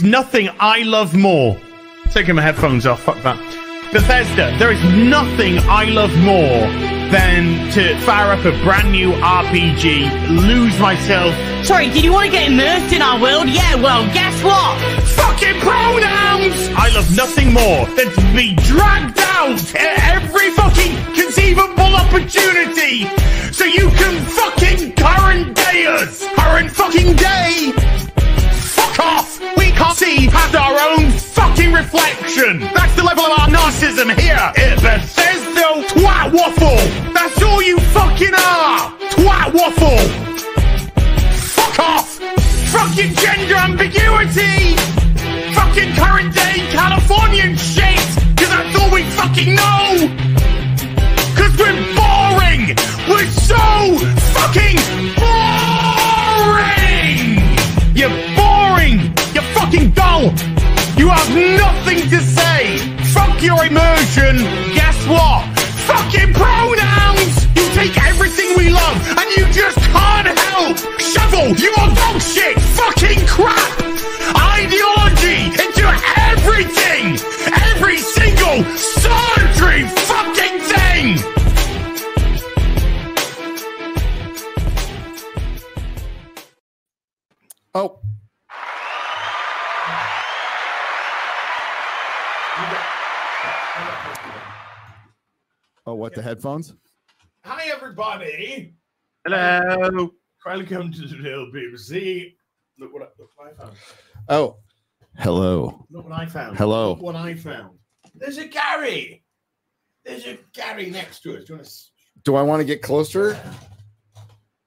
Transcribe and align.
Is 0.00 0.04
nothing 0.04 0.48
I 0.58 0.82
love 0.82 1.14
more. 1.14 1.56
Taking 2.10 2.34
my 2.34 2.42
headphones 2.42 2.86
off, 2.86 3.02
fuck 3.02 3.22
that. 3.22 3.38
Bethesda, 3.92 4.54
there 4.58 4.72
is 4.72 4.82
nothing 4.84 5.58
I 5.68 5.84
love 5.84 6.14
more 6.18 6.62
than 7.10 7.70
to 7.72 7.98
fire 8.06 8.32
up 8.32 8.44
a 8.44 8.52
brand 8.62 8.92
new 8.92 9.12
RPG, 9.12 10.46
lose 10.46 10.78
myself. 10.78 11.34
Sorry, 11.64 11.90
did 11.90 12.04
you 12.04 12.12
want 12.12 12.26
to 12.26 12.32
get 12.32 12.50
immersed 12.50 12.94
in 12.94 13.02
our 13.02 13.20
world? 13.20 13.48
Yeah, 13.48 13.74
well, 13.76 14.06
guess 14.14 14.42
what? 14.42 14.78
Fucking 15.20 15.60
pronouns! 15.60 16.56
I 16.76 16.88
love 16.94 17.14
nothing 17.14 17.52
more 17.52 17.84
than 17.96 18.08
to 18.14 18.22
be 18.34 18.54
dragged 18.70 19.18
out 19.18 19.60
at 19.74 20.22
every 20.22 20.50
fucking 20.52 20.92
conceivable 21.14 21.92
opportunity 21.96 23.04
so 23.52 23.64
you 23.64 23.90
can 23.90 24.14
fucking 24.38 24.92
current 24.94 25.56
day 25.56 25.86
us! 25.86 26.26
Current 26.36 26.70
fucking 26.70 27.16
day! 27.16 27.72
Fuck 28.76 29.00
off! 29.00 29.59
See 29.94 30.28
past 30.28 30.54
our 30.54 30.78
own 30.92 31.10
fucking 31.10 31.72
reflection! 31.72 32.60
That's 32.60 32.94
the 32.94 33.02
level 33.02 33.24
of 33.24 33.38
our 33.38 33.48
narcissism 33.48 34.18
here 34.18 34.34
at 34.34 34.54
Bethesda 34.80 35.82
Twat 35.92 36.32
Waffle! 36.32 37.12
That's 37.12 37.42
all 37.42 37.60
you 37.60 37.78
fucking 37.78 38.32
are! 38.32 38.92
Twat 39.10 39.52
Waffle! 39.52 39.98
Fuck 41.34 41.78
off! 41.80 42.18
Fucking 42.70 43.14
gender 43.14 43.56
ambiguity! 43.56 44.76
Fucking 45.54 45.92
current 45.96 46.34
day 46.34 46.66
Californian 46.70 47.56
shit! 47.56 47.98
Cause 48.38 48.48
that's 48.48 48.80
all 48.80 48.94
we 48.94 49.02
fucking 49.02 49.54
know! 49.54 50.29
Nothing 61.90 62.10
to 62.10 62.20
say! 62.24 62.76
Fuck 63.12 63.42
your 63.42 63.64
immersion! 63.64 64.36
Guess 64.74 65.08
what? 65.08 65.58
Fucking 65.58 66.32
pronouns! 66.34 67.46
You 67.56 67.66
take 67.74 67.96
everything 68.04 68.56
we 68.56 68.70
love 68.70 68.96
and 69.18 69.30
you 69.36 69.44
just 69.52 69.78
can't 69.78 70.38
help! 70.38 70.78
Shovel! 71.00 71.56
You 71.56 71.72
are 71.78 71.94
dog 71.94 72.20
shit! 72.20 72.58
Fucking 72.60 73.26
crap! 73.26 73.80
Ideology 74.36 75.46
into 75.62 75.86
everything! 76.30 77.18
Every 77.72 77.98
single 77.98 78.64
surgery 78.76 79.82
fucking 79.82 80.60
thing! 80.60 81.18
Oh. 87.74 88.09
Oh, 95.90 95.94
what 95.94 96.14
the 96.14 96.22
headphones? 96.22 96.72
Hi 97.44 97.68
everybody! 97.74 98.76
Hello. 99.26 100.12
Welcome 100.46 100.92
to 100.92 101.00
the 101.00 101.16
little 101.16 101.50
BBC. 101.50 102.36
Look 102.78 102.92
what 102.92 103.02
I, 103.02 103.06
look 103.18 103.30
what 103.34 103.48
I 103.48 103.60
found. 103.60 103.76
Oh, 104.28 104.58
hello. 105.18 105.84
Look 105.90 106.08
what 106.08 106.12
I 106.16 106.26
found. 106.26 106.56
Hello. 106.56 106.90
Look 106.90 107.02
what 107.02 107.16
I 107.16 107.34
found. 107.34 107.76
There's 108.14 108.38
a 108.38 108.46
Gary. 108.46 109.24
There's 110.04 110.26
a 110.26 110.38
Gary 110.52 110.90
next 110.90 111.24
to 111.24 111.36
us. 111.36 111.44
Do 111.44 111.54
you 111.54 111.56
want 111.56 111.66
to? 111.66 112.22
Do 112.22 112.36
I 112.36 112.42
want 112.42 112.60
to 112.60 112.64
get 112.64 112.82
closer? 112.82 113.36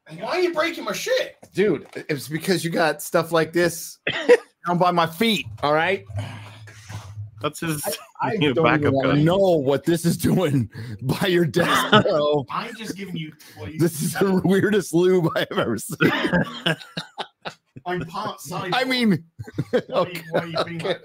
Why 0.09 0.27
are 0.27 0.41
you 0.41 0.53
breaking 0.53 0.83
my 0.83 0.91
shit? 0.91 1.37
Dude, 1.53 1.87
it's 2.09 2.27
because 2.27 2.65
you 2.65 2.69
got 2.69 3.01
stuff 3.01 3.31
like 3.31 3.53
this 3.53 3.97
down 4.67 4.77
by 4.77 4.91
my 4.91 5.07
feet. 5.07 5.45
All 5.61 5.73
right. 5.73 6.03
That's 7.41 7.61
his 7.61 7.81
I 7.85 7.91
new 8.31 8.53
don't 8.53 8.79
even 8.79 8.93
want 8.93 9.07
to 9.09 9.23
know 9.23 9.37
what 9.37 9.83
this 9.85 10.05
is 10.05 10.17
doing 10.17 10.69
by 11.01 11.27
your 11.27 11.45
desk, 11.45 11.91
bro. 12.03 12.45
I'm 12.49 12.75
just 12.75 12.95
giving 12.95 13.15
you. 13.15 13.33
You 13.65 13.79
this 13.79 14.01
is 14.01 14.13
the 14.13 14.41
weirdest 14.43 14.93
lube 14.93 15.29
I 15.35 15.45
have 15.49 15.59
ever 15.59 15.77
seen. 15.77 16.11
I'm 17.85 17.99
part 18.05 18.39
cyborg. 18.39 18.71
I 18.73 18.85
mean, 18.85 19.25
why, 19.71 19.79
are 19.79 19.97
okay, 19.99 20.13
you, 20.13 20.23
why 20.31 20.39
are 20.39 20.47
you 20.47 20.63
being 20.65 20.79
like? 20.79 21.01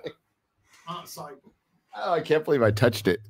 Part 0.86 1.06
cyborg. 1.06 1.50
Oh, 1.96 2.12
I 2.12 2.20
can't 2.20 2.44
believe 2.44 2.62
I 2.62 2.70
touched 2.70 3.08
it. 3.08 3.20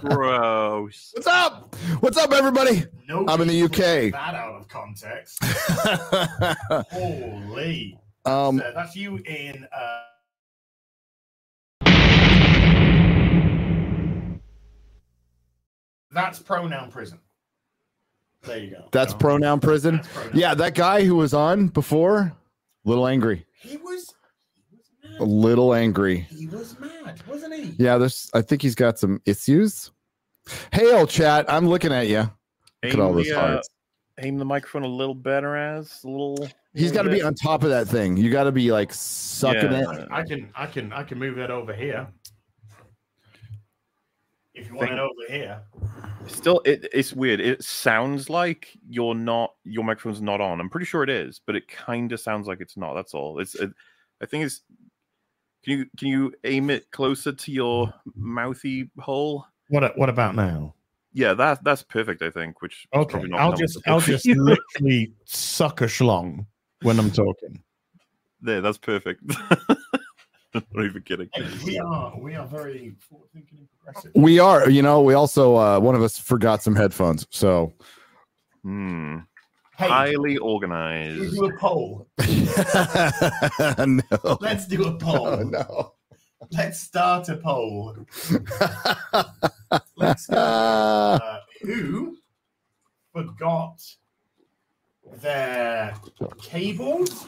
Gross. 0.00 1.12
What's 1.14 1.26
up? 1.26 1.74
What's 2.00 2.16
up, 2.16 2.32
everybody? 2.32 2.84
No, 3.08 3.24
I'm 3.26 3.40
in 3.40 3.48
the 3.48 3.62
UK. 3.62 4.12
That 4.12 4.34
out 4.34 4.54
of 4.54 4.68
context. 4.68 5.38
Holy. 6.92 7.98
um, 8.26 8.58
So 8.58 8.72
that's 8.74 8.94
you 8.94 9.16
in. 9.24 9.66
Uh, 9.76 10.00
that's 16.14 16.38
pronoun 16.38 16.90
prison. 16.90 17.18
There 18.42 18.58
you 18.58 18.70
go. 18.72 18.88
that's 18.92 19.12
No. 19.12 19.18
pronoun 19.18 19.60
prison. 19.60 19.96
That's 19.96 20.08
pronoun. 20.08 20.32
Yeah, 20.34 20.54
that 20.54 20.74
guy 20.74 21.02
who 21.04 21.16
was 21.16 21.32
on 21.34 21.68
before, 21.68 22.18
a 22.20 22.88
little 22.88 23.06
angry. 23.06 23.46
He 23.60 23.76
was. 23.78 24.14
He 25.00 25.08
was 25.08 25.18
A 25.20 25.24
little 25.24 25.74
angry. 25.74 26.18
He 26.30 26.46
was 26.46 26.78
mad, 26.78 27.22
wasn't 27.26 27.54
he? 27.54 27.74
Yeah, 27.78 27.98
there's. 27.98 28.30
I 28.34 28.42
think 28.42 28.62
he's 28.62 28.74
got 28.74 28.98
some 28.98 29.20
issues. 29.26 29.90
Hey, 30.72 30.92
old 30.92 31.08
chat, 31.08 31.46
I'm 31.48 31.66
looking 31.68 31.92
at 31.92 32.08
you. 32.08 32.30
Look 32.82 32.92
at 32.94 33.00
all 33.00 33.08
Aim 33.10 33.16
those 33.16 33.26
the, 33.28 33.38
uh, 33.38 33.48
hearts. 33.52 33.68
aim 34.20 34.36
the 34.36 34.44
microphone 34.44 34.82
a 34.82 34.86
little 34.86 35.14
better 35.14 35.56
as 35.56 36.04
a 36.04 36.08
little. 36.08 36.48
He's 36.74 36.92
got 36.92 37.02
to 37.04 37.10
be 37.10 37.22
on 37.22 37.34
top 37.34 37.62
of 37.62 37.70
that 37.70 37.88
thing. 37.88 38.16
You 38.18 38.30
got 38.30 38.44
to 38.44 38.52
be 38.52 38.70
like 38.70 38.92
sucking 38.92 39.72
Yeah. 39.72 39.90
it. 40.02 40.08
I 40.10 40.22
can, 40.22 40.50
I 40.54 40.66
can, 40.66 40.92
I 40.92 41.02
can 41.04 41.18
move 41.18 41.36
that 41.36 41.50
over 41.50 41.72
here. 41.72 42.06
If 44.74 44.88
you 44.90 44.96
want 44.96 45.14
Think- 45.28 45.30
it 45.30 45.36
over 45.36 45.38
here. 45.38 45.62
Still, 46.26 46.60
it, 46.64 46.88
it's 46.92 47.12
weird. 47.12 47.38
It 47.40 47.62
sounds 47.62 48.30
like 48.30 48.70
you're 48.88 49.14
not. 49.14 49.54
Your 49.64 49.84
microphone's 49.84 50.22
not 50.22 50.40
on. 50.40 50.58
I'm 50.58 50.70
pretty 50.70 50.86
sure 50.86 51.02
it 51.02 51.10
is, 51.10 51.38
but 51.44 51.54
it 51.54 51.68
kind 51.68 52.10
of 52.12 52.18
sounds 52.20 52.46
like 52.46 52.60
it's 52.62 52.78
not. 52.78 52.94
That's 52.94 53.12
all. 53.12 53.38
It's. 53.40 53.54
It, 53.56 53.70
I 54.22 54.26
think 54.26 54.44
it's. 54.46 54.62
Can 55.64 55.78
you 55.78 55.86
can 55.98 56.08
you 56.08 56.32
aim 56.44 56.70
it 56.70 56.90
closer 56.92 57.32
to 57.32 57.52
your 57.52 57.92
mouthy 58.16 58.90
hole? 58.98 59.46
What, 59.68 59.98
what 59.98 60.08
about 60.08 60.34
now? 60.34 60.74
Yeah, 61.12 61.34
that 61.34 61.62
that's 61.62 61.82
perfect. 61.82 62.22
I 62.22 62.30
think. 62.30 62.62
Which 62.62 62.86
is 62.92 62.98
Okay, 63.00 63.10
probably 63.12 63.28
not 63.30 63.40
I'll 63.40 63.52
just, 63.54 63.78
I'll 63.86 64.00
just 64.00 64.26
literally 64.26 65.12
suck 65.26 65.82
a 65.82 65.84
schlong 65.86 66.46
when 66.82 66.98
I'm 66.98 67.10
talking. 67.10 67.62
there. 68.40 68.62
That's 68.62 68.78
perfect. 68.78 69.20
not 70.72 70.84
even 70.84 71.02
kidding. 71.02 71.28
We 71.64 71.78
are, 71.78 72.16
we 72.18 72.34
are 72.34 72.46
very 72.46 72.94
forward 73.00 73.28
thinking 73.32 73.58
and 73.58 73.68
progressive. 73.84 74.12
We 74.14 74.38
are. 74.38 74.70
You 74.70 74.82
know, 74.82 75.02
we 75.02 75.14
also 75.14 75.56
uh 75.56 75.80
one 75.80 75.94
of 75.94 76.02
us 76.02 76.18
forgot 76.18 76.62
some 76.62 76.74
headphones. 76.76 77.26
So 77.30 77.72
Hmm. 78.62 79.18
Hey, 79.76 79.88
Highly 79.88 80.18
we 80.18 80.38
organized. 80.38 81.34
do 81.34 81.46
a 81.46 81.58
poll. 81.58 82.06
no. 83.78 84.38
Let's 84.40 84.68
do 84.68 84.84
a 84.84 84.96
poll. 84.96 85.26
Oh, 85.26 85.42
no. 85.42 85.92
Let's 86.52 86.78
start 86.80 87.28
a 87.28 87.36
poll. 87.36 87.96
Let's 89.96 90.26
go. 90.28 90.36
Uh, 90.36 91.40
who 91.62 92.16
forgot 93.12 93.82
their 95.20 95.94
cables, 96.40 97.26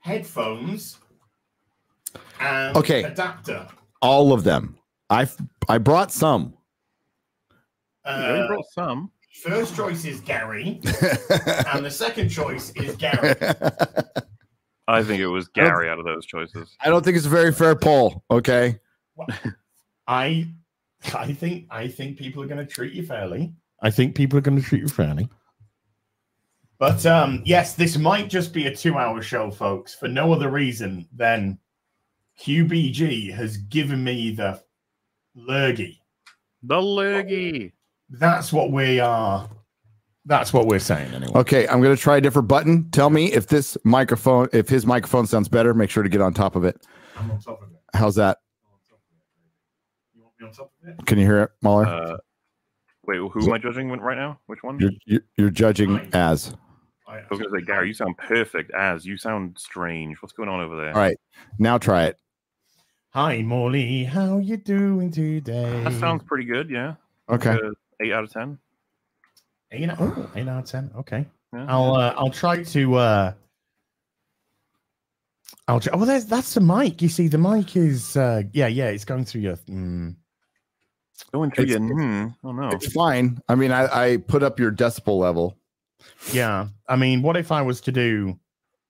headphones, 0.00 0.98
and 1.00 1.07
Okay. 2.40 3.02
adapter. 3.04 3.66
All 4.02 4.32
of 4.32 4.44
them. 4.44 4.76
I 5.10 5.28
I 5.68 5.78
brought 5.78 6.12
some. 6.12 6.54
You 8.06 8.12
Uh, 8.12 8.46
brought 8.46 8.64
some. 8.72 9.10
first 9.42 9.74
choice 9.76 10.04
is 10.04 10.20
Gary, 10.20 10.80
and 11.72 11.84
the 11.84 11.90
second 11.90 12.28
choice 12.28 12.70
is 12.76 12.96
Gary. 12.96 13.34
I 14.88 15.02
think 15.02 15.20
it 15.20 15.26
was 15.26 15.48
Gary 15.48 15.90
out 15.90 15.98
of 15.98 16.04
those 16.06 16.24
choices. 16.24 16.74
I 16.80 16.88
don't 16.88 17.04
think 17.04 17.16
it's 17.16 17.26
a 17.26 17.30
very 17.30 17.52
fair 17.52 17.74
poll. 17.76 18.24
Okay. 18.30 18.78
I, 20.06 20.48
I 21.14 21.32
think, 21.34 21.66
I 21.70 21.88
think 21.88 22.16
people 22.16 22.42
are 22.42 22.46
going 22.46 22.64
to 22.66 22.72
treat 22.72 22.94
you 22.94 23.02
fairly. 23.02 23.52
I 23.82 23.90
think 23.90 24.14
people 24.14 24.38
are 24.38 24.42
going 24.42 24.56
to 24.58 24.64
treat 24.66 24.80
you 24.80 24.88
fairly. 24.88 25.28
But 26.78 27.04
um, 27.04 27.42
yes, 27.44 27.74
this 27.74 27.98
might 27.98 28.30
just 28.30 28.54
be 28.54 28.66
a 28.68 28.74
two-hour 28.74 29.20
show, 29.20 29.50
folks, 29.50 29.94
for 29.94 30.08
no 30.08 30.32
other 30.32 30.48
reason 30.50 31.06
than 31.14 31.58
QBG 32.40 33.34
has 33.34 33.56
given 33.56 34.02
me 34.02 34.30
the 34.30 34.62
lurgy. 35.34 36.00
The 36.62 36.80
Lurgy. 36.80 37.72
That's 38.10 38.52
what 38.52 38.72
we 38.72 39.00
are. 39.00 39.48
That's 40.24 40.52
what 40.52 40.66
we're 40.66 40.78
saying 40.78 41.14
anyway. 41.14 41.32
Okay, 41.36 41.68
I'm 41.68 41.80
gonna 41.80 41.96
try 41.96 42.16
a 42.16 42.20
different 42.20 42.48
button. 42.48 42.90
Tell 42.90 43.10
me 43.10 43.32
if 43.32 43.46
this 43.46 43.78
microphone, 43.84 44.48
if 44.52 44.68
his 44.68 44.84
microphone 44.84 45.26
sounds 45.26 45.48
better, 45.48 45.72
make 45.72 45.88
sure 45.88 46.02
to 46.02 46.08
get 46.08 46.20
on 46.20 46.34
top 46.34 46.56
of 46.56 46.64
it. 46.64 46.84
I'm 47.16 47.30
on 47.30 47.40
top 47.40 47.62
of 47.62 47.70
it. 47.70 47.78
How's 47.94 48.16
that? 48.16 48.38
You 50.14 50.22
want 50.22 50.34
me 50.40 50.46
on 50.46 50.52
top 50.52 50.72
of 50.82 50.88
it? 50.88 51.06
Can 51.06 51.18
you 51.18 51.24
hear 51.24 51.42
it, 51.44 51.50
MauLer? 51.64 51.86
Uh, 51.86 52.16
wait, 53.06 53.18
who 53.18 53.46
am 53.46 53.52
I 53.52 53.58
judging 53.58 53.88
right 53.88 54.18
now? 54.18 54.38
Which 54.46 54.62
one? 54.62 54.78
you're, 54.78 54.90
you're 55.06 55.22
you're 55.36 55.50
judging 55.50 56.10
as. 56.12 56.54
I, 57.06 57.18
I 57.18 57.24
was 57.30 57.38
going 57.38 57.50
to 57.50 57.60
say, 57.60 57.64
Gary, 57.64 57.88
you 57.88 57.94
sound 57.94 58.18
perfect. 58.18 58.70
As 58.76 59.06
you 59.06 59.16
sound 59.16 59.56
strange. 59.58 60.20
What's 60.20 60.34
going 60.34 60.50
on 60.50 60.60
over 60.60 60.76
there? 60.76 60.92
All 60.92 61.00
right, 61.00 61.16
now 61.58 61.78
try 61.78 62.04
it. 62.04 62.18
Hi, 63.18 63.42
Morley. 63.42 64.04
How 64.04 64.38
you 64.38 64.56
doing 64.56 65.10
today? 65.10 65.82
That 65.82 65.92
sounds 65.94 66.22
pretty 66.22 66.44
good. 66.44 66.70
Yeah. 66.70 66.94
Okay. 67.28 67.50
Uh, 67.50 67.72
eight 68.00 68.12
out 68.12 68.22
of 68.22 68.32
ten. 68.32 68.56
eight, 69.72 69.90
out- 69.90 69.96
oh, 70.00 70.30
eight 70.36 70.46
out 70.46 70.62
of 70.62 70.70
ten. 70.70 70.88
Okay. 70.98 71.26
Yeah. 71.52 71.66
I'll 71.68 71.96
uh, 71.96 72.14
I'll 72.16 72.30
try 72.30 72.62
to 72.62 72.94
uh 72.94 73.32
I'll 75.66 75.80
try, 75.80 75.96
well 75.96 76.06
there's 76.06 76.26
that's 76.26 76.54
the 76.54 76.60
mic. 76.60 77.02
You 77.02 77.08
see 77.08 77.26
the 77.26 77.38
mic 77.38 77.74
is 77.76 78.16
uh 78.16 78.42
yeah, 78.52 78.68
yeah, 78.68 78.86
it's 78.90 79.04
going 79.04 79.24
through 79.24 79.40
your 79.40 79.56
mm, 79.56 80.14
Going 81.32 81.50
through 81.50 81.64
It's- 81.64 81.76
your. 81.80 82.00
Hmm. 82.00 82.26
Oh 82.44 82.52
no. 82.52 82.68
It's 82.68 82.92
fine. 82.92 83.42
I 83.48 83.56
mean, 83.56 83.72
I, 83.72 84.12
I 84.12 84.16
put 84.18 84.44
up 84.44 84.60
your 84.60 84.70
decibel 84.70 85.18
level. 85.18 85.58
yeah. 86.32 86.68
I 86.88 86.94
mean, 86.94 87.22
what 87.22 87.36
if 87.36 87.50
I 87.50 87.62
was 87.62 87.80
to 87.80 87.90
do 87.90 88.38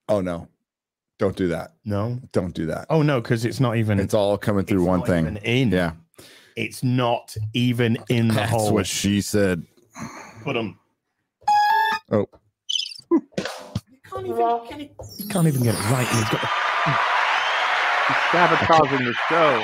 Oh 0.07 0.21
no, 0.21 0.47
don't 1.19 1.35
do 1.35 1.47
that. 1.49 1.73
no? 1.85 2.19
Don't 2.31 2.53
do 2.55 2.65
that. 2.67 2.87
Oh 2.89 3.01
no, 3.03 3.21
because 3.21 3.45
it's 3.45 3.59
not 3.59 3.75
even 3.77 3.99
It's 3.99 4.13
all 4.13 4.37
coming 4.37 4.65
through 4.65 4.79
it's 4.81 4.87
one 4.87 4.99
not 4.99 5.07
thing. 5.07 5.25
even 5.25 5.37
in. 5.37 5.69
Yeah, 5.71 5.91
It's 6.55 6.81
not 6.83 7.35
even 7.53 7.97
in 8.09 8.29
the 8.29 8.33
that's 8.35 8.49
hole. 8.51 8.73
what 8.73 8.87
she 8.87 9.21
said. 9.21 9.63
Put 10.43 10.53
them. 10.53 10.79
Oh. 12.11 12.25
You 13.11 13.21
can't 14.09 14.25
even 14.25 14.37
get 14.69 14.79
it. 14.81 14.95
You 15.17 15.25
can't 15.27 15.47
even 15.47 15.61
get 15.61 15.75
it 15.75 15.91
right. 15.91 16.07
and 16.09 16.19
You've 16.19 16.31
got 16.31 16.41
the 16.41 18.17
Sabotaging 18.31 19.05
the 19.05 19.13
show. 19.29 19.63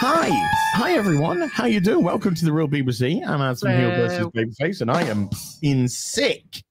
Hi, 0.00 0.28
hi 0.74 0.92
everyone. 0.94 1.48
How 1.52 1.66
you 1.66 1.80
doing? 1.80 2.04
Welcome 2.04 2.34
to 2.36 2.44
the 2.44 2.52
Real 2.52 2.68
BBC. 2.68 3.26
I'm 3.26 3.40
Handsome 3.40 3.70
Heel 3.70 3.90
versus 3.90 4.26
Babyface, 4.28 4.80
and 4.80 4.90
I 4.90 5.02
am 5.02 5.28
in 5.62 5.88
sick. 5.88 6.62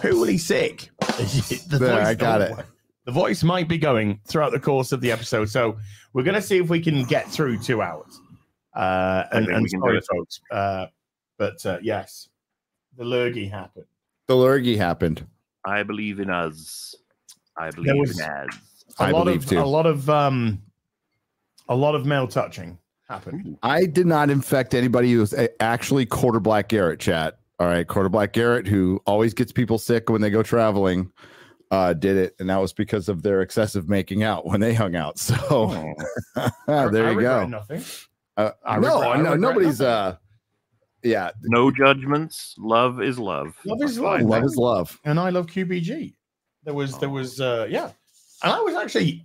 Poorly 0.00 0.38
sick. 0.38 0.90
The 1.68 1.78
There, 1.78 2.02
I 2.02 2.14
got 2.14 2.42
it. 2.42 2.52
The 3.06 3.12
voice 3.12 3.42
might 3.42 3.68
be 3.68 3.78
going 3.78 4.20
throughout 4.26 4.52
the 4.52 4.60
course 4.60 4.92
of 4.92 5.00
the 5.00 5.10
episode, 5.12 5.48
so 5.48 5.78
we're 6.12 6.24
going 6.24 6.34
to 6.34 6.42
see 6.42 6.58
if 6.58 6.68
we 6.68 6.80
can 6.80 7.04
get 7.04 7.26
through 7.28 7.58
two 7.58 7.80
hours. 7.80 8.20
Uh, 8.74 9.24
and 9.32 9.46
and 9.48 9.62
we 9.62 9.68
can 9.70 9.80
do 9.80 9.86
sorry, 9.86 10.00
folks, 10.02 10.40
uh, 10.50 10.86
but 11.38 11.64
uh, 11.64 11.78
yes, 11.80 12.28
the 12.98 13.04
lurgy 13.04 13.46
happened. 13.48 13.86
The 14.26 14.34
lurgy 14.36 14.76
happened. 14.76 15.26
I 15.64 15.82
believe 15.82 16.20
in 16.20 16.28
us. 16.28 16.94
I 17.56 17.70
believe 17.70 17.94
was- 17.96 18.20
in 18.20 18.26
us. 18.26 18.48
A 18.98 19.04
I 19.04 19.10
lot 19.12 19.24
believe 19.24 19.44
of 19.44 19.48
too. 19.48 19.60
a 19.60 19.64
lot 19.64 19.86
of 19.86 20.10
um, 20.10 20.60
a 21.68 21.74
lot 21.74 21.94
of 21.94 22.04
male 22.06 22.26
touching 22.28 22.78
happened. 23.08 23.56
I 23.62 23.86
did 23.86 24.06
not 24.06 24.30
infect 24.30 24.74
anybody 24.74 25.12
who 25.12 25.20
was 25.20 25.34
actually 25.60 26.06
quarter 26.06 26.40
black 26.40 26.68
Garrett 26.68 27.00
chat. 27.00 27.38
All 27.58 27.66
right, 27.66 27.86
quarter 27.86 28.08
black 28.10 28.32
Garrett, 28.32 28.66
who 28.66 29.00
always 29.06 29.32
gets 29.32 29.50
people 29.52 29.78
sick 29.78 30.10
when 30.10 30.20
they 30.20 30.28
go 30.30 30.42
traveling, 30.42 31.10
uh, 31.70 31.94
did 31.94 32.16
it, 32.18 32.34
and 32.38 32.50
that 32.50 32.58
was 32.58 32.72
because 32.74 33.08
of 33.08 33.22
their 33.22 33.40
excessive 33.40 33.88
making 33.88 34.22
out 34.22 34.44
when 34.46 34.60
they 34.60 34.74
hung 34.74 34.94
out. 34.94 35.18
So 35.18 35.34
Oh. 35.50 35.94
there 36.90 37.06
I 37.08 37.10
you 37.12 37.20
go. 37.20 37.46
Nothing. 37.46 37.82
Uh, 38.36 38.50
I 38.64 38.78
no, 38.78 38.96
regret- 39.00 39.08
I 39.08 39.16
no, 39.16 39.22
regret 39.32 39.40
nobody's. 39.40 39.80
nothing. 39.80 39.86
Uh, 40.14 40.16
yeah, 41.02 41.30
No 41.44 41.70
judgments. 41.70 42.54
Love 42.58 43.00
is 43.00 43.18
love. 43.18 43.56
Love 43.64 43.80
is 43.82 43.98
love. 43.98 44.20
love 44.22 44.44
is 44.44 44.56
love. 44.56 44.98
and 45.04 45.18
I 45.20 45.30
love 45.30 45.46
QBG. 45.46 46.14
There 46.64 46.74
was 46.74 46.98
there 46.98 47.10
was 47.10 47.40
uh 47.40 47.66
yeah. 47.70 47.90
And 48.42 48.52
I 48.52 48.60
was 48.60 48.74
actually 48.74 49.24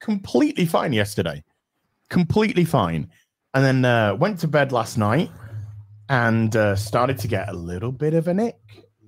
completely 0.00 0.66
fine 0.66 0.92
yesterday. 0.92 1.42
Completely 2.08 2.64
fine. 2.64 3.08
And 3.54 3.64
then 3.64 3.84
uh 3.84 4.16
went 4.16 4.40
to 4.40 4.48
bed 4.48 4.72
last 4.72 4.98
night 4.98 5.30
and 6.10 6.54
uh 6.56 6.76
started 6.76 7.16
to 7.18 7.28
get 7.28 7.48
a 7.48 7.52
little 7.52 7.92
bit 7.92 8.12
of 8.12 8.28
an 8.28 8.40
ick. 8.40 8.58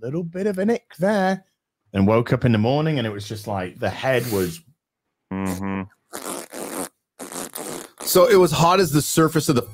Little 0.00 0.22
bit 0.22 0.46
of 0.46 0.58
an 0.58 0.70
ick 0.70 0.86
there. 0.98 1.44
And 1.92 2.06
woke 2.06 2.32
up 2.32 2.46
in 2.46 2.52
the 2.52 2.58
morning 2.58 2.96
and 2.96 3.06
it 3.06 3.10
was 3.10 3.28
just 3.28 3.46
like 3.46 3.78
the 3.78 3.90
head 3.90 4.24
was 4.32 4.60
Mhm. 5.32 5.88
So 8.02 8.28
it 8.28 8.36
was 8.36 8.52
hot 8.52 8.80
as 8.80 8.92
the 8.92 9.02
surface 9.02 9.48
of 9.48 9.56
the 9.56 9.66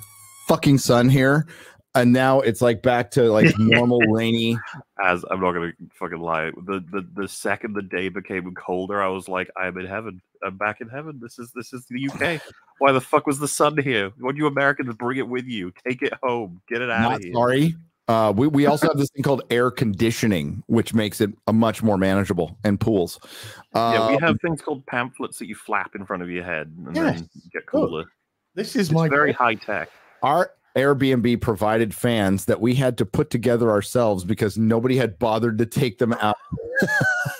fucking 0.46 0.78
sun 0.78 1.08
here, 1.08 1.46
and 1.94 2.12
now 2.12 2.40
it's 2.40 2.60
like 2.62 2.82
back 2.82 3.10
to 3.12 3.30
like 3.32 3.52
normal 3.58 4.00
rainy. 4.00 4.58
As 5.02 5.24
I'm 5.30 5.40
not 5.40 5.52
gonna 5.52 5.72
fucking 5.94 6.18
lie, 6.20 6.50
the, 6.50 6.84
the 6.92 7.06
the 7.14 7.28
second 7.28 7.74
the 7.74 7.82
day 7.82 8.08
became 8.08 8.54
colder, 8.54 9.02
I 9.02 9.08
was 9.08 9.28
like, 9.28 9.50
I'm 9.56 9.76
in 9.78 9.86
heaven. 9.86 10.20
I'm 10.44 10.56
back 10.56 10.80
in 10.80 10.88
heaven. 10.88 11.18
This 11.20 11.38
is 11.38 11.50
this 11.54 11.72
is 11.72 11.86
the 11.86 12.08
UK. 12.08 12.40
Why 12.78 12.92
the 12.92 13.00
fuck 13.00 13.26
was 13.26 13.38
the 13.40 13.48
sun 13.48 13.76
here? 13.78 14.10
Do 14.10 14.32
you 14.36 14.46
Americans 14.46 14.94
bring 14.96 15.18
it 15.18 15.28
with 15.28 15.46
you? 15.46 15.72
Take 15.86 16.02
it 16.02 16.14
home. 16.22 16.60
Get 16.68 16.80
it 16.82 16.90
out 16.90 17.02
Not 17.02 17.16
of 17.16 17.22
here. 17.24 17.32
sorry. 17.34 17.76
Uh, 18.06 18.32
we 18.34 18.46
we 18.48 18.64
also 18.64 18.86
have 18.88 18.96
this 18.96 19.10
thing 19.10 19.22
called 19.22 19.42
air 19.50 19.70
conditioning, 19.70 20.62
which 20.66 20.94
makes 20.94 21.20
it 21.20 21.30
a 21.46 21.52
much 21.52 21.82
more 21.82 21.98
manageable, 21.98 22.56
and 22.64 22.80
pools. 22.80 23.18
Uh, 23.74 23.90
Yeah, 23.94 24.08
we 24.10 24.16
have 24.26 24.40
things 24.40 24.62
called 24.62 24.86
pamphlets 24.86 25.38
that 25.40 25.46
you 25.46 25.54
flap 25.54 25.94
in 25.94 26.06
front 26.06 26.22
of 26.22 26.30
your 26.30 26.42
head 26.44 26.72
and 26.86 26.96
Yes. 26.96 27.16
then 27.20 27.28
get 27.52 27.62
Look, 27.74 27.90
cooler. 27.90 28.04
this 28.54 28.76
is 28.76 28.88
It's 28.88 28.92
my 28.94 29.08
very 29.10 29.32
high 29.32 29.56
tech. 29.56 29.90
our 30.22 30.52
Airbnb 30.76 31.40
provided 31.40 31.94
fans 31.94 32.44
that 32.44 32.60
we 32.60 32.74
had 32.74 32.96
to 32.98 33.06
put 33.06 33.30
together 33.30 33.70
ourselves 33.70 34.24
because 34.24 34.56
nobody 34.58 34.96
had 34.96 35.18
bothered 35.18 35.58
to 35.58 35.66
take 35.66 35.98
them 35.98 36.12
out. 36.14 36.36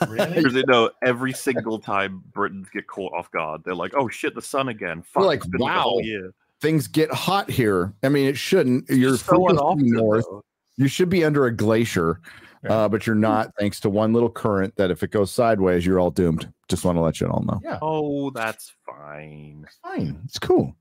really 0.09 0.35
Because 0.35 0.53
they 0.55 0.63
know 0.63 0.91
every 1.03 1.33
single 1.33 1.79
time 1.79 2.23
Britons 2.33 2.69
get 2.73 2.87
caught 2.87 3.13
off 3.13 3.31
guard, 3.31 3.63
they're 3.65 3.75
like, 3.75 3.95
"Oh 3.95 4.09
shit, 4.09 4.35
the 4.35 4.43
sun 4.43 4.69
again!" 4.69 5.03
Fuck, 5.03 5.25
like, 5.25 5.39
it's 5.41 5.47
been 5.49 5.61
the 5.61 5.69
whole 5.69 6.03
wow. 6.03 6.31
Things 6.61 6.89
get 6.89 7.13
hot 7.13 7.49
here. 7.49 7.95
I 8.03 8.09
mean, 8.09 8.27
it 8.27 8.37
shouldn't. 8.37 8.89
You're 8.91 9.17
so 9.17 9.19
frequently 9.19 9.59
unoften, 9.63 9.91
north. 9.93 10.25
though. 10.29 10.45
You 10.77 10.89
should 10.89 11.09
be 11.09 11.25
under 11.25 11.47
a 11.47 11.55
glacier, 11.55 12.21
Yeah. 12.65 12.73
uh, 12.73 12.89
but 12.89 13.07
you're 13.07 13.15
not, 13.17 13.53
thanks 13.59 13.79
to 13.81 13.91
one 13.91 14.13
little 14.13 14.31
current 14.31 14.75
that 14.77 14.91
if 14.91 15.03
it 15.05 15.11
goes 15.13 15.31
sideways, 15.31 15.87
you're 15.87 16.01
all 16.01 16.11
doomed. 16.11 16.53
Just 16.69 16.85
want 16.85 16.97
to 16.97 17.01
let 17.01 17.21
you 17.21 17.29
all 17.29 17.43
know. 17.43 17.61
yeah 17.63 17.79
Oh, 17.81 18.31
that's 18.31 18.73
fine. 18.87 19.67
fine 19.83 20.21
it's 20.25 20.39
cool 20.39 20.75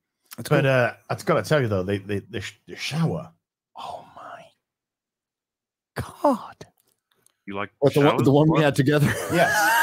but 0.49 0.65
uh 0.65 0.93
i've 1.09 1.25
got 1.25 1.43
to 1.43 1.47
tell 1.47 1.61
you 1.61 1.67
though 1.67 1.83
the 1.83 1.97
the, 1.99 2.23
the, 2.29 2.41
sh- 2.41 2.59
the 2.67 2.75
shower 2.75 3.31
oh 3.77 4.05
my 4.15 4.43
god 5.95 6.65
You 7.45 7.55
like 7.55 7.71
What 7.79 7.93
the 7.93 8.01
one, 8.01 8.23
the 8.23 8.31
one 8.31 8.51
we 8.51 8.61
had 8.61 8.75
together? 8.75 9.07
yes 9.33 9.73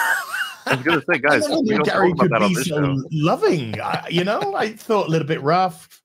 I 0.67 0.77
was 0.77 0.83
gonna 0.83 1.03
say, 1.13 1.19
guys, 1.19 1.45
I 1.47 1.51
we 1.57 1.61
knew 1.63 1.77
don't 1.77 1.85
Gary 1.85 2.09
talk 2.15 2.15
about 2.15 2.23
could 2.23 2.31
that 2.31 2.43
on 2.43 2.49
be 2.49 2.55
this 2.55 2.69
so 2.69 2.77
show. 2.83 3.03
loving. 3.13 3.79
I, 3.79 4.07
you 4.09 4.25
know, 4.25 4.55
I 4.55 4.73
thought 4.73 5.09
a 5.09 5.11
little 5.11 5.29
bit 5.29 5.43
rough, 5.43 6.01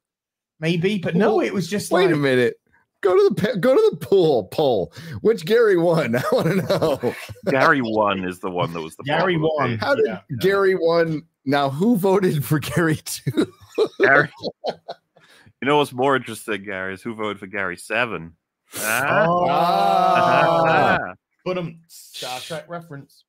maybe, 0.59 0.97
but 0.97 1.15
no, 1.15 1.39
it 1.41 1.53
was 1.53 1.69
just 1.69 1.89
Wait 1.93 2.07
like 2.07 2.13
a 2.15 2.17
minute. 2.17 2.55
Go 2.99 3.15
to 3.15 3.33
the 3.35 3.57
go 3.57 3.73
to 3.73 3.89
the 3.91 4.05
pool 4.05 4.49
poll. 4.51 4.91
Which 5.21 5.45
Gary 5.45 5.77
won? 5.77 6.15
I 6.17 6.23
want 6.33 6.47
to 6.47 6.55
know. 6.55 7.15
Gary 7.45 7.79
one 7.79 8.25
is 8.25 8.39
the 8.39 8.49
one 8.49 8.73
that 8.73 8.81
was 8.81 8.97
the 8.97 9.03
Gary 9.03 9.37
problem 9.37 9.41
with 9.43 9.51
won. 9.59 9.77
How 9.77 9.95
did 9.95 10.05
Yeah, 10.07 10.19
yeah. 10.29 10.37
Gary 10.41 10.75
won? 10.75 11.21
Now, 11.45 11.69
who 11.69 11.95
voted 11.95 12.43
for 12.43 12.59
Gary 12.59 12.97
two? 13.05 13.53
Gary. 13.99 14.29
You 14.67 15.67
know 15.67 15.77
what's 15.77 15.91
more 15.93 16.15
interesting, 16.15 16.63
Gary, 16.63 16.93
is 16.93 17.01
who 17.01 17.13
voted 17.13 17.39
for 17.39 17.47
Gary 17.47 17.75
seven. 17.77 18.33
Ah, 18.77 19.25
Oh, 19.27 19.47
ah, 19.49 20.99
put 21.45 21.57
him 21.57 21.81
Star 21.87 22.39
Trek 22.39 22.65
reference. 22.69 23.23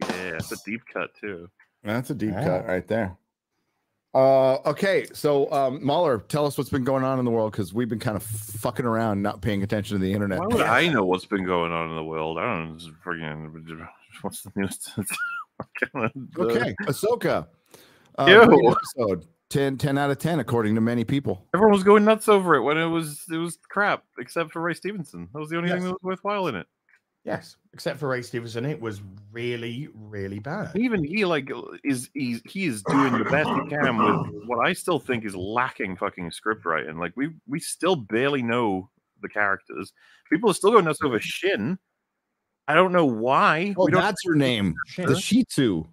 yeah, 0.00 0.36
it's 0.36 0.52
a 0.52 0.56
deep 0.64 0.82
cut 0.92 1.10
too. 1.20 1.48
That's 1.82 2.10
a 2.10 2.14
deep 2.14 2.30
Yeah. 2.32 2.44
cut 2.44 2.66
right 2.66 2.86
there. 2.86 3.16
Uh, 4.14 4.58
okay, 4.70 5.06
so 5.12 5.50
um, 5.52 5.80
MauLer, 5.80 6.26
tell 6.28 6.46
us 6.46 6.56
what's 6.56 6.70
been 6.70 6.84
going 6.84 7.02
on 7.02 7.18
in 7.18 7.24
the 7.24 7.30
world 7.32 7.50
because 7.50 7.74
we've 7.74 7.88
been 7.88 7.98
kind 7.98 8.16
of 8.16 8.22
fucking 8.22 8.86
around, 8.86 9.20
not 9.22 9.42
paying 9.42 9.64
attention 9.64 9.98
to 9.98 10.00
the 10.04 10.12
internet. 10.12 10.38
Why 10.38 10.46
would 10.46 10.60
I 10.60 10.86
know 10.86 11.04
what's 11.04 11.26
been 11.26 11.44
going 11.44 11.72
on 11.72 11.90
in 11.90 11.96
the 11.96 12.04
world? 12.04 12.38
I 12.38 12.42
don't 12.42 12.68
know. 12.72 12.78
Just 12.78 12.92
freaking, 13.04 13.88
what's 14.22 14.42
the 14.42 14.52
news? 14.54 14.88
Okay, 16.38 16.74
Ahsoka. 16.82 17.46
Uh, 18.18 18.26
Ew. 18.28 18.70
episode 18.70 19.24
10, 19.54 19.78
10 19.78 19.96
out 19.98 20.10
of 20.10 20.18
10, 20.18 20.40
according 20.40 20.74
to 20.74 20.80
many 20.80 21.04
people. 21.04 21.46
Everyone 21.54 21.72
was 21.72 21.84
going 21.84 22.04
nuts 22.04 22.28
over 22.28 22.56
it 22.56 22.62
when 22.62 22.76
it 22.76 22.86
was 22.86 23.22
it 23.30 23.36
was 23.36 23.56
crap, 23.70 24.02
except 24.18 24.50
for 24.50 24.60
Ray 24.60 24.74
Stevenson. 24.74 25.28
That 25.32 25.38
was 25.38 25.48
the 25.48 25.56
only 25.56 25.68
Yes. 25.68 25.76
thing 25.78 25.84
that 25.84 25.92
was 25.92 26.02
worthwhile 26.02 26.48
in 26.48 26.56
it. 26.56 26.66
Yes, 27.24 27.56
except 27.72 28.00
for 28.00 28.08
Ray 28.08 28.22
Stevenson, 28.22 28.66
it 28.66 28.80
was 28.80 29.00
really, 29.30 29.88
really 29.94 30.40
bad. 30.40 30.76
Even 30.76 31.04
he 31.04 31.24
like 31.24 31.52
is 31.84 32.10
he's 32.14 32.42
he 32.44 32.64
is 32.66 32.82
doing 32.82 33.12
the 33.16 33.24
best 33.30 33.48
he 33.48 33.70
can 33.70 33.96
with 33.96 34.42
what 34.46 34.66
I 34.66 34.72
still 34.72 34.98
think 34.98 35.24
is 35.24 35.36
lacking 35.36 35.96
fucking 35.98 36.32
script 36.32 36.64
writing. 36.66 36.98
Like 36.98 37.12
we 37.14 37.30
we 37.46 37.60
still 37.60 37.94
barely 37.94 38.42
know 38.42 38.90
the 39.22 39.28
characters. 39.28 39.92
People 40.30 40.50
are 40.50 40.54
still 40.54 40.72
going 40.72 40.84
nuts 40.84 40.98
over 41.04 41.20
Shin. 41.20 41.78
I 42.66 42.74
don't 42.74 42.92
know 42.92 43.06
why. 43.06 43.72
Oh, 43.78 43.84
we 43.84 43.92
don't 43.92 44.02
that's 44.02 44.24
her 44.26 44.34
name. 44.34 44.74
Shit. 44.88 45.06
The 45.06 45.14
Shih 45.18 45.44
Tzu. 45.44 45.84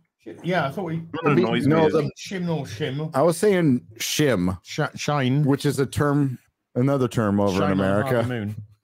Yeah, 0.43 0.67
I 0.67 0.71
thought 0.71 0.85
we. 0.85 0.97
That 1.23 1.63
no, 1.65 1.89
the- 1.89 2.11
Shim 2.17 2.47
or 2.47 2.65
Shim. 2.65 3.09
I 3.15 3.21
was 3.21 3.37
saying 3.37 3.81
shim, 3.97 4.59
Sh- 4.63 4.95
shine. 4.95 5.43
which 5.43 5.65
is 5.65 5.79
a 5.79 5.85
term, 5.85 6.37
another 6.75 7.07
term 7.07 7.39
over 7.39 7.57
shine 7.57 7.71
in 7.73 7.79
on 7.81 7.85
America. 7.85 8.27
Moon. 8.27 8.55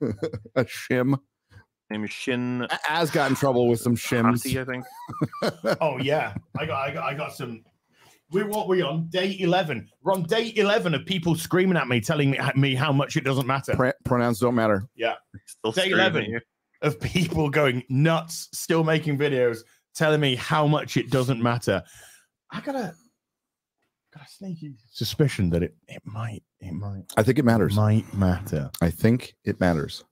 a 0.56 0.64
shim. 0.64 1.18
name 1.90 2.04
is 2.04 2.10
Shin 2.10 2.66
As 2.88 3.10
got 3.10 3.30
in 3.30 3.36
trouble 3.36 3.68
with 3.68 3.80
some 3.80 3.96
shims. 3.96 4.42
Hati, 4.44 4.60
I 4.60 4.64
think. 4.64 4.84
Oh 5.80 5.98
yeah, 5.98 6.34
I 6.58 6.66
got, 6.66 6.88
I 6.88 6.92
got, 6.92 7.04
I 7.04 7.14
got 7.14 7.34
some. 7.34 7.62
We 8.30 8.42
what 8.42 8.68
we 8.68 8.82
on 8.82 9.08
day 9.08 9.36
eleven? 9.38 9.88
We're 10.02 10.12
on 10.14 10.24
day 10.24 10.52
eleven 10.56 10.92
of 10.94 11.06
people 11.06 11.34
screaming 11.36 11.76
at 11.76 11.88
me, 11.88 12.00
telling 12.00 12.30
me, 12.32 12.38
me 12.56 12.74
how 12.74 12.92
much 12.92 13.16
it 13.16 13.22
doesn't 13.24 13.46
matter. 13.46 13.74
Pro- 13.74 13.92
pronouns 14.04 14.40
don't 14.40 14.54
matter. 14.54 14.86
Still 15.46 15.72
Day 15.72 15.90
11. 15.90 16.40
of 16.82 17.00
people 17.00 17.48
going 17.48 17.82
nuts, 17.88 18.48
still 18.52 18.84
making 18.84 19.18
videos, 19.18 19.60
telling 19.98 20.20
me 20.20 20.36
how 20.36 20.66
much 20.66 20.96
it 20.96 21.10
doesn't 21.10 21.42
matter. 21.42 21.82
I 22.50 22.60
got 22.60 22.76
a, 22.76 22.94
got 24.14 24.22
a 24.24 24.30
sneaky 24.30 24.74
suspicion 24.90 25.50
that 25.50 25.62
it, 25.62 25.74
it 25.88 26.00
might, 26.04 26.42
it 26.60 26.72
might, 26.72 27.02
I 27.16 27.22
think 27.22 27.38
it 27.38 27.44
matters. 27.44 27.74
might 27.74 28.12
matter. 28.14 28.70
I 28.80 28.90
think 28.90 29.34
it 29.44 29.60
matters. 29.60 30.04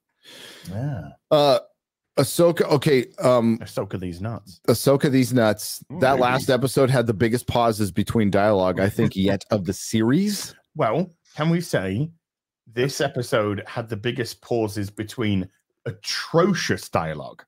Yeah, 0.71 1.11
Uh 1.31 1.61
Ahsoka, 2.19 2.63
okay, 2.63 3.07
um 3.21 3.59
Ahsoka 3.59 4.01
these 4.01 4.21
nuts. 4.21 4.61
Ahsoka 4.69 5.11
these 5.11 5.33
nuts. 5.33 5.85
Ooh, 5.93 6.01
that 6.01 6.13
maybe. 6.13 6.23
last 6.23 6.51
episode 6.51 6.91
had 6.91 7.07
the 7.07 7.15
biggest 7.15 7.47
pauses 7.47 7.93
between 7.93 8.31
dialogue, 8.31 8.81
I 8.81 8.89
think, 8.89 9.15
yet 9.15 9.45
of 9.51 9.67
the 9.67 9.73
series. 9.73 10.55
Well, 10.75 11.15
can 11.37 11.51
we 11.51 11.61
say 11.61 12.11
this 12.67 13.01
episode 13.01 13.63
had 13.67 13.89
the 13.89 13.97
biggest 13.97 14.41
pauses 14.41 14.91
between 14.91 15.49
atrocious 15.85 16.89
dialogue? 16.89 17.45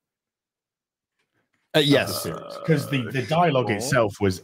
Uh, 1.76 1.80
yes. 1.80 2.25
because 2.25 2.88
the 2.88 3.02
the 3.10 3.22
dialogue 3.22 3.68
sure. 3.68 3.76
itself 3.76 4.20
was 4.20 4.42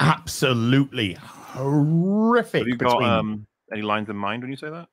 absolutely 0.00 1.14
horrific. 1.20 2.60
Have 2.60 2.68
you 2.68 2.76
got 2.76 2.98
between- 2.98 3.08
um, 3.08 3.46
any 3.72 3.82
lines 3.82 4.08
in 4.08 4.16
mind 4.16 4.42
when 4.42 4.50
you 4.50 4.56
say 4.56 4.70
that? 4.70 4.88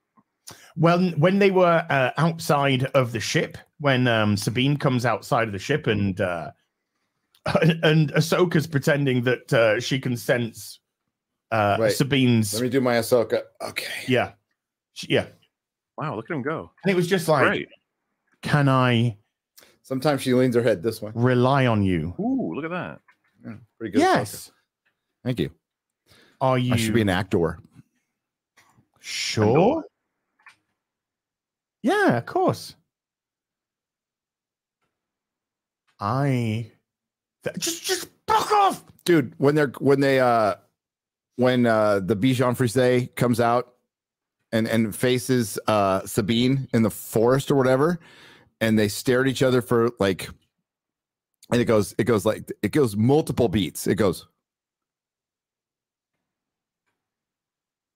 Well, 0.75 1.10
when 1.17 1.39
they 1.39 1.50
were 1.50 1.86
uh, 1.89 2.12
outside 2.17 2.84
of 2.93 3.12
the 3.12 3.19
ship, 3.19 3.57
when 3.79 4.07
um, 4.07 4.38
Sabine 4.38 4.77
comes 4.77 5.05
outside 5.05 5.48
of 5.48 5.53
the 5.53 5.60
ship 5.60 5.88
and 5.88 6.19
uh, 6.22 6.51
and 7.62 8.12
Ahsoka's 8.13 8.67
pretending 8.67 9.22
that 9.24 9.53
uh, 9.53 9.79
she 9.79 9.98
can 10.00 10.15
sense 10.17 10.79
uh, 11.51 11.77
Wait, 11.79 11.93
Sabine's, 11.93 12.53
Let 12.53 12.63
me 12.63 12.69
do 12.69 12.81
my 12.81 12.95
Ahsoka. 12.95 13.41
Okay. 13.62 13.86
yeah, 14.07 14.34
She- 14.93 15.07
yeah, 15.10 15.27
Wow, 15.98 16.15
look 16.15 16.29
at 16.29 16.36
him 16.36 16.41
go. 16.43 16.72
and 16.84 16.91
it 16.91 16.95
was 16.95 17.07
just 17.07 17.27
like, 17.27 17.45
Great. 17.48 17.69
can 18.41 18.67
I 18.67 19.17
Sometimes 19.86 20.24
she 20.24 20.34
leans 20.34 20.56
her 20.56 20.63
head 20.63 20.82
this 20.82 21.00
way. 21.00 21.12
rely 21.13 21.68
on 21.68 21.84
you? 21.84 22.15
Ooh, 22.20 22.56
look 22.56 22.65
at 22.65 22.72
that. 22.72 23.01
Yeah, 23.46 23.54
pretty 23.77 23.92
good. 23.94 24.01
Ahsoka. 24.01 24.15
Yes. 24.15 24.51
Thank 25.24 25.39
you. 25.39 25.51
Are 26.42 26.58
you 26.58 26.74
I 26.74 26.77
should 26.77 26.96
be 26.96 27.01
an 27.01 27.10
actor. 27.10 27.60
sure? 29.00 29.84
Yeah, 31.84 32.18
of 32.18 32.25
course. 32.25 32.75
I 36.00 36.72
th- 37.44 37.56
just 37.60 37.84
just 37.84 38.08
fuck 38.27 38.51
off. 38.51 38.84
Dude, 39.06 39.36
when 39.38 39.54
they're 39.54 39.72
when 39.77 40.00
they 40.00 40.20
uh 40.20 40.56
when 41.36 41.68
uh 41.68 42.00
the 42.00 42.15
Bichon 42.15 42.58
Frise 42.58 43.08
comes 43.15 43.39
out 43.39 43.75
and 44.51 44.68
and 44.68 44.96
faces 44.96 45.60
uh 45.68 46.04
Sabine 46.08 46.68
in 46.74 46.82
the 46.82 46.89
forest 46.89 47.51
or 47.51 47.56
whatever, 47.56 48.00
and 48.62 48.78
they 48.78 48.88
stare 48.88 49.22
at 49.22 49.28
each 49.28 49.44
other 49.44 49.62
for 49.62 49.92
like 50.00 50.30
and 51.52 51.62
it 51.62 51.66
goes 51.66 51.94
it 51.98 52.06
goes 52.06 52.26
like 52.26 52.52
it 52.62 52.72
goes 52.72 52.96
multiple 52.96 53.48
beats. 53.48 53.88
It 53.88 53.96
goes 53.96 54.28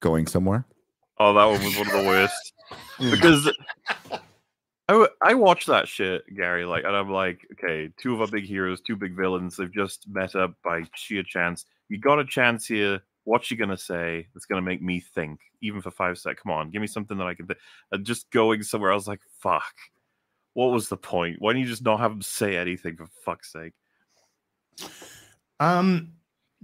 going 0.02 0.28
somewhere. 0.28 0.66
Oh, 1.20 1.34
that 1.34 1.46
one 1.46 1.64
was 1.64 1.78
one 1.78 1.88
of 1.88 1.94
the 1.94 2.08
worst. 2.08 2.54
because 3.12 3.52
I, 4.88 4.94
w- 4.94 5.10
I 5.22 5.34
watched 5.34 5.68
that 5.68 5.88
shit, 5.88 6.24
Gary, 6.36 6.66
like, 6.66 6.84
and 6.84 6.96
I'm 6.96 7.12
like, 7.12 7.46
okay, 7.54 7.92
two 7.98 8.14
of 8.14 8.22
our 8.22 8.28
big 8.28 8.46
heroes, 8.46 8.82
two 8.82 8.96
big 8.96 9.16
villains, 9.16 9.58
they've 9.58 9.72
just 9.72 10.08
met 10.08 10.36
up 10.36 10.54
by 10.64 10.84
sheer 10.96 11.24
chance. 11.24 11.66
You 11.90 12.00
got 12.00 12.20
a 12.20 12.26
chance 12.26 12.66
here. 12.66 13.02
What's 13.26 13.48
she 13.48 13.56
gonna 13.56 13.78
say 13.78 14.28
that's 14.34 14.46
gonna 14.46 14.62
make 14.62 14.82
me 14.82 15.00
think, 15.00 15.40
even 15.62 15.82
for 15.82 15.92
five 15.92 16.18
seconds? 16.18 16.40
Come 16.42 16.52
on, 16.52 16.72
give 16.72 16.82
me 16.82 16.88
something 16.88 17.18
that 17.18 17.28
I 17.28 17.34
can. 17.34 17.48
Th- 17.48 17.60
and 17.92 18.02
uh, 18.02 18.04
just 18.04 18.32
going 18.32 18.64
somewhere, 18.64 18.92
I 18.92 18.96
was 18.96 19.08
like, 19.08 19.20
fuck. 19.42 19.76
What 20.60 20.74
was 20.74 20.90
the 20.90 20.98
point? 20.98 21.38
Why 21.40 21.54
don't 21.54 21.62
you 21.62 21.68
just 21.70 21.84
not 21.86 22.02
have 22.02 22.12
them 22.12 22.22
say 22.22 22.58
anything 22.58 22.98
for 22.98 23.08
fuck's 23.24 23.54
sake? 23.54 23.72
Um, 25.62 26.12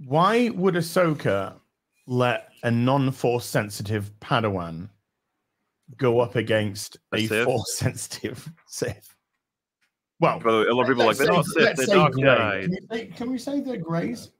why 0.04 0.50
would 0.50 0.74
Ahsoka 0.74 1.54
let 2.06 2.50
a 2.62 2.70
non-force 2.70 3.46
sensitive 3.46 4.10
Padawan 4.20 4.90
go 5.96 6.20
up 6.20 6.36
against 6.36 6.98
A 7.14 7.20
a 7.24 7.44
force 7.46 7.78
sensitive 7.78 8.46
Sith? 8.66 9.14
Well, 10.20 10.40
By 10.40 10.52
the 10.52 10.58
way, 10.58 10.64
a 10.66 10.74
lot 10.74 10.82
of 10.82 10.88
people 10.88 11.02
are 11.04 11.06
like 11.06 11.18
let's 11.18 11.18
they're 11.20 11.32
not 11.32 11.44
say- 11.46 11.64
Sith, 11.64 11.76
they're 11.78 11.86
say 11.86 11.94
Dark. 11.94 12.12
Jedi. 12.12 12.60
Can 12.64 12.70
we, 12.70 12.86
say, 12.98 13.06
can 13.06 13.30
we 13.30 13.38
say 13.38 13.60
they're 13.62 13.76
greys? 13.78 14.30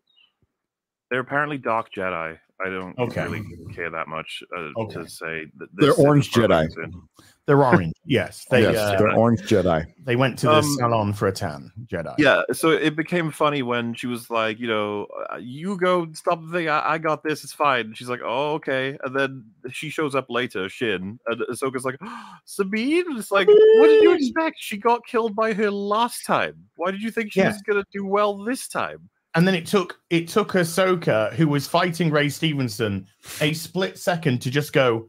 They're 1.11 1.21
apparently 1.21 1.57
Dark 1.57 1.95
Jedi. 1.97 2.37
I 2.63 2.69
don't 2.69 2.99
Okay. 2.99 3.23
really 3.27 3.43
care 3.75 3.89
that 3.89 4.07
much 4.07 4.43
uh, 4.55 4.69
Okay. 4.77 5.01
to 5.03 5.09
say 5.09 5.47
that 5.57 5.69
They're 5.73 5.93
this 5.93 5.99
orange 5.99 6.31
Jedi. 6.31 6.49
Burlington. 6.75 7.09
They're 7.47 7.63
orange. 7.65 7.95
yes, 8.05 8.45
they 8.51 8.63
yes, 8.63 8.77
uh, 8.77 8.97
they're 8.99 9.15
orange 9.17 9.41
Jedi. 9.43 9.87
they 10.05 10.17
went 10.17 10.39
to 10.41 10.47
the 10.47 10.53
Um, 10.57 10.75
salon 10.79 11.13
for 11.13 11.29
a 11.29 11.33
tan 11.33 11.71
Jedi. 11.87 12.15
Yeah, 12.19 12.43
so 12.53 12.71
it 12.71 12.97
became 12.97 13.31
funny 13.31 13.63
when 13.63 13.95
she 13.95 14.07
was 14.09 14.29
like, 14.31 14.59
you 14.59 14.67
know, 14.67 15.07
uh, 15.33 15.37
you 15.37 15.77
go 15.79 16.09
stop 16.13 16.43
the 16.45 16.51
thing. 16.51 16.69
I, 16.69 16.93
I 16.95 16.99
got 16.99 17.23
this. 17.23 17.45
It's 17.45 17.53
fine. 17.53 17.87
And 17.87 17.97
she's 17.97 18.09
like, 18.09 18.21
oh, 18.25 18.55
okay. 18.55 18.99
And 19.05 19.15
then 19.15 19.45
she 19.71 19.91
shows 19.91 20.15
up 20.15 20.27
later, 20.29 20.69
Shin, 20.69 21.19
and 21.27 21.41
Ahsoka's 21.51 21.85
like, 21.85 21.99
Sabine. 22.45 23.05
It's 23.17 23.31
like, 23.31 23.47
what 23.49 23.87
did 23.87 24.03
you 24.03 24.13
expect? 24.13 24.57
She 24.59 24.77
got 24.77 25.07
killed 25.07 25.35
by 25.37 25.53
her 25.53 25.71
last 25.71 26.25
time. 26.27 26.55
Why 26.77 26.91
did 26.91 27.03
you 27.03 27.11
think 27.11 27.33
she 27.33 27.41
Yeah. 27.41 27.49
was 27.49 27.63
gonna 27.63 27.85
do 27.93 28.05
well 28.05 28.37
this 28.45 28.69
time? 28.69 29.09
And 29.35 29.47
then 29.47 29.55
it 29.55 29.67
took 29.67 29.99
it 30.11 30.29
took 30.29 30.53
Ahsoka, 30.53 31.33
who 31.35 31.47
was 31.49 31.67
fighting 31.67 32.11
Ray 32.11 32.29
Stevenson, 32.31 33.07
a 33.41 33.53
split 33.53 33.99
second 33.99 34.41
to 34.43 34.51
just 34.51 34.73
go. 34.73 35.09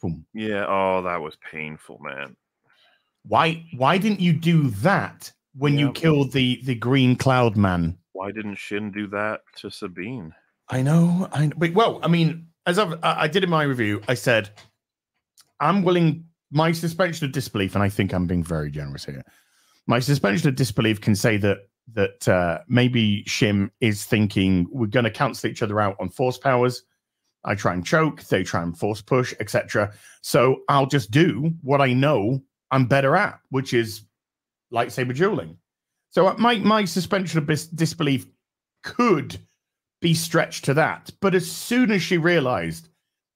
"Boom." 0.00 0.26
Yeah. 0.34 0.66
Oh, 0.68 1.02
that 1.02 1.20
was 1.20 1.36
painful, 1.50 1.98
man. 2.02 2.36
Why 3.24 3.64
why 3.76 3.98
didn't 3.98 4.20
you 4.20 4.32
do 4.32 4.70
that 4.70 5.32
when 5.54 5.78
you 5.78 5.86
Yep. 5.86 5.94
killed 5.94 6.32
the 6.32 6.60
the 6.64 6.74
green 6.74 7.16
cloud 7.16 7.56
man? 7.56 7.98
Why 8.12 8.32
didn't 8.32 8.56
Shin 8.56 8.90
do 8.90 9.06
that 9.08 9.40
to 9.56 9.70
Sabine? 9.70 10.32
I 10.68 10.82
know, 10.82 11.28
I 11.32 11.46
know. 11.46 11.52
But, 11.56 11.74
well, 11.74 12.00
I 12.02 12.08
mean, 12.08 12.46
as 12.66 12.78
I've, 12.78 12.92
I 13.02 13.22
I 13.22 13.28
did 13.28 13.44
in 13.44 13.50
my 13.50 13.62
review, 13.64 14.00
I 14.08 14.14
said 14.14 14.50
I'm 15.60 15.82
willing. 15.82 16.24
My 16.52 16.72
suspension 16.72 17.26
of 17.26 17.32
disbelief, 17.32 17.74
and 17.76 17.84
I 17.84 17.88
think 17.88 18.12
I'm 18.12 18.26
being 18.26 18.42
very 18.42 18.72
generous 18.72 19.04
here. 19.04 19.22
My 19.86 20.00
suspension 20.00 20.48
of 20.48 20.56
disbelief 20.56 21.00
can 21.00 21.14
say 21.14 21.36
that 21.36 21.58
that 21.92 22.28
uh, 22.28 22.58
maybe 22.68 23.24
Shim 23.24 23.70
is 23.80 24.04
thinking 24.04 24.66
we're 24.70 24.86
going 24.86 25.04
to 25.04 25.10
cancel 25.10 25.50
each 25.50 25.62
other 25.62 25.80
out 25.80 25.96
on 26.00 26.08
force 26.08 26.38
powers. 26.38 26.82
I 27.44 27.54
try 27.54 27.72
and 27.72 27.84
choke, 27.84 28.22
they 28.24 28.42
try 28.42 28.62
and 28.62 28.76
force 28.76 29.00
push, 29.00 29.34
etc. 29.40 29.92
So 30.22 30.62
I'll 30.68 30.86
just 30.86 31.10
do 31.10 31.52
what 31.62 31.80
I 31.80 31.92
know 31.92 32.42
I'm 32.70 32.86
better 32.86 33.16
at, 33.16 33.40
which 33.50 33.74
is 33.74 34.02
lightsaber 34.72 35.14
dueling. 35.14 35.56
So 36.10 36.34
my 36.38 36.56
my 36.56 36.84
suspension 36.84 37.38
of 37.38 37.46
bis- 37.46 37.66
disbelief 37.66 38.26
could 38.82 39.38
be 40.00 40.14
stretched 40.14 40.64
to 40.66 40.74
that. 40.74 41.10
But 41.20 41.34
as 41.34 41.50
soon 41.50 41.90
as 41.90 42.02
she 42.02 42.18
realized 42.18 42.88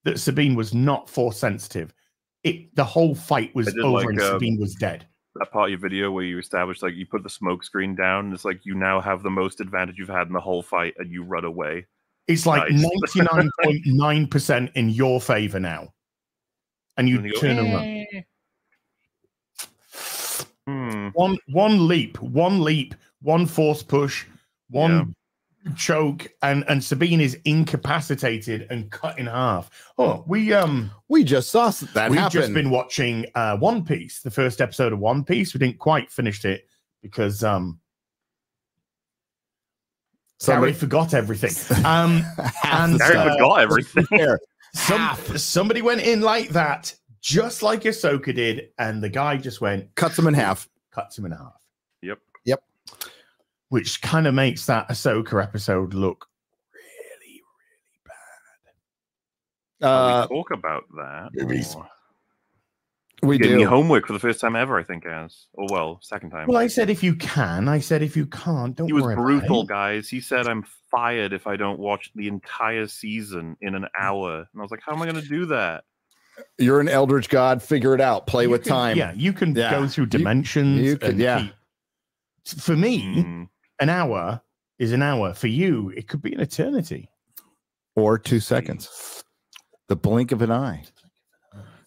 that 0.04 0.18
Sabine 0.18 0.54
was 0.54 0.74
not 0.74 1.08
force 1.08 1.38
sensitive, 1.38 1.94
it 2.42 2.74
the 2.76 2.84
whole 2.84 3.14
fight 3.14 3.54
was 3.54 3.74
over 3.82 3.92
like, 3.92 4.08
and 4.08 4.20
um, 4.20 4.32
Sabine 4.32 4.58
was 4.60 4.74
dead. 4.74 5.06
That 5.36 5.50
part 5.50 5.64
of 5.64 5.70
your 5.70 5.80
video 5.80 6.10
where 6.12 6.24
you 6.24 6.38
established 6.38 6.82
like 6.82 6.94
you 6.94 7.06
put 7.06 7.22
the 7.22 7.30
smoke 7.30 7.64
screen 7.64 7.94
down, 7.94 8.32
it's 8.32 8.44
like 8.44 8.64
you 8.64 8.74
now 8.74 9.00
have 9.00 9.22
the 9.22 9.30
most 9.30 9.60
advantage 9.60 9.96
you've 9.98 10.08
had 10.08 10.26
in 10.26 10.32
the 10.32 10.40
whole 10.40 10.62
fight, 10.62 10.94
and 10.98 11.10
you 11.10 11.24
run 11.24 11.44
away. 11.44 11.86
It's 12.26 12.46
like 12.46 12.70
ninety 12.70 13.20
nine 13.32 13.50
point 13.62 13.80
nine 13.86 14.26
percent 14.26 14.70
in 14.74 14.88
your 14.88 15.20
favor 15.20 15.60
now, 15.60 15.92
and 16.96 17.08
you 17.08 17.18
And 17.18 17.34
turn 17.38 17.58
and 17.58 17.74
run. 17.74 18.06
Hmm. 20.66 21.08
One 21.08 21.36
one 21.48 21.86
leap, 21.86 22.20
one 22.22 22.62
leap, 22.62 22.94
one 23.20 23.44
force 23.44 23.82
push, 23.82 24.24
one 24.70 25.14
choke, 25.76 26.26
and 26.42 26.64
and 26.68 26.82
Sabine 26.82 27.20
is 27.20 27.38
incapacitated 27.44 28.66
and 28.70 28.90
cut 28.90 29.18
in 29.18 29.26
half. 29.26 29.70
Oh, 29.98 30.24
we 30.26 30.54
um 30.54 30.90
We 31.08 31.24
just 31.24 31.50
saw 31.50 31.70
that 31.92 32.10
we've 32.10 32.18
happen. 32.18 32.40
just 32.40 32.54
been 32.54 32.70
watching 32.70 33.26
uh 33.34 33.58
One 33.58 33.84
Piece, 33.84 34.22
the 34.22 34.30
first 34.30 34.62
episode 34.62 34.94
of 34.94 34.98
One 34.98 35.24
Piece. 35.24 35.52
We 35.52 35.58
didn't 35.58 35.78
quite 35.78 36.10
finish 36.10 36.42
it 36.46 36.66
because 37.02 37.44
um 37.44 37.80
Somebody- 40.44 40.72
Gary 40.72 40.80
forgot 40.80 41.14
everything. 41.14 41.76
Um 41.84 42.22
and, 42.64 42.94
the 42.94 42.98
Gary 42.98 43.16
uh, 43.16 43.32
forgot 43.34 43.60
everything. 43.60 44.06
Some, 44.74 45.16
somebody 45.36 45.82
went 45.82 46.00
in 46.00 46.20
like 46.20 46.48
that, 46.48 46.92
just 47.20 47.62
like 47.62 47.82
Ahsoka 47.82 48.34
did, 48.34 48.70
and 48.76 49.00
the 49.00 49.08
guy 49.08 49.36
just 49.36 49.60
went 49.60 49.94
Cuts 49.94 50.18
him 50.18 50.26
in 50.26 50.34
half. 50.34 50.68
cuts 50.90 51.16
him 51.16 51.26
in 51.26 51.30
half. 51.30 51.54
Yep. 52.02 52.18
Yep. 52.44 52.60
Which 53.68 54.02
kind 54.02 54.26
of 54.26 54.34
makes 54.34 54.66
that 54.66 54.88
Ahsoka 54.88 55.40
episode 55.40 55.94
look 55.94 56.26
really, 56.72 57.40
Shall 59.80 59.90
Uh, 59.92 60.26
we 60.28 60.36
talk 60.36 60.50
about 60.50 60.84
that. 60.96 61.30
Movies. 63.22 63.26
or- 63.26 63.28
we 63.28 63.38
Getting 63.38 63.58
do. 63.64 63.68
homework 63.68 64.06
for 64.06 64.12
the 64.12 64.18
first 64.18 64.40
time 64.40 64.56
ever, 64.56 64.78
I 64.78 64.82
think, 64.82 65.06
as 65.06 65.46
or 65.54 65.66
well, 65.70 65.98
second 66.02 66.30
time. 66.30 66.46
Well, 66.48 66.58
I 66.58 66.66
said 66.66 66.90
if 66.90 67.02
you 67.02 67.14
can. 67.16 67.68
I 67.68 67.78
said 67.78 68.02
if 68.02 68.16
you 68.16 68.26
can't, 68.26 68.74
don't 68.76 68.86
he 68.86 68.92
was 68.92 69.02
worry 69.04 69.14
about 69.14 69.22
brutal, 69.24 69.62
it. 69.62 69.68
guys. 69.68 70.08
He 70.08 70.20
said, 70.20 70.46
"I'm 70.46 70.64
fired 70.90 71.32
if 71.32 71.46
I 71.46 71.56
don't 71.56 71.78
watch 71.78 72.10
the 72.14 72.28
entire 72.28 72.86
season 72.86 73.56
in 73.60 73.74
an 73.74 73.86
hour." 73.98 74.38
And 74.38 74.60
I 74.60 74.62
was 74.62 74.70
like, 74.70 74.80
"How 74.84 74.92
am 74.92 75.02
I 75.02 75.06
going 75.10 75.20
to 75.22 75.28
do 75.28 75.46
that?" 75.46 75.84
You're 76.58 76.80
an 76.80 76.88
Eldritch 76.88 77.28
God. 77.28 77.62
Figure 77.62 77.94
it 77.94 78.00
out. 78.00 78.26
Play 78.26 78.44
You 78.44 78.50
with 78.50 78.64
can- 78.64 78.70
time. 78.72 78.96
Yeah, 78.98 79.12
you 79.14 79.32
can 79.32 79.54
Yeah. 79.54 79.70
go 79.70 79.86
through 79.86 80.06
dimensions. 80.06 80.80
you 80.80 80.96
can- 80.98 81.18
yeah. 81.18 81.40
keep- 82.44 82.60
For 82.60 82.76
me, 82.76 83.22
Hmm. 83.22 83.44
an 83.80 83.88
hour 83.88 84.42
is 84.78 84.92
an 84.92 85.00
hour. 85.02 85.32
For 85.32 85.46
you, 85.46 85.90
it 85.96 86.08
could 86.08 86.20
be 86.20 86.34
an 86.34 86.40
eternity. 86.40 87.08
Or 87.96 88.18
two 88.18 88.40
seconds. 88.40 89.22
The 89.86 89.94
blink 89.96 90.32
of 90.32 90.42
an 90.42 90.50
eye. 90.50 90.82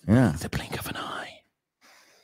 Yeah. 0.07 0.33
The 0.39 0.49
blink 0.49 0.79
of 0.79 0.87
an 0.87 0.97
eye. 0.97 1.41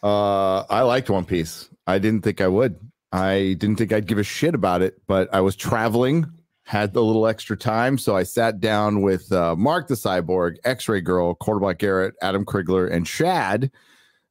Uh, 0.01 0.65
I 0.69 0.81
liked 0.81 1.09
One 1.09 1.25
Piece. 1.25 1.69
I 1.85 1.99
didn't 1.99 2.23
think 2.23 2.41
I 2.41 2.47
would. 2.47 2.79
I 3.11 3.55
didn't 3.59 3.75
think 3.75 3.93
I'd 3.93 4.07
give 4.07 4.17
a 4.17 4.23
shit 4.23 4.55
about 4.55 4.81
it, 4.81 5.01
but 5.07 5.31
I 5.33 5.41
was 5.41 5.55
traveling, 5.55 6.25
had 6.63 6.95
a 6.95 7.01
little 7.01 7.27
extra 7.27 7.55
time, 7.55 7.97
so 7.97 8.15
I 8.15 8.23
sat 8.23 8.59
down 8.59 9.01
with 9.01 9.31
uh, 9.31 9.55
Mark 9.55 9.87
the 9.87 9.93
Cyborg, 9.93 10.55
X-Ray 10.63 11.01
Girl, 11.01 11.35
Quarterback 11.35 11.77
Garrett, 11.77 12.15
Adam 12.21 12.43
Krigler, 12.43 12.91
and 12.91 13.07
Shad. 13.07 13.69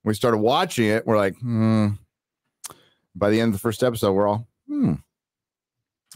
We 0.02 0.14
started 0.14 0.38
watching 0.38 0.86
it. 0.86 1.06
We're 1.06 1.16
like, 1.16 1.38
hmm. 1.38 1.90
By 3.14 3.30
the 3.30 3.40
end 3.40 3.50
of 3.50 3.52
the 3.52 3.60
first 3.60 3.82
episode, 3.82 4.14
we're 4.14 4.26
all, 4.26 4.48
hmm. 4.66 4.94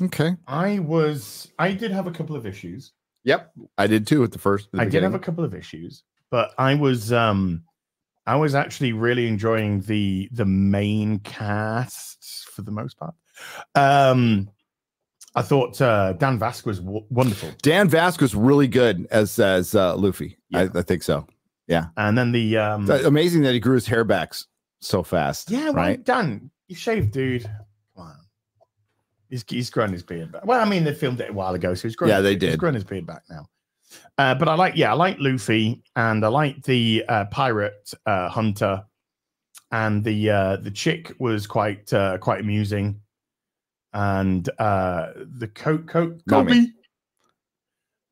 Okay. 0.01 0.35
I 0.47 0.79
was. 0.81 1.53
I 1.59 1.73
did 1.73 1.91
have 1.91 2.07
a 2.07 2.11
couple 2.11 2.37
of 2.37 2.47
issues. 2.47 2.93
Yep. 3.25 3.53
I 3.79 3.87
did 3.87 4.07
too 4.07 4.25
at 4.25 4.33
the 4.33 4.39
first. 4.39 4.71
the 4.73 4.81
I 4.81 4.85
did 4.87 5.03
have 5.03 5.15
a 5.15 5.19
couple 5.19 5.45
of 5.45 5.55
issues, 5.55 6.03
but 6.31 6.53
I 6.59 6.75
was 6.75 7.13
um 7.13 7.63
I 8.27 8.37
was 8.37 8.55
actually 8.55 8.93
really 8.93 9.27
enjoying 9.29 9.81
the 9.83 10.29
the 10.33 10.45
main 10.45 11.19
cast 11.21 12.49
for 12.53 12.63
the 12.63 12.71
most 12.73 12.99
part. 12.99 13.15
Um 13.75 14.51
I 15.35 15.43
thought 15.43 15.81
uh 15.81 16.15
Dan 16.15 16.39
Vasquez 16.39 16.65
was 16.67 16.81
w- 16.81 17.05
wonderful. 17.11 17.51
Dan 17.63 17.89
Vasquez 17.89 18.23
was 18.23 18.35
really 18.35 18.69
good 18.69 19.07
as 19.11 19.39
as 19.39 19.75
uh, 19.75 19.95
Luffy. 19.97 20.37
I, 20.55 20.63
Yeah. 20.65 20.69
I 20.75 20.83
think 20.83 21.03
so. 21.03 21.27
Yeah. 21.67 21.87
And 21.97 22.17
then 22.17 22.33
the 22.33 22.57
um 22.59 22.91
It's 22.91 23.05
amazing 23.05 23.43
that 23.43 23.53
he 23.53 23.61
grew 23.61 23.75
his 23.75 23.87
hair 23.87 24.05
back 24.05 24.35
so 24.81 25.03
fast. 25.03 25.51
Yeah, 25.51 25.67
right. 25.67 25.75
right. 25.75 26.05
Dan, 26.05 26.51
you 26.69 26.77
shaved 26.77 27.13
dude. 27.13 27.43
Come 27.43 28.07
on. 28.07 28.17
He's 29.29 29.45
he's 29.49 29.71
grown 29.71 29.93
his 29.93 30.03
beard 30.03 30.33
back. 30.33 30.47
Well, 30.47 30.61
I 30.61 30.65
mean, 30.69 30.85
they 30.85 30.95
filmed 30.95 31.21
it 31.21 31.31
a 31.31 31.33
while 31.33 31.55
ago, 31.55 31.75
so 31.75 31.89
he's 31.89 31.97
grown 31.97 32.09
Yeah, 32.11 32.21
they 32.21 32.33
He's 32.33 32.41
did. 32.41 32.59
grown 32.59 32.75
his 32.75 32.85
beard 32.85 33.07
back 33.07 33.23
now. 33.29 33.47
Uh, 34.19 34.35
but 34.35 34.49
I 34.49 34.55
like, 34.55 34.77
yeah, 34.77 34.91
I 34.93 34.95
like 34.95 35.17
Luffy, 35.21 35.83
and 35.95 36.25
I 36.25 36.29
like 36.29 36.63
the 36.63 37.05
uh, 37.09 37.25
pirate 37.27 37.93
uh, 38.07 38.29
hunter, 38.31 38.83
and 39.73 40.03
the 40.03 40.31
uh, 40.31 40.57
the 40.57 40.71
chick 40.71 41.13
was 41.19 41.47
quite 41.47 41.93
uh, 41.93 42.17
quite 42.19 42.41
amusing, 42.41 43.01
and 43.93 44.49
uh, 44.59 45.09
the 45.39 45.49
coat 45.49 45.87
coat 45.87 46.23
Koby 46.27 46.69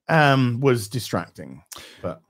um 0.09 0.61
was 0.61 0.89
distracting, 0.89 1.63
but 2.03 2.21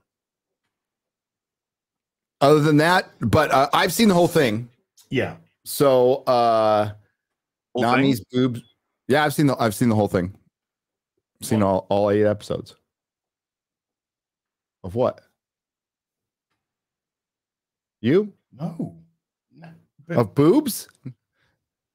Other 2.39 2.61
than 2.61 2.77
that, 2.77 3.09
but 3.19 3.51
uh, 3.51 3.69
I've 3.73 3.91
seen 3.91 4.07
the 4.07 4.13
whole 4.13 4.29
thing. 4.29 4.69
yeah, 5.09 5.35
So 5.65 6.23
uh 6.27 6.91
Whole 7.73 7.83
Nami's 7.83 8.19
thing? 8.19 8.25
boobs. 8.53 8.61
Yeah, 9.09 9.25
I've 9.25 9.33
seen 9.33 9.47
the 9.47 9.57
I've 9.59 9.75
seen 9.75 9.89
the 9.89 9.95
whole 9.95 10.07
thing. 10.07 10.33
Seen 11.41 11.61
all, 11.61 11.85
all 11.89 12.09
eight 12.11 12.23
episodes. 12.25 12.75
Of 14.85 14.93
what? 14.93 15.19
You? 18.01 18.31
no, 18.53 18.95
no. 19.51 19.67
But- 20.07 20.17
Of 20.17 20.35
boobs? 20.35 20.87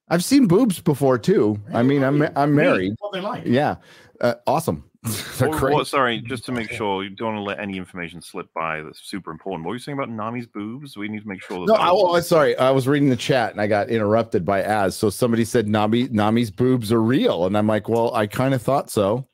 I've 0.09 0.25
seen 0.25 0.49
boobs 0.49 0.81
before 0.81 1.19
too. 1.19 1.57
I 1.73 1.85
mean, 1.85 2.03
I'm 2.03 2.21
I'm 2.35 2.51
Me, 2.53 2.63
married. 2.65 2.95
What 2.99 3.13
they 3.13 3.21
like? 3.21 3.45
Yeah. 3.47 3.77
Uh, 4.21 4.35
awesome. 4.45 4.91
They're 5.39 5.49
great. 5.51 5.73
what- 5.73 5.87
sorry, 5.87 6.21
just 6.21 6.45
to 6.47 6.53
make 6.53 6.69
sure 6.73 7.05
you 7.05 7.11
don't 7.11 7.35
want 7.37 7.39
to 7.39 7.43
let 7.45 7.61
any 7.61 7.77
information 7.77 8.21
slip 8.21 8.53
by 8.55 8.83
that's 8.83 9.09
super 9.09 9.31
important. 9.31 9.65
What 9.65 9.69
were 9.71 9.77
you 9.77 9.79
saying 9.79 9.97
about 9.97 10.11
Nami's 10.11 10.49
boobs? 10.49 10.97
We 10.97 11.07
need 11.09 11.23
to 11.23 11.29
make 11.29 11.41
sure 11.45 11.61
that 11.65 11.73
No, 11.73 11.79
I, 11.79 11.93
was- 11.93 12.17
oh, 12.17 12.21
sorry. 12.23 12.57
I 12.59 12.71
was 12.73 12.89
reading 12.89 13.09
the 13.09 13.15
chat 13.15 13.53
and 13.53 13.61
I 13.61 13.69
got 13.69 13.89
interrupted 13.89 14.45
by 14.45 14.65
Az. 14.65 14.97
So 14.97 15.11
somebody 15.11 15.45
said 15.45 15.69
Nami 15.69 16.09
Nami's 16.09 16.51
boobs 16.51 16.91
are 16.93 17.01
real, 17.01 17.47
and 17.47 17.57
I'm 17.57 17.69
like, 17.69 17.89
well, 17.89 18.13
I 18.17 18.27
kind 18.27 18.53
of 18.53 18.61
thought 18.63 18.91
so. 18.91 19.29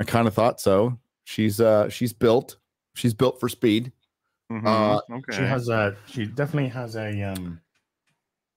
I 0.00 0.04
kind 0.04 0.26
of 0.26 0.32
thought 0.32 0.58
so. 0.58 0.98
She's 1.24 1.60
uh 1.60 1.88
she's 1.88 2.12
built. 2.12 2.56
She's 2.94 3.14
built 3.14 3.40
for 3.40 3.48
speed. 3.48 3.92
Mhm, 4.52 4.66
uh, 4.66 5.00
okay. 5.16 5.36
She 5.36 5.42
has 5.42 5.68
a. 5.68 5.96
She 6.06 6.26
definitely 6.26 6.68
has 6.70 6.96
a. 6.96 7.22
Um. 7.22 7.60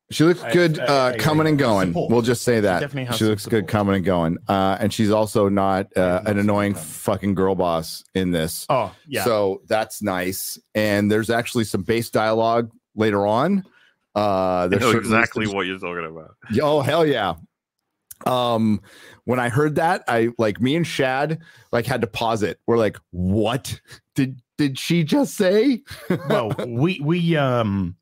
She 0.09 0.23
looks 0.23 0.41
I- 0.43 0.53
good 0.53 0.79
I- 0.79 0.85
uh, 0.85 1.11
I- 1.13 1.17
coming 1.17 1.47
and 1.47 1.57
going. 1.57 1.89
support. 1.89 2.11
We'll 2.11 2.21
just 2.21 2.43
say 2.43 2.59
that. 2.61 2.79
definitely 2.79 3.05
has 3.05 3.15
She 3.15 3.19
some 3.23 3.29
looks 3.29 3.45
good 3.45 3.67
coming 3.67 3.95
and 3.95 4.05
going. 4.05 4.37
Uh, 4.47 4.77
and 4.79 4.93
she's 4.93 5.11
also 5.11 5.49
not 5.49 5.95
uh, 5.97 6.21
an 6.25 6.39
annoying 6.39 6.73
of 6.73 6.79
fucking 6.81 7.35
girl 7.35 7.55
boss 7.55 8.03
in 8.13 8.31
this. 8.31 8.65
Oh 8.69 8.93
yeah. 9.07 9.23
So 9.23 9.61
that's 9.67 10.01
nice. 10.01 10.59
And 10.75 11.11
there's 11.11 11.29
actually 11.29 11.63
some 11.65 11.81
base 11.83 12.09
dialogue 12.09 12.71
later 12.95 13.25
on. 13.27 13.65
Uh, 14.15 14.69
I 14.71 14.75
know 14.79 14.91
exactly 14.91 15.47
what 15.47 15.65
you're 15.65 15.79
talking 15.79 16.05
about. 16.05 16.35
Oh 16.61 16.81
hell 16.81 17.05
yeah. 17.05 17.33
Um 18.25 18.81
when 19.25 19.39
I 19.39 19.49
heard 19.49 19.75
that, 19.75 20.03
I 20.07 20.29
like 20.37 20.59
me 20.59 20.75
and 20.75 20.87
Shad 20.87 21.39
like 21.71 21.85
had 21.85 22.01
to 22.01 22.07
pause 22.07 22.43
it. 22.43 22.59
We're 22.65 22.77
like, 22.77 22.97
what 23.11 23.79
did 24.15 24.41
did 24.57 24.79
she 24.79 25.03
just 25.03 25.35
say? 25.35 25.83
well, 26.29 26.51
we 26.67 26.99
we 27.01 27.35
um. 27.35 27.95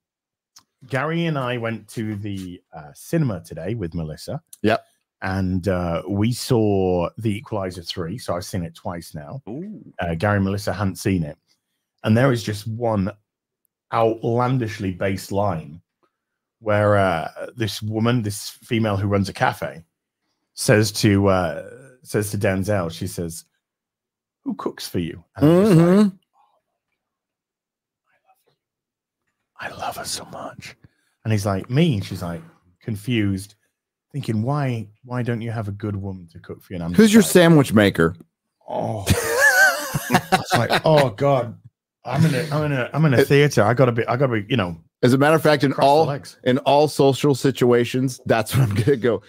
Gary 0.87 1.25
and 1.25 1.37
I 1.37 1.57
went 1.57 1.87
to 1.89 2.15
the 2.15 2.61
uh, 2.71 2.91
cinema 2.93 3.41
today 3.43 3.73
with 3.73 3.95
Melissa. 3.95 4.41
Yep. 4.61 4.85
And 5.21 5.67
uh, 5.67 6.03
we 6.07 6.31
saw 6.31 7.09
The 7.17 7.37
Equalizer 7.37 7.81
3. 7.81 8.17
So 8.17 8.35
I've 8.35 8.45
seen 8.45 8.63
it 8.63 8.75
twice 8.75 9.15
now. 9.15 9.41
Ooh. 9.49 9.81
Uh, 9.99 10.13
Gary 10.13 10.35
and 10.35 10.45
Melissa 10.45 10.73
hadn't 10.73 10.97
seen 10.97 11.23
it. 11.23 11.37
And 12.03 12.15
there 12.15 12.31
is 12.31 12.43
just 12.43 12.67
one 12.67 13.11
outlandishly 13.93 14.91
based 14.91 15.31
line 15.31 15.81
where 16.59 16.97
uh, 16.97 17.29
this 17.55 17.81
woman, 17.81 18.21
this 18.21 18.49
female 18.49 18.97
who 18.97 19.07
runs 19.07 19.29
a 19.29 19.33
cafe, 19.33 19.83
says 20.55 20.91
to 20.93 21.27
uh, 21.27 21.69
says 22.01 22.31
to 22.31 22.37
Denzel, 22.37 22.91
she 22.91 23.07
says, 23.07 23.45
"Who 24.43 24.55
cooks 24.55 24.87
for 24.87 24.99
you?" 24.99 25.23
Just 25.39 25.71
like. 25.75 26.11
I 29.57 29.69
love 29.69 29.97
her 29.97 30.05
so 30.05 30.25
much. 30.25 30.75
And 31.23 31.31
he's 31.31 31.45
like, 31.45 31.69
me. 31.69 32.01
She's 32.01 32.21
like, 32.21 32.41
confused, 32.81 33.55
thinking, 34.11 34.43
why 34.43 34.87
why 35.03 35.23
don't 35.23 35.41
you 35.41 35.51
have 35.51 35.67
a 35.67 35.71
good 35.71 35.95
woman 35.95 36.27
to 36.33 36.39
cook 36.39 36.61
for 36.61 36.73
you? 36.73 36.75
And 36.75 36.83
I'm 36.83 36.93
Who's 36.93 37.13
your 37.13 37.23
like, 37.23 37.31
sandwich 37.31 37.73
maker? 37.73 38.15
Oh, 38.67 39.05
it's 40.09 40.53
like, 40.53 40.81
oh 40.85 41.09
God. 41.09 41.57
I'm 42.03 42.23
in 42.25 42.35
a 42.35 42.55
I'm 42.55 42.63
in 42.65 42.71
a 42.71 42.89
I'm 42.93 43.05
in 43.05 43.13
a 43.15 43.25
theater. 43.25 43.63
I 43.63 43.73
gotta 43.73 43.91
be 43.91 44.05
I 44.05 44.15
gotta 44.15 44.33
be, 44.33 44.45
you 44.47 44.57
know, 44.57 44.77
As 45.01 45.13
a 45.13 45.17
matter 45.17 45.35
of 45.35 45.41
fact, 45.41 45.63
in 45.63 45.73
all 45.73 46.15
in 46.43 46.59
all 46.59 46.87
social 46.87 47.33
situations, 47.33 48.21
that's 48.27 48.55
what 48.55 48.69
I'm 48.69 48.75
gonna 48.75 48.97
go. 48.97 49.23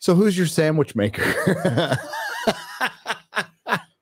So 0.00 0.14
who's 0.14 0.36
your 0.36 0.46
sandwich 0.46 0.96
maker? 0.96 1.22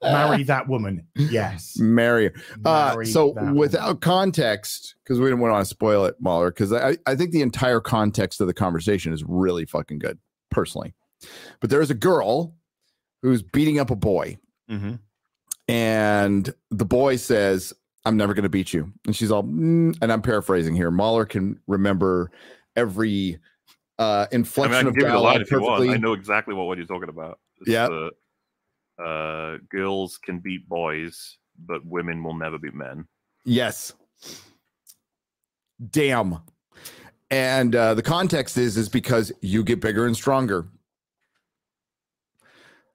Marry 0.02 0.44
that 0.44 0.68
woman. 0.68 1.06
Yes. 1.16 1.76
Marry. 1.78 2.30
Uh, 2.64 2.92
Marry 2.94 3.06
so 3.06 3.32
that 3.34 3.40
woman. 3.42 3.56
without 3.56 4.00
context, 4.00 4.94
because 5.04 5.18
we 5.18 5.26
didn't 5.26 5.40
want 5.40 5.60
to 5.60 5.64
spoil 5.68 6.04
it, 6.06 6.14
MauLer, 6.22 6.48
because 6.48 6.72
I, 6.72 6.96
I 7.06 7.14
think 7.14 7.32
the 7.32 7.42
entire 7.42 7.80
context 7.80 8.40
of 8.40 8.46
the 8.46 8.54
conversation 8.54 9.12
is 9.12 9.22
really 9.26 9.66
fucking 9.66 9.98
good, 9.98 10.18
personally. 10.50 10.94
But 11.60 11.68
there's 11.70 11.90
a 11.90 11.94
girl 11.94 12.54
who's 13.22 13.42
beating 13.42 13.78
up 13.80 13.90
a 13.90 13.96
boy, 13.96 14.38
Mhm. 14.70 15.00
and 15.66 16.54
the 16.70 16.84
boy 16.86 17.16
says, 17.16 17.72
I'm 18.04 18.16
never 18.16 18.32
going 18.34 18.44
to 18.44 18.48
beat 18.48 18.72
you. 18.72 18.92
And 19.04 19.14
she's 19.16 19.30
all, 19.32 19.42
"Mm," 19.42 19.96
and 20.00 20.12
I'm 20.12 20.22
paraphrasing 20.22 20.74
here. 20.76 20.90
MauLer 20.90 21.28
can 21.28 21.58
remember 21.66 22.30
every 22.76 23.38
uh 23.98 24.02
I 24.02 24.06
mean, 24.06 24.28
I 24.32 24.34
inflection 24.36 24.86
of 24.86 24.94
give 24.94 25.02
you 25.06 25.12
the 25.12 25.18
line 25.18 25.22
dialogue 25.22 25.42
if 25.42 25.50
you 25.50 25.60
want. 25.60 25.90
I 25.90 25.96
know 25.96 26.12
exactly 26.12 26.54
what, 26.54 26.66
what 26.66 26.78
you're 26.78 26.86
talking 26.86 27.08
about. 27.08 27.38
Yeah. 27.66 27.88
the, 27.88 28.10
uh, 29.02 29.58
girls 29.70 30.18
can 30.18 30.38
beat 30.40 30.68
boys, 30.68 31.38
but 31.66 31.84
women 31.84 32.22
will 32.22 32.34
never 32.34 32.58
beat 32.58 32.74
men. 32.74 33.06
Yes. 33.44 33.92
Damn. 35.90 36.40
And 37.30 37.74
uh, 37.76 37.94
the 37.94 38.02
context 38.02 38.56
is 38.58 38.76
is 38.76 38.88
because 38.88 39.32
you 39.40 39.62
get 39.62 39.80
bigger 39.80 40.06
and 40.06 40.16
stronger. 40.16 40.66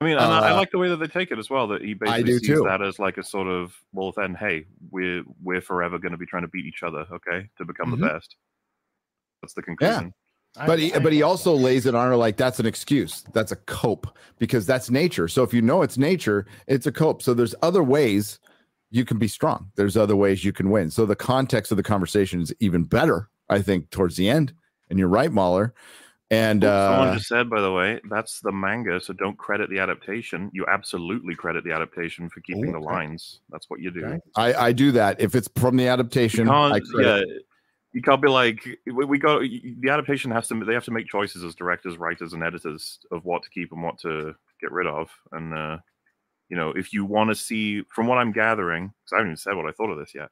I 0.02 0.06
mean, 0.06 0.18
and 0.18 0.26
I, 0.34 0.50
I 0.50 0.52
Uh, 0.52 0.56
like 0.56 0.72
the 0.72 0.78
way 0.80 0.90
that 0.90 0.98
they 0.98 1.08
take 1.08 1.32
it 1.32 1.40
as 1.40 1.50
well. 1.50 1.68
That 1.68 1.82
he 1.82 1.94
basically 1.94 2.24
do 2.24 2.40
sees 2.40 2.48
too. 2.48 2.64
that 2.68 2.82
as 2.82 3.00
like 3.00 3.18
a 3.18 3.24
sort 3.24 3.48
of, 3.48 3.74
well, 3.94 4.12
then, 4.12 4.36
hey, 4.36 4.66
we're 4.92 5.24
we're 5.42 5.62
forever 5.62 5.98
going 5.98 6.12
to 6.12 6.18
be 6.18 6.26
trying 6.26 6.42
to 6.42 6.50
beat 6.50 6.66
each 6.66 6.84
other, 6.84 7.06
okay, 7.12 7.48
to 7.58 7.64
become 7.64 7.92
Mhm. 7.94 8.00
the 8.02 8.08
best. 8.08 8.36
That's 9.42 9.54
the 9.54 9.62
conclusion. 9.62 10.14
But 10.56 10.78
he 10.78 10.92
but 10.92 11.12
he 11.12 11.24
also 11.24 11.54
lays 11.54 11.86
it 11.88 11.96
on 11.96 12.08
her 12.08 12.16
like 12.16 12.38
that's 12.38 12.60
an 12.60 12.68
excuse. 12.68 13.24
That's 13.34 13.52
a 13.52 13.56
cope 13.56 14.08
because 14.38 14.66
that's 14.68 14.92
nature. 14.92 15.28
So 15.28 15.42
if 15.42 15.54
you 15.54 15.62
know 15.62 15.82
it's 15.82 15.98
nature, 15.98 16.46
it's 16.68 16.86
a 16.86 16.92
cope. 16.92 17.24
So 17.24 17.34
there's 17.34 17.56
other 17.64 17.84
ways 17.84 18.40
you 18.92 19.04
can 19.04 19.18
be 19.18 19.28
strong. 19.28 19.72
There's 19.76 19.98
other 19.98 20.16
ways 20.16 20.46
you 20.46 20.54
can 20.54 20.70
win. 20.70 20.92
So 20.92 21.08
the 21.08 21.16
context 21.16 21.72
of 21.72 21.78
the 21.78 21.84
conversation 21.84 22.42
is 22.42 22.54
even 22.60 22.84
better, 22.84 23.30
I 23.50 23.64
think, 23.64 23.90
towards 23.90 24.16
the 24.16 24.30
end. 24.30 24.54
And 24.92 25.00
you're 25.00 25.08
right, 25.08 25.32
MauLer. 25.32 25.72
And 26.30 26.64
Oops, 26.64 26.72
Someone 26.72 27.08
uh, 27.08 27.14
just 27.16 27.28
said, 27.28 27.50
by 27.50 27.62
the 27.62 27.72
way, 27.72 28.00
that's 28.10 28.40
the 28.40 28.52
manga, 28.52 29.00
so 29.00 29.14
don't 29.14 29.38
credit 29.38 29.70
the 29.70 29.80
adaptation. 29.80 30.50
You 30.54 30.66
absolutely 30.68 31.36
credit 31.36 31.64
the 31.64 31.72
adaptation 31.72 32.30
for 32.30 32.42
keeping 32.42 32.72
the 32.72 32.80
lines. 32.80 33.42
That's 33.50 33.70
what 33.70 33.80
you 33.80 33.92
do. 33.92 34.06
Okay. 34.06 34.20
I, 34.36 34.54
I 34.54 34.72
do 34.72 34.92
that. 34.94 35.20
If 35.20 35.36
it's 35.36 35.50
from 35.58 35.76
the 35.78 35.88
adaptation, 35.88 36.50
I 36.50 36.80
credit- 36.80 37.28
yeah, 37.28 37.36
you 37.94 38.02
can't 38.02 38.22
be 38.22 38.28
like 38.28 38.68
we, 38.88 39.20
got 39.20 39.42
the 39.42 39.90
adaptation 39.90 40.32
has 40.32 40.48
to 40.48 40.66
they 40.66 40.74
have 40.74 40.86
to 40.86 40.92
make 40.92 41.08
choices 41.08 41.44
as 41.44 41.56
directors, 41.56 41.98
writers, 41.98 42.34
and 42.34 42.44
editors 42.44 43.00
of 43.12 43.24
what 43.24 43.44
to 43.44 43.50
keep 43.50 43.72
and 43.72 43.84
what 43.84 44.00
to 44.00 44.34
get 44.60 44.72
rid 44.72 44.88
of. 44.88 45.10
And 45.32 45.54
uh, 45.54 45.78
you 46.50 46.58
know, 46.58 46.72
if 46.72 46.92
you 46.92 47.06
want 47.06 47.30
to 47.30 47.36
see, 47.36 47.84
from 47.94 48.08
what 48.08 48.18
I'm 48.18 48.32
gathering, 48.32 48.88
because 48.88 49.14
I 49.14 49.18
haven't 49.18 49.32
even 49.32 49.38
said 49.38 49.56
what 49.56 49.68
I 49.68 49.72
thought 49.72 49.92
of 49.92 50.00
this 50.00 50.16
yet, 50.16 50.30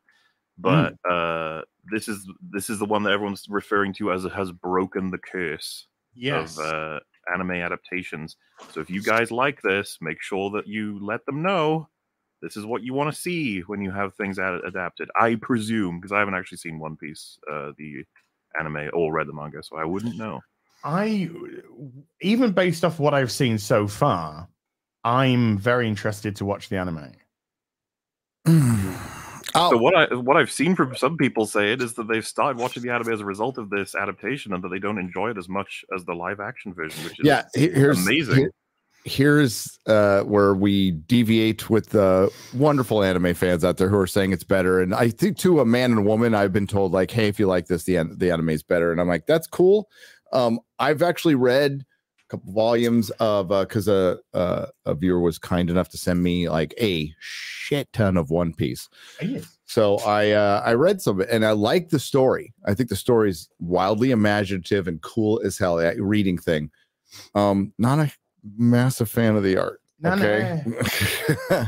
but 0.58 0.96
uh, 1.10 1.62
this 1.92 2.08
is 2.08 2.28
this 2.52 2.70
is 2.70 2.80
the 2.80 2.86
one 2.86 3.04
that 3.04 3.14
everyone's 3.14 3.46
referring 3.48 3.94
to 3.94 4.12
as 4.12 4.26
it 4.26 4.34
has 4.34 4.52
broken 4.52 5.12
the 5.12 5.20
curse 5.20 5.88
yes. 6.16 6.58
of 6.58 6.66
uh, 6.66 7.00
anime 7.34 7.52
adaptations. 7.52 8.38
So 8.72 8.80
if 8.80 8.90
you 8.90 9.04
guys 9.04 9.30
like 9.30 9.62
this, 9.62 10.00
make 10.02 10.22
sure 10.22 10.50
that 10.52 10.68
you 10.68 11.00
let 11.00 11.26
them 11.28 11.44
know 11.44 11.90
this 12.42 12.58
is 12.58 12.66
what 12.66 12.84
you 12.84 12.94
want 12.94 13.14
to 13.14 13.20
see 13.22 13.60
when 13.62 13.82
you 13.82 13.92
have 13.92 14.14
things 14.16 14.40
ad- 14.40 14.62
adapted. 14.66 15.10
I 15.20 15.36
presume 15.36 16.00
because 16.00 16.12
I 16.12 16.20
haven't 16.20 16.36
actually 16.36 16.58
seen 16.60 16.80
One 16.80 16.96
Piece, 16.98 17.38
uh, 17.52 17.72
the 17.78 18.04
anime, 18.60 18.90
or 18.94 19.14
read 19.14 19.28
the 19.28 19.34
manga, 19.34 19.62
so 19.64 19.78
I 19.78 19.86
wouldn't 19.86 20.18
know. 20.18 20.42
I 20.84 21.30
even 22.22 22.52
based 22.54 22.84
off 22.84 23.00
what 23.00 23.14
I've 23.14 23.32
seen 23.32 23.58
so 23.60 23.88
far, 23.88 24.48
I'm 25.04 25.58
very 25.58 25.88
interested 25.88 26.36
to 26.38 26.46
watch 26.46 26.70
the 26.70 26.78
anime. 26.78 27.12
Oh, 29.54 29.72
So 29.72 29.78
what 29.78 29.94
I 29.96 30.16
what 30.16 30.38
I've 30.38 30.50
seen 30.52 30.78
from 30.78 30.96
some 30.96 31.18
people 31.18 31.46
say 31.46 31.74
it 31.74 31.82
is 31.82 31.94
that 31.96 32.08
they've 32.08 32.26
started 32.26 32.58
watching 32.58 32.84
the 32.84 32.90
anime 32.90 33.12
as 33.12 33.20
a 33.20 33.26
result 33.26 33.58
of 33.58 33.70
this 33.70 33.96
adaptation, 33.96 34.54
and 34.54 34.64
that 34.64 34.70
they 34.70 34.80
don't 34.80 34.98
enjoy 34.98 35.32
it 35.32 35.38
as 35.38 35.50
much 35.50 35.84
as 35.94 36.06
the 36.06 36.14
live 36.14 36.40
action 36.40 36.74
version, 36.74 37.04
which 37.04 37.20
is 37.20 37.26
yeah 37.26 37.44
here's 37.54 38.00
amazing. 38.08 38.36
here- 38.38 38.52
here's 39.04 39.80
uh 39.88 40.22
where 40.22 40.54
we 40.54 40.92
deviate 40.92 41.70
with 41.70 41.90
the 41.90 42.32
wonderful 42.54 43.04
anime 43.04 43.34
fans 43.34 43.64
out 43.66 43.78
there 43.78 43.90
who 43.90 43.98
are 43.98 44.06
saying 44.08 44.32
it's 44.32 44.44
better 44.44 44.80
and 44.80 44.94
i 44.94 45.10
think 45.10 45.38
to 45.38 45.60
a 45.60 45.66
man 45.66 45.90
and 45.92 46.02
a 46.02 46.04
woman 46.04 46.36
i've 46.36 46.54
been 46.54 46.68
told 46.68 46.92
like 46.92 47.10
hey 47.10 47.28
if 47.28 47.40
you 47.40 47.48
like 47.48 47.66
this 47.68 47.84
the 47.84 47.96
an- 47.96 48.16
the 48.20 48.30
anime 48.32 48.50
is 48.50 48.62
better 48.62 48.92
and 48.92 49.02
i'm 49.02 49.08
like 49.08 49.26
that's 49.26 49.48
cool 49.48 49.90
um 50.34 50.60
i've 50.78 51.02
actually 51.02 51.34
read 51.36 51.82
a 51.82 52.30
couple 52.30 52.54
volumes 52.54 53.10
of 53.20 53.52
uh 53.52 53.64
because 53.64 53.88
a, 53.88 54.20
a 54.34 54.68
a 54.86 54.94
viewer 54.94 55.20
was 55.20 55.40
kind 55.40 55.70
enough 55.72 55.90
to 55.90 55.98
send 55.98 56.22
me 56.22 56.48
like 56.48 56.74
a 56.80 57.12
shit 57.20 57.92
ton 57.94 58.18
of 58.18 58.30
one 58.30 58.54
piece 58.54 58.88
Yes. 59.22 59.58
so 59.66 59.98
I 60.00 60.32
uh, 60.32 60.62
I 60.64 60.74
read 60.74 61.02
some 61.02 61.16
of 61.20 61.22
it 61.22 61.30
and 61.32 61.44
I 61.46 61.52
like 61.54 61.90
the 61.90 62.00
story. 62.00 62.54
I 62.68 62.74
think 62.76 62.90
the 62.90 62.96
story 62.96 63.30
is 63.32 63.50
wildly 63.60 64.12
imaginative 64.12 64.88
and 64.88 65.02
cool 65.02 65.42
as 65.46 65.58
hell. 65.58 65.78
That 65.78 66.00
reading 66.02 66.38
thing. 66.38 66.70
Um, 67.36 67.74
not 67.78 68.00
a 68.00 68.12
massive 68.58 69.10
fan 69.10 69.36
of 69.36 69.44
the 69.44 69.58
art. 69.58 69.82
No, 70.00 70.16
no. 70.16 70.26
okay, 70.26 70.64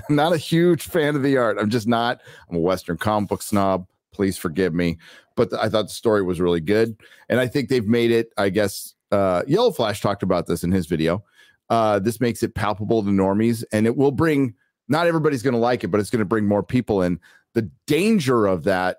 not 0.10 0.34
a 0.34 0.38
huge 0.38 0.84
fan 0.84 1.16
of 1.16 1.22
the 1.22 1.38
art. 1.38 1.58
I'm 1.60 1.70
just 1.70 1.88
not. 1.88 2.22
I'm 2.50 2.56
a 2.56 2.60
Western 2.60 2.98
comic 2.98 3.30
book 3.30 3.44
snob. 3.44 3.86
Please 4.12 4.38
forgive 4.38 4.74
me, 4.74 4.98
but 5.36 5.52
th- 5.52 5.62
I 5.62 5.70
thought 5.70 5.84
the 5.84 5.94
story 5.94 6.24
was 6.24 6.42
really 6.42 6.62
good, 6.62 6.96
and 7.30 7.40
I 7.40 7.48
think 7.48 7.70
they've 7.70 7.88
made 7.88 8.12
it. 8.12 8.30
I 8.38 8.50
guess 8.50 8.96
uh, 9.12 9.44
Yellow 9.48 9.72
Flash 9.72 10.02
talked 10.02 10.24
about 10.24 10.48
this 10.48 10.64
in 10.64 10.72
his 10.72 10.88
video. 10.88 11.24
Uh, 11.70 12.00
this 12.00 12.20
makes 12.20 12.42
it 12.42 12.56
palpable 12.56 13.04
to 13.04 13.10
normies, 13.10 13.64
and 13.72 13.86
it 13.86 13.96
will 13.96 14.12
bring. 14.12 14.56
Not 14.90 15.08
everybody's 15.08 15.44
going 15.44 15.54
to 15.54 15.60
like 15.60 15.84
it, 15.84 15.88
but 15.90 16.00
it's 16.00 16.10
going 16.10 16.20
to 16.20 16.26
bring 16.26 16.46
more 16.46 16.64
people 16.64 17.02
in 17.04 17.20
the 17.54 17.70
danger 17.88 18.46
of 18.46 18.64
that 18.64 18.98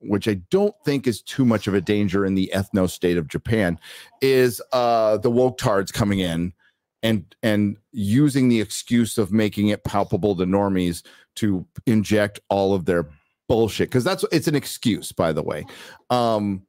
which 0.00 0.26
i 0.26 0.34
don't 0.50 0.74
think 0.84 1.06
is 1.06 1.22
too 1.22 1.44
much 1.44 1.66
of 1.66 1.74
a 1.74 1.80
danger 1.80 2.26
in 2.26 2.34
the 2.34 2.50
ethno 2.54 2.90
state 2.90 3.16
of 3.16 3.28
japan 3.28 3.78
is 4.20 4.60
uh 4.72 5.16
the 5.18 5.30
woke 5.30 5.58
tards 5.58 5.92
coming 5.92 6.18
in 6.18 6.52
and 7.02 7.34
and 7.42 7.76
using 7.92 8.48
the 8.48 8.60
excuse 8.60 9.18
of 9.18 9.32
making 9.32 9.68
it 9.68 9.84
palpable 9.84 10.36
to 10.36 10.44
normies 10.44 11.02
to 11.36 11.66
inject 11.86 12.40
all 12.48 12.74
of 12.74 12.84
their 12.84 13.08
bullshit 13.48 13.88
because 13.88 14.04
that's 14.04 14.24
it's 14.32 14.46
an 14.48 14.54
excuse 14.54 15.12
by 15.12 15.32
the 15.32 15.42
way 15.42 15.64
um 16.10 16.62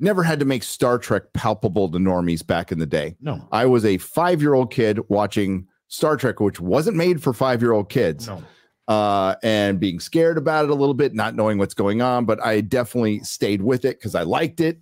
never 0.00 0.22
had 0.22 0.38
to 0.40 0.44
make 0.46 0.62
star 0.62 0.98
trek 0.98 1.22
palpable 1.34 1.90
to 1.90 1.98
normies 1.98 2.44
back 2.46 2.72
in 2.72 2.78
the 2.78 2.86
day 2.86 3.14
No. 3.20 3.46
i 3.52 3.64
was 3.66 3.84
a 3.84 3.98
five 3.98 4.40
year 4.42 4.54
old 4.54 4.72
kid 4.72 4.98
watching 5.08 5.66
star 5.88 6.16
trek 6.16 6.40
which 6.40 6.58
wasn't 6.60 6.96
made 6.96 7.22
for 7.22 7.32
five 7.32 7.60
year 7.62 7.72
old 7.72 7.88
kids 7.90 8.26
No. 8.28 8.42
uh, 8.88 9.34
and 9.42 9.78
being 9.78 10.00
scared 10.00 10.38
about 10.38 10.64
it 10.64 10.70
a 10.70 10.74
little 10.74 10.94
bit, 10.94 11.14
not 11.14 11.34
knowing 11.34 11.58
what's 11.58 11.74
going 11.74 12.02
on. 12.02 12.24
But 12.24 12.44
I 12.44 12.60
definitely 12.60 13.20
stayed 13.20 13.62
with 13.62 13.84
it 13.84 13.98
because 13.98 14.14
I 14.14 14.22
liked 14.22 14.60
it, 14.60 14.80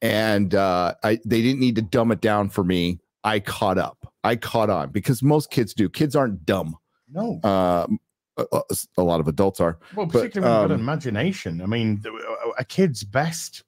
and 0.00 0.54
uh, 0.54 0.94
I 1.04 1.18
they 1.24 1.42
didn't 1.42 1.60
need 1.60 1.76
to 1.76 1.82
dumb 1.82 2.10
it 2.12 2.20
down 2.20 2.48
for 2.50 2.64
me. 2.64 2.98
I 3.24 3.40
caught 3.40 3.78
up. 3.78 4.12
I 4.24 4.36
caught 4.36 4.70
on 4.70 4.90
because 4.90 5.22
most 5.22 5.50
kids 5.50 5.74
do. 5.74 5.88
Kids 5.88 6.16
aren't 6.16 6.44
dumb. 6.44 6.76
No. 7.10 7.40
Uh, 7.42 7.86
a, 8.36 8.62
a 8.96 9.02
lot 9.02 9.20
of 9.20 9.28
adults 9.28 9.60
are. 9.60 9.78
Well, 9.94 10.06
but, 10.06 10.12
particularly 10.12 10.52
when 10.52 10.60
you've 10.62 10.68
got 10.70 10.74
um, 10.74 10.80
imagination. 10.80 11.60
I 11.60 11.66
mean, 11.66 12.02
a- 12.06 12.60
a 12.60 12.64
kid's 12.64 13.04
best 13.04 13.64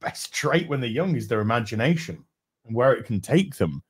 best 0.00 0.34
trait 0.34 0.68
when 0.68 0.80
they're 0.80 0.90
young 0.90 1.16
is 1.16 1.28
their 1.28 1.40
imagination 1.40 2.22
and 2.66 2.74
where 2.74 2.92
it 2.92 3.06
can 3.06 3.20
take 3.20 3.56
them. 3.56 3.82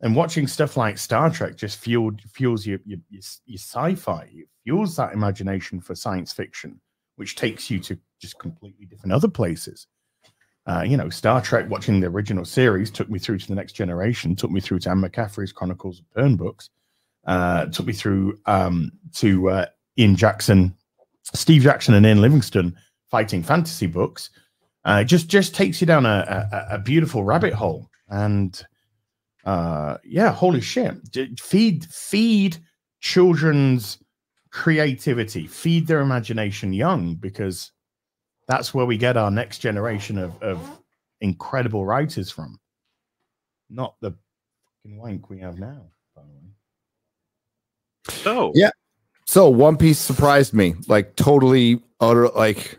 And 0.00 0.16
watching 0.16 0.46
stuff 0.46 0.76
like 0.76 0.98
Star 0.98 1.30
Trek 1.30 1.56
just 1.56 1.78
fueled 1.78 2.20
fuels 2.22 2.66
your 2.66 2.78
your, 2.84 2.98
your, 3.10 3.22
your 3.46 3.58
sci-fi. 3.58 4.28
It 4.32 4.48
fuels 4.64 4.96
that 4.96 5.12
imagination 5.12 5.80
for 5.80 5.94
science 5.94 6.32
fiction, 6.32 6.80
which 7.16 7.36
takes 7.36 7.70
you 7.70 7.78
to 7.80 7.98
just 8.20 8.38
completely 8.38 8.86
different 8.86 9.12
other 9.12 9.28
places. 9.28 9.86
Uh, 10.66 10.82
you 10.86 10.96
know, 10.96 11.10
Star 11.10 11.42
Trek, 11.42 11.68
watching 11.68 12.00
the 12.00 12.06
original 12.06 12.44
series 12.44 12.90
took 12.90 13.10
me 13.10 13.18
through 13.18 13.38
to 13.38 13.48
the 13.48 13.54
next 13.54 13.72
generation, 13.72 14.34
took 14.34 14.50
me 14.50 14.60
through 14.60 14.78
to 14.80 14.90
Anne 14.90 15.02
McCaffrey's 15.02 15.52
Chronicles 15.52 16.00
of 16.00 16.06
Pern 16.10 16.38
books, 16.38 16.70
uh, 17.26 17.66
took 17.66 17.86
me 17.86 17.92
through 17.92 18.38
um, 18.46 18.90
to 19.14 19.50
uh, 19.50 19.66
Ian 19.98 20.16
Jackson, 20.16 20.74
Steve 21.34 21.62
Jackson, 21.62 21.94
and 21.94 22.06
Ian 22.06 22.22
Livingstone 22.22 22.74
fighting 23.10 23.42
fantasy 23.42 23.86
books. 23.86 24.30
Uh, 24.86 25.00
it 25.02 25.04
just 25.04 25.28
just 25.28 25.54
takes 25.54 25.80
you 25.80 25.86
down 25.86 26.06
a, 26.06 26.48
a, 26.52 26.74
a 26.74 26.78
beautiful 26.78 27.24
rabbit 27.24 27.52
hole, 27.52 27.90
and 28.08 28.62
uh, 29.44 29.98
yeah, 30.04 30.32
holy 30.32 30.60
shit! 30.60 30.94
Feed 31.38 31.84
feed 31.86 32.56
children's 33.00 33.98
creativity, 34.50 35.46
feed 35.46 35.86
their 35.86 36.00
imagination 36.00 36.72
young, 36.72 37.14
because 37.14 37.70
that's 38.46 38.74
where 38.74 38.86
we 38.86 38.96
get 38.96 39.16
our 39.16 39.30
next 39.30 39.58
generation 39.58 40.18
of, 40.18 40.40
of 40.42 40.80
incredible 41.20 41.84
writers 41.84 42.30
from. 42.30 42.58
Not 43.70 43.94
the 44.00 44.14
fucking 44.84 44.98
wank 44.98 45.30
we 45.30 45.38
have 45.40 45.58
now, 45.58 45.86
by 46.14 46.22
the 46.22 46.28
way. 46.28 46.44
So 48.22 48.52
Yeah. 48.54 48.70
So 49.26 49.48
One 49.48 49.76
Piece 49.76 49.98
surprised 49.98 50.52
me, 50.52 50.74
like 50.86 51.16
totally 51.16 51.80
utter 52.00 52.28
like 52.28 52.78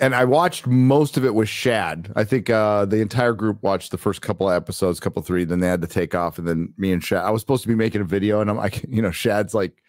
and 0.00 0.14
I 0.14 0.24
watched 0.24 0.66
most 0.66 1.16
of 1.16 1.24
it 1.24 1.34
with 1.34 1.48
Shad. 1.48 2.12
I 2.16 2.24
think 2.24 2.50
uh 2.50 2.86
the 2.86 3.00
entire 3.00 3.32
group 3.32 3.62
watched 3.62 3.90
the 3.90 3.98
first 3.98 4.22
couple 4.22 4.48
of 4.48 4.54
episodes, 4.54 5.00
couple 5.00 5.22
three, 5.22 5.44
then 5.44 5.60
they 5.60 5.68
had 5.68 5.82
to 5.82 5.88
take 5.88 6.14
off, 6.14 6.38
and 6.38 6.46
then 6.46 6.72
me 6.76 6.92
and 6.92 7.02
Shad. 7.02 7.24
I 7.24 7.30
was 7.30 7.42
supposed 7.42 7.62
to 7.62 7.68
be 7.68 7.74
making 7.74 8.00
a 8.00 8.04
video, 8.04 8.40
and 8.40 8.50
I'm 8.50 8.56
like, 8.56 8.84
you 8.88 9.02
know, 9.02 9.10
Shad's 9.10 9.54
like 9.54 9.82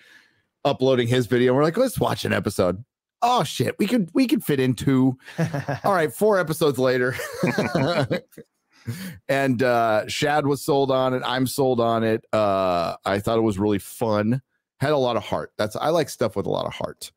uploading 0.65 1.07
his 1.07 1.27
video. 1.27 1.53
We're 1.53 1.63
like, 1.63 1.77
let's 1.77 1.99
watch 1.99 2.25
an 2.25 2.33
episode. 2.33 2.83
Oh 3.25 3.43
shit, 3.43 3.75
we 3.79 3.87
could 3.87 4.09
we 4.13 4.27
could 4.27 4.43
fit 4.43 4.59
in 4.59 4.73
two. 4.73 5.17
All 5.83 5.93
right, 5.93 6.13
four 6.13 6.39
episodes 6.39 6.77
later. 6.77 7.15
and 9.29 9.63
uh 9.63 10.07
Shad 10.07 10.45
was 10.45 10.63
sold 10.63 10.91
on 10.91 11.13
it. 11.13 11.23
I'm 11.25 11.47
sold 11.47 11.79
on 11.79 12.03
it. 12.03 12.25
Uh 12.33 12.97
I 13.05 13.19
thought 13.19 13.37
it 13.37 13.41
was 13.41 13.57
really 13.57 13.79
fun. 13.79 14.41
Had 14.79 14.91
a 14.91 14.97
lot 14.97 15.15
of 15.15 15.23
heart. 15.23 15.53
That's 15.57 15.75
I 15.77 15.89
like 15.89 16.09
stuff 16.09 16.35
with 16.35 16.45
a 16.45 16.49
lot 16.49 16.65
of 16.65 16.73
heart. 16.73 17.11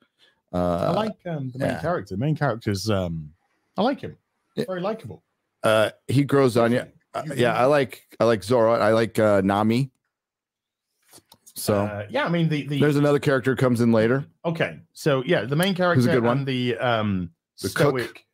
Uh 0.53 0.77
I 0.77 0.91
like 0.93 1.17
um, 1.27 1.51
the 1.51 1.59
main 1.59 1.71
yeah. 1.71 1.81
character. 1.81 2.15
The 2.15 2.21
main 2.21 2.37
character's 2.37 2.89
um, 2.89 3.33
I 3.77 3.83
like 3.83 4.01
him. 4.01 4.17
Very 4.57 4.81
likable. 4.81 5.23
Uh, 5.63 5.91
he 6.07 6.25
grows 6.25 6.57
on 6.57 6.73
you. 6.73 6.87
Uh, 7.13 7.25
yeah, 7.35 7.55
I 7.55 7.65
like 7.65 8.03
I 8.21 8.25
like 8.25 8.43
Zoro. 8.43 8.75
I 8.75 8.93
like 8.93 9.19
uh, 9.19 9.41
Nami. 9.45 9.91
So 11.57 11.87
Uh, 11.87 12.07
yeah, 12.11 12.25
I 12.27 12.29
mean 12.29 12.49
the 12.49 12.67
the 12.67 12.79
there's 12.81 12.97
another 12.97 13.19
character 13.19 13.53
who 13.53 13.57
comes 13.57 13.81
in 13.81 13.91
later. 13.93 14.27
okay. 14.45 14.79
So 14.93 15.23
yeah, 15.25 15.43
the 15.47 15.57
main 15.57 15.75
character 15.75 16.05
good 16.07 16.23
one? 16.23 16.39
and 16.39 16.47
the 16.47 16.77
um 16.79 17.31
The 17.63 17.69
cook. 17.71 17.99
stoic 17.99 18.25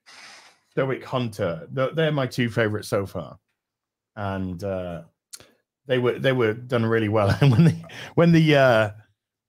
stoic 0.71 1.05
hunter. 1.05 1.69
They're, 1.71 1.93
they're 1.93 2.13
my 2.13 2.27
two 2.27 2.49
favorites 2.51 2.89
so 2.89 3.07
far, 3.07 3.39
and 4.17 4.63
uh, 4.65 5.03
they 5.87 5.99
were 5.99 6.19
they 6.19 6.33
were 6.33 6.53
done 6.55 6.85
really 6.85 7.09
well. 7.09 7.31
And 7.41 7.53
when 7.53 7.65
the 7.65 7.77
when 8.15 8.33
the 8.33 8.57
uh, 8.57 8.91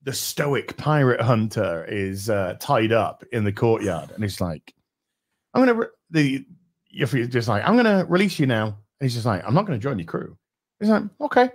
the 0.03 0.13
stoic 0.13 0.77
pirate 0.77 1.21
hunter 1.21 1.85
is 1.85 2.29
uh, 2.29 2.55
tied 2.59 2.91
up 2.91 3.23
in 3.31 3.43
the 3.43 3.51
courtyard, 3.53 4.11
and 4.11 4.21
he's 4.23 4.39
like, 4.41 4.73
"I'm 5.53 5.65
gonna 5.65 5.87
the 6.11 6.45
if 6.91 7.11
he's 7.11 7.29
just 7.29 7.47
like 7.47 7.67
I'm 7.67 7.75
gonna 7.75 8.05
release 8.07 8.37
you 8.37 8.45
now," 8.45 8.65
and 8.67 8.75
he's 9.01 9.13
just 9.15 9.25
like, 9.25 9.43
"I'm 9.47 9.53
not 9.55 9.65
gonna 9.65 9.79
join 9.79 9.97
your 9.97 10.05
crew." 10.05 10.37
He's 10.79 10.89
like, 10.89 11.03
"Okay." 11.21 11.49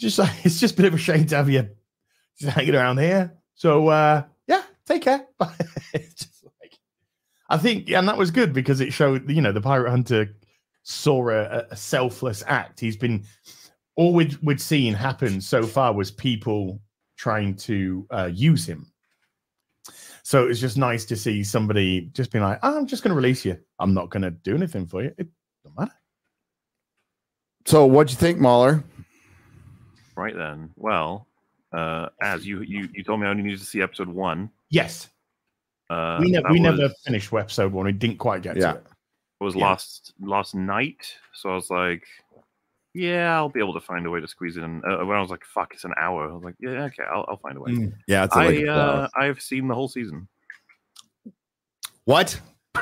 Just 0.00 0.18
like 0.18 0.32
it's 0.44 0.58
just 0.58 0.74
a 0.74 0.76
bit 0.76 0.86
of 0.86 0.94
a 0.94 0.98
shame 0.98 1.26
to 1.26 1.36
have 1.36 1.50
you 1.50 1.68
just 2.38 2.52
hanging 2.52 2.74
around 2.74 2.98
here. 2.98 3.34
So 3.54 3.88
uh 3.88 4.24
yeah, 4.46 4.62
take 4.86 5.02
care. 5.02 5.26
just 5.94 6.44
like 6.60 6.78
I 7.48 7.58
think, 7.58 7.90
and 7.90 8.08
that 8.08 8.16
was 8.16 8.30
good 8.30 8.52
because 8.52 8.80
it 8.80 8.92
showed, 8.92 9.30
you 9.30 9.42
know, 9.42 9.52
the 9.52 9.60
pirate 9.60 9.90
hunter 9.90 10.34
saw 10.82 11.28
a, 11.28 11.66
a 11.70 11.76
selfless 11.76 12.42
act. 12.46 12.80
He's 12.80 12.96
been 12.96 13.24
all 13.96 14.14
we'd, 14.14 14.36
we'd 14.42 14.60
seen 14.60 14.94
happen 14.94 15.40
so 15.40 15.62
far 15.64 15.92
was 15.92 16.10
people 16.10 16.80
trying 17.18 17.54
to 17.54 18.06
uh, 18.10 18.30
use 18.32 18.66
him. 18.66 18.90
So 20.22 20.44
it 20.44 20.48
was 20.48 20.60
just 20.60 20.78
nice 20.78 21.04
to 21.06 21.16
see 21.16 21.42
somebody 21.42 22.02
just 22.12 22.30
being 22.30 22.44
like, 22.44 22.60
"Oh, 22.62 22.78
I'm 22.78 22.86
just 22.86 23.02
going 23.02 23.10
to 23.10 23.16
release 23.16 23.44
you. 23.44 23.58
I'm 23.78 23.92
not 23.92 24.10
going 24.10 24.22
to 24.22 24.30
do 24.30 24.54
anything 24.54 24.86
for 24.86 25.02
you. 25.02 25.12
It 25.18 25.26
don't 25.64 25.78
matter. 25.78 25.92
So 27.66 27.84
what'd 27.86 28.10
you 28.10 28.16
think, 28.16 28.38
MauLer? 28.38 28.82
Right 30.20 30.36
then. 30.36 30.70
Well, 30.76 31.26
uh, 31.72 32.08
as 32.20 32.46
you 32.46 32.60
you 32.60 32.88
you 32.94 33.02
told 33.02 33.20
me 33.20 33.26
I 33.26 33.30
only 33.30 33.42
needed 33.42 33.60
to 33.60 33.64
see 33.64 33.80
episode 33.80 34.08
one. 34.08 34.50
Yes, 34.68 35.08
Uh, 35.88 36.18
we, 36.20 36.30
never 36.30 36.42
that 36.48 36.52
we 36.52 36.60
never 36.60 36.82
was- 36.82 37.00
finished 37.06 37.32
episode 37.32 37.72
one. 37.72 37.86
We 37.86 37.92
didn't 37.92 38.18
quite 38.18 38.42
get 38.42 38.56
Yeah. 38.56 38.72
to 38.72 38.78
it. 38.78 38.84
It 39.40 39.44
was 39.44 39.54
Yeah. 39.56 39.64
last 39.68 40.12
last 40.20 40.54
night, 40.54 41.02
so 41.32 41.48
I 41.50 41.54
was 41.54 41.70
like, 41.70 42.04
yeah, 42.92 43.34
I'll 43.34 43.48
be 43.48 43.60
able 43.60 43.72
to 43.72 43.80
find 43.80 44.04
a 44.06 44.10
way 44.10 44.20
to 44.20 44.28
squeeze 44.28 44.56
it 44.58 44.62
in. 44.62 44.82
Uh, 44.84 45.04
when 45.06 45.16
I 45.16 45.20
was 45.22 45.30
like, 45.30 45.44
fuck, 45.44 45.72
it's 45.72 45.84
an 45.84 45.94
hour. 45.96 46.28
I 46.30 46.34
was 46.34 46.44
like, 46.44 46.56
yeah, 46.60 46.84
okay, 46.90 47.04
I'll, 47.10 47.24
I'll 47.28 47.38
find 47.38 47.56
a 47.56 47.60
way. 47.60 47.72
Mm. 47.72 47.92
Yeah, 48.06 48.24
it's 48.24 48.36
I 48.36 48.46
like 48.46 48.66
uh, 48.68 49.08
I've 49.16 49.40
seen 49.40 49.68
the 49.68 49.74
whole 49.74 49.88
season. 49.88 50.28
what? 52.04 52.38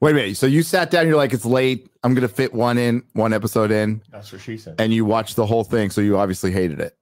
Wait 0.00 0.12
a 0.12 0.14
minute. 0.14 0.36
So 0.36 0.46
you 0.46 0.62
sat 0.62 0.90
down. 0.90 1.06
You're 1.08 1.16
like, 1.16 1.32
it's 1.32 1.44
late. 1.44 1.90
I'm 2.04 2.14
gonna 2.14 2.28
fit 2.28 2.54
one 2.54 2.78
in, 2.78 3.02
one 3.14 3.32
episode 3.32 3.70
in, 3.70 4.00
That's 4.12 4.30
what 4.32 4.40
she 4.40 4.56
said. 4.56 4.76
and 4.78 4.92
you 4.92 5.04
watched 5.04 5.36
the 5.36 5.46
whole 5.46 5.64
thing. 5.64 5.90
So 5.90 6.00
you 6.00 6.16
obviously 6.18 6.52
hated 6.52 6.78
it. 6.80 6.96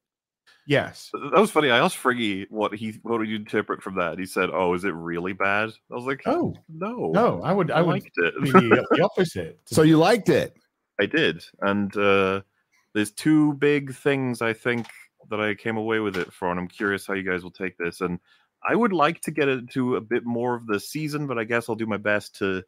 yes. 0.66 1.10
That 1.12 1.38
was 1.40 1.50
funny. 1.50 1.70
I 1.70 1.78
asked 1.78 1.96
Friggy 1.98 2.46
what 2.50 2.74
he 2.74 2.98
what 3.02 3.18
did 3.18 3.28
you 3.28 3.36
interpret 3.36 3.82
from 3.82 3.96
that. 3.96 4.18
He 4.18 4.24
said, 4.26 4.48
"Oh, 4.52 4.72
is 4.74 4.84
it 4.84 4.94
really 4.94 5.34
bad?" 5.34 5.70
I 5.90 5.94
was 5.94 6.04
like, 6.06 6.22
Oh 6.26 6.54
no, 6.68 7.10
no, 7.12 7.42
I 7.42 7.52
would 7.52 7.70
I 7.70 7.78
I 7.78 7.82
would 7.82 7.92
liked 7.92 8.10
it. 8.16 8.34
the, 8.40 8.86
the 8.90 9.02
opposite. 9.02 9.60
So 9.66 9.82
you 9.82 9.98
liked 9.98 10.28
it. 10.30 10.56
I 10.98 11.04
did, 11.04 11.44
and 11.60 11.94
uh, 11.96 12.40
there's 12.94 13.12
two 13.12 13.52
big 13.54 13.94
things 13.94 14.40
I 14.40 14.54
think 14.54 14.86
that 15.28 15.40
I 15.40 15.54
came 15.54 15.76
away 15.76 15.98
with 16.00 16.16
it 16.16 16.32
for, 16.32 16.50
and 16.50 16.58
I'm 16.58 16.68
curious 16.68 17.06
how 17.06 17.12
you 17.12 17.22
guys 17.22 17.42
will 17.42 17.50
take 17.50 17.76
this. 17.76 18.00
And 18.00 18.18
I 18.66 18.74
would 18.74 18.94
like 18.94 19.20
to 19.22 19.30
get 19.30 19.48
into 19.48 19.96
a 19.96 20.00
bit 20.00 20.24
more 20.24 20.54
of 20.54 20.66
the 20.66 20.80
season, 20.80 21.26
but 21.26 21.36
I 21.38 21.44
guess 21.44 21.68
I'll 21.68 21.74
do 21.76 21.84
my 21.86 21.98
best 21.98 22.36
to 22.38 22.64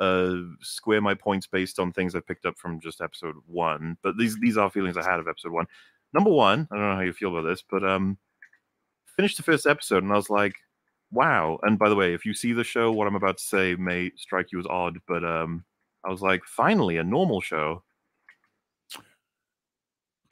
uh, 0.00 0.36
square 0.60 1.00
my 1.00 1.14
points 1.14 1.46
based 1.46 1.78
on 1.78 1.92
things 1.92 2.14
I 2.14 2.20
picked 2.20 2.46
up 2.46 2.58
from 2.58 2.80
just 2.80 3.00
episode 3.00 3.36
one. 3.46 3.96
But 4.02 4.16
these 4.16 4.38
these 4.40 4.56
are 4.56 4.70
feelings 4.70 4.96
I 4.96 5.08
had 5.08 5.20
of 5.20 5.28
episode 5.28 5.52
one. 5.52 5.66
Number 6.12 6.30
one, 6.30 6.66
I 6.72 6.76
don't 6.76 6.88
know 6.88 6.96
how 6.96 7.02
you 7.02 7.12
feel 7.12 7.36
about 7.36 7.48
this, 7.48 7.62
but 7.68 7.84
um, 7.84 8.18
finished 9.16 9.36
the 9.36 9.42
first 9.42 9.66
episode, 9.66 10.02
and 10.02 10.12
I 10.12 10.16
was 10.16 10.30
like, 10.30 10.54
wow. 11.12 11.58
And 11.62 11.78
by 11.78 11.88
the 11.88 11.94
way, 11.94 12.14
if 12.14 12.24
you 12.24 12.34
see 12.34 12.52
the 12.52 12.64
show, 12.64 12.90
what 12.90 13.06
I'm 13.06 13.14
about 13.14 13.38
to 13.38 13.44
say 13.44 13.74
may 13.76 14.10
strike 14.16 14.50
you 14.50 14.58
as 14.58 14.66
odd, 14.66 14.98
but 15.06 15.22
um, 15.24 15.64
I 16.04 16.10
was 16.10 16.22
like, 16.22 16.42
finally, 16.46 16.96
a 16.96 17.04
normal 17.04 17.40
show. 17.40 17.82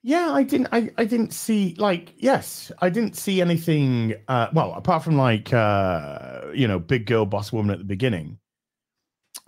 Yeah, 0.03 0.33
I 0.33 0.45
didn't. 0.45 0.69
I, 0.73 0.91
I 0.97 1.05
didn't 1.05 1.33
see 1.33 1.75
like 1.77 2.15
yes, 2.17 2.73
I 2.81 2.89
didn't 2.89 3.17
see 3.17 3.41
anything. 3.43 4.15
Uh, 4.29 4.49
well, 4.53 4.73
apart 4.75 5.05
from 5.05 5.17
like 5.17 5.53
uh, 5.53 6.43
you 6.55 6.67
know, 6.67 6.79
big 6.79 7.05
girl 7.05 7.27
boss 7.27 7.53
woman 7.53 7.73
at 7.73 7.79
the 7.79 7.85
beginning. 7.85 8.39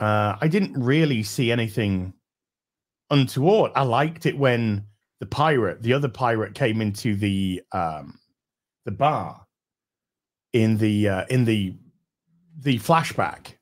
Uh, 0.00 0.36
I 0.40 0.48
didn't 0.48 0.82
really 0.82 1.22
see 1.22 1.52
anything 1.52 2.14
untoward. 3.10 3.72
I 3.74 3.82
liked 3.82 4.26
it 4.26 4.36
when 4.36 4.86
the 5.20 5.26
pirate, 5.26 5.82
the 5.82 5.92
other 5.92 6.08
pirate, 6.08 6.54
came 6.54 6.80
into 6.80 7.14
the 7.16 7.62
um, 7.72 8.18
the 8.86 8.92
bar 8.92 9.46
in 10.52 10.78
the 10.78 11.08
uh, 11.08 11.24
in 11.28 11.44
the 11.44 11.76
the 12.60 12.78
flashback, 12.78 13.56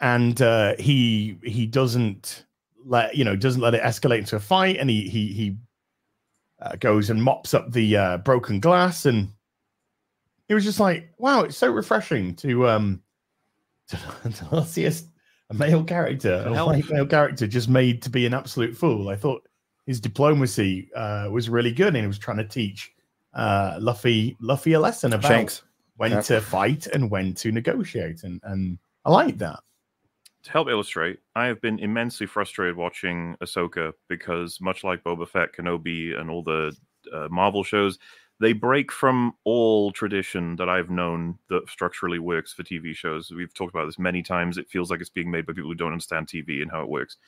and 0.00 0.40
uh, 0.40 0.74
he 0.78 1.38
he 1.44 1.66
doesn't 1.66 2.46
let 2.84 3.14
you 3.14 3.24
know 3.24 3.36
doesn't 3.36 3.60
let 3.60 3.74
it 3.74 3.82
escalate 3.82 4.18
into 4.18 4.36
a 4.36 4.40
fight, 4.40 4.78
and 4.78 4.88
he 4.88 5.08
he 5.08 5.26
he 5.34 5.56
uh, 6.62 6.76
goes 6.76 7.10
and 7.10 7.22
mops 7.22 7.52
up 7.52 7.70
the 7.72 7.96
uh, 7.96 8.16
broken 8.18 8.58
glass, 8.58 9.04
and 9.04 9.28
it 10.48 10.54
was 10.54 10.64
just 10.64 10.80
like, 10.80 11.10
wow, 11.18 11.42
it's 11.42 11.56
so 11.56 11.70
refreshing 11.70 12.34
to 12.36 12.68
um 12.68 13.02
to, 13.88 13.98
to 14.30 14.64
see 14.64 14.84
a, 14.84 14.88
s- 14.88 15.08
a 15.52 15.58
male 15.58 15.84
character, 15.84 16.42
a 16.46 16.64
white 16.64 16.88
male 16.90 17.06
character, 17.06 17.46
just 17.46 17.68
made 17.68 18.00
to 18.02 18.10
be 18.10 18.26
an 18.26 18.34
absolute 18.34 18.76
fool. 18.76 19.08
I 19.08 19.16
thought 19.16 19.46
his 19.86 20.00
diplomacy 20.00 20.88
uh, 20.94 21.28
was 21.30 21.48
really 21.48 21.72
good, 21.72 21.88
and 21.88 21.98
he 21.98 22.06
was 22.06 22.18
trying 22.18 22.38
to 22.38 22.44
teach 22.44 22.92
uh, 23.34 23.76
Luffy 23.80 24.36
Luffy 24.40 24.72
a 24.74 24.80
lesson 24.80 25.12
about 25.12 25.28
Shanks. 25.28 25.62
when 25.96 26.12
Yeah. 26.12 26.20
to 26.22 26.40
fight 26.40 26.86
and 26.86 27.10
when 27.10 27.34
to 27.34 27.52
negotiate, 27.52 28.24
and 28.24 28.40
and 28.44 28.78
I 29.04 29.10
like 29.10 29.38
that. 29.38 29.60
to 30.44 30.50
help 30.50 30.68
illustrate, 30.68 31.20
I 31.36 31.46
have 31.46 31.60
been 31.60 31.78
immensely 31.78 32.26
frustrated 32.26 32.76
watching 32.76 33.36
Ahsoka 33.40 33.92
because, 34.08 34.60
much 34.60 34.82
like 34.84 35.04
Boba 35.04 35.28
Fett, 35.28 35.52
Kenobi, 35.54 36.18
and 36.18 36.28
all 36.30 36.42
the 36.42 36.74
uh, 37.12 37.28
Marvel 37.30 37.62
shows, 37.62 37.98
they 38.42 38.52
break 38.52 38.90
from 38.90 39.34
all 39.44 39.92
tradition 39.92 40.56
that 40.56 40.68
I've 40.68 40.90
known 40.90 41.38
that 41.48 41.68
structurally 41.68 42.18
works 42.18 42.52
for 42.52 42.64
TV 42.64 42.92
shows. 42.92 43.30
We've 43.30 43.54
talked 43.54 43.72
about 43.72 43.86
this 43.86 44.00
many 44.00 44.20
times. 44.20 44.58
It 44.58 44.68
feels 44.68 44.90
like 44.90 45.00
it's 45.00 45.08
being 45.08 45.30
made 45.30 45.46
by 45.46 45.52
people 45.52 45.70
who 45.70 45.76
don't 45.76 45.92
understand 45.92 46.26
TV 46.26 46.60
and 46.60 46.68
how 46.68 46.82
it 46.82 46.88
works. 46.88 47.18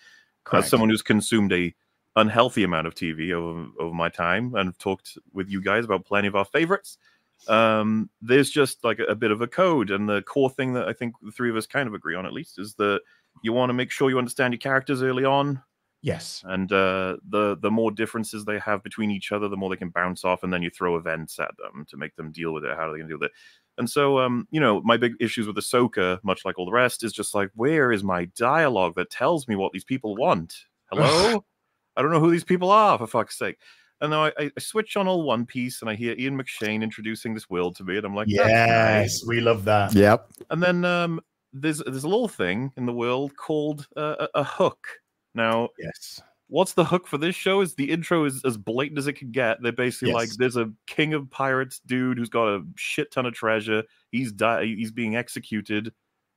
Correct. 0.43 0.65
As 0.65 0.71
someone 0.71 0.91
who's 0.91 1.03
consumed 1.03 1.53
a 1.53 1.73
unhealthy 2.17 2.65
amount 2.65 2.89
of 2.89 2.97
TV 2.97 3.31
over, 3.31 3.69
over 3.79 3.95
my 3.95 4.09
time 4.09 4.57
and 4.57 4.77
talked 4.81 5.17
with 5.33 5.49
you 5.49 5.63
guys 5.63 5.85
about 5.85 6.05
plenty 6.05 6.27
of 6.27 6.35
our 6.35 6.45
favorites, 6.45 6.99
um, 7.47 8.11
there's 8.21 8.51
just 8.51 8.83
like 8.83 8.99
a, 8.99 9.05
a 9.05 9.15
bit 9.15 9.31
of 9.31 9.41
a 9.41 9.47
code. 9.47 9.93
And 9.93 10.09
the 10.09 10.21
core 10.23 10.51
thing 10.51 10.73
that 10.73 10.89
I 10.89 10.93
think 10.93 11.15
the 11.23 11.31
three 11.31 11.49
of 11.49 11.55
us 11.55 11.67
kind 11.67 11.87
of 11.87 11.95
agree 11.95 12.17
on, 12.17 12.27
at 12.27 12.33
least, 12.33 12.59
is 12.59 12.75
that 12.75 13.03
you 13.45 13.53
want 13.53 13.71
to 13.71 13.75
make 13.75 13.93
sure 13.93 14.11
you 14.11 14.19
understand 14.19 14.53
your 14.53 14.59
characters 14.59 15.01
early 15.01 15.25
on, 15.25 15.63
Yes, 16.05 16.45
and 16.47 16.71
uh, 16.71 17.17
the 17.31 17.57
the 17.63 17.71
more 17.71 17.91
differences 17.91 18.45
they 18.45 18.59
have 18.59 18.83
between 18.83 19.11
each 19.11 19.33
other, 19.33 19.49
the 19.49 19.57
more 19.57 19.71
they 19.71 19.77
can 19.77 19.89
bounce 19.89 20.23
off, 20.23 20.43
and 20.43 20.53
then 20.53 20.63
you 20.63 20.69
throw 20.69 20.97
events 20.97 21.39
at 21.39 21.57
them 21.57 21.87
to 21.89 21.97
make 21.97 22.15
them 22.17 22.31
deal 22.31 22.53
with 22.53 22.63
it. 22.63 22.77
How 22.77 22.89
are 22.89 22.93
they 22.93 22.99
going 22.99 23.09
to 23.09 23.15
deal 23.15 23.21
with 23.21 23.31
it? 23.31 23.37
And 23.79 23.89
so, 23.89 24.19
um, 24.19 24.47
you 24.51 24.61
know, 24.61 24.83
my 24.83 24.99
big 24.99 25.15
issues 25.19 25.47
with 25.47 25.57
Ahsoka, 25.57 26.21
much 26.23 26.45
like 26.45 26.59
all 26.59 26.67
the 26.67 26.73
rest, 26.73 27.05
is 27.05 27.15
just 27.15 27.35
like, 27.35 27.49
where 27.55 27.91
is 27.91 28.05
my 28.05 28.27
dialogue 28.37 28.97
that 28.97 29.09
tells 29.09 29.49
me 29.49 29.57
what 29.57 29.73
these 29.73 29.83
people 29.83 30.15
want? 30.15 30.55
Hello, 30.91 31.43
I 31.97 32.03
don't 32.03 32.11
know 32.11 32.21
who 32.21 32.31
these 32.31 32.45
people 32.45 32.71
are, 32.71 32.99
for 32.99 33.07
fuck's 33.07 33.39
sake. 33.39 33.57
And 34.03 34.11
now 34.11 34.27
I, 34.27 34.33
I 34.39 34.51
I 34.59 34.61
switch 34.61 34.99
on 34.99 35.09
all 35.09 35.23
One 35.23 35.47
Piece, 35.47 35.81
and 35.81 35.89
I 35.89 35.95
hear 35.95 36.15
Ian 36.19 36.39
McShane 36.39 36.83
introducing 36.83 37.33
this 37.33 37.49
world 37.49 37.77
to 37.77 37.85
me, 37.85 37.97
and 37.97 38.05
I'm 38.05 38.15
like, 38.15 38.29
"That's 38.29 38.47
nice." 38.47 39.23
yes, 39.23 39.25
we 39.27 39.41
love 39.41 39.65
that. 39.65 39.95
Yep. 39.95 40.29
And 40.51 40.63
then 40.63 40.85
um, 40.85 41.23
there's 41.55 41.79
there's 41.79 42.05
a 42.05 42.09
little 42.09 42.29
thing 42.29 42.73
in 42.77 42.85
the 42.85 42.93
world 42.93 43.35
called 43.39 43.87
uh, 43.97 44.27
a, 44.35 44.41
a 44.41 44.45
hook. 44.45 44.87
Now, 45.35 45.69
Yes, 45.79 46.21
what's 46.49 46.75
the 46.75 46.85
hook 46.85 47.07
for 47.07 47.19
this 47.19 47.35
show? 47.35 47.61
Is 47.61 47.75
the 47.75 47.91
intro 47.91 48.25
is 48.25 48.43
as 48.45 48.57
blatant 48.57 48.99
as 48.99 49.07
it 49.07 49.15
can 49.15 49.31
get. 49.33 49.63
They're 49.63 49.73
basically 49.73 50.13
like, 50.13 50.31
there's 50.39 50.57
a 50.57 50.71
king 50.87 51.15
of 51.15 51.29
pirates 51.31 51.81
dude 51.87 52.19
who's 52.19 52.29
got 52.29 52.49
a 52.49 52.63
shit 52.77 53.11
ton 53.11 53.27
of 53.27 53.35
treasure. 53.35 53.83
He's 54.11 54.31
di- 54.33 54.75
he's 54.77 54.93
being 54.93 55.17
executed. 55.17 55.93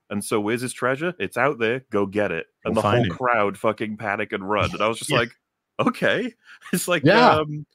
And 0.10 0.24
so 0.24 0.40
where's 0.40 0.62
his 0.62 0.72
treasure? 0.74 1.14
It's 1.20 1.36
out 1.38 1.60
there. 1.60 1.82
Go 1.92 2.06
get 2.06 2.32
it. 2.32 2.48
And 2.64 2.74
Go 2.76 2.82
the 2.82 2.90
whole 2.90 3.04
it. 3.06 3.10
crowd 3.12 3.58
fucking 3.58 3.98
panic 3.98 4.32
and 4.32 4.48
run. 4.48 4.72
And 4.72 4.82
I 4.82 4.88
was 4.88 5.00
just 5.00 5.12
Yeah. 5.12 5.18
like, 5.20 5.32
okay. 5.80 6.34
It's 6.74 6.88
like 6.88 7.04
Yeah. 7.04 7.36
um 7.36 7.66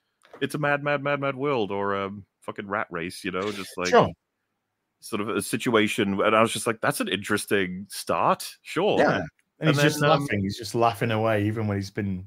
it's 0.41 0.55
a 0.55 0.59
mad, 0.59 0.83
mad, 0.83 1.03
mad, 1.03 1.21
mad 1.21 1.37
world 1.37 1.71
or 1.71 1.95
um 1.95 2.25
fucking 2.41 2.67
rat 2.67 2.87
race, 2.91 3.23
you 3.23 3.31
know, 3.31 3.53
just 3.53 3.71
like 3.77 3.89
sure. 3.89 4.09
sort 5.01 5.21
of 5.21 5.29
a 5.29 5.43
situation. 5.43 6.21
And 6.23 6.35
I 6.35 6.41
was 6.41 6.53
just 6.53 6.67
like, 6.67 6.81
that's 6.81 7.01
an 7.01 7.09
interesting 7.09 7.87
start. 7.91 8.49
Sure. 8.63 8.99
Yeah, 8.99 9.23
and, 9.62 9.70
And 9.70 9.77
he's 9.77 9.92
just 9.94 10.03
um, 10.03 10.20
laughing. 10.20 10.40
He's 10.40 10.59
just 10.59 10.75
laughing 10.75 11.11
away, 11.11 11.44
even 11.44 11.66
when 11.66 11.77
he's 11.77 11.90
been. 11.90 12.27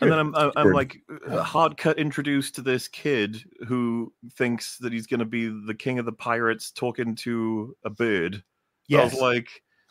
And 0.00 0.10
then 0.10 0.18
I'm 0.18 0.34
I'm, 0.34 0.52
I'm 0.56 0.72
like 0.72 0.98
hard 1.40 1.78
cut 1.78 1.98
introduced 1.98 2.54
to 2.56 2.62
this 2.62 2.86
kid 2.86 3.42
who 3.66 4.12
thinks 4.34 4.76
that 4.78 4.92
he's 4.92 5.06
gonna 5.06 5.24
be 5.24 5.48
the 5.66 5.74
king 5.74 5.98
of 5.98 6.04
the 6.04 6.12
pirates 6.12 6.70
talking 6.70 7.14
to 7.16 7.74
a 7.84 7.90
bird. 7.90 8.42
Yes, 8.88 9.18
like, 9.18 9.48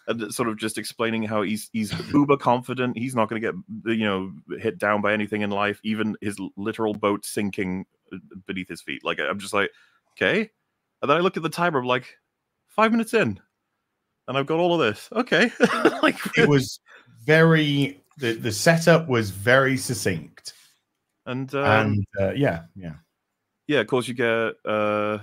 and 0.08 0.34
sort 0.34 0.50
of 0.50 0.58
just 0.58 0.78
explaining 0.78 1.24
how 1.24 1.42
he's 1.42 1.70
he's 1.74 1.94
uber 2.14 2.38
confident. 2.38 2.98
He's 2.98 3.16
not 3.16 3.30
going 3.30 3.42
to 3.42 3.52
get 3.52 3.96
you 3.98 4.06
know 4.06 4.32
hit 4.60 4.78
down 4.78 5.02
by 5.02 5.14
anything 5.14 5.42
in 5.42 5.50
life, 5.50 5.80
even 5.84 6.16
his 6.22 6.38
literal 6.56 6.94
boat 6.94 7.26
sinking 7.26 7.86
uh, 8.14 8.18
beneath 8.46 8.70
his 8.70 8.82
feet. 8.82 9.04
Like 9.04 9.20
I'm 9.20 9.40
just 9.40 9.54
like, 9.54 9.72
okay. 10.14 10.52
And 11.02 11.10
then 11.10 11.18
I 11.18 11.22
look 11.22 11.38
at 11.38 11.44
the 11.44 11.50
timer. 11.50 11.80
I'm 11.80 11.86
like, 11.86 12.16
five 12.68 12.92
minutes 12.92 13.14
in, 13.14 13.40
and 14.28 14.38
I've 14.38 14.46
got 14.46 14.60
all 14.60 14.80
of 14.80 14.80
this. 14.80 15.10
Okay, 15.12 15.52
like 16.02 16.18
It 16.38 16.50
was 16.50 16.80
very 17.24 18.04
the 18.18 18.34
the 18.34 18.52
setup 18.52 19.08
was 19.08 19.30
very 19.30 19.78
succinct, 19.78 20.54
and 21.26 21.54
um, 21.56 21.66
and 21.66 22.06
uh, 22.20 22.34
yeah, 22.34 22.64
yeah, 22.76 22.94
yeah, 23.68 23.80
of 23.80 23.88
course 23.88 24.08
you 24.08 24.14
get 24.14 24.54
uh 24.66 25.20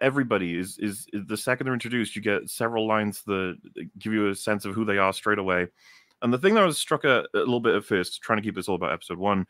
everybody 0.00 0.58
is, 0.58 0.78
is 0.78 1.06
is 1.12 1.26
the 1.26 1.36
second 1.36 1.64
they're 1.64 1.74
introduced, 1.74 2.16
you 2.16 2.20
get 2.20 2.50
several 2.50 2.86
lines 2.86 3.22
that 3.26 3.56
give 3.98 4.12
you 4.12 4.28
a 4.28 4.34
sense 4.34 4.64
of 4.64 4.74
who 4.74 4.84
they 4.84 4.98
are 4.98 5.12
straight 5.12 5.38
away. 5.38 5.68
And 6.20 6.32
the 6.32 6.38
thing 6.38 6.54
that 6.54 6.62
I 6.62 6.66
was 6.66 6.78
struck 6.78 7.04
a, 7.04 7.24
a 7.34 7.38
little 7.38 7.60
bit 7.60 7.74
at 7.74 7.84
first, 7.84 8.22
trying 8.22 8.38
to 8.38 8.42
keep 8.42 8.54
this 8.54 8.68
all 8.68 8.74
about 8.74 8.92
episode 8.92 9.18
one, 9.18 9.46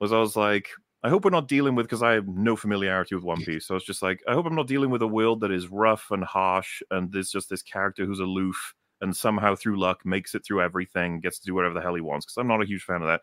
was 0.00 0.12
I 0.12 0.18
was 0.18 0.36
like, 0.36 0.68
I 1.04 1.10
hope 1.10 1.24
we're 1.24 1.30
not 1.30 1.48
dealing 1.48 1.74
with 1.74 1.84
because 1.86 2.02
I 2.02 2.12
have 2.14 2.26
no 2.26 2.56
familiarity 2.56 3.14
with 3.14 3.24
One 3.24 3.44
Piece. 3.44 3.66
So 3.66 3.74
I 3.74 3.76
was 3.76 3.84
just 3.84 4.02
like, 4.02 4.22
I 4.26 4.32
hope 4.32 4.46
I'm 4.46 4.54
not 4.54 4.66
dealing 4.66 4.88
with 4.90 5.02
a 5.02 5.06
world 5.06 5.40
that 5.42 5.50
is 5.52 5.68
rough 5.68 6.06
and 6.10 6.24
harsh, 6.24 6.80
and 6.90 7.12
there's 7.12 7.30
just 7.30 7.50
this 7.50 7.62
character 7.62 8.06
who's 8.06 8.20
aloof 8.20 8.74
and 9.02 9.14
somehow 9.14 9.54
through 9.54 9.78
luck 9.78 10.06
makes 10.06 10.34
it 10.34 10.44
through 10.46 10.62
everything, 10.62 11.20
gets 11.20 11.38
to 11.40 11.46
do 11.46 11.54
whatever 11.54 11.74
the 11.74 11.82
hell 11.82 11.94
he 11.94 12.00
wants. 12.00 12.24
Because 12.24 12.38
I'm 12.38 12.48
not 12.48 12.62
a 12.62 12.66
huge 12.66 12.84
fan 12.84 13.02
of 13.02 13.08
that. 13.08 13.20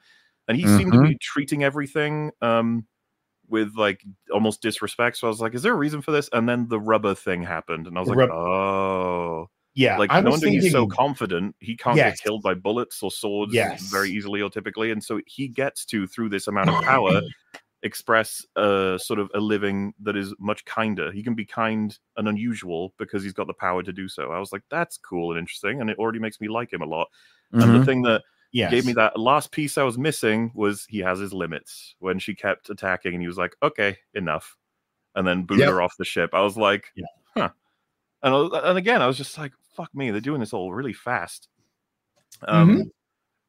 And 0.48 0.58
he 0.58 0.68
seemed 0.78 0.94
to 0.94 1.02
be 1.02 1.18
treating 1.22 1.64
everything 1.64 2.32
um 2.42 2.86
with 3.48 3.76
like 3.76 4.02
almost 4.32 4.62
disrespect. 4.62 5.18
So 5.18 5.28
I 5.28 5.30
was 5.30 5.42
like, 5.42 5.56
is 5.56 5.64
there 5.64 5.74
a 5.74 5.78
reason 5.78 6.02
for 6.02 6.12
this? 6.12 6.30
And 6.34 6.48
then 6.48 6.68
the 6.70 6.80
rubber 6.80 7.16
thing 7.16 7.42
happened, 7.42 7.88
and 7.88 7.98
I 7.98 8.00
was 8.02 8.10
The 8.10 8.16
like, 8.16 8.30
rub- 8.30 8.38
oh, 8.38 9.48
yeah. 9.74 9.98
like 9.98 10.12
I 10.12 10.22
no 10.22 10.30
wonder 10.32 10.48
he's 10.50 10.72
so 10.72 10.86
confident 10.88 11.56
he 11.60 11.76
can't 11.76 11.98
Yes. 11.98 12.18
get 12.18 12.24
killed 12.24 12.44
by 12.44 12.54
bullets 12.54 13.02
or 13.02 13.10
swords 13.12 13.54
Yes. 13.56 13.82
very 13.92 14.12
easily 14.12 14.42
or 14.42 14.50
typically, 14.52 14.92
and 14.92 15.04
so 15.04 15.20
he 15.26 15.48
gets 15.48 15.84
to 15.88 16.06
through 16.06 16.30
this 16.30 16.48
amount 16.48 16.70
of 16.70 16.84
power 16.84 17.22
express 17.84 18.46
a 18.56 19.00
sort 19.02 19.20
of 19.20 19.30
a 19.34 19.40
living 19.40 19.94
that 20.02 20.16
is 20.16 20.34
much 20.40 20.64
kinder. 20.66 21.12
He 21.12 21.24
can 21.24 21.34
be 21.34 21.46
kind 21.46 21.98
and 22.18 22.28
unusual 22.28 22.94
because 22.98 23.24
he's 23.24 23.34
got 23.34 23.48
the 23.48 23.54
power 23.54 23.82
to 23.84 23.92
do 23.92 24.08
so. 24.08 24.32
I 24.32 24.40
was 24.40 24.52
like, 24.52 24.64
that's 24.70 24.98
cool 24.98 25.32
and 25.32 25.40
interesting, 25.40 25.82
and 25.82 25.90
it 25.90 25.98
already 25.98 26.20
makes 26.20 26.40
me 26.40 26.48
like 26.48 26.72
him 26.72 26.82
a 26.82 26.86
lot. 26.86 27.08
And 27.54 27.64
Mhm. 27.64 27.80
the 27.80 27.86
thing 27.86 28.02
that 28.04 28.24
yes. 28.52 28.72
gave 28.72 28.86
me 28.86 28.94
that 28.94 29.20
last 29.20 29.52
piece 29.52 29.78
I 29.78 29.84
was 29.84 29.98
missing 29.98 30.52
was 30.54 30.86
he 30.86 31.00
has 31.00 31.20
his 31.20 31.34
limits. 31.34 31.96
When 32.00 32.20
she 32.20 32.36
kept 32.36 32.70
attacking, 32.70 33.14
and 33.14 33.22
he 33.22 33.28
was 33.28 33.38
like, 33.38 33.56
"Okay, 33.64 33.98
enough," 34.14 34.58
and 35.16 35.28
then 35.28 35.44
booted 35.44 35.62
Yep. 35.66 35.70
her 35.72 35.82
off 35.82 35.98
the 35.98 36.06
ship. 36.06 36.30
I 36.34 36.42
was 36.42 36.58
like, 36.58 36.92
Yeah. 36.96 37.06
"Huh." 37.36 37.50
And 38.24 38.54
and 38.54 38.78
again, 38.78 39.02
I 39.02 39.08
was 39.08 39.18
just 39.18 39.38
like, 39.38 39.54
"Fuck 39.76 39.94
me, 39.96 40.12
they're 40.12 40.22
doing 40.22 40.40
this 40.40 40.54
all 40.54 40.72
really 40.72 40.94
fast." 40.94 41.50
Um, 42.48 42.70
Mm-hmm. 42.70 42.82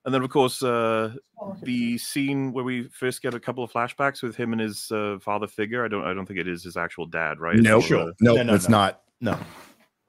And 0.04 0.12
then 0.14 0.22
of 0.22 0.30
course 0.30 0.62
uh, 0.62 1.14
the 1.62 1.96
scene 1.98 2.52
where 2.52 2.64
we 2.64 2.84
first 2.88 3.22
get 3.22 3.34
a 3.34 3.40
couple 3.40 3.62
of 3.64 3.72
flashbacks 3.72 4.22
with 4.22 4.34
him 4.36 4.52
and 4.52 4.60
his 4.60 4.90
uh, 4.90 5.18
father 5.20 5.46
figure. 5.46 5.84
I 5.84 5.88
don't, 5.88 6.04
I 6.04 6.12
don't 6.14 6.26
think 6.26 6.38
it 6.40 6.48
is 6.48 6.64
his 6.64 6.76
actual 6.76 7.06
dad, 7.06 7.38
right? 7.40 7.56
It's 7.56 7.64
Nope. 7.64 7.82
more 7.82 7.88
Sure. 7.88 8.00
of 8.00 8.08
a- 8.08 8.14
Nope, 8.20 8.36
No, 8.38 8.42
no, 8.44 8.54
it's 8.54 8.68
no. 8.68 8.76
not. 8.78 9.02
no. 9.20 9.38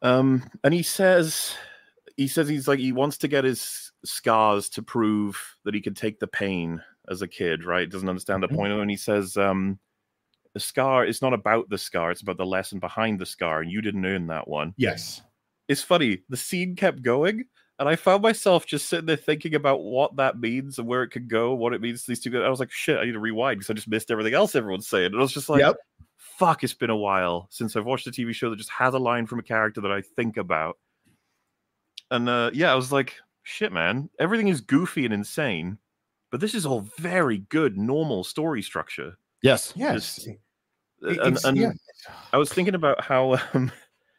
um, 0.02 0.44
and 0.64 0.74
he 0.74 0.84
says, 0.84 1.56
he 2.18 2.28
says 2.28 2.48
he's 2.48 2.68
like 2.68 2.80
he 2.80 2.92
wants 2.92 3.18
to 3.20 3.28
get 3.28 3.44
his 3.44 3.92
scars 4.06 4.70
to 4.70 4.82
prove 4.84 5.42
that 5.66 5.74
he 5.74 5.82
could 5.82 5.96
take 5.96 6.20
the 6.20 6.28
pain 6.28 6.82
as 7.10 7.22
a 7.22 7.28
kid, 7.28 7.64
right? 7.66 7.90
Doesn't 7.90 8.10
understand 8.10 8.44
the 8.44 8.48
point 8.48 8.72
of 8.72 8.80
it. 8.80 8.82
And 8.84 8.92
he 8.92 8.98
says, 8.98 9.36
um, 9.38 9.80
the 10.54 10.60
scar 10.60 11.06
is 11.06 11.22
not 11.22 11.34
about 11.34 11.70
the 11.70 11.78
scar; 11.80 12.12
it's 12.12 12.22
about 12.22 12.38
the 12.38 12.46
lesson 12.46 12.80
behind 12.80 13.18
the 13.20 13.26
scar, 13.26 13.62
and 13.62 13.72
you 13.72 13.82
didn't 13.82 14.06
earn 14.06 14.28
that 14.28 14.48
one. 14.48 14.74
Yes. 14.78 15.22
It's 15.68 15.82
funny. 15.82 16.20
The 16.30 16.38
scene 16.38 16.76
kept 16.76 17.02
going, 17.02 17.46
and 17.80 17.90
I 17.90 17.96
found 17.96 18.22
myself 18.22 18.66
just 18.66 18.88
sitting 18.88 19.06
there 19.08 19.16
thinking 19.16 19.56
about 19.56 19.84
what 19.84 20.16
that 20.18 20.40
means 20.40 20.78
and 20.78 20.88
where 20.88 21.04
it 21.04 21.10
could 21.10 21.28
go, 21.28 21.54
what 21.54 21.74
it 21.74 21.82
means 21.82 22.04
to 22.04 22.12
these 22.12 22.20
two 22.20 22.30
guys. 22.30 22.44
I 22.46 22.50
was 22.50 22.60
like, 22.60 22.72
shit, 22.72 22.98
I 22.98 23.06
need 23.06 23.14
to 23.14 23.20
rewind 23.20 23.60
because 23.60 23.70
I 23.70 23.74
just 23.74 23.88
missed 23.88 24.12
everything 24.12 24.34
else 24.34 24.56
everyone's 24.56 24.88
saying. 24.88 25.08
And 25.08 25.16
I 25.16 25.20
was 25.20 25.34
just 25.34 25.50
like, 25.50 25.62
Yep. 25.62 25.78
fuck, 26.18 26.64
it's 26.64 26.74
been 26.74 26.92
a 26.92 26.96
while 26.96 27.48
since 27.50 27.76
I've 27.76 27.86
watched 27.86 28.08
a 28.08 28.12
TV 28.12 28.34
show 28.34 28.50
that 28.52 28.58
just 28.58 28.70
has 28.70 28.94
a 28.94 29.00
line 29.00 29.26
from 29.26 29.40
a 29.40 29.44
character 29.44 29.82
that 29.82 29.92
I 29.92 30.02
think 30.02 30.38
about. 30.38 30.78
And 32.12 32.30
uh, 32.30 32.52
yeah, 32.54 32.72
I 32.72 32.76
was 32.76 32.92
like, 32.92 33.16
shit, 33.42 33.72
man, 33.72 34.10
everything 34.20 34.50
is 34.50 34.62
goofy 34.62 35.06
and 35.06 35.14
insane, 35.14 35.80
but 36.30 36.40
this 36.40 36.54
is 36.54 36.66
all 36.66 36.88
very 37.00 37.40
good, 37.50 37.78
normal 37.78 38.24
story 38.24 38.62
structure. 38.62 39.18
Yes. 39.42 39.74
Yes. 39.76 40.16
Just- 40.18 40.30
and 41.02 41.38
and 41.44 41.58
yeah. 41.58 41.72
I 42.32 42.38
was 42.38 42.54
thinking 42.54 42.76
about 42.76 43.02
how 43.04 43.38
um, 43.54 43.72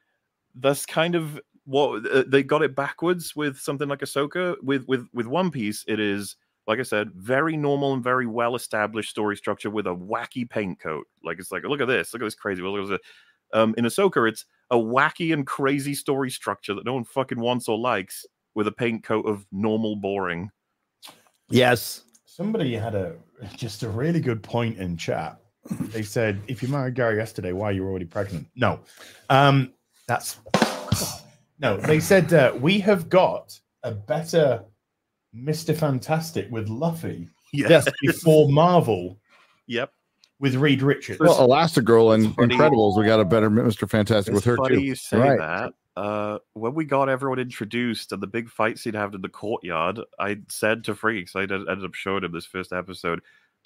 that's 0.55 0.85
kind 0.85 1.15
of 1.15 1.41
what 1.65 2.07
uh, 2.11 2.25
they 2.27 2.43
got 2.43 2.63
it 2.63 2.75
backwards 2.75 3.35
with 3.35 3.59
something 3.59 3.89
like 3.89 4.01
Ahsoka. 4.01 4.57
With 4.63 4.85
with 4.87 5.07
with 5.13 5.27
One 5.27 5.51
Piece, 5.51 5.85
it 5.89 6.01
is 6.01 6.37
like 6.67 6.79
I 6.79 6.83
said, 6.83 7.11
very 7.15 7.57
normal 7.57 7.93
and 7.93 8.03
very 8.03 8.27
well 8.27 8.57
established 8.57 9.11
story 9.11 9.37
structure 9.37 9.71
with 9.71 9.87
a 9.87 9.95
wacky 9.95 10.49
paint 10.49 10.81
coat. 10.81 11.07
Like 11.23 11.39
it's 11.39 11.53
like, 11.53 11.65
look 11.65 11.81
at 11.81 11.89
this, 11.89 12.13
look 12.13 12.23
at 12.23 12.27
this 12.27 12.35
crazy. 12.35 12.63
Look 12.63 12.85
at 12.85 12.89
this. 12.89 13.01
Um, 13.53 13.75
in 13.77 13.85
Ahsoka, 13.85 14.29
it's 14.29 14.47
a 14.71 14.77
wacky 14.77 15.33
and 15.33 15.47
crazy 15.47 15.95
story 15.95 16.31
structure 16.31 16.75
that 16.75 16.85
no 16.85 16.95
one 16.95 17.05
fucking 17.05 17.39
wants 17.39 17.69
or 17.69 17.79
likes 17.79 18.25
with 18.55 18.67
a 18.67 18.73
paint 18.73 19.05
coat 19.05 19.27
of 19.27 19.47
normal 19.53 19.97
boring. 19.97 20.51
Yes. 21.51 22.05
Somebody 22.25 22.75
had 22.75 22.95
a 22.95 23.17
just 23.57 23.83
a 23.83 23.89
really 23.89 24.21
good 24.21 24.43
point 24.43 24.79
in 24.79 24.97
chat. 24.97 25.39
They 25.71 26.03
said, 26.03 26.41
"If 26.49 26.63
you 26.63 26.69
married 26.69 26.95
Gary 26.95 27.17
yesterday, 27.17 27.53
why 27.53 27.67
are 27.67 27.73
you 27.73 27.87
already 27.87 28.07
pregnant?" 28.07 28.49
No, 28.57 28.81
um, 29.31 29.73
that's 30.09 30.39
no. 31.59 31.77
They 31.77 32.01
said 32.01 32.33
uh, 32.33 32.53
we 32.61 32.79
have 32.81 33.09
got 33.09 33.59
a 33.83 33.93
better 33.93 34.65
Mister 35.33 35.75
Fantastic 35.75 36.51
with 36.51 36.69
Luffy 36.69 37.29
Yes. 37.53 37.89
before 38.03 38.49
Marvel 38.51 39.19
Yep. 39.67 39.93
with 40.41 40.55
Reed 40.57 40.83
Richards. 40.83 41.21
Well, 41.21 41.47
Elastigirl 41.49 42.15
and 42.15 42.35
funny. 42.35 42.57
Incredibles, 42.57 42.99
we 42.99 43.05
got 43.07 43.21
a 43.21 43.25
better 43.25 43.51
Mr. 43.51 43.89
Fantastic 43.89 44.33
with 44.35 44.41
It's 44.41 44.47
her 44.47 44.57
funny 44.57 44.77
too. 44.77 44.83
you 44.83 44.95
say 44.95 45.19
Right. 45.19 45.39
that. 45.39 45.73
Uh, 45.97 46.39
when 46.55 46.75
we 46.75 46.85
got 46.85 47.09
everyone 47.09 47.39
introduced 47.39 48.11
and 48.11 48.21
the 48.21 48.27
big 48.27 48.49
fight 48.49 48.79
scene 48.79 48.95
happened 48.95 49.15
in 49.15 49.21
the 49.23 49.29
courtyard, 49.29 50.01
I 50.19 50.39
said 50.49 50.83
to 50.85 50.95
Freaks, 50.97 51.37
I 51.37 51.43
ended 51.43 51.85
up 51.85 51.95
showing 51.95 52.25
him 52.25 52.33
this 52.33 52.47
first 52.47 52.73
episode. 52.73 53.21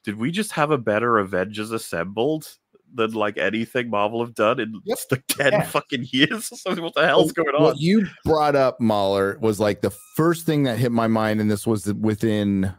Did 0.05 0.19
we 0.19 0.31
just 0.31 0.53
have 0.53 0.71
a 0.71 0.77
better 0.79 1.19
Avengers 1.19 1.71
assembled 1.71 2.47
than 2.95 3.13
like 3.13 3.37
anything 3.39 3.91
Marvel 3.91 4.25
have 4.25 4.35
done 4.35 4.59
in 4.61 4.81
Yep. 4.85 4.99
the 5.11 5.17
ten 5.29 5.53
Yeah. 5.53 5.63
fucking 5.63 6.07
years? 6.11 6.49
or 6.53 6.57
something? 6.57 6.83
What 6.85 6.95
the 6.95 7.07
hell's 7.07 7.33
going 7.33 7.55
on? 7.55 7.63
What 7.63 7.79
you 7.81 8.07
brought 8.25 8.57
up, 8.57 8.79
MauLer, 8.81 9.39
was 9.41 9.61
like 9.61 9.81
the 9.83 9.91
first 10.17 10.47
thing 10.47 10.63
that 10.65 10.79
hit 10.79 10.93
my 10.93 11.07
mind, 11.07 11.41
and 11.41 11.51
this 11.51 11.67
was 11.67 11.93
within 11.95 12.73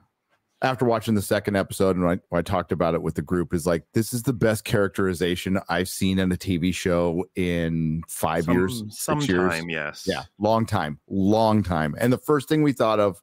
after 0.62 0.84
watching 0.84 1.16
the 1.16 1.22
second 1.22 1.56
episode, 1.56 1.96
and 1.96 2.06
I, 2.06 2.20
I 2.38 2.42
talked 2.42 2.74
about 2.74 2.94
it 2.94 3.02
with 3.02 3.16
the 3.16 3.22
group, 3.22 3.54
is 3.54 3.66
like 3.66 3.86
this 3.94 4.14
is 4.14 4.24
the 4.24 4.34
best 4.34 4.66
characterization 4.66 5.58
I've 5.70 5.88
seen 5.88 6.20
in 6.20 6.34
a 6.34 6.36
TV 6.36 6.74
show 6.76 7.24
in 7.38 8.02
five 8.10 8.44
Some- 8.44 8.54
years, 8.56 8.80
six 8.90 8.98
sometime, 9.04 9.70
years. 9.70 9.74
yes. 9.74 10.04
Yeah, 10.06 10.24
long 10.38 10.66
time, 10.66 11.00
long 11.10 11.64
time. 11.64 11.96
And 11.98 12.12
the 12.12 12.18
first 12.18 12.50
thing 12.50 12.62
we 12.62 12.74
thought 12.74 13.00
of 13.00 13.22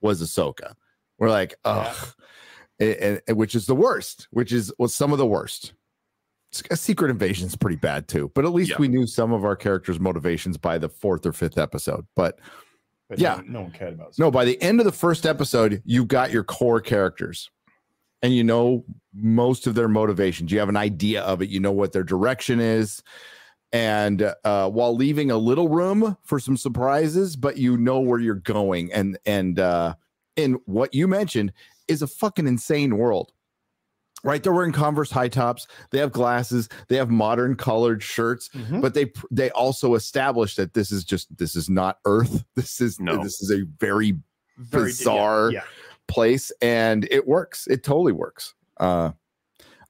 was 0.00 0.20
Ahsoka. 0.20 0.74
We're 1.18 1.30
like, 1.30 1.54
Yeah. 1.64 1.70
ugh, 1.94 2.08
and, 2.80 3.20
and- 3.28 3.36
which 3.38 3.54
is 3.54 3.66
the 3.66 3.76
worst, 3.76 4.26
which 4.32 4.50
is 4.52 4.72
was 4.76 4.92
some 4.92 5.12
of 5.12 5.18
the 5.18 5.26
worst. 5.26 5.72
S- 6.54 6.62
A 6.70 6.76
secret 6.76 7.10
invasion 7.10 7.46
is 7.46 7.56
pretty 7.56 7.76
bad 7.76 8.08
too, 8.08 8.30
but 8.34 8.44
at 8.44 8.52
least 8.52 8.70
Yeah. 8.70 8.76
we 8.78 8.88
knew 8.88 9.06
some 9.06 9.32
of 9.32 9.44
our 9.44 9.56
characters' 9.56 10.00
motivations 10.00 10.56
by 10.56 10.78
the 10.78 10.88
fourth 10.88 11.26
or 11.26 11.32
fifth 11.32 11.58
episode. 11.58 12.06
But 12.14 12.38
But 13.08 13.18
yeah. 13.18 13.40
no, 13.46 13.52
no 13.52 13.62
one 13.62 13.70
cared 13.72 13.94
about. 13.94 14.18
no, 14.18 14.30
by 14.30 14.44
the 14.44 14.60
end 14.62 14.80
of 14.80 14.86
the 14.86 14.92
first 14.92 15.26
episode, 15.26 15.82
you've 15.84 16.08
got 16.08 16.30
your 16.32 16.44
core 16.44 16.80
characters 16.80 17.50
and 18.22 18.34
you 18.34 18.42
know 18.42 18.84
most 19.14 19.66
of 19.66 19.74
their 19.74 19.88
motivations. 19.88 20.50
You 20.50 20.58
have 20.58 20.68
an 20.68 20.76
idea 20.76 21.22
of 21.22 21.42
it, 21.42 21.48
you 21.48 21.60
know 21.60 21.72
what 21.72 21.92
their 21.92 22.02
direction 22.04 22.60
is. 22.60 23.02
And 23.72 24.32
uh, 24.44 24.70
while 24.70 24.94
leaving 24.94 25.30
a 25.30 25.36
little 25.36 25.68
room 25.68 26.16
for 26.22 26.38
some 26.38 26.56
surprises, 26.56 27.36
but 27.36 27.58
you 27.58 27.76
know 27.76 27.98
where 28.00 28.20
you're 28.20 28.34
going. 28.36 28.92
And 28.92 29.18
and 29.26 29.58
uh 29.58 29.94
and 30.36 30.56
what 30.66 30.94
you 30.94 31.08
mentioned 31.08 31.52
is 31.88 32.00
a 32.02 32.06
fucking 32.06 32.46
insane 32.46 32.96
world. 32.96 33.32
Right? 34.26 34.42
They're 34.42 34.52
wearing 34.52 34.72
Converse 34.72 35.10
high 35.10 35.28
tops, 35.28 35.66
they 35.90 35.98
have 35.98 36.12
glasses, 36.12 36.68
they 36.88 36.96
have 36.96 37.10
modern 37.10 37.54
colored 37.56 38.02
shirts, 38.02 38.48
Mhm. 38.54 38.82
but 38.82 38.92
they 38.94 39.12
they 39.30 39.50
also 39.50 39.94
establish 39.94 40.56
that 40.56 40.74
this 40.74 40.90
is 40.92 41.04
just 41.04 41.34
this 41.38 41.54
is 41.56 41.70
not 41.70 41.98
earth 42.04 42.44
this 42.56 42.80
is 42.80 42.98
No. 43.00 43.22
this 43.22 43.40
is 43.40 43.50
a 43.50 43.64
very 43.80 44.18
Very- 44.58 44.84
bizarre 44.90 45.50
Yeah, 45.52 45.62
place 46.08 46.50
and 46.62 47.06
it 47.10 47.26
works 47.26 47.66
it 47.68 47.82
totally 47.82 48.12
works 48.12 48.54
uh 48.78 49.10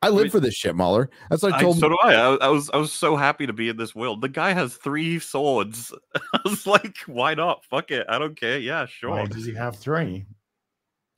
i 0.03 0.09
live 0.09 0.25
mean- 0.25 0.31
for 0.33 0.41
this 0.41 0.55
shit 0.55 0.75
MauLer. 0.75 1.09
that's 1.31 1.43
what 1.43 1.53
i 1.53 1.59
I, 1.59 1.63
told 1.63 1.79
so 1.79 1.89
do 1.89 1.97
I. 2.03 2.15
I. 2.15 2.35
I 2.37 2.49
was 2.49 2.69
I 2.71 2.77
was 2.77 2.93
so 2.93 3.17
happy 3.17 3.47
to 3.47 3.53
be 3.53 3.69
in 3.69 3.77
this 3.77 3.95
world. 3.95 4.21
The 4.21 4.29
guy 4.29 4.53
has 4.53 4.75
three 4.77 5.19
swords. 5.19 5.93
I 6.35 6.41
was 6.45 6.67
like, 6.67 6.97
why 7.07 7.35
not? 7.35 7.65
Fuck 7.65 7.91
it. 7.91 8.05
I 8.09 8.19
don't 8.19 8.39
care. 8.39 8.59
Yeah, 8.59 8.87
sure. 8.87 9.11
Why 9.11 9.25
does 9.27 9.45
he 9.47 9.55
have 9.55 9.77
three? 9.77 10.27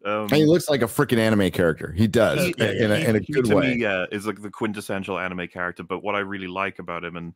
Um, 0.05 0.23
and 0.23 0.33
he 0.33 0.47
looks 0.47 0.69
like 0.71 0.83
a 0.83 0.87
freaking 0.87 1.19
anime 1.19 1.51
character 1.51 1.93
he 1.93 2.07
does 2.07 2.39
he- 2.47 2.55
in, 2.59 2.91
a, 2.93 2.97
he- 2.99 3.05
in 3.05 3.17
a 3.17 3.19
he 3.19 3.33
good 3.33 3.47
to 3.47 3.57
way 3.57 3.75
me, 3.75 3.83
yeah, 3.83 4.07
is 4.13 4.27
like 4.27 4.41
the 4.41 4.51
quintessential 4.51 5.19
anime 5.19 5.49
character. 5.49 5.83
But 5.83 6.03
what 6.05 6.15
I 6.15 6.21
really 6.21 6.47
like 6.47 6.79
about 6.79 7.05
him 7.05 7.17
and 7.17 7.35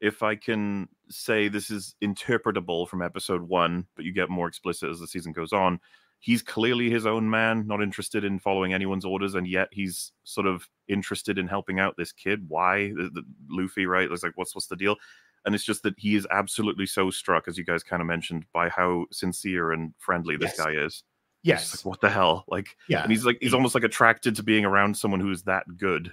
if 0.00 0.20
I 0.24 0.34
can 0.34 0.88
say 1.10 1.46
this 1.46 1.70
is 1.70 1.94
interpretable 2.02 2.88
from 2.88 3.02
episode 3.02 3.42
one, 3.42 3.86
but 3.94 4.04
you 4.04 4.12
get 4.12 4.30
more 4.30 4.48
explicit 4.48 4.90
as 4.90 4.98
the 4.98 5.06
season 5.06 5.30
goes 5.32 5.52
on, 5.52 5.78
he's 6.18 6.42
clearly 6.42 6.90
his 6.90 7.06
own 7.06 7.30
man, 7.30 7.68
not 7.68 7.80
interested 7.80 8.24
in 8.24 8.40
following 8.40 8.74
anyone's 8.74 9.04
orders, 9.04 9.36
and 9.36 9.46
yet 9.46 9.68
he's 9.70 10.10
sort 10.24 10.48
of 10.48 10.68
interested 10.88 11.38
in 11.38 11.46
helping 11.46 11.78
out 11.78 11.94
this 11.96 12.10
kid. 12.10 12.44
Why? 12.48 12.88
The, 12.88 13.10
the, 13.14 13.22
Luffy, 13.48 13.86
right? 13.86 14.10
It's 14.10 14.24
like, 14.24 14.32
what's 14.36 14.56
what's 14.56 14.66
the 14.66 14.74
deal? 14.74 14.96
And 15.44 15.54
it's 15.54 15.62
just 15.64 15.84
that 15.84 15.94
he 15.98 16.16
is 16.16 16.26
absolutely 16.32 16.86
so 16.86 17.10
struck, 17.10 17.46
as 17.46 17.56
you 17.56 17.64
guys 17.64 17.84
kind 17.84 18.02
of 18.02 18.08
mentioned, 18.08 18.44
by 18.52 18.70
how 18.70 19.06
sincere 19.12 19.70
and 19.70 19.94
friendly 19.98 20.36
this 20.36 20.54
Yes. 20.58 20.66
guy 20.66 20.72
is. 20.72 21.04
It's 21.44 21.48
Yes. 21.48 21.76
like, 21.76 21.84
what 21.90 22.00
the 22.00 22.08
hell? 22.10 22.44
Like, 22.48 22.76
Yeah. 22.88 23.02
and 23.02 23.10
he's 23.10 23.24
like, 23.26 23.38
he's 23.40 23.54
almost 23.54 23.74
like 23.74 23.84
attracted 23.84 24.36
to 24.36 24.42
being 24.42 24.64
around 24.64 24.96
someone 24.96 25.20
who 25.20 25.30
is 25.30 25.42
that 25.44 25.64
good. 25.76 26.12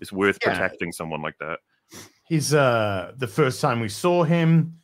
It's 0.00 0.12
worth 0.12 0.38
Yeah. 0.42 0.52
protecting 0.52 0.90
someone 0.92 1.20
like 1.22 1.36
that. 1.38 1.58
He's 2.24 2.54
uh 2.54 3.12
the 3.18 3.26
first 3.26 3.60
time 3.60 3.80
we 3.80 3.88
saw 3.88 4.22
him 4.24 4.78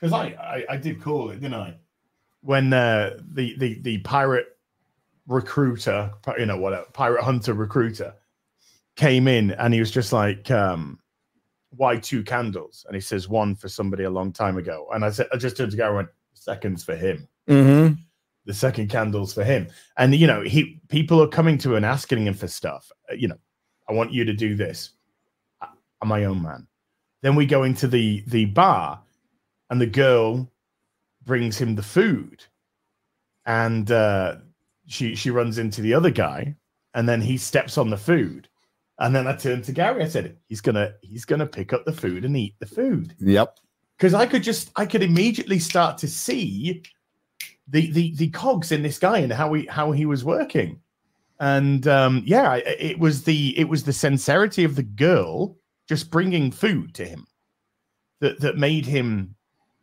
because 0.00 0.12
I, 0.12 0.28
I 0.28 0.64
I 0.70 0.76
did 0.78 1.00
call 1.00 1.30
it, 1.30 1.34
didn't 1.40 1.54
I? 1.54 1.76
When 2.40 2.72
uh 2.72 3.18
the 3.34 3.56
the 3.58 3.78
the 3.82 3.98
pirate 3.98 4.46
recruiter, 5.28 6.10
you 6.38 6.46
know 6.46 6.56
what, 6.58 6.92
pirate 6.94 7.22
hunter 7.22 7.52
recruiter 7.54 8.14
came 8.96 9.28
in 9.28 9.50
and 9.52 9.74
he 9.74 9.80
was 9.80 9.90
just 9.90 10.12
like, 10.12 10.50
um, 10.50 10.98
why 11.70 11.96
two 11.98 12.22
candles? 12.24 12.84
And 12.88 12.94
he 12.94 13.00
says 13.00 13.28
one 13.28 13.54
for 13.54 13.68
somebody 13.68 14.04
a 14.04 14.10
long 14.10 14.32
time 14.32 14.56
ago. 14.56 14.88
And 14.94 15.04
I 15.04 15.10
said, 15.10 15.26
I 15.32 15.36
just 15.36 15.56
turned 15.56 15.72
to 15.72 15.76
go 15.76 15.86
and 15.88 15.96
went, 15.96 16.08
seconds 16.32 16.82
for 16.84 16.96
him. 16.96 17.28
Mm-hmm. 17.48 17.94
The 18.46 18.54
second 18.54 18.88
candles 18.88 19.34
for 19.34 19.44
him. 19.44 19.68
And 19.98 20.14
you 20.14 20.26
know, 20.26 20.42
he 20.42 20.80
people 20.88 21.20
are 21.20 21.28
coming 21.28 21.58
to 21.58 21.70
him 21.70 21.76
and 21.76 21.84
asking 21.86 22.26
him 22.26 22.34
for 22.34 22.48
stuff. 22.48 22.90
Uh, 23.10 23.14
You 23.14 23.28
know, 23.28 23.38
I 23.88 23.92
want 23.92 24.12
you 24.12 24.24
to 24.24 24.32
do 24.32 24.54
this. 24.54 24.90
I'm 25.60 26.08
my 26.08 26.24
own 26.24 26.42
man. 26.42 26.66
Then 27.22 27.34
we 27.34 27.46
go 27.46 27.64
into 27.64 27.88
the 27.88 28.22
the 28.28 28.44
bar, 28.46 29.02
and 29.70 29.80
the 29.80 29.86
girl 29.86 30.50
brings 31.24 31.58
him 31.58 31.74
the 31.74 31.82
food, 31.82 32.44
and 33.46 33.90
uh, 33.90 34.36
she 34.86 35.14
she 35.14 35.30
runs 35.30 35.58
into 35.58 35.80
the 35.80 35.94
other 35.94 36.10
guy, 36.10 36.54
and 36.94 37.08
then 37.08 37.20
he 37.20 37.36
steps 37.36 37.78
on 37.78 37.90
the 37.90 37.96
food, 37.96 38.48
and 38.98 39.14
then 39.14 39.26
I 39.26 39.34
turned 39.34 39.64
to 39.64 39.72
Gary. 39.72 40.04
I 40.04 40.08
said, 40.08 40.36
"He's 40.48 40.60
gonna 40.60 40.94
he's 41.02 41.24
gonna 41.24 41.46
pick 41.46 41.72
up 41.72 41.84
the 41.84 41.92
food 41.92 42.24
and 42.24 42.36
eat 42.36 42.54
the 42.60 42.66
food." 42.66 43.14
Yep. 43.18 43.58
because 43.96 44.14
I 44.14 44.26
could 44.26 44.42
just 44.42 44.70
I 44.76 44.86
could 44.86 45.02
immediately 45.02 45.58
start 45.58 45.98
to 45.98 46.08
see 46.08 46.82
the 47.68 47.90
the 47.90 48.14
the 48.16 48.30
cogs 48.30 48.72
in 48.72 48.82
this 48.82 48.98
guy 48.98 49.18
and 49.18 49.32
how 49.32 49.52
he 49.52 49.66
how 49.66 49.92
he 49.92 50.06
was 50.06 50.24
working, 50.24 50.80
and 51.40 51.86
um, 51.86 52.22
yeah, 52.26 52.54
it 52.54 52.98
was 52.98 53.24
the 53.24 53.58
it 53.58 53.68
was 53.68 53.84
the 53.84 53.92
sincerity 53.92 54.64
of 54.64 54.76
the 54.76 54.82
girl 54.82 55.56
just 55.88 56.10
bringing 56.10 56.50
food 56.50 56.94
to 56.94 57.04
him 57.04 57.26
that 58.20 58.40
that 58.40 58.56
made 58.56 58.86
him 58.86 59.34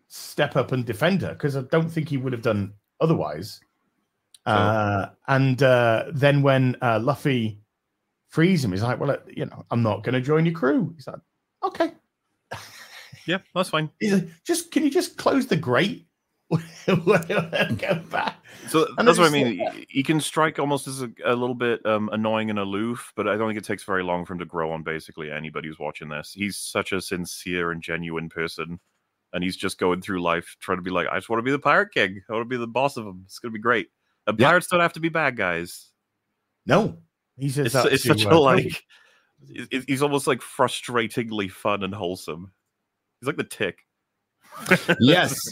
step 0.07 0.55
up 0.55 0.71
and 0.71 0.85
defend 0.85 1.21
her 1.21 1.33
because 1.33 1.55
I 1.55 1.61
don't 1.63 1.89
think 1.89 2.09
he 2.09 2.17
would 2.17 2.33
have 2.33 2.41
done 2.41 2.73
otherwise. 3.01 3.59
Uh, 4.45 5.07
and 5.27 5.63
uh, 5.63 6.05
then 6.13 6.41
when 6.41 6.75
uh, 6.81 6.99
Luffy 7.01 7.61
frees 8.27 8.63
him, 8.63 8.71
he's 8.71 8.83
like, 8.83 8.99
"Well, 8.99 9.11
uh, 9.11 9.17
you 9.27 9.45
know, 9.45 9.65
I'm 9.71 9.83
not 9.83 10.03
going 10.03 10.13
to 10.13 10.21
join 10.21 10.45
your 10.45 10.53
crew." 10.53 10.93
He's 10.95 11.07
like, 11.07 11.19
"Okay." 11.63 11.91
Yeah, 13.25 13.39
that's 13.55 13.69
fine. 13.69 13.89
He's 13.99 14.13
like, 14.13 14.27
just 14.43 14.71
can 14.71 14.83
you 14.83 14.89
just 14.89 15.17
close 15.17 15.47
the 15.47 15.55
grate? 15.55 16.05
So 18.69 18.87
that's 18.97 19.17
what 19.17 19.27
I 19.27 19.29
mean. 19.29 19.85
He- 19.89 20.03
can 20.03 20.19
strike 20.21 20.57
almost 20.59 20.87
as 20.87 21.01
a, 21.01 21.09
a 21.25 21.35
little 21.35 21.55
bit 21.55 21.85
um, 21.85 22.09
annoying 22.13 22.49
and 22.49 22.57
aloof, 22.59 23.11
but 23.15 23.27
I 23.27 23.35
don't 23.35 23.47
think 23.49 23.57
it 23.59 23.65
takes 23.65 23.83
very 23.83 24.03
long 24.03 24.25
for 24.25 24.33
him 24.33 24.39
to 24.39 24.45
grow 24.45 24.71
on 24.71 24.83
basically 24.83 25.29
anybody 25.31 25.67
who's 25.67 25.79
watching 25.79 26.07
this. 26.09 26.31
He's 26.33 26.57
such 26.57 26.91
a 26.91 27.01
sincere 27.01 27.71
and 27.71 27.81
genuine 27.81 28.29
person, 28.29 28.79
and 29.33 29.43
he's 29.43 29.57
just 29.57 29.77
going 29.79 30.01
through 30.01 30.21
life 30.21 30.55
trying 30.59 30.77
to 30.77 30.81
be 30.81 30.91
like, 30.91 31.07
I 31.11 31.17
just 31.17 31.29
want 31.29 31.39
to 31.39 31.43
be 31.43 31.51
the 31.51 31.59
pirate 31.59 31.93
king. 31.93 32.21
I 32.29 32.33
want 32.33 32.43
to 32.45 32.49
be 32.49 32.57
the 32.57 32.67
boss 32.67 32.95
of 32.97 33.05
them. 33.05 33.23
It's 33.25 33.39
gonna 33.39 33.51
be 33.51 33.59
great. 33.59 33.87
And 34.27 34.39
Yeah. 34.39 34.47
pirates 34.49 34.67
don't 34.67 34.79
have 34.79 34.93
to 34.93 34.99
be 35.01 35.09
bad 35.09 35.35
guys. 35.35 35.89
No, 36.65 36.97
he 37.37 37.49
says 37.49 37.75
It's, 37.75 37.85
it's 37.85 38.03
such 38.03 38.25
uh, 38.25 38.35
a 38.35 38.39
like. 38.39 38.83
it- 39.49 39.83
He's 39.87 40.01
almost 40.01 40.25
like 40.27 40.39
frustratingly 40.39 41.51
fun 41.51 41.83
and 41.83 41.93
wholesome. 41.93 42.51
He's 43.19 43.27
like 43.27 43.37
the 43.37 43.43
tick. 43.43 43.79
Yes. 44.99 45.35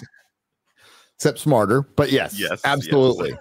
Except 1.22 1.38
smarter, 1.38 1.84
but 1.84 2.12
yes, 2.12 2.34
Yes, 2.40 2.50
yes. 2.50 2.62
absolutely. 2.64 3.38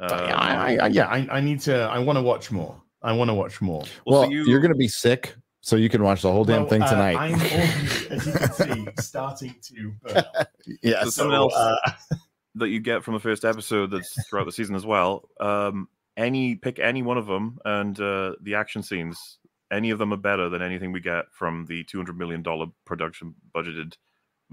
But 0.00 0.12
Um, 0.12 0.28
yeah, 0.28 0.34
I, 0.36 0.76
I, 0.78 0.86
yeah, 0.88 1.06
I, 1.06 1.28
I 1.30 1.40
need 1.40 1.60
to. 1.60 1.82
I 1.82 2.00
want 2.00 2.16
to 2.18 2.22
watch 2.22 2.50
more. 2.50 2.74
I 3.02 3.12
want 3.12 3.30
to 3.30 3.34
watch 3.34 3.60
more. 3.60 3.84
well, 4.04 4.22
Well, 4.22 4.24
so 4.24 4.30
you, 4.30 4.44
you... 4.44 4.56
are 4.56 4.58
going 4.58 4.72
to 4.72 4.76
be 4.76 4.88
sick, 4.88 5.36
so 5.60 5.76
you 5.76 5.88
can 5.88 6.02
watch 6.02 6.22
the 6.22 6.32
whole 6.32 6.44
damn 6.44 6.62
Well, 6.62 6.70
thing 6.70 6.82
uh, 6.82 6.90
tonight. 6.90 7.16
I'm 7.16 7.34
already, 7.34 8.08
as 8.10 8.26
you 8.26 8.32
can 8.32 8.52
see, 8.52 8.88
starting 9.00 9.54
to. 9.62 9.92
Burn 10.02 10.16
out. 10.36 10.46
yes. 10.82 11.04
So 11.04 11.10
something 11.10 11.36
else 11.36 11.54
Uh, 11.54 11.76
that 12.56 12.70
you 12.70 12.80
get 12.80 13.04
from 13.04 13.14
the 13.14 13.20
first 13.20 13.44
episode 13.44 13.92
that's 13.92 14.26
throughout 14.28 14.46
the 14.46 14.50
season 14.52 14.74
as 14.74 14.84
well. 14.84 15.28
Um, 15.38 15.88
any 16.16 16.56
pick 16.56 16.80
any 16.80 17.02
one 17.02 17.16
of 17.16 17.26
them, 17.26 17.60
and 17.64 17.96
uh, 18.00 18.32
the 18.42 18.56
action 18.56 18.82
scenes, 18.82 19.38
any 19.70 19.90
of 19.90 20.00
them 20.00 20.12
are 20.12 20.16
better 20.16 20.48
than 20.48 20.62
anything 20.62 20.90
we 20.90 20.98
get 20.98 21.26
from 21.30 21.64
the 21.66 21.84
two 21.84 21.98
hundred 21.98 22.18
million 22.18 22.42
dollar 22.42 22.66
production 22.84 23.36
budgeted 23.54 23.94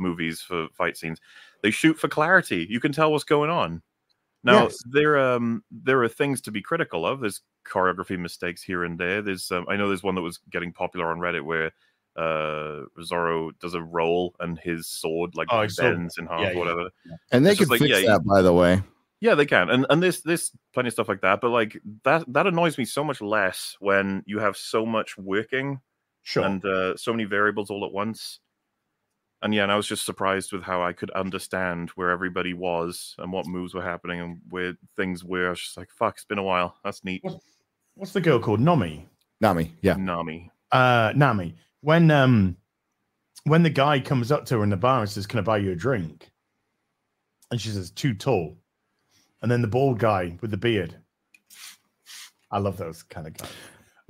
movies 0.01 0.41
for 0.41 0.67
fight 0.73 0.97
scenes. 0.97 1.19
They 1.63 1.71
shoot 1.71 1.97
for 1.99 2.07
clarity. 2.09 2.67
You 2.69 2.79
can 2.79 2.91
tell 2.91 3.11
what's 3.11 3.23
going 3.23 3.49
on. 3.49 3.81
Now 4.43 4.63
Yes. 4.63 4.77
there 4.91 5.19
um 5.19 5.63
there 5.69 6.01
are 6.03 6.09
things 6.09 6.41
to 6.41 6.51
be 6.51 6.61
critical 6.61 7.05
of. 7.05 7.19
There's 7.21 7.41
choreography 7.67 8.17
mistakes 8.17 8.63
here 8.63 8.83
and 8.83 8.99
there. 8.99 9.21
There's 9.21 9.51
um, 9.51 9.65
I 9.69 9.75
know 9.75 9.87
there's 9.87 10.01
one 10.03 10.15
that 10.15 10.21
was 10.23 10.39
getting 10.51 10.73
popular 10.73 11.11
on 11.11 11.19
Reddit 11.19 11.43
where 11.43 11.71
uh 12.17 12.81
Zoro 13.03 13.51
does 13.61 13.73
a 13.75 13.81
roll 13.81 14.35
and 14.39 14.59
his 14.59 14.87
sword 14.87 15.35
like 15.35 15.47
Oh, 15.51 15.59
I 15.59 15.67
saw- 15.67 15.83
bends 15.83 16.17
in 16.17 16.25
half 16.25 16.39
yeah, 16.41 16.47
or 16.47 16.51
yeah. 16.53 16.59
whatever. 16.59 16.89
and 17.31 17.45
they 17.45 17.51
it's 17.51 17.59
can 17.59 17.69
like, 17.69 17.79
fix 17.79 18.01
yeah, 18.01 18.07
that, 18.13 18.25
by 18.25 18.41
the 18.41 18.51
way. 18.53 18.81
Yeah, 19.21 19.35
they 19.35 19.45
can, 19.45 19.69
and 19.69 19.85
and 19.91 20.01
there's 20.01 20.23
there's 20.23 20.51
plenty 20.73 20.87
of 20.87 20.93
stuff 20.93 21.07
like 21.07 21.21
that. 21.21 21.39
But 21.41 21.51
like 21.51 21.79
that 22.03 22.23
that 22.33 22.47
annoys 22.47 22.79
me 22.79 22.85
so 22.85 23.03
much 23.03 23.21
less 23.21 23.77
when 23.79 24.23
you 24.25 24.39
have 24.39 24.57
so 24.57 24.83
much 24.83 25.15
working 25.19 25.79
sure. 26.23 26.43
and 26.43 26.65
uh, 26.65 26.97
so 26.97 27.13
many 27.13 27.25
variables 27.25 27.69
all 27.69 27.85
at 27.85 27.91
once. 27.91 28.39
And 29.43 29.53
yeah, 29.53 29.63
and 29.63 29.71
I 29.71 29.75
was 29.75 29.87
just 29.87 30.05
surprised 30.05 30.53
with 30.53 30.61
how 30.61 30.83
I 30.83 30.93
could 30.93 31.09
understand 31.11 31.89
where 31.91 32.11
everybody 32.11 32.53
was 32.53 33.15
and 33.17 33.31
what 33.31 33.47
moves 33.47 33.73
were 33.73 33.81
happening 33.81 34.19
and 34.21 34.37
where 34.49 34.75
things 34.95 35.23
were. 35.23 35.47
I 35.47 35.49
was 35.51 35.61
just 35.61 35.77
like, 35.77 35.89
"Fuck, 35.89 36.15
it's 36.15 36.25
been 36.25 36.37
a 36.37 36.43
while. 36.43 36.75
That's 36.83 37.03
neat." 37.03 37.23
What's 37.95 38.13
the 38.13 38.21
girl 38.21 38.39
called? 38.39 38.59
Nomi. 38.59 39.05
Nami, 39.41 39.73
yeah. 39.81 39.95
Nami. 39.95 40.51
Uh, 40.71 41.11
Nami. 41.15 41.55
When 41.81 42.11
um, 42.11 42.55
when 43.45 43.63
the 43.63 43.71
guy 43.71 43.99
comes 43.99 44.31
up 44.31 44.45
to 44.45 44.57
her 44.57 44.63
in 44.63 44.69
the 44.69 44.77
bar 44.77 45.01
and 45.01 45.09
says, 45.09 45.25
"Can 45.25 45.39
I 45.39 45.41
buy 45.41 45.57
you 45.57 45.71
a 45.71 45.75
drink?" 45.75 46.29
and 47.49 47.59
she 47.59 47.69
says, 47.69 47.89
"Too 47.89 48.13
tall," 48.13 48.57
and 49.41 49.51
then 49.51 49.61
the 49.61 49.67
bald 49.67 49.97
guy 49.99 50.37
with 50.41 50.51
the 50.51 50.57
beard. 50.57 50.95
I 52.51 52.59
love 52.59 52.77
those 52.77 53.01
kind 53.03 53.27
of 53.27 53.37
guys. 53.37 53.49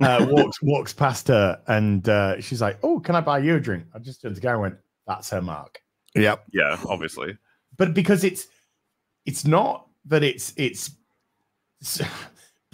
Uh, 0.00 0.26
walks 0.30 0.62
walks 0.62 0.92
past 0.92 1.28
her 1.28 1.60
and 1.68 2.06
uh, 2.08 2.40
she's 2.40 2.60
like, 2.60 2.78
"Oh, 2.82 3.00
can 3.00 3.16
I 3.16 3.20
buy 3.20 3.38
you 3.38 3.56
a 3.56 3.60
drink?" 3.60 3.84
I 3.94 3.98
just 3.98 4.20
turned 4.20 4.34
to 4.34 4.40
go 4.40 4.50
and 4.50 4.60
went, 4.60 4.76
"That's 5.06 5.30
her 5.30 5.42
mark." 5.42 5.82
Yep. 6.14 6.44
Yeah, 6.52 6.78
obviously. 6.88 7.36
but 7.76 7.94
because 7.94 8.22
it's 8.24 8.48
it's 9.24 9.44
not 9.44 9.86
that 10.06 10.22
it's 10.22 10.52
it's 10.56 10.90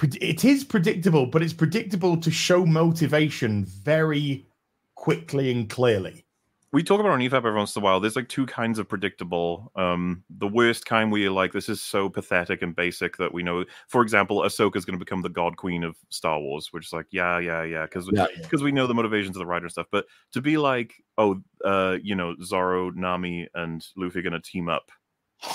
it 0.03 0.45
is 0.45 0.64
predictable 0.64 1.26
but 1.26 1.43
it's 1.43 1.53
predictable 1.53 2.16
to 2.16 2.31
show 2.31 2.64
motivation 2.66 3.64
very 3.64 4.47
quickly 4.95 5.51
and 5.51 5.68
clearly 5.70 6.24
we 6.70 6.82
talk 6.82 7.00
about 7.00 7.12
on 7.12 7.20
EFAP 7.20 7.32
every 7.32 7.54
once 7.54 7.74
in 7.74 7.80
a 7.80 7.84
while. 7.84 7.98
There's 7.98 8.16
like 8.16 8.28
two 8.28 8.44
kinds 8.44 8.78
of 8.78 8.86
predictable. 8.88 9.72
Um, 9.74 10.22
the 10.28 10.46
worst 10.46 10.84
kind 10.84 11.10
where 11.10 11.20
you're 11.20 11.30
like, 11.30 11.52
this 11.52 11.68
is 11.68 11.80
so 11.80 12.10
pathetic 12.10 12.60
and 12.60 12.76
basic 12.76 13.16
that 13.16 13.32
we 13.32 13.42
know. 13.42 13.64
For 13.86 14.02
example, 14.02 14.40
Ahsoka's 14.42 14.84
going 14.84 14.98
to 14.98 15.04
become 15.04 15.22
the 15.22 15.30
God 15.30 15.56
Queen 15.56 15.82
of 15.82 15.96
Star 16.10 16.38
Wars, 16.38 16.68
which 16.72 16.86
is 16.86 16.92
like, 16.92 17.06
yeah, 17.10 17.38
yeah, 17.38 17.62
yeah, 17.62 17.84
because 17.84 18.10
Yeah. 18.12 18.26
because 18.42 18.62
we 18.62 18.72
know 18.72 18.86
the 18.86 18.94
motivations 18.94 19.34
of 19.34 19.40
the 19.40 19.46
writer 19.46 19.64
and 19.64 19.72
stuff. 19.72 19.86
But 19.90 20.04
to 20.32 20.42
be 20.42 20.58
like, 20.58 20.94
oh, 21.16 21.40
uh, 21.64 21.96
you 22.02 22.14
know, 22.14 22.34
Zoro, 22.44 22.90
Nami, 22.90 23.48
and 23.54 23.84
Luffy 23.96 24.18
are 24.18 24.22
going 24.22 24.32
to 24.34 24.40
team 24.40 24.68
up. 24.68 24.90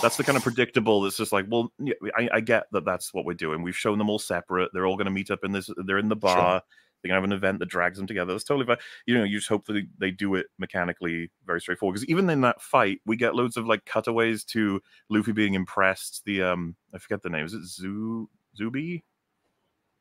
That's 0.02 0.18
the 0.18 0.24
kind 0.24 0.38
of 0.38 0.44
predictable. 0.44 1.02
That's 1.02 1.18
just 1.18 1.32
like, 1.32 1.46
well, 1.48 1.72
I, 2.18 2.30
I 2.34 2.40
get 2.40 2.64
that. 2.72 2.86
That's 2.86 3.14
what 3.14 3.26
we're 3.26 3.34
doing. 3.34 3.62
We've 3.62 3.78
shown 3.78 4.00
them 4.00 4.10
all 4.10 4.20
separate. 4.20 4.72
They're 4.74 4.88
all 4.88 4.98
going 4.98 5.06
to 5.06 5.12
meet 5.12 5.30
up 5.30 5.44
in 5.44 5.52
this. 5.52 5.70
They're 5.86 6.00
in 6.00 6.10
the 6.10 6.16
bar. 6.16 6.64
They're 7.04 7.10
gonna 7.10 7.20
have 7.22 7.30
an 7.30 7.34
event 7.36 7.60
that 7.60 7.68
drags 7.68 7.98
them 7.98 8.08
together. 8.08 8.32
That's 8.34 8.46
totally 8.46 8.66
fine. 8.66 8.78
You 9.06 9.16
know, 9.18 9.24
you 9.26 9.38
just 9.38 9.50
hope 9.50 9.66
that 9.66 9.74
they- 9.74 9.88
they 10.00 10.12
do 10.12 10.36
it 10.36 10.48
mechanically 10.58 11.30
very 11.46 11.60
straightforward. 11.60 11.96
Because 11.96 12.08
even 12.08 12.30
in 12.30 12.42
that 12.42 12.62
fight, 12.62 13.02
we 13.06 13.18
get 13.18 13.36
loads 13.36 13.58
of 13.58 13.66
like 13.68 13.84
cutaways 13.86 14.46
to 14.46 14.82
Luffy 15.10 15.34
being 15.34 15.54
impressed. 15.54 16.24
The 16.26 16.42
um, 16.44 16.76
I 16.94 16.98
forget 17.00 17.22
the 17.22 17.30
name. 17.30 17.46
Is 17.46 17.54
it 17.54 17.64
Zu 17.66 18.30
Zubi? 18.60 19.04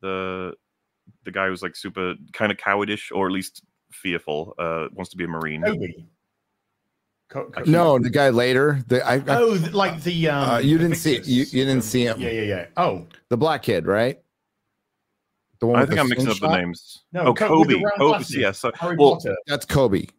The 0.01 0.53
the 1.25 1.31
guy 1.31 1.47
who's 1.47 1.61
like 1.61 1.75
super 1.75 2.15
kind 2.31 2.51
of 2.51 2.57
cowardish 2.57 3.11
or 3.13 3.25
at 3.27 3.33
least 3.33 3.63
fearful. 3.91 4.55
Uh, 4.57 4.87
wants 4.93 5.11
to 5.11 5.17
be 5.17 5.25
a 5.25 5.27
marine. 5.27 5.61
Koby. 5.61 6.05
Co- 7.29 7.49
Co- 7.49 7.63
No, 7.65 7.99
the 7.99 8.09
guy 8.09 8.29
later. 8.29 8.81
The 8.87 9.05
I, 9.05 9.15
I 9.15 9.23
oh 9.27 9.57
th- 9.57 9.73
like 9.73 10.01
the 10.03 10.29
um 10.29 10.49
Uh, 10.49 10.57
you 10.59 10.77
didn't 10.77 10.95
see 10.95 11.15
it. 11.15 11.27
You- 11.27 11.45
you 11.49 11.65
didn't 11.65 11.83
see 11.83 12.05
him. 12.05 12.19
yeah 12.21 12.29
yeah 12.29 12.41
yeah 12.43 12.65
oh 12.77 13.05
the 13.29 13.37
black 13.37 13.63
kid, 13.63 13.85
right? 13.87 14.22
The 15.63 15.67
one 15.67 15.77
I 15.81 15.85
think 15.85 15.95
the 15.95 16.01
I'm 16.01 16.09
mixing 16.09 16.27
up 16.27 16.39
the 16.39 16.57
names. 16.57 17.03
No, 17.13 17.21
oh, 17.27 17.33
Co- 17.33 17.63
Koby. 17.63 17.75
round 17.81 17.93
Koby. 17.97 18.07
glasses. 18.09 18.35
Yes. 18.35 18.59
so- 18.59 18.73
harry 18.75 18.97
well, 18.97 19.15
potter 19.15 19.37
That's 19.47 19.65
Koby. 19.65 20.09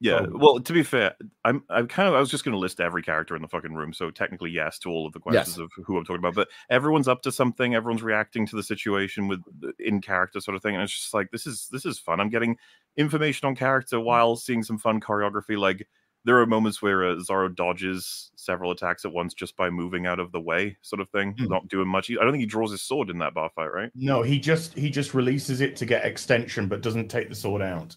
Yeah. 0.00 0.20
So- 0.20 0.30
Well, 0.32 0.60
to 0.60 0.72
be 0.72 0.82
fair, 0.82 1.14
I'm 1.44 1.62
I'm 1.68 1.88
kind 1.88 2.08
of 2.08 2.14
I 2.14 2.20
was 2.20 2.30
just 2.30 2.42
going 2.42 2.54
to 2.54 2.58
list 2.58 2.80
every 2.80 3.02
character 3.02 3.36
in 3.36 3.42
the 3.42 3.48
fucking 3.48 3.74
room, 3.74 3.92
so 3.92 4.10
technically 4.10 4.50
yes 4.50 4.78
to 4.78 4.88
all 4.88 5.06
of 5.06 5.12
the 5.12 5.20
questions 5.20 5.58
of 5.58 5.70
who 5.84 5.98
I'm 5.98 6.06
talking 6.06 6.20
about. 6.20 6.34
But 6.34 6.48
everyone's 6.70 7.06
up 7.06 7.20
to 7.24 7.32
something. 7.32 7.74
Everyone's 7.74 8.02
reacting 8.02 8.46
to 8.46 8.56
the 8.56 8.62
situation 8.62 9.28
with 9.28 9.42
in 9.78 10.00
character 10.00 10.40
sort 10.40 10.56
of 10.56 10.62
thing, 10.62 10.74
and 10.74 10.82
it's 10.82 10.98
just 10.98 11.12
like 11.12 11.30
this 11.30 11.46
is 11.46 11.68
this 11.70 11.84
is 11.84 11.98
fun. 11.98 12.18
I'm 12.18 12.30
getting 12.30 12.56
information 12.96 13.46
on 13.46 13.56
character 13.56 14.00
while 14.00 14.36
seeing 14.36 14.62
some 14.62 14.78
fun 14.78 15.02
choreography. 15.02 15.58
Like 15.58 15.86
there 16.24 16.40
are 16.40 16.46
moments 16.46 16.80
where 16.80 17.04
uh, 17.10 17.20
Zoro 17.20 17.48
dodges 17.48 18.30
several 18.36 18.70
attacks 18.70 19.04
at 19.04 19.12
once 19.12 19.34
just 19.34 19.56
by 19.56 19.70
moving 19.70 20.06
out 20.06 20.18
of 20.18 20.32
the 20.32 20.40
way, 20.40 20.76
sort 20.82 21.00
of 21.00 21.08
thing, 21.10 21.34
Hmm. 21.38 21.46
not 21.48 21.68
doing 21.68 21.88
much. 21.88 22.10
I 22.10 22.14
don't 22.14 22.32
think 22.32 22.40
he 22.40 22.46
draws 22.46 22.70
his 22.70 22.82
sword 22.82 23.10
in 23.10 23.18
that 23.18 23.34
bar 23.34 23.50
fight, 23.54 23.72
right? 23.72 23.90
No, 23.94 24.22
he 24.22 24.38
just 24.40 24.74
he 24.74 24.90
just 24.90 25.14
releases 25.14 25.60
it 25.60 25.76
to 25.76 25.86
get 25.86 26.04
extension, 26.04 26.66
but 26.68 26.80
doesn't 26.82 27.08
take 27.08 27.28
the 27.28 27.34
sword 27.34 27.62
out. 27.62 27.96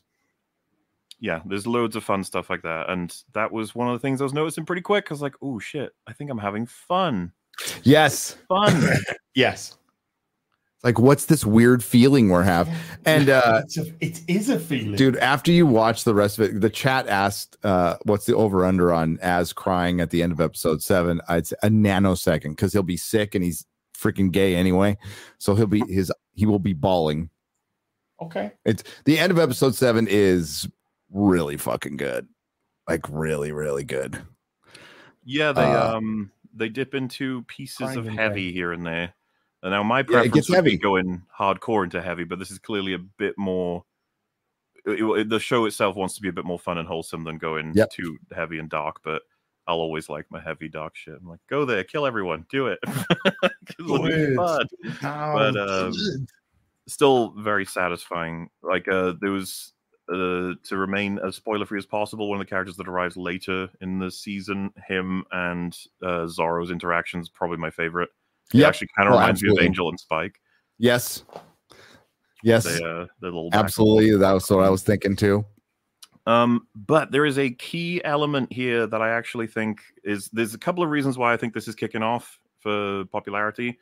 yeah, 1.19 1.41
there's 1.45 1.65
loads 1.65 1.95
of 1.95 2.03
fun 2.03 2.23
stuff 2.23 2.49
like 2.49 2.61
that. 2.61 2.89
And 2.91 3.15
that 3.34 3.51
was 3.51 3.73
one 3.73 3.88
of 3.88 3.93
the 3.93 3.99
things 3.99 4.21
I 4.21 4.23
was 4.25 4.34
noticing 4.34 4.65
pretty 4.65 4.84
quick. 4.84 5.07
I 5.09 5.13
was 5.13 5.21
like, 5.21 5.34
oh 5.41 5.57
shit, 5.57 5.91
I 6.05 6.13
think 6.13 6.30
I'm 6.30 6.38
having 6.38 6.65
fun. 6.67 7.32
Yes. 7.84 8.38
Fun. 8.47 8.84
Yes, 9.34 9.78
Like, 10.84 10.99
what's 10.99 11.25
this 11.25 11.43
weird 11.45 11.84
feeling 11.84 12.30
we're 12.30 12.43
having? 12.43 12.73
And 13.05 13.30
uh 13.30 13.61
it's 13.65 13.78
a, 13.78 13.86
it 13.99 14.21
is 14.28 14.49
a 14.49 14.59
feeling, 14.59 14.95
dude, 14.95 15.17
after 15.17 15.51
you 15.51 15.65
watch 15.65 16.03
the 16.03 16.13
rest 16.13 16.38
of 16.39 16.45
it, 16.45 16.61
the 16.61 16.69
chat 16.69 17.07
asked 17.07 17.57
uh 17.63 17.95
what's 18.03 18.25
the 18.25 18.36
over 18.36 18.63
under 18.65 18.93
on 18.93 19.17
Az 19.21 19.53
crying 19.53 19.99
at 20.01 20.11
the 20.11 20.21
end 20.21 20.32
of 20.32 20.39
episode 20.39 20.82
seven. 20.84 21.19
I'd 21.28 21.47
say 21.47 21.55
a 21.63 21.69
nanosecond 21.69 22.51
because 22.51 22.73
he'll 22.73 22.84
be 22.84 22.97
sick 22.97 23.34
and 23.36 23.43
he's 23.43 23.65
freaking 23.97 24.32
gay 24.32 24.55
anyway. 24.55 24.97
So 25.39 25.55
he'll 25.55 25.65
be 25.67 25.82
his 25.88 26.11
he 26.34 26.45
will 26.45 26.59
be 26.59 26.73
bawling. 26.73 27.32
Okay, 28.21 28.51
It's 28.65 28.84
the 29.05 29.19
end 29.19 29.32
of 29.32 29.38
episode 29.39 29.75
seven 29.75 30.07
is 30.09 30.67
really 31.11 31.57
fucking 31.57 31.97
good. 31.97 32.28
Like 32.88 33.05
really, 33.09 33.51
really 33.51 33.84
good. 33.84 34.19
yeah, 35.25 35.51
they 35.51 35.61
Uh, 35.61 35.97
um 35.97 36.32
they 36.55 36.69
dip 36.69 36.95
into 36.95 37.43
pieces 37.43 37.95
of 37.95 38.07
of 38.07 38.13
heavy 38.13 38.51
here 38.53 38.71
and 38.71 38.86
there. 38.86 39.13
And 39.63 39.71
now 39.71 39.83
my 39.83 40.01
it 40.01 40.07
preference 40.07 40.33
gets 40.33 40.49
would 40.49 40.55
heavy. 40.55 40.77
going 40.77 41.23
hardcore 41.37 41.83
into 41.83 42.01
heavy, 42.01 42.23
but 42.23 42.39
this 42.39 42.51
is 42.51 42.59
clearly 42.59 42.93
a 42.93 42.99
bit 42.99 43.37
more. 43.37 43.83
it- 44.85 45.03
it- 45.19 45.29
the 45.29 45.39
show 45.39 45.65
itself 45.65 45.97
wants 45.97 46.15
to 46.15 46.21
be 46.21 46.29
a 46.29 46.31
bit 46.33 46.45
more 46.45 46.57
fun 46.59 46.77
and 46.77 46.87
wholesome 46.87 47.25
than 47.25 47.37
going 47.37 47.73
Yep. 47.75 47.89
too 47.91 48.17
heavy 48.33 48.57
and 48.57 48.69
dark, 48.69 49.01
but 49.03 49.21
I'll 49.67 49.79
always 49.81 50.07
like 50.07 50.25
my 50.31 50.39
heavy 50.39 50.69
dark 50.69 50.95
shit. 50.95 51.15
I'm 51.19 51.27
like, 51.27 51.41
go 51.49 51.65
there, 51.65 51.83
kill 51.83 52.05
everyone, 52.05 52.45
do 52.49 52.67
it. 52.67 52.79
'Cause 52.85 53.75
it'll 53.79 54.03
be 54.03 54.09
Good. 54.11 54.35
fun. 54.37 54.65
But, 55.01 55.57
um, 55.57 55.93
still 56.87 57.31
very 57.31 57.65
satisfying. 57.65 58.49
Like 58.61 58.87
uh 58.87 59.15
there 59.19 59.31
was 59.31 59.73
uh 60.09 60.53
to 60.63 60.77
remain 60.77 61.19
as 61.19 61.35
spoiler 61.35 61.65
free 61.65 61.79
as 61.79 61.85
possible, 61.85 62.29
one 62.29 62.39
of 62.39 62.45
the 62.45 62.49
characters 62.49 62.77
that 62.77 62.87
arrives 62.87 63.17
later 63.17 63.69
in 63.81 63.99
the 63.99 64.09
season, 64.09 64.71
him 64.87 65.25
and 65.33 65.77
uh 66.01 66.27
Zoro's 66.27 66.71
interactions 66.71 67.27
probably 67.27 67.57
my 67.57 67.71
favorite. 67.71 68.09
It 68.53 68.59
Yep. 68.59 68.67
actually 68.69 68.87
kind 68.97 69.09
of 69.09 69.15
Oh, 69.15 69.17
reminds 69.19 69.43
me 69.43 69.51
of 69.51 69.59
Angel 69.59 69.89
and 69.89 69.99
Spike. 69.99 70.39
Yes. 70.77 71.23
Yes. 72.43 72.63
They 72.65 72.83
uh 72.83 73.05
little 73.21 73.49
absolutely. 73.53 74.15
That 74.17 74.31
was 74.31 74.49
what 74.49 74.63
I 74.65 74.69
was 74.69 74.83
thinking 74.83 75.15
too. 75.15 75.45
Um, 76.25 76.67
but 76.75 77.11
there 77.11 77.25
is 77.25 77.37
a 77.39 77.51
key 77.51 78.03
element 78.03 78.51
here 78.51 78.85
that 78.85 79.01
I 79.01 79.09
actually 79.09 79.47
think 79.47 79.79
is 80.03 80.29
there's 80.33 80.53
a 80.53 80.57
couple 80.59 80.83
of 80.83 80.89
reasons 80.89 81.17
why 81.17 81.33
I 81.33 81.37
think 81.37 81.53
this 81.53 81.67
is 81.67 81.75
kicking 81.75 82.03
off 82.03 82.39
for 82.59 83.05
popularity. 83.05 83.79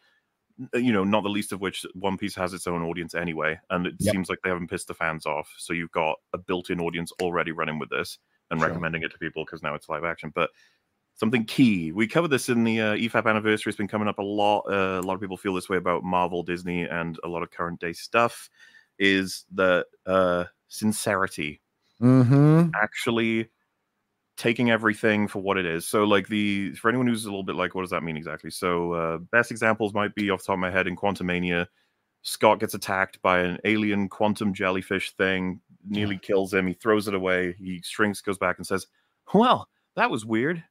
You 0.73 0.93
know, 0.93 1.03
not 1.03 1.23
the 1.23 1.29
least 1.29 1.51
of 1.51 1.59
which 1.59 1.85
One 1.95 2.17
Piece 2.17 2.35
has 2.35 2.53
its 2.53 2.65
own 2.65 2.81
audience 2.83 3.13
anyway, 3.13 3.59
and 3.71 3.87
it 3.87 3.95
Yep. 3.99 4.13
seems 4.13 4.29
like 4.29 4.39
they 4.41 4.49
haven't 4.49 4.69
pissed 4.69 4.87
the 4.87 4.93
fans 4.93 5.25
off. 5.25 5.53
So 5.57 5.73
you've 5.73 5.91
got 5.91 6.17
a 6.33 6.37
built-in 6.37 6.79
audience 6.79 7.11
already 7.21 7.51
running 7.51 7.77
with 7.77 7.89
this 7.89 8.19
and 8.51 8.59
Sure. 8.59 8.69
recommending 8.69 9.03
it 9.03 9.11
to 9.11 9.17
people 9.17 9.43
because 9.43 9.63
now 9.63 9.73
it's 9.75 9.89
live 9.89 10.05
action. 10.05 10.31
But 10.33 10.51
something 11.15 11.45
key, 11.45 11.91
we 11.91 12.07
covered 12.07 12.29
this 12.29 12.49
in 12.49 12.63
the 12.63 12.79
uh, 12.79 12.95
EFAP 12.95 13.25
anniversary. 13.27 13.69
It's 13.71 13.77
been 13.77 13.87
coming 13.87 14.07
up 14.07 14.19
a 14.19 14.23
lot. 14.23 14.61
Uh, 14.61 14.99
a 14.99 15.01
lot 15.01 15.15
of 15.15 15.21
people 15.21 15.37
feel 15.37 15.53
this 15.53 15.69
way 15.69 15.77
about 15.77 16.03
Marvel, 16.03 16.43
Disney, 16.43 16.83
and 16.83 17.19
a 17.23 17.27
lot 17.27 17.43
of 17.43 17.51
current 17.51 17.79
day 17.79 17.93
stuff. 17.93 18.49
Is 18.97 19.45
the 19.53 19.85
uh, 20.05 20.45
sincerity 20.67 21.61
Mm-hmm. 22.01 22.69
actually 22.81 23.49
taking 24.37 24.69
everything 24.69 25.27
for 25.29 25.41
what 25.41 25.57
it 25.57 25.65
is. 25.65 25.87
So, 25.87 26.03
like 26.03 26.27
the 26.27 26.73
for 26.73 26.89
anyone 26.89 27.07
who's 27.07 27.25
a 27.25 27.29
little 27.29 27.43
bit 27.43 27.55
like, 27.55 27.73
what 27.73 27.81
does 27.81 27.91
that 27.91 28.03
mean 28.03 28.17
exactly? 28.17 28.49
So, 28.51 28.93
uh, 28.93 29.17
best 29.17 29.51
examples 29.51 29.93
might 29.93 30.13
be 30.15 30.29
off 30.29 30.41
the 30.41 30.47
top 30.47 30.53
of 30.55 30.59
my 30.59 30.71
head 30.71 30.87
in 30.87 30.95
Quantumania. 30.95 31.67
Scott 32.21 32.59
gets 32.59 32.73
attacked 32.73 33.21
by 33.21 33.39
an 33.39 33.59
alien 33.63 34.09
quantum 34.09 34.53
jellyfish 34.53 35.11
thing, 35.11 35.61
nearly 35.87 36.17
kills 36.21 36.53
him. 36.53 36.67
He 36.67 36.73
throws 36.73 37.07
it 37.07 37.13
away. 37.13 37.53
He 37.57 37.81
shrinks, 37.83 38.21
goes 38.21 38.37
back, 38.37 38.57
and 38.57 38.67
says, 38.67 38.87
"Well, 39.33 39.69
that 39.95 40.09
was 40.11 40.25
weird." 40.25 40.63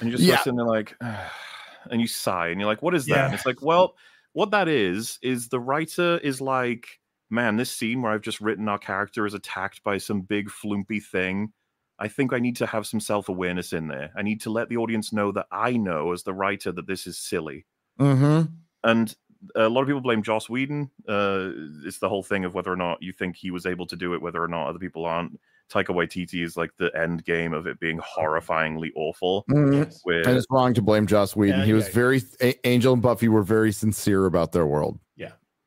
And 0.00 0.10
you 0.10 0.16
just 0.16 0.22
Yeah. 0.22 0.34
yeah. 0.34 0.38
sitting 0.38 0.56
there 0.56 0.66
like, 0.66 0.96
and 1.90 2.00
you 2.00 2.06
sigh, 2.06 2.48
and 2.48 2.60
you're 2.60 2.68
like, 2.68 2.82
"What 2.82 2.94
is 2.94 3.06
that?" 3.06 3.26
And 3.26 3.34
it's 3.34 3.46
like, 3.46 3.62
well, 3.62 3.96
what 4.32 4.50
that 4.52 4.68
is 4.68 5.18
is 5.22 5.48
the 5.48 5.60
writer 5.60 6.18
is 6.18 6.40
like, 6.40 7.00
man, 7.30 7.56
this 7.56 7.70
scene 7.70 8.02
where 8.02 8.12
I've 8.12 8.22
just 8.22 8.40
written 8.40 8.68
our 8.68 8.78
character 8.78 9.26
is 9.26 9.34
attacked 9.34 9.82
by 9.82 9.98
some 9.98 10.20
big 10.22 10.48
flumpy 10.48 11.02
thing. 11.02 11.52
I 11.98 12.08
think 12.08 12.32
I 12.32 12.38
need 12.38 12.56
to 12.56 12.66
have 12.66 12.86
some 12.86 13.00
self 13.00 13.28
awareness 13.28 13.72
in 13.72 13.88
there. 13.88 14.10
I 14.16 14.22
need 14.22 14.40
to 14.42 14.50
let 14.50 14.68
the 14.68 14.76
audience 14.76 15.12
know 15.12 15.32
that 15.32 15.46
I 15.50 15.76
know 15.76 16.12
as 16.12 16.22
the 16.22 16.34
writer 16.34 16.72
that 16.72 16.86
this 16.86 17.06
is 17.06 17.18
silly. 17.18 17.66
Mm-hmm. 18.00 18.52
And 18.84 19.14
a 19.54 19.68
lot 19.68 19.82
of 19.82 19.86
people 19.86 20.00
blame 20.00 20.22
Joss 20.22 20.48
Whedon. 20.48 20.90
Uh, 21.08 21.50
it's 21.84 21.98
the 21.98 22.08
whole 22.08 22.22
thing 22.22 22.44
of 22.44 22.54
whether 22.54 22.72
or 22.72 22.76
not 22.76 23.02
you 23.02 23.12
think 23.12 23.36
he 23.36 23.50
was 23.50 23.66
able 23.66 23.86
to 23.86 23.96
do 23.96 24.14
it, 24.14 24.22
whether 24.22 24.42
or 24.42 24.48
not 24.48 24.68
other 24.68 24.78
people 24.78 25.04
aren't. 25.04 25.38
Taika 25.72 25.94
Waititi 25.94 26.44
is 26.44 26.56
like 26.56 26.70
the 26.76 26.94
end 26.96 27.24
game 27.24 27.52
of 27.52 27.66
it 27.66 27.80
being 27.80 27.98
horrifyingly 27.98 28.90
awful. 28.94 29.44
Yes. 29.48 30.00
Where 30.02 30.26
And 30.28 30.36
it's 30.36 30.46
wrong 30.50 30.74
to 30.74 30.82
blame 30.82 31.06
Joss 31.06 31.34
Whedon. 31.34 31.60
Yeah, 31.60 31.64
he 31.64 31.72
was 31.72 31.86
yeah. 31.86 31.94
very 31.94 32.22
A- 32.42 32.68
Angel 32.68 32.92
and 32.92 33.00
Buffy 33.00 33.28
were 33.28 33.42
very 33.42 33.72
sincere 33.72 34.26
about 34.26 34.52
their 34.52 34.66
world. 34.66 34.98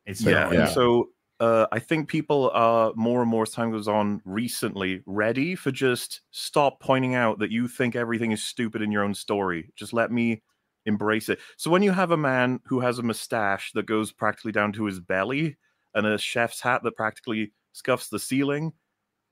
It's 0.08 0.20
yeah, 0.20 0.48
very- 0.48 0.62
and 0.62 0.68
so 0.68 1.08
uh, 1.40 1.66
I 1.72 1.80
think 1.80 2.08
people 2.08 2.50
are 2.54 2.92
more 2.94 3.20
and 3.22 3.28
more 3.28 3.42
as 3.42 3.50
time 3.50 3.72
goes 3.72 3.88
on 3.88 4.22
recently 4.24 5.02
ready 5.04 5.56
for 5.56 5.72
just 5.72 6.20
stop 6.30 6.78
pointing 6.78 7.16
out 7.16 7.40
that 7.40 7.50
you 7.50 7.66
think 7.66 7.96
everything 7.96 8.30
is 8.30 8.42
stupid 8.42 8.82
in 8.82 8.92
your 8.92 9.02
own 9.02 9.14
story. 9.14 9.72
Just 9.74 9.92
let 9.92 10.12
me 10.12 10.42
embrace 10.84 11.28
it. 11.28 11.40
So 11.56 11.70
when 11.70 11.82
you 11.82 11.90
have 11.90 12.12
a 12.12 12.16
man 12.16 12.60
who 12.66 12.78
has 12.78 13.00
a 13.00 13.02
mustache 13.02 13.72
that 13.74 13.86
goes 13.86 14.12
practically 14.12 14.52
down 14.52 14.72
to 14.74 14.84
his 14.84 15.00
belly 15.00 15.56
and 15.94 16.06
a 16.06 16.16
chef's 16.16 16.60
hat 16.60 16.84
that 16.84 16.94
practically 16.94 17.52
scuffs 17.72 18.08
the 18.08 18.20
ceiling, 18.20 18.72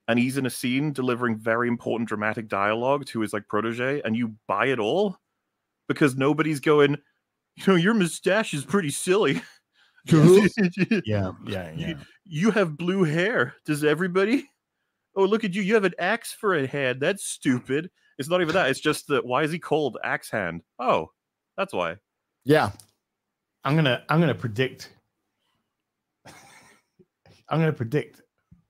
and 0.07 0.19
he's 0.19 0.37
in 0.37 0.45
a 0.45 0.49
scene 0.49 0.93
delivering 0.93 1.37
very 1.37 1.67
important 1.67 2.07
dramatic 2.07 2.47
dialogue 2.47 3.05
to 3.07 3.21
his 3.21 3.33
like 3.33 3.47
protege, 3.47 4.01
and 4.03 4.15
you 4.15 4.35
buy 4.47 4.67
it 4.67 4.79
all 4.79 5.17
because 5.87 6.15
nobody's 6.15 6.59
going, 6.59 6.97
you 7.55 7.63
know, 7.67 7.75
your 7.75 7.93
mustache 7.93 8.53
is 8.53 8.65
pretty 8.65 8.89
silly. 8.89 9.41
yeah, 10.05 11.31
yeah, 11.45 11.71
yeah. 11.75 11.93
You 12.25 12.51
have 12.51 12.77
blue 12.77 13.03
hair. 13.03 13.55
Does 13.65 13.83
everybody? 13.83 14.49
Oh, 15.15 15.23
look 15.23 15.43
at 15.43 15.55
you. 15.55 15.61
You 15.61 15.73
have 15.73 15.85
an 15.85 15.95
axe 15.97 16.31
for 16.33 16.55
a 16.55 16.67
hand. 16.67 16.99
That's 17.01 17.25
stupid. 17.25 17.89
It's 18.17 18.29
not 18.29 18.41
even 18.41 18.53
that. 18.53 18.69
It's 18.69 18.79
just 18.79 19.07
that 19.07 19.25
why 19.25 19.43
is 19.43 19.51
he 19.51 19.59
called 19.59 19.97
Axe 20.03 20.29
Hand? 20.29 20.61
Oh, 20.79 21.09
that's 21.57 21.73
why. 21.73 21.97
Yeah. 22.43 22.71
I'm 23.63 23.75
gonna 23.75 24.03
I'm 24.09 24.19
gonna 24.19 24.35
predict. 24.35 24.91
I'm 26.25 27.59
gonna 27.59 27.73
predict 27.73 28.21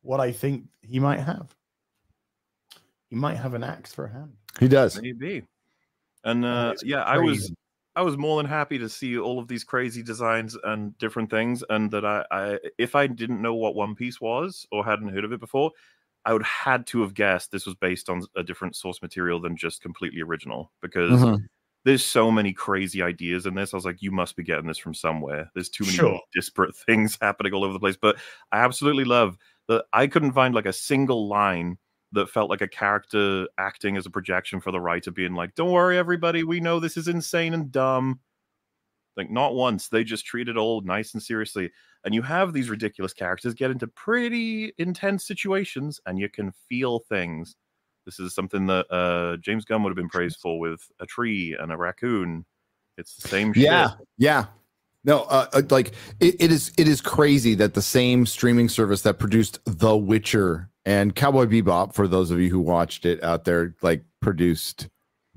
what 0.06 0.20
I 0.20 0.32
think 0.32 0.66
he 0.82 1.00
might 1.00 1.20
have. 1.20 1.56
He 3.10 3.16
might 3.16 3.36
have 3.36 3.54
an 3.54 3.64
axe 3.64 3.94
for 3.94 4.06
a 4.06 4.12
hand. 4.12 4.34
He 4.60 4.68
does. 4.68 5.02
Maybe. 5.02 5.44
And 6.24 6.46
uh, 6.46 6.72
it's 6.74 6.84
yeah, 6.84 7.04
I 7.04 7.18
was. 7.18 7.52
I 7.98 8.02
was 8.02 8.18
more 8.18 8.36
than 8.38 8.46
happy 8.46 8.78
to 8.80 8.90
see 8.90 9.18
all 9.18 9.40
of 9.40 9.48
these 9.48 9.64
crazy 9.64 10.04
designs 10.04 10.58
and 10.66 10.98
different 10.98 11.30
things. 11.30 11.64
And 11.70 11.90
that 11.92 12.04
I, 12.04 12.26
I 12.30 12.60
if 12.78 12.94
I 12.94 13.08
didn't 13.08 13.42
know 13.42 13.56
what 13.56 13.74
One 13.76 13.96
Piece 13.96 14.20
was 14.20 14.68
or 14.72 14.84
hadn't 14.84 15.14
heard 15.14 15.24
of 15.24 15.32
it 15.32 15.40
before, 15.40 15.72
I 16.26 16.34
would 16.34 16.44
had 16.44 16.86
to 16.88 17.02
have 17.02 17.14
guessed 17.14 17.52
this 17.52 17.66
was 17.66 17.76
based 17.76 18.10
on 18.10 18.22
a 18.36 18.44
different 18.44 18.76
source 18.76 19.02
material 19.02 19.40
than 19.40 19.56
just 19.56 19.82
completely 19.82 20.22
original 20.22 20.74
because 20.82 21.12
Mhm. 21.12 21.48
there's 21.86 22.04
so 22.04 22.32
many 22.32 22.52
crazy 22.52 23.02
ideas 23.02 23.46
in 23.46 23.54
this. 23.56 23.74
I 23.74 23.78
was 23.78 23.86
like, 23.86 24.02
you 24.02 24.12
must 24.12 24.36
be 24.36 24.44
getting 24.44 24.68
this 24.68 24.80
from 24.80 24.94
somewhere. 24.96 25.50
There's 25.54 25.70
too 25.70 25.86
many 25.86 25.96
Sure. 25.96 26.20
disparate 26.34 26.76
things 26.86 27.18
happening 27.22 27.54
all 27.54 27.64
over 27.64 27.74
the 27.74 27.80
place. 27.80 27.96
But 27.96 28.18
I 28.52 28.58
absolutely 28.60 29.06
love 29.06 29.38
that 29.68 29.86
I 29.94 30.08
couldn't 30.08 30.34
find 30.34 30.54
like 30.54 30.66
a 30.66 30.74
single 30.74 31.28
line 31.28 31.78
that 32.12 32.30
felt 32.30 32.50
like 32.50 32.62
a 32.62 32.68
character 32.68 33.48
acting 33.58 33.98
as 33.98 34.06
a 34.06 34.10
projection 34.10 34.60
for 34.60 34.72
the 34.72 34.80
writer 34.80 35.12
being 35.12 35.34
like, 35.34 35.56
Don't 35.56 35.72
worry, 35.72 35.98
everybody, 35.98 36.44
we 36.44 36.60
know 36.60 36.80
this 36.80 36.98
is 36.98 37.08
insane 37.08 37.54
and 37.54 37.72
dumb. 37.72 38.20
Like, 39.18 39.32
not 39.32 39.56
once. 39.56 39.88
They 39.88 40.04
just 40.04 40.26
treat 40.26 40.50
it 40.50 40.58
all 40.58 40.82
nice 40.82 41.14
and 41.14 41.24
seriously. 41.24 41.72
And 42.04 42.14
you 42.14 42.22
have 42.22 42.52
these 42.52 42.70
ridiculous 42.70 43.14
characters 43.14 43.54
get 43.54 43.72
into 43.72 43.88
pretty 43.88 44.74
intense 44.78 45.26
situations 45.26 46.02
and 46.06 46.20
you 46.20 46.30
can 46.30 46.52
feel 46.68 47.00
things. 47.00 47.56
This 48.06 48.20
is 48.20 48.36
something 48.36 48.68
that 48.68 48.86
uh, 48.92 49.38
James 49.38 49.66
Gunn 49.66 49.84
would 49.84 49.90
have 49.90 49.96
been 49.96 50.10
praised 50.10 50.40
for 50.42 50.60
with 50.60 50.82
a 51.00 51.06
tree 51.06 51.58
and 51.60 51.72
a 51.72 51.78
raccoon. 51.78 52.46
It's 52.98 53.16
the 53.16 53.28
same 53.28 53.54
shit. 53.54 53.64
Yeah. 53.64 53.90
shit. 53.90 54.08
Yeah. 54.18 54.46
No, 55.06 55.22
uh, 55.22 55.46
uh, 55.54 55.62
like 55.70 55.94
it, 56.20 56.36
it 56.40 56.52
is 56.52 56.74
it 56.78 56.88
is 56.88 57.00
crazy 57.00 57.54
that 57.56 57.76
the 57.76 57.82
same 57.82 58.26
streaming 58.26 58.68
service 58.68 59.04
that 59.04 59.20
produced 59.20 59.60
The 59.66 59.96
Witcher 59.96 60.70
And 60.84 61.16
Cowboy 61.16 61.46
Bebop, 61.46 61.94
for 61.94 62.08
those 62.08 62.32
of 62.32 62.40
you 62.40 62.50
who 62.50 62.60
watched 62.60 63.06
it 63.06 63.24
out 63.24 63.46
there, 63.46 63.76
like 63.82 64.04
produced 64.20 64.90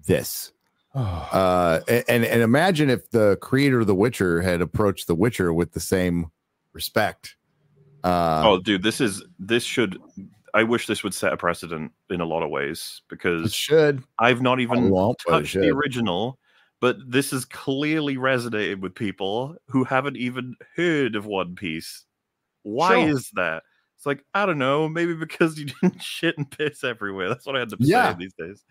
this. 0.07 0.53
Uh, 0.99 1.81
and 2.09 2.25
and 2.25 2.43
imagine 2.43 2.91
if 2.91 3.11
the 3.11 3.37
creator 3.41 3.81
of 3.81 3.87
The 3.87 3.95
Witcher 3.95 4.41
had 4.41 4.61
approached 4.61 5.07
The 5.07 5.15
Witcher 5.15 5.53
with 5.53 5.73
the 5.73 5.81
same 5.81 6.33
respect. 6.73 7.37
Uh, 8.03 8.43
oh, 8.45 8.59
dude, 8.59 8.83
this 8.83 9.01
is 9.01 9.23
this 9.39 9.63
should. 9.63 9.99
I 10.55 10.63
wish 10.63 10.87
this 10.87 11.05
would 11.05 11.15
set 11.15 11.33
a 11.33 11.37
precedent 11.37 11.93
in 12.11 12.21
a 12.21 12.25
lot 12.25 12.43
of 12.43 12.51
ways 12.51 13.03
it 13.03 13.11
because 13.11 13.55
should. 13.55 14.03
I've 14.19 14.41
not 14.41 14.59
even 14.59 14.91
won't, 14.91 15.23
but 15.27 15.35
it 15.35 15.39
touched 15.41 15.55
the 15.55 15.71
original, 15.71 16.39
but 16.81 16.97
this 17.11 17.31
has 17.33 17.45
clearly 17.45 18.17
resonated 18.17 18.81
with 18.81 18.95
people 18.95 19.57
who 19.69 19.85
haven't 19.85 20.17
even 20.17 20.55
heard 20.77 21.17
of 21.17 21.27
One 21.27 21.55
Piece. 21.57 22.05
Why 22.63 23.01
Sure. 23.01 23.17
is 23.17 23.31
that? 23.35 23.63
It's 23.97 24.07
like 24.07 24.25
I 24.35 24.47
don't 24.47 24.59
know, 24.59 24.89
maybe 24.89 25.15
because 25.15 25.59
you 25.59 25.67
didn't 25.83 26.03
shit 26.03 26.37
and 26.39 26.51
piss 26.51 26.85
everywhere. 26.85 27.29
That's 27.29 27.47
what 27.47 27.57
I 27.57 27.61
end 27.63 27.73
up 27.73 27.79
Yeah. 27.83 28.05
saying 28.07 28.19
these 28.19 28.35
days. 28.35 28.65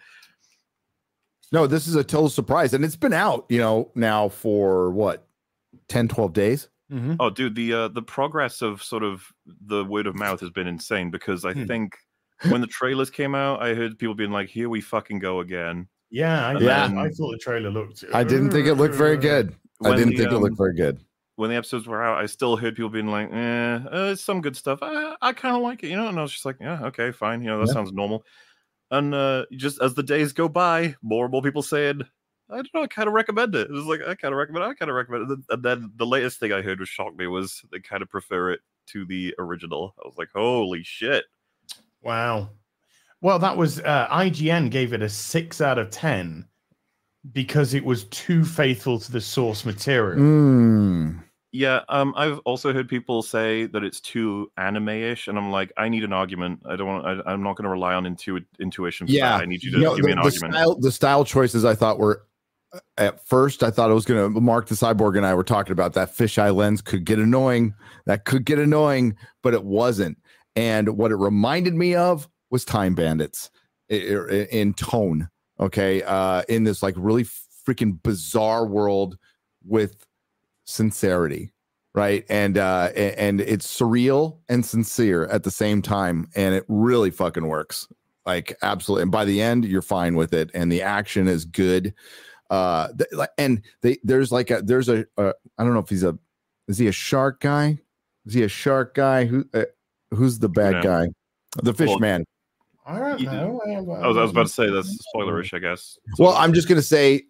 No, 1.52 1.66
this 1.68 1.88
is 1.88 1.96
a 1.96 2.04
total 2.04 2.30
surprise. 2.30 2.74
And 2.74 2.84
it's 2.84 2.96
been 2.98 3.14
out, 3.14 3.46
you 3.50 3.58
know, 3.58 3.92
now 3.96 4.28
for 4.30 4.92
what, 4.92 5.28
10, 5.88 6.08
12 6.10 6.34
days? 6.34 6.68
Mhm. 6.92 7.18
Oh, 7.20 7.30
dude, 7.30 7.56
the 7.56 7.74
uh, 7.74 7.88
the 7.90 8.02
progress 8.02 8.62
of 8.62 8.82
sort 8.84 9.04
of 9.04 9.32
the 9.46 9.84
word 9.84 10.08
of 10.08 10.16
mouth 10.16 10.40
has 10.40 10.50
been 10.50 10.68
insane 10.68 11.10
because 11.12 11.44
I 11.46 11.54
Hmm. 11.54 11.66
think 11.66 11.98
when 12.50 12.62
the 12.62 12.68
trailers 12.68 13.10
came 13.10 13.36
out, 13.36 13.62
I 13.62 13.74
heard 13.74 13.98
people 14.00 14.16
being 14.16 14.32
like, 14.32 14.48
"Here 14.50 14.70
we 14.70 14.80
fucking 14.80 15.20
go 15.20 15.42
again." 15.42 15.88
Yeah, 16.10 16.48
I, 16.48 16.60
Yeah. 16.60 16.86
I 16.98 17.10
thought 17.10 17.32
the 17.32 17.38
trailer 17.38 17.70
looked. 17.70 18.04
I 18.14 18.24
didn't 18.24 18.52
think 18.52 18.68
it 18.68 18.76
looked 18.76 18.96
very 18.96 19.18
good. 19.18 19.56
I 19.84 19.92
didn't 19.96 20.12
the, 20.12 20.18
think 20.18 20.32
it 20.32 20.36
um, 20.36 20.42
looked 20.42 20.58
very 20.58 20.74
good. 20.74 21.00
when 21.36 21.50
the 21.50 21.56
episodes 21.56 21.86
were 21.88 22.02
out, 22.04 22.18
I 22.18 22.26
still 22.26 22.56
heard 22.58 22.76
people 22.76 22.90
being 22.90 23.08
like, 23.08 23.32
"Eh, 23.32 23.76
uh, 23.92 24.12
it's 24.14 24.24
some 24.24 24.42
good 24.42 24.56
stuff. 24.56 24.80
I, 24.82 25.16
I 25.22 25.34
kind 25.34 25.56
of 25.56 25.62
like 25.62 25.84
it, 25.84 25.90
you 25.90 25.96
know." 25.98 26.08
And 26.08 26.18
I 26.18 26.22
was 26.24 26.32
just 26.32 26.46
like, 26.46 26.58
"Yeah, 26.60 26.84
okay, 26.86 27.12
fine. 27.12 27.42
You 27.44 27.50
know, 27.50 27.60
that 27.60 27.68
Yeah. 27.68 27.74
sounds 27.74 27.92
normal." 27.92 28.26
And 28.90 29.14
uh, 29.14 29.46
just 29.52 29.82
as 29.82 29.94
the 29.94 30.02
days 30.04 30.32
go 30.34 30.48
by, 30.50 30.96
more 31.02 31.26
and 31.26 31.32
more 31.32 31.42
people 31.44 31.62
saying, 31.62 32.02
"I 32.50 32.56
don't 32.56 32.74
know, 32.74 32.82
I 32.84 32.88
kind 32.88 33.08
of 33.08 33.14
recommend 33.14 33.54
it." 33.54 33.70
It 33.70 33.72
was 33.74 33.84
like, 33.86 34.02
"I 34.02 34.16
kind 34.16 34.34
of 34.34 34.38
recommend 34.40 34.64
it. 34.66 34.70
I 34.70 34.74
kind 34.74 34.90
of 34.90 34.96
recommend 34.96 35.24
it." 35.24 35.30
And 35.30 35.44
then- 35.44 35.46
And 35.50 35.64
then 35.84 35.92
the 35.98 36.06
latest 36.08 36.40
thing 36.40 36.54
I 36.54 36.62
heard 36.62 36.80
was 36.80 36.90
shocked 36.90 37.18
me 37.20 37.28
was 37.28 37.62
they 37.72 37.80
kind 37.82 38.02
of 38.02 38.10
prefer 38.10 38.52
it 38.52 38.62
to 38.88 39.06
the 39.06 39.36
original. 39.38 39.94
I 40.04 40.08
was 40.08 40.18
like, 40.18 40.30
"Holy 40.34 40.82
shit!" 40.84 41.26
Wow. 42.02 42.50
Well, 43.22 43.40
that 43.40 43.58
was 43.58 43.80
uh, 43.80 44.08
IGN 44.10 44.70
gave 44.70 44.94
it 44.94 45.02
a 45.02 45.10
six 45.10 45.62
out 45.62 45.78
of 45.78 45.90
ten 45.90 46.46
because 47.34 47.74
it 47.74 47.84
was 47.84 48.06
too 48.06 48.46
faithful 48.46 49.00
to 49.00 49.12
the 49.12 49.22
source 49.22 49.66
material. 49.66 50.20
Mm. 50.20 51.24
Yeah, 51.52 51.82
um, 51.90 52.14
I've 52.18 52.40
also 52.40 52.74
heard 52.74 52.88
people 52.90 53.24
say 53.24 53.66
that 53.68 53.84
it's 53.84 54.00
too 54.02 54.52
anime-ish, 54.58 55.28
and 55.28 55.38
I'm 55.38 55.50
like, 55.50 55.72
I 55.78 55.90
need 55.90 56.04
an 56.04 56.14
argument. 56.14 56.62
I 56.66 56.76
don't 56.76 56.88
want. 56.88 57.06
I, 57.26 57.32
I'm 57.32 57.42
not 57.42 57.56
going 57.56 57.64
to 57.64 57.70
rely 57.70 57.94
on 57.94 58.06
intu- 58.06 58.42
intuition. 58.60 59.08
For 59.08 59.14
Yeah, 59.14 59.30
that. 59.38 59.42
I 59.42 59.46
need 59.46 59.64
you 59.64 59.72
to 59.72 59.78
You 59.78 59.84
know, 59.86 59.96
give 59.96 60.04
the, 60.04 60.08
me 60.08 60.12
an 60.12 60.18
the 60.20 60.24
argument. 60.26 60.54
style, 60.54 60.76
the 60.76 60.92
style 60.92 61.26
choices 61.26 61.66
I 61.66 61.74
thought 61.74 62.00
were 62.00 62.24
uh, 62.74 62.80
at 62.98 63.26
first 63.26 63.64
I 63.64 63.72
thought 63.72 63.90
it 63.90 63.94
was 63.94 64.06
going 64.06 64.34
to 64.34 64.42
Mark 64.42 64.68
the 64.68 64.76
Cyborg 64.76 65.16
and 65.16 65.26
I 65.26 65.34
were 65.34 65.44
talking 65.44 65.72
about 65.72 65.94
that 65.94 66.16
fisheye 66.16 66.54
lens 66.54 66.82
could 66.82 67.06
get 67.06 67.18
annoying. 67.18 67.74
That 68.06 68.26
could 68.26 68.46
get 68.46 68.60
annoying, 68.60 69.16
but 69.42 69.54
it 69.54 69.64
wasn't. 69.64 70.18
And 70.58 70.98
what 70.98 71.12
it 71.12 71.16
reminded 71.16 71.74
me 71.76 71.96
of 71.96 72.28
was 72.50 72.66
Time 72.66 72.96
Bandits 72.96 73.50
i- 73.92 73.96
i- 73.96 74.48
in 74.52 74.74
tone. 74.74 75.30
Okay, 75.60 76.04
uh, 76.04 76.44
in 76.50 76.64
this 76.64 76.84
like 76.84 76.96
really 76.98 77.26
freaking 77.68 78.02
bizarre 78.04 78.66
world 78.66 79.18
with 79.66 80.06
sincerity, 80.66 81.52
right? 81.96 82.26
And 82.30 82.58
uh, 82.58 82.92
and 82.96 83.42
it's 83.42 83.66
surreal 83.68 84.38
and 84.50 84.66
sincere 84.66 85.26
at 85.26 85.44
the 85.44 85.52
same 85.52 85.82
time, 85.82 86.28
and 86.36 86.54
it 86.56 86.64
really 86.68 87.10
fucking 87.12 87.48
works. 87.48 87.88
Like 88.26 88.58
absolutely. 88.62 89.04
And 89.04 89.12
by 89.12 89.24
the 89.26 89.42
end 89.42 89.64
you're 89.64 89.82
fine 89.82 90.16
with 90.16 90.34
it 90.34 90.52
and 90.54 90.70
the 90.70 90.82
action 90.82 91.30
is 91.30 91.46
good. 91.46 91.94
Uh 92.50 92.90
th- 92.98 93.30
and 93.38 93.62
they 93.82 93.98
there's 94.04 94.32
like 94.34 94.52
a 94.52 94.62
there's 94.62 94.90
a 94.90 95.06
uh, 95.18 95.32
don't 95.58 95.74
know 95.74 95.80
if 95.80 95.88
he's 95.88 96.04
a 96.04 96.18
is 96.68 96.78
he 96.78 96.88
a 96.88 96.92
shark 96.92 97.40
guy? 97.40 97.78
Is 98.26 98.34
he 98.34 98.44
a 98.44 98.50
shark 98.50 98.96
guy? 98.96 99.24
Who 99.26 99.46
uh, 99.54 99.64
who's 100.14 100.40
the 100.40 100.50
bad 100.50 100.74
No. 100.74 100.82
guy? 100.82 101.08
The 101.64 101.74
fish 101.74 101.88
Well, 101.88 102.00
man 102.00 102.26
I 102.88 103.00
don't 103.00 103.20
You- 103.20 103.26
know. 103.28 103.62
I 103.68 103.80
was, 103.82 104.16
I 104.18 104.22
was 104.22 104.32
about 104.32 104.48
to 104.48 104.52
say 104.54 104.70
that's 104.70 104.98
spoilerish, 105.14 105.54
I 105.54 105.60
guess. 105.60 105.98
well 106.20 106.34
i'm 106.34 106.54
just 106.54 106.68
gonna 106.70 106.82
say 106.82 107.24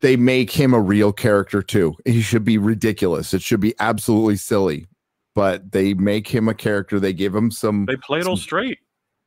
they 0.00 0.16
make 0.16 0.50
him 0.50 0.72
a 0.74 0.80
real 0.80 1.12
character 1.12 1.62
too 1.62 1.94
he 2.06 2.20
should 2.22 2.44
be 2.44 2.58
ridiculous 2.58 3.32
it 3.34 3.42
should 3.42 3.60
be 3.60 3.74
absolutely 3.80 4.36
silly 4.36 4.86
but 5.34 5.72
they 5.72 5.94
make 5.94 6.28
him 6.28 6.48
a 6.48 6.54
character 6.54 6.98
they 7.00 7.12
give 7.12 7.34
him 7.34 7.50
some 7.50 7.84
They 7.86 7.96
play 7.96 8.20
it 8.20 8.26
all 8.26 8.36
straight. 8.36 8.78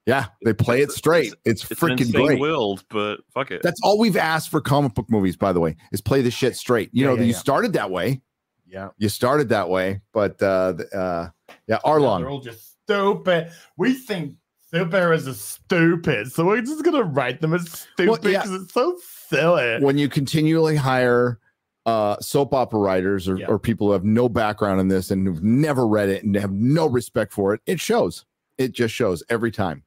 yeah 0.05 0.27
they 0.43 0.53
play 0.53 0.81
it 0.81 0.91
straight 0.91 1.33
it's, 1.45 1.69
It's 1.69 1.81
an 1.81 1.89
freaking 1.89 2.11
great 2.13 2.39
world, 2.39 2.83
but 2.89 3.17
fuck 3.33 3.51
it. 3.51 3.61
That's 3.63 3.79
all 3.83 3.97
we've 3.99 4.17
asked 4.17 4.49
for 4.49 4.61
comic 4.61 4.93
book 4.95 5.09
movies, 5.09 5.35
by 5.35 5.51
the 5.53 5.59
way, 5.59 5.75
is 5.91 6.01
play 6.01 6.21
the 6.21 6.31
shit 6.31 6.55
straight. 6.55 6.89
You 6.93 7.01
Yeah, 7.03 7.09
know, 7.09 7.15
yeah, 7.17 7.21
you 7.23 7.31
yeah. 7.33 7.37
started 7.37 7.73
that 7.73 7.91
way. 7.91 8.21
Yeah. 8.65 8.89
You 8.97 9.09
started 9.09 9.49
that 9.49 9.69
way, 9.69 10.01
but 10.13 10.41
uh, 10.41 10.73
th- 10.77 10.89
uh 10.93 11.29
yeah, 11.47 11.55
They're 11.67 11.79
Arlong. 11.79 12.29
all 12.29 12.39
just 12.41 12.75
stupid. 12.83 13.51
We 13.77 13.93
think 13.93 14.35
superheroes 14.73 15.27
are 15.27 15.33
stupid, 15.33 16.31
so 16.31 16.45
we're 16.45 16.61
just 16.61 16.83
gonna 16.83 17.03
write 17.03 17.41
them 17.41 17.53
as 17.53 17.69
stupid 17.69 18.07
Well, 18.09 18.19
because 18.21 18.49
yeah. 18.51 18.57
it's 18.61 18.73
so 18.73 18.97
silly. 19.29 19.79
When 19.83 19.97
you 19.97 20.09
continually 20.09 20.75
hire 20.75 21.39
uh 21.85 22.17
soap 22.19 22.53
opera 22.53 22.79
writers 22.79 23.29
or, 23.29 23.37
Yeah. 23.37 23.45
or 23.47 23.57
people 23.59 23.87
who 23.87 23.93
have 23.93 24.03
no 24.03 24.27
background 24.27 24.81
in 24.81 24.89
this 24.89 25.09
and 25.09 25.25
who've 25.25 25.43
never 25.43 25.87
read 25.87 26.09
it 26.09 26.23
and 26.23 26.35
have 26.35 26.51
no 26.51 26.87
respect 26.87 27.31
for 27.31 27.53
it, 27.53 27.61
it 27.65 27.79
shows. 27.79 28.25
It 28.57 28.73
just 28.73 28.93
shows 28.93 29.23
every 29.29 29.51
time. 29.51 29.83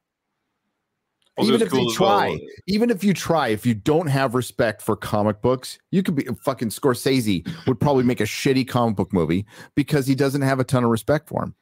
Also, 1.37 1.53
Even 1.55 1.63
it's 1.63 1.73
if 1.73 1.79
you 1.79 1.85
cool 1.85 1.93
as 1.93 2.01
well- 2.01 2.19
try, 2.21 2.39
even 2.67 2.91
if 2.91 3.05
you 3.05 3.15
try, 3.15 3.49
if 3.49 3.65
you 3.67 3.75
don't 3.75 4.07
have 4.09 4.35
respect 4.35 4.83
for 4.83 4.97
comic 4.97 5.41
books, 5.43 5.79
you 5.91 6.03
could 6.03 6.15
be 6.17 6.25
fucking 6.45 6.69
Scorsese 6.71 7.47
would 7.67 7.79
probably 7.81 8.05
make 8.05 8.21
a 8.21 8.25
shitty 8.25 8.67
comic 8.69 8.97
book 8.97 9.13
movie 9.13 9.45
because 9.75 10.07
he 10.07 10.15
doesn't 10.15 10.43
have 10.43 10.59
a 10.61 10.65
ton 10.65 10.85
of 10.85 10.91
respect 10.91 11.29
for 11.29 11.43
him. 11.45 11.55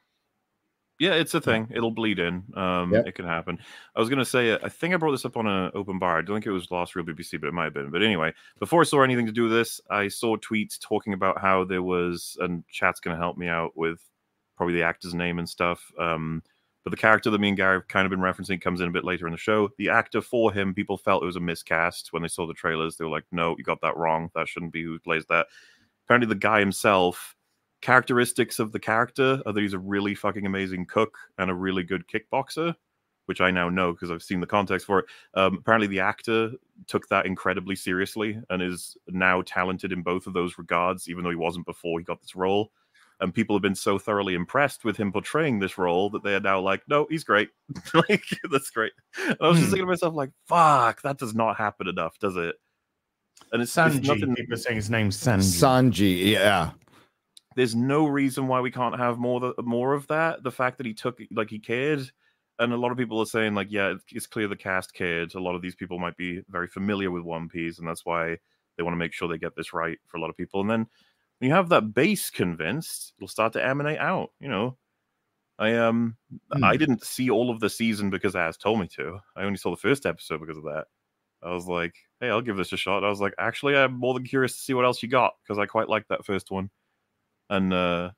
Yeah, 0.99 1.13
it's 1.13 1.33
a 1.33 1.39
thing. 1.39 1.67
It'll 1.71 1.91
bleed 1.91 2.19
in. 2.19 2.43
Um, 2.55 2.93
Yep. 2.93 3.07
It 3.07 3.15
can 3.15 3.25
happen. 3.25 3.57
I 3.95 3.99
was 3.99 4.09
gonna 4.09 4.25
say, 4.25 4.51
uh, 4.51 4.59
I 4.61 4.69
think 4.69 4.93
I 4.93 4.97
brought 4.97 5.11
this 5.11 5.25
up 5.25 5.37
on 5.37 5.47
an 5.47 5.71
open 5.73 5.97
bar. 5.97 6.17
I 6.17 6.21
don't 6.21 6.35
think 6.35 6.45
it 6.45 6.51
was 6.51 6.69
Lost 6.69 6.95
Real 6.95 7.05
BBC, 7.05 7.39
but 7.39 7.47
it 7.47 7.53
might 7.53 7.63
have 7.65 7.73
been. 7.73 7.89
But 7.89 8.03
anyway, 8.03 8.33
before 8.59 8.81
I 8.81 8.83
saw 8.83 9.01
anything 9.01 9.25
to 9.25 9.31
do 9.31 9.43
with 9.43 9.51
this, 9.53 9.79
I 9.89 10.09
saw 10.09 10.35
tweets 10.37 10.77
talking 10.79 11.13
about 11.13 11.39
how 11.39 11.63
there 11.63 11.81
was, 11.81 12.37
and 12.41 12.67
chat's 12.67 12.99
gonna 12.99 13.17
help 13.17 13.37
me 13.37 13.47
out 13.47 13.77
with 13.77 14.01
probably 14.57 14.75
the 14.75 14.83
actor's 14.83 15.13
name 15.13 15.39
and 15.39 15.47
stuff. 15.47 15.89
Um, 15.97 16.43
but 16.83 16.91
the 16.91 16.97
character 16.97 17.29
that 17.29 17.39
me 17.39 17.49
and 17.49 17.57
Gary 17.57 17.77
have 17.77 17.87
kind 17.87 18.05
of 18.05 18.09
been 18.09 18.19
referencing 18.19 18.59
comes 18.59 18.81
in 18.81 18.87
a 18.89 18.91
bit 18.91 19.05
later 19.05 19.25
in 19.25 19.31
the 19.31 19.37
show. 19.37 19.69
The 19.77 19.89
actor 19.89 20.21
for 20.21 20.51
him, 20.51 20.73
people 20.73 20.97
felt 20.97 21.23
it 21.23 21.25
was 21.25 21.35
a 21.37 21.41
miscast 21.41 22.11
when 22.11 22.21
they 22.21 22.27
saw 22.27 22.45
the 22.45 22.53
trailers. 22.53 22.97
They 22.97 23.05
were 23.05 23.11
like, 23.11 23.25
"No, 23.31 23.55
you 23.57 23.63
got 23.63 23.81
that 23.81 23.95
wrong. 23.95 24.31
That 24.35 24.49
shouldn't 24.49 24.73
be 24.73 24.83
who 24.83 24.99
plays 24.99 25.25
that." 25.27 25.47
Apparently, 26.05 26.27
the 26.27 26.35
guy 26.39 26.59
himself 26.59 27.35
characteristics 27.81 28.59
of 28.59 28.71
the 28.71 28.79
character 28.79 29.41
are 29.45 29.53
that 29.53 29.61
he's 29.61 29.73
a 29.73 29.79
really 29.79 30.15
fucking 30.15 30.45
amazing 30.45 30.85
cook 30.85 31.17
and 31.37 31.49
a 31.49 31.53
really 31.53 31.83
good 31.83 32.03
kickboxer, 32.07 32.75
which 33.25 33.41
I 33.41 33.51
now 33.51 33.69
know 33.69 33.93
because 33.93 34.11
I've 34.11 34.23
seen 34.23 34.39
the 34.41 34.47
context 34.47 34.85
for 34.85 34.99
it. 34.99 35.05
Um, 35.33 35.55
apparently, 35.59 35.87
the 35.87 35.99
actor 36.01 36.51
took 36.87 37.07
that 37.09 37.25
incredibly 37.25 37.75
seriously 37.75 38.39
and 38.49 38.61
is 38.61 38.97
now 39.07 39.41
talented 39.45 39.91
in 39.91 40.01
both 40.01 40.27
of 40.27 40.33
those 40.33 40.57
regards, 40.57 41.07
even 41.09 41.23
though 41.23 41.29
he 41.29 41.35
wasn't 41.35 41.65
before 41.65 41.99
he 41.99 42.03
got 42.05 42.21
this 42.21 42.35
role. 42.35 42.71
And 43.21 43.33
people 43.33 43.53
have 43.55 43.61
been 43.61 43.75
so 43.75 43.99
thoroughly 43.99 44.33
impressed 44.33 44.85
with 44.85 44.95
him 44.95 45.11
portraying 45.11 45.59
this 45.59 45.77
role 45.77 46.09
that 46.11 46.23
they 46.23 46.35
are 46.35 46.39
now 46.39 46.61
like, 46.61 46.81
no, 46.87 47.05
he's 47.09 47.25
great. 47.25 47.49
like, 47.93 48.23
that's 48.49 48.69
great. 48.69 48.93
And 49.17 49.35
I 49.41 49.49
was 49.49 49.57
just 49.57 49.67
Hmm. 49.67 49.71
thinking 49.71 49.85
to 49.87 49.91
myself, 49.91 50.15
like, 50.15 50.31
fuck, 50.47 51.01
that 51.01 51.17
does 51.17 51.35
not 51.35 51.57
happen 51.57 51.89
enough, 51.89 52.17
does 52.19 52.37
it? 52.37 52.55
And 53.51 53.61
it's, 53.61 53.75
it's 53.77 53.95
Sanji. 53.97 54.07
nothing 54.07 54.35
People 54.35 54.53
are 54.53 54.57
saying 54.57 54.75
his 54.77 54.89
name's 54.89 55.17
Sanji. 55.17 55.39
Sanji, 55.91 56.31
yeah. 56.31 56.71
There's 57.55 57.75
no 57.75 58.05
reason 58.05 58.47
why 58.47 58.61
we 58.61 58.71
can't 58.71 58.97
have 58.97 59.17
more 59.17 59.39
th- 59.41 59.53
more 59.63 59.93
of 59.93 60.07
that. 60.07 60.43
The 60.43 60.51
fact 60.51 60.77
that 60.77 60.85
he 60.87 60.93
took 60.93 61.19
like 61.31 61.49
he 61.49 61.59
cared, 61.59 62.09
and 62.59 62.73
a 62.73 62.77
lot 62.77 62.91
of 62.91 62.97
people 62.97 63.19
are 63.19 63.25
saying 63.25 63.55
like, 63.55 63.67
yeah, 63.71 63.91
it's- 64.11 64.27
clear 64.27 64.47
the 64.47 64.55
cast 64.55 64.93
cared. 64.93 65.33
A 65.35 65.39
lot 65.39 65.55
of 65.55 65.61
these 65.61 65.75
people 65.75 65.99
might 65.99 66.17
be 66.17 66.41
very 66.49 66.67
familiar 66.67 67.11
with 67.11 67.23
One 67.23 67.49
Piece, 67.49 67.79
and 67.79 67.87
that's 67.87 68.05
why 68.05 68.37
they 68.77 68.83
want 68.83 68.93
to 68.93 68.97
make 68.99 69.13
sure 69.13 69.27
they 69.27 69.37
get 69.37 69.55
this 69.55 69.73
right 69.73 69.99
for 70.07 70.17
a 70.17 70.21
lot 70.21 70.29
of 70.29 70.37
people. 70.37 70.61
And 70.61 70.69
then 70.69 70.87
when 71.39 71.49
you 71.49 71.55
have 71.55 71.69
that 71.69 71.93
base 71.93 72.29
convinced, 72.29 73.13
it'll 73.17 73.27
start 73.27 73.53
to 73.53 73.65
emanate 73.65 73.99
out. 73.99 74.31
You 74.39 74.49
know, 74.49 74.77
I 75.57 75.75
um 75.75 76.15
I 76.63 76.77
didn't 76.77 77.03
see 77.03 77.29
all 77.29 77.49
of 77.49 77.59
the 77.59 77.69
season 77.69 78.09
because 78.09 78.35
Az 78.35 78.57
told 78.57 78.79
me 78.79 78.87
to. 78.95 79.19
I 79.35 79.43
only 79.43 79.57
saw 79.57 79.71
the 79.71 79.77
first 79.77 80.05
episode 80.05 80.39
because 80.41 80.57
of 80.57 80.63
that. 80.65 80.85
I 81.43 81.53
was 81.53 81.67
like, 81.67 81.95
hey, 82.19 82.29
I'll 82.29 82.41
give 82.41 82.57
this 82.57 82.73
a 82.73 82.77
shot. 82.77 83.03
I 83.03 83.09
was 83.09 83.21
like, 83.21 83.33
actually, 83.39 83.75
I'm 83.77 83.93
more 83.93 84.13
than 84.13 84.25
curious 84.25 84.53
to 84.55 84.59
see 84.61 84.73
what 84.73 84.85
else 84.85 85.01
you 85.03 85.09
got 85.09 85.33
because 85.43 85.57
I 85.59 85.65
quite 85.65 85.89
liked 85.89 86.09
that 86.09 86.25
first 86.25 86.51
one. 86.51 86.69
And 87.49 87.73
uh 87.73 88.11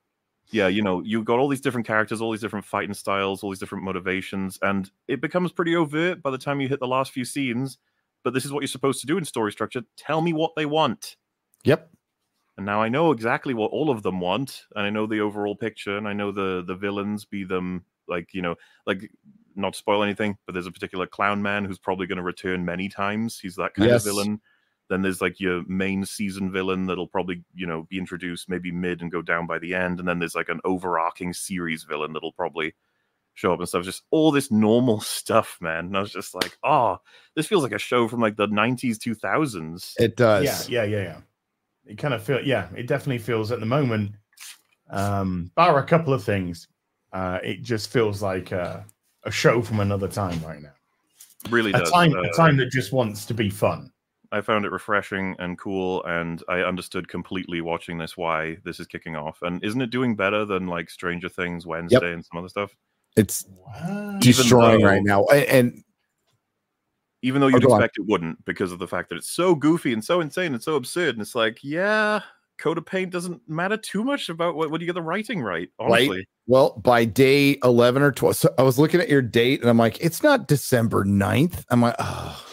yeah, 0.50 0.68
you 0.68 0.82
know, 0.82 1.00
you've 1.02 1.24
got 1.24 1.38
all 1.38 1.48
these 1.48 1.62
different 1.62 1.86
characters, 1.86 2.20
all 2.20 2.30
these 2.30 2.42
different 2.42 2.66
fighting 2.66 2.92
styles, 2.92 3.42
all 3.42 3.50
these 3.50 3.58
different 3.58 3.84
motivations, 3.84 4.58
and 4.60 4.90
it 5.08 5.20
becomes 5.22 5.50
pretty 5.50 5.74
overt 5.74 6.22
by 6.22 6.30
the 6.30 6.36
time 6.38 6.60
you 6.60 6.68
hit 6.68 6.78
the 6.80 6.86
last 6.86 7.12
few 7.12 7.24
scenes. 7.24 7.78
But 8.22 8.34
this 8.34 8.44
is 8.44 8.52
what 8.52 8.60
you're 8.60 8.68
supposed 8.68 9.00
to 9.00 9.06
do 9.06 9.16
in 9.18 9.24
story 9.24 9.50
structure. 9.50 9.82
Tell 9.96 10.20
me 10.20 10.32
what 10.32 10.52
they 10.54 10.66
want. 10.66 11.16
Yep. 11.64 11.90
And 12.58 12.66
now 12.66 12.82
I 12.82 12.90
know 12.90 13.12
exactly 13.12 13.54
what 13.54 13.70
all 13.70 13.88
of 13.88 14.02
them 14.02 14.20
want, 14.20 14.64
and 14.76 14.84
I 14.84 14.90
know 14.90 15.06
the 15.06 15.20
overall 15.20 15.56
picture, 15.56 15.96
and 15.96 16.06
I 16.06 16.12
know 16.12 16.30
the 16.32 16.62
the 16.66 16.74
villains, 16.76 17.24
be 17.24 17.44
them 17.44 17.86
like 18.06 18.34
you 18.34 18.42
know, 18.42 18.56
like 18.86 19.10
not 19.56 19.72
to 19.72 19.78
spoil 19.78 20.02
anything, 20.02 20.36
but 20.46 20.52
there's 20.52 20.66
a 20.66 20.72
particular 20.72 21.06
clown 21.06 21.40
man 21.40 21.64
who's 21.64 21.78
probably 21.78 22.06
going 22.06 22.16
to 22.18 22.22
return 22.22 22.64
many 22.64 22.88
times. 22.90 23.38
He's 23.38 23.56
that 23.56 23.74
kind 23.74 23.88
Yes. 23.90 24.04
of 24.06 24.12
villain. 24.12 24.40
Then 24.92 25.00
there's 25.00 25.22
like 25.22 25.40
your 25.40 25.62
main 25.66 26.04
season 26.04 26.52
villain 26.52 26.84
that'll 26.84 27.06
probably 27.06 27.42
you 27.54 27.66
know 27.66 27.86
be 27.88 27.96
introduced 27.96 28.50
maybe 28.50 28.70
mid 28.70 29.00
and 29.00 29.10
go 29.10 29.22
down 29.22 29.46
by 29.46 29.58
the 29.58 29.74
end, 29.74 29.98
and 29.98 30.06
then 30.06 30.18
there's 30.18 30.34
like 30.34 30.50
an 30.50 30.60
overarching 30.64 31.32
series 31.32 31.84
villain 31.84 32.12
that'll 32.12 32.32
probably 32.32 32.74
show 33.32 33.54
up 33.54 33.58
and 33.58 33.68
stuff. 33.68 33.86
Just 33.86 34.02
all 34.10 34.30
this 34.30 34.50
normal 34.50 35.00
stuff, 35.18 35.56
man. 35.62 35.86
And 35.86 35.96
I 35.96 36.00
was 36.00 36.12
just 36.12 36.34
like, 36.34 36.58
oh, 36.62 36.98
this 37.34 37.46
feels 37.46 37.62
like 37.62 37.72
a 37.72 37.78
show 37.78 38.06
from 38.06 38.20
like 38.20 38.36
the 38.36 38.48
90s, 38.48 38.98
2000s. 38.98 39.94
It 39.98 40.16
does. 40.16 40.68
Yeah, 40.68 40.84
yeah, 40.84 40.98
yeah, 40.98 41.02
yeah. 41.04 41.20
It 41.86 41.96
kind 41.96 42.12
of 42.12 42.22
feel 42.22 42.42
yeah, 42.42 42.68
it 42.76 42.86
definitely 42.86 43.18
feels 43.18 43.50
at 43.50 43.60
the 43.60 43.66
moment, 43.66 44.12
um, 44.90 45.50
bar 45.54 45.78
a 45.78 45.86
couple 45.86 46.12
of 46.12 46.22
things, 46.22 46.68
uh, 47.14 47.38
it 47.42 47.62
just 47.62 47.90
feels 47.90 48.20
like 48.20 48.52
a, 48.52 48.84
a 49.24 49.30
show 49.30 49.62
from 49.62 49.80
another 49.80 50.08
time 50.08 50.38
right 50.44 50.60
now. 50.60 50.74
Really 51.50 51.70
A 51.70 51.78
does. 51.78 51.90
time, 51.90 52.14
Uh, 52.14 52.22
a 52.22 52.32
time 52.32 52.58
that 52.58 52.70
just 52.70 52.92
wants 52.92 53.24
to 53.26 53.34
be 53.34 53.48
fun. 53.48 53.91
I 54.32 54.40
found 54.40 54.64
it 54.64 54.72
refreshing 54.72 55.36
and 55.38 55.58
cool, 55.58 56.02
and 56.04 56.42
I 56.48 56.60
understood 56.62 57.06
completely 57.08 57.60
watching 57.60 57.98
this 57.98 58.16
why 58.16 58.56
this 58.64 58.80
is 58.80 58.86
kicking 58.86 59.14
off. 59.14 59.42
And 59.42 59.62
isn't 59.62 59.80
it 59.80 59.90
doing 59.90 60.16
better 60.16 60.44
than 60.44 60.66
like 60.66 60.90
Stranger 60.90 61.28
Things 61.28 61.66
Wednesday 61.66 62.12
and 62.12 62.24
some 62.24 62.38
other 62.38 62.48
stuff? 62.48 62.74
It's 63.16 63.44
Wow. 63.48 64.18
destroying 64.20 64.80
though- 64.80 64.86
right 64.88 65.02
now. 65.02 65.26
A- 65.30 65.52
And 65.52 65.84
Even 67.24 67.40
though 67.40 67.46
oh, 67.46 67.50
you'd 67.50 67.62
go 67.62 67.72
on. 67.72 67.78
expect 67.80 67.98
it 67.98 68.06
wouldn't, 68.08 68.44
because 68.46 68.72
of 68.72 68.78
the 68.80 68.88
fact 68.88 69.08
that 69.10 69.16
it's 69.16 69.30
so 69.30 69.54
goofy 69.54 69.92
and 69.92 70.04
so 70.04 70.20
insane 70.20 70.54
and 70.54 70.62
so 70.62 70.74
absurd. 70.76 71.14
And 71.14 71.20
it's 71.22 71.34
like, 71.36 71.58
yeah, 71.62 72.20
Coat 72.58 72.78
of 72.78 72.86
Paint 72.86 73.10
doesn't 73.12 73.40
matter 73.48 73.76
too 73.76 74.02
much 74.02 74.28
about 74.28 74.56
what 74.56 74.70
when 74.70 74.80
you 74.80 74.86
get 74.86 74.94
the 74.94 75.02
writing 75.02 75.40
right. 75.40 75.68
Honestly, 75.78 76.26
well, 76.48 76.70
by 76.82 77.04
day 77.04 77.58
11 77.62 78.02
or 78.02 78.10
12, 78.12 78.34
so 78.36 78.54
I 78.58 78.62
was 78.62 78.78
looking 78.78 79.00
at 79.00 79.08
your 79.08 79.22
date 79.22 79.60
and 79.60 79.70
I'm 79.70 79.78
like, 79.78 80.00
it's 80.00 80.22
not 80.22 80.48
December 80.48 81.04
9th. 81.04 81.64
I'm 81.70 81.80
like, 81.82 81.94
oh, 82.00 82.44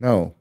no, 0.00 0.34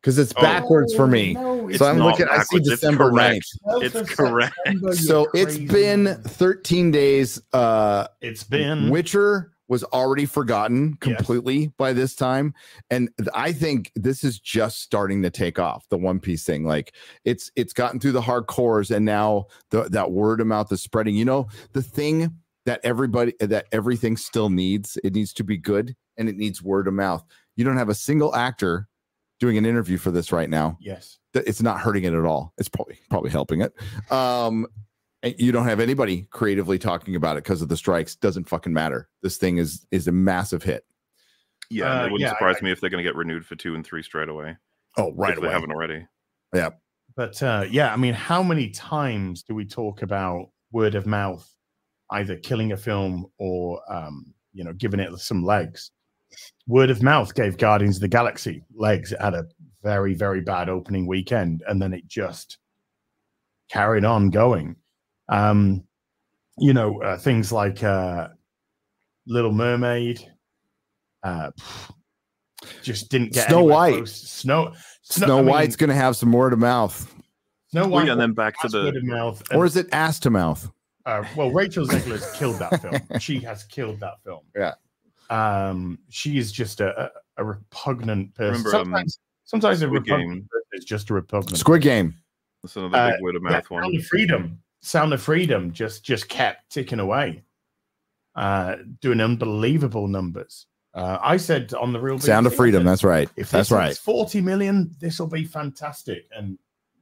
because 0.00 0.18
it's 0.18 0.32
Oh. 0.36 0.42
backwards 0.42 0.94
for 0.94 1.06
me. 1.06 1.36
It's 1.68 1.78
so 1.78 1.86
I'm 1.86 1.98
not 1.98 2.06
looking, 2.18 2.26
I 2.28 2.38
see 2.44 2.58
backwards, 2.58 2.68
it's 2.68 2.80
December 2.80 3.10
correct. 3.10 3.44
9th. 3.66 3.82
It's 3.94 4.14
correct. 4.14 4.54
So 4.96 5.28
it's 5.34 5.58
been 5.58 6.14
13 6.24 6.90
days. 6.90 7.40
Uh, 7.52 8.06
It's 8.20 8.42
been 8.44 8.88
Witcher 8.90 9.52
was 9.68 9.84
already 9.84 10.24
forgotten 10.24 10.96
Yes. 11.04 11.16
completely 11.16 11.70
by 11.76 11.92
this 11.92 12.14
time. 12.14 12.54
And 12.88 13.10
I 13.34 13.52
think 13.52 13.92
this 13.96 14.24
is 14.24 14.40
just 14.40 14.80
starting 14.80 15.20
to 15.24 15.30
take 15.30 15.58
off 15.58 15.86
the 15.90 15.98
One 15.98 16.20
Piece 16.20 16.44
thing. 16.44 16.64
Like 16.64 16.94
it's 17.26 17.50
it's 17.54 17.74
gotten 17.74 18.00
through 18.00 18.12
the 18.12 18.22
hardcores 18.22 18.90
and 18.94 19.04
now 19.04 19.44
the, 19.70 19.82
that 19.90 20.10
word 20.10 20.40
of 20.40 20.46
mouth 20.46 20.72
is 20.72 20.80
spreading. 20.80 21.16
You 21.16 21.26
know, 21.26 21.48
the 21.74 21.82
thing 21.82 22.34
that 22.64 22.80
everybody 22.82 23.34
that 23.40 23.66
everything 23.72 24.16
still 24.16 24.48
needs, 24.48 24.96
it 25.04 25.12
needs 25.14 25.34
to 25.34 25.44
be 25.44 25.58
good 25.58 25.94
and 26.16 26.30
it 26.30 26.36
needs 26.36 26.62
word 26.62 26.88
of 26.88 26.94
mouth. 26.94 27.22
You 27.58 27.64
don't 27.64 27.76
have 27.76 27.88
a 27.88 27.94
single 27.94 28.36
actor 28.36 28.88
doing 29.40 29.58
an 29.58 29.66
interview 29.66 29.98
for 29.98 30.10
this 30.12 30.32
right 30.32 30.48
now 30.48 30.76
yes. 30.80 31.18
it's 31.34 31.60
not 31.60 31.80
hurting 31.80 32.04
it 32.04 32.12
at 32.12 32.24
all. 32.24 32.52
It's 32.56 32.68
probably 32.68 32.98
probably 33.10 33.30
helping 33.30 33.60
it. 33.60 33.72
Um, 34.10 34.66
and 35.22 35.34
you 35.38 35.50
don't 35.50 35.66
have 35.66 35.80
anybody 35.80 36.28
creatively 36.30 36.78
talking 36.78 37.16
about 37.16 37.36
it 37.36 37.42
because 37.42 37.60
of 37.60 37.68
the 37.68 37.76
strikes. 37.76 38.14
Doesn't 38.14 38.48
fucking 38.48 38.72
matter. 38.72 39.08
This 39.22 39.36
thing 39.36 39.58
is 39.58 39.84
is 39.90 40.06
a 40.06 40.12
massive 40.12 40.62
hit. 40.62 40.84
Yeah, 41.68 41.86
Uh, 41.86 41.98
it 42.00 42.02
wouldn't 42.04 42.20
yeah, 42.20 42.30
surprise 42.30 42.56
I- 42.60 42.64
me 42.64 42.70
if 42.70 42.80
they're 42.80 42.90
going 42.90 43.02
to 43.02 43.08
get 43.08 43.16
renewed 43.16 43.44
for 43.44 43.56
two 43.56 43.74
and 43.74 43.84
three 43.84 44.02
straight 44.02 44.28
away. 44.28 44.56
Oh, 44.96 45.12
right 45.14 45.34
if 45.34 45.40
they 45.40 45.50
haven't 45.50 45.72
already. 45.72 46.06
Yeah. 46.54 46.70
But 47.16 47.42
uh, 47.42 47.64
yeah, 47.68 47.92
I 47.92 47.96
mean, 47.96 48.14
how 48.14 48.42
many 48.42 48.70
times 48.70 49.42
do 49.42 49.54
we 49.54 49.64
talk 49.64 50.02
about 50.02 50.50
word 50.70 50.94
of 50.94 51.06
mouth, 51.06 51.48
either 52.12 52.36
killing 52.36 52.70
a 52.72 52.76
film 52.76 53.26
or 53.38 53.82
um, 53.92 54.32
you 54.52 54.62
know 54.62 54.72
giving 54.72 55.00
it 55.00 55.16
some 55.18 55.44
legs? 55.44 55.90
Word 56.66 56.90
of 56.90 57.02
mouth 57.02 57.34
gave 57.34 57.56
Guardians 57.56 57.96
of 57.96 58.02
the 58.02 58.08
Galaxy 58.08 58.62
legs. 58.74 59.12
It 59.12 59.20
had 59.20 59.34
a 59.34 59.44
very 59.82 60.14
very 60.14 60.40
bad 60.40 60.68
opening 60.68 61.06
weekend, 61.06 61.62
and 61.68 61.80
then 61.80 61.92
it 61.92 62.06
just 62.06 62.58
carried 63.70 64.04
on 64.04 64.30
going. 64.30 64.76
Um, 65.28 65.84
you 66.58 66.72
know, 66.74 67.00
uh, 67.02 67.16
things 67.18 67.52
like 67.52 67.82
uh, 67.84 68.28
Little 69.26 69.52
Mermaid. 69.52 70.20
Uh, 71.22 71.50
just 72.82 73.08
didn't 73.10 73.32
get 73.32 73.48
Snow 73.48 73.62
White. 73.64 73.94
close. 73.94 74.12
Snow 74.14 74.72
Snow 75.02 75.38
I 75.38 75.40
mean, 75.42 75.46
White's 75.50 75.76
going 75.76 75.90
to 75.90 75.96
have 75.96 76.16
some 76.16 76.32
word 76.32 76.52
of 76.52 76.58
mouth, 76.58 77.14
Snow 77.70 77.82
Well, 77.82 77.90
White 77.90 78.06
yeah, 78.06 78.12
and 78.12 78.20
then 78.20 78.32
back 78.32 78.54
to 78.54 78.60
has 78.62 78.74
word 78.74 78.94
the 78.94 78.98
of 78.98 79.04
mouth. 79.04 79.42
or 79.54 79.64
is 79.64 79.76
it 79.76 79.86
ass 79.92 80.18
to 80.20 80.30
mouth? 80.30 80.70
uh, 81.06 81.24
well, 81.36 81.50
Rachel 81.50 81.86
Zegler's 81.86 82.30
killed 82.36 82.58
that 82.58 82.82
film. 82.82 83.00
She 83.20 83.38
has 83.40 83.64
killed 83.64 84.00
that 84.00 84.22
film. 84.24 84.40
Yeah. 84.56 84.74
Um, 85.30 85.98
she 86.08 86.38
is 86.38 86.50
just 86.52 86.80
a, 86.80 87.04
a, 87.04 87.10
a 87.38 87.44
repugnant 87.44 88.34
person. 88.34 88.64
Remember, 88.64 88.76
um, 88.78 88.84
sometimes, 88.86 89.18
sometimes 89.44 89.82
a 89.82 89.86
Squid 89.86 90.02
repugnant 90.02 90.30
Game? 90.30 90.48
person 90.50 90.68
is 90.72 90.84
just 90.84 91.10
a 91.10 91.14
repugnant. 91.14 91.56
Squid 91.58 91.82
Game. 91.82 92.14
that's 92.62 92.76
another 92.76 92.96
Uh, 92.96 93.10
big 93.12 93.22
word 93.22 93.36
of 93.36 93.42
Yeah, 93.44 93.50
mouth 93.50 93.70
one. 93.70 93.82
Sound 93.82 93.96
of 93.96 94.06
Freedom. 94.06 94.58
Sound 94.80 95.12
of 95.12 95.22
Freedom 95.22 95.72
just 95.72 96.04
just 96.04 96.28
kept 96.28 96.70
ticking 96.70 97.00
away, 97.00 97.42
uh, 98.36 98.76
doing 99.00 99.20
unbelievable 99.20 100.06
numbers. 100.08 100.66
Uh, 100.94 101.18
I 101.20 101.36
said 101.36 101.74
on 101.74 101.92
the 101.92 102.00
real 102.00 102.18
Sound 102.18 102.46
of 102.46 102.54
Freedom. 102.54 102.80
said, 102.82 102.86
That's 102.90 103.04
right. 103.04 103.28
if 103.36 103.50
That's 103.50 103.70
right. 103.70 103.96
40 103.96 104.40
million, 104.40 104.94
this 105.00 105.18
will 105.20 105.26
be 105.26 105.44
fantastic. 105.44 106.26
And 106.34 106.58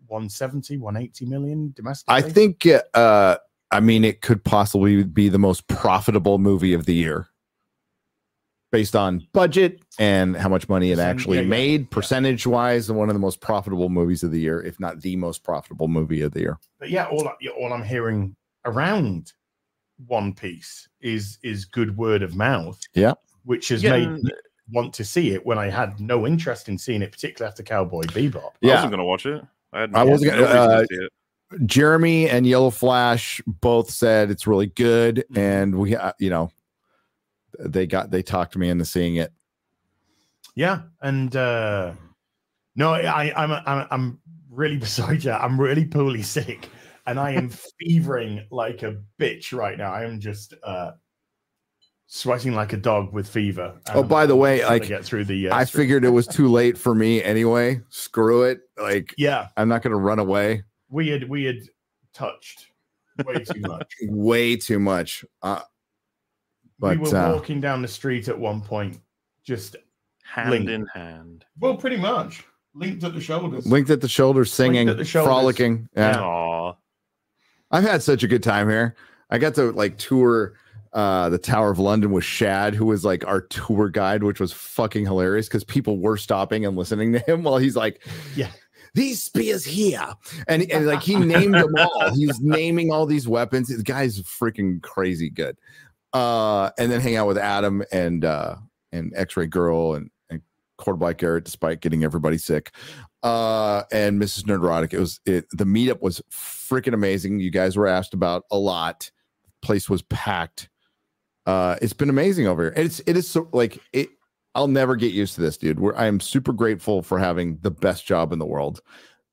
170, 0.08 0.78
180 0.78 1.26
million 1.26 1.72
domestically. 1.76 2.14
I 2.14 2.22
think. 2.22 2.66
uh 2.94 3.36
I 3.72 3.80
mean, 3.80 4.04
it 4.04 4.20
could 4.20 4.44
possibly 4.44 5.02
be 5.02 5.28
the 5.28 5.40
most 5.40 5.66
profitable 5.66 6.38
movie 6.38 6.72
of 6.72 6.86
the 6.86 6.94
year, 6.94 7.26
based 8.72 8.96
on 8.96 9.26
budget 9.32 9.80
and 9.98 10.36
how 10.36 10.48
much 10.48 10.68
money 10.68 10.90
it 10.90 10.98
actually 10.98 11.36
yeah, 11.38 11.42
yeah, 11.42 11.48
made, 11.48 11.80
yeah. 11.82 11.86
percentage 11.90 12.46
wise, 12.46 12.90
one 12.90 13.08
of 13.08 13.14
the 13.14 13.20
most 13.20 13.40
profitable 13.40 13.88
movies 13.88 14.22
of 14.22 14.30
the 14.32 14.40
year, 14.40 14.60
if 14.62 14.78
not 14.80 15.00
the 15.00 15.16
most 15.16 15.44
profitable 15.44 15.88
movie 15.88 16.20
of 16.22 16.32
the 16.32 16.40
year. 16.40 16.58
but 16.78 16.90
yeah, 16.90 17.06
all 17.06 17.26
I- 17.28 17.34
yeah, 17.40 17.50
all 17.52 17.72
I'm 17.72 17.84
hearing 17.84 18.34
around 18.64 19.32
One 20.06 20.34
Piece 20.34 20.88
is 21.00 21.38
is 21.42 21.64
good 21.64 21.96
word 21.96 22.22
of 22.22 22.34
mouth. 22.36 22.78
Yeah. 22.94 23.14
which 23.44 23.68
has 23.68 23.82
Yeah, 23.82 23.92
made 23.92 24.10
me 24.24 24.30
want 24.72 24.92
to 24.94 25.04
see 25.04 25.30
it 25.30 25.46
when 25.46 25.56
I 25.58 25.70
had 25.70 26.00
no 26.00 26.26
interest 26.26 26.68
in 26.68 26.76
seeing 26.76 27.00
it, 27.02 27.12
particularly 27.12 27.48
after 27.48 27.62
Cowboy 27.62 28.02
Bebop. 28.06 28.50
yeah. 28.60 28.72
I 28.72 28.74
wasn't 28.74 28.90
going 28.90 28.98
to 28.98 29.04
watch 29.04 29.26
it. 29.26 29.42
I, 29.72 29.80
had 29.82 29.94
I 29.94 30.02
wasn't 30.02 30.32
gonna- 30.32 30.42
reason 30.42 30.56
to 30.56 30.62
uh, 30.62 30.84
see 30.90 30.94
it. 30.96 31.12
Jeremy 31.66 32.28
and 32.28 32.44
Yellow 32.44 32.70
Flash 32.70 33.40
both 33.46 33.88
said 33.90 34.32
it's 34.32 34.48
really 34.48 34.66
good, 34.66 35.24
Mhm. 35.32 35.38
and 35.38 35.74
we, 35.78 35.94
uh, 35.94 36.10
you 36.18 36.28
know, 36.28 36.50
they 37.58 37.86
got 37.86 38.10
they 38.10 38.22
talked 38.22 38.56
me 38.56 38.68
into 38.68 38.84
seeing 38.84 39.16
it. 39.16 39.32
Yeah, 40.54 40.82
and 41.02 41.34
uh 41.36 41.92
no, 42.74 42.92
I, 42.94 43.32
I'm 43.36 43.52
I'm 43.66 43.86
I'm 43.90 44.18
really 44.50 44.76
beside 44.86 45.24
you. 45.24 45.32
I'm 45.32 45.60
really 45.60 45.84
poorly 45.84 46.22
sick, 46.22 46.68
and 47.06 47.18
I 47.18 47.32
am 47.32 47.50
fevering 47.80 48.46
like 48.50 48.82
a 48.82 48.96
bitch 49.20 49.52
right 49.52 49.76
now. 49.78 49.92
I 49.92 50.04
am 50.04 50.20
just 50.20 50.54
uh 50.62 50.92
sweating 52.06 52.54
like 52.54 52.72
a 52.72 52.76
dog 52.76 53.12
with 53.12 53.28
fever. 53.28 53.80
Oh, 53.92 54.02
by 54.02 54.26
the 54.26 54.36
way, 54.36 54.64
like, 54.64 54.86
get 54.86 55.04
through 55.04 55.24
the. 55.24 55.48
Uh, 55.50 55.56
I 55.56 55.64
street. 55.64 55.82
figured 55.82 56.04
it 56.04 56.10
was 56.10 56.26
too 56.26 56.48
late 56.48 56.78
for 56.78 56.94
me 56.94 57.22
anyway. 57.22 57.80
Screw 57.88 58.44
it. 58.44 58.60
Like 58.80 59.14
Yeah, 59.18 59.48
I'm 59.56 59.68
not 59.68 59.82
to 59.92 59.98
run 59.98 60.18
away. 60.18 60.62
we 60.88 61.08
had 61.08 61.28
we 61.28 61.44
had 61.44 61.56
touched 62.14 62.66
way 63.24 63.42
too 63.44 63.60
much. 63.60 63.92
Way 64.08 64.56
too 64.56 64.78
much. 64.78 65.24
Uh, 65.42 65.60
but 66.78 66.98
we 66.98 67.10
were 67.10 67.16
uh, 67.16 67.32
walking 67.34 67.60
down 67.60 67.82
the 67.82 67.88
street 67.88 68.28
at 68.28 68.38
one 68.38 68.60
point, 68.60 69.00
just 69.44 69.76
Hand 70.24 70.50
Link. 70.50 70.68
in 70.68 70.86
hand. 70.86 71.44
well, 71.60 71.76
pretty 71.76 71.96
much 71.96 72.44
linked 72.74 73.04
at 73.04 73.14
the 73.14 73.20
shoulders. 73.20 73.66
linked 73.66 73.90
at 73.90 74.00
the 74.00 74.08
shoulders, 74.08 74.52
singing, 74.52 74.86
the 74.88 75.04
shoulders. 75.04 75.26
frolicking. 75.28 75.88
Yeah. 75.96 76.20
Aw. 76.20 76.74
I've 77.70 77.84
had 77.84 78.02
such 78.02 78.22
a 78.22 78.28
good 78.28 78.42
time 78.42 78.68
here. 78.68 78.96
I 79.30 79.38
got 79.38 79.54
to 79.56 79.72
like 79.72 79.98
tour 79.98 80.54
uh 80.92 81.28
the 81.28 81.38
Tower 81.38 81.70
of 81.70 81.78
London 81.78 82.10
with 82.12 82.24
Shad, 82.24 82.74
who 82.74 82.86
was 82.86 83.04
like 83.04 83.26
our 83.26 83.40
tour 83.42 83.88
guide, 83.88 84.22
which 84.22 84.40
was 84.40 84.52
fucking 84.52 85.04
hilarious 85.04 85.46
because 85.48 85.64
people 85.64 85.98
were 85.98 86.16
stopping 86.16 86.64
and 86.66 86.76
listening 86.76 87.12
to 87.12 87.18
him 87.20 87.42
while 87.44 87.58
he's 87.58 87.76
like, 87.76 88.04
Yeah. 88.34 88.50
These 88.94 89.22
spears 89.22 89.62
here, 89.62 90.06
and, 90.48 90.70
and 90.72 90.86
like 90.86 91.02
he 91.02 91.16
named 91.16 91.52
them 91.52 91.74
all. 91.78 92.14
He's 92.14 92.40
naming 92.40 92.90
all 92.90 93.04
these 93.04 93.28
weapons. 93.28 93.68
The 93.68 93.82
guy's 93.82 94.22
freaking 94.22 94.80
crazy 94.80 95.28
good. 95.28 95.58
Uh, 96.16 96.70
and 96.78 96.90
then 96.90 97.00
hang 97.00 97.16
out 97.16 97.26
with 97.26 97.36
Adam 97.38 97.82
and 97.92 98.24
uh 98.24 98.56
and 98.92 99.12
X-Ray 99.14 99.46
Girl 99.48 99.94
and 99.94 100.10
and 100.30 100.40
Quarterback 100.78 101.18
Garrett, 101.18 101.44
despite 101.44 101.80
getting 101.80 102.04
everybody 102.04 102.38
sick. 102.38 102.70
Uh, 103.22 103.82
and 103.92 104.20
Mrs. 104.20 104.44
Nerdrotic. 104.44 104.94
It 104.94 105.00
was 105.00 105.20
it. 105.26 105.46
The 105.52 105.64
meetup 105.64 106.00
was 106.00 106.22
freaking 106.30 106.94
amazing. 106.94 107.40
You 107.40 107.50
guys 107.50 107.76
were 107.76 107.86
asked 107.86 108.14
about 108.14 108.44
a 108.50 108.56
lot. 108.58 109.10
Place 109.62 109.90
was 109.90 110.02
packed. 110.02 110.68
Uh, 111.44 111.76
it's 111.82 111.92
been 111.92 112.08
amazing 112.10 112.46
over 112.46 112.62
here. 112.64 112.72
It's 112.76 113.00
it 113.06 113.16
is 113.16 113.28
so 113.28 113.48
like 113.52 113.78
it. 113.92 114.08
I'll 114.54 114.68
never 114.68 114.96
get 114.96 115.12
used 115.12 115.34
to 115.34 115.42
this, 115.42 115.58
dude. 115.58 115.80
Where 115.80 115.96
I 115.98 116.06
am 116.06 116.18
super 116.20 116.52
grateful 116.54 117.02
for 117.02 117.18
having 117.18 117.58
the 117.60 117.70
best 117.70 118.06
job 118.06 118.32
in 118.32 118.38
the 118.38 118.46
world 118.46 118.80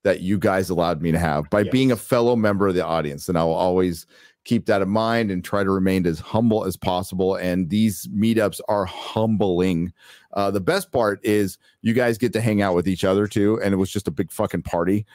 that 0.03 0.19
you 0.19 0.37
guys 0.37 0.69
allowed 0.69 1.01
me 1.01 1.13
to 1.13 1.19
have 1.19 1.49
by 1.49 1.61
Yes. 1.61 1.71
being 1.71 1.91
a 1.93 1.95
fellow 1.95 2.35
member 2.35 2.67
of 2.67 2.75
the 2.75 2.85
audience, 2.85 3.29
and 3.29 3.37
I 3.37 3.43
will 3.45 3.53
always 3.53 4.05
keep 4.45 4.65
that 4.65 4.81
in 4.81 4.89
mind 4.89 5.31
and 5.31 5.43
try 5.43 5.63
to 5.63 5.69
remain 5.69 6.05
as 6.05 6.19
humble 6.19 6.65
as 6.65 6.75
possible. 6.75 7.35
And 7.35 7.69
these 7.69 8.07
meetups 8.07 8.59
are 8.67 8.85
humbling. 8.85 9.93
Uh, 10.33 10.51
the 10.51 10.61
best 10.61 10.91
part 10.91 11.19
is 11.23 11.57
you 11.81 11.93
guys 11.93 12.17
get 12.17 12.33
to 12.33 12.41
hang 12.41 12.61
out 12.61 12.75
with 12.75 12.87
each 12.87 13.03
other 13.03 13.27
too, 13.27 13.59
and 13.63 13.73
it 13.73 13.77
was 13.77 13.91
just 13.91 14.07
a 14.07 14.11
big 14.11 14.31
fucking 14.31 14.63
party. 14.63 15.05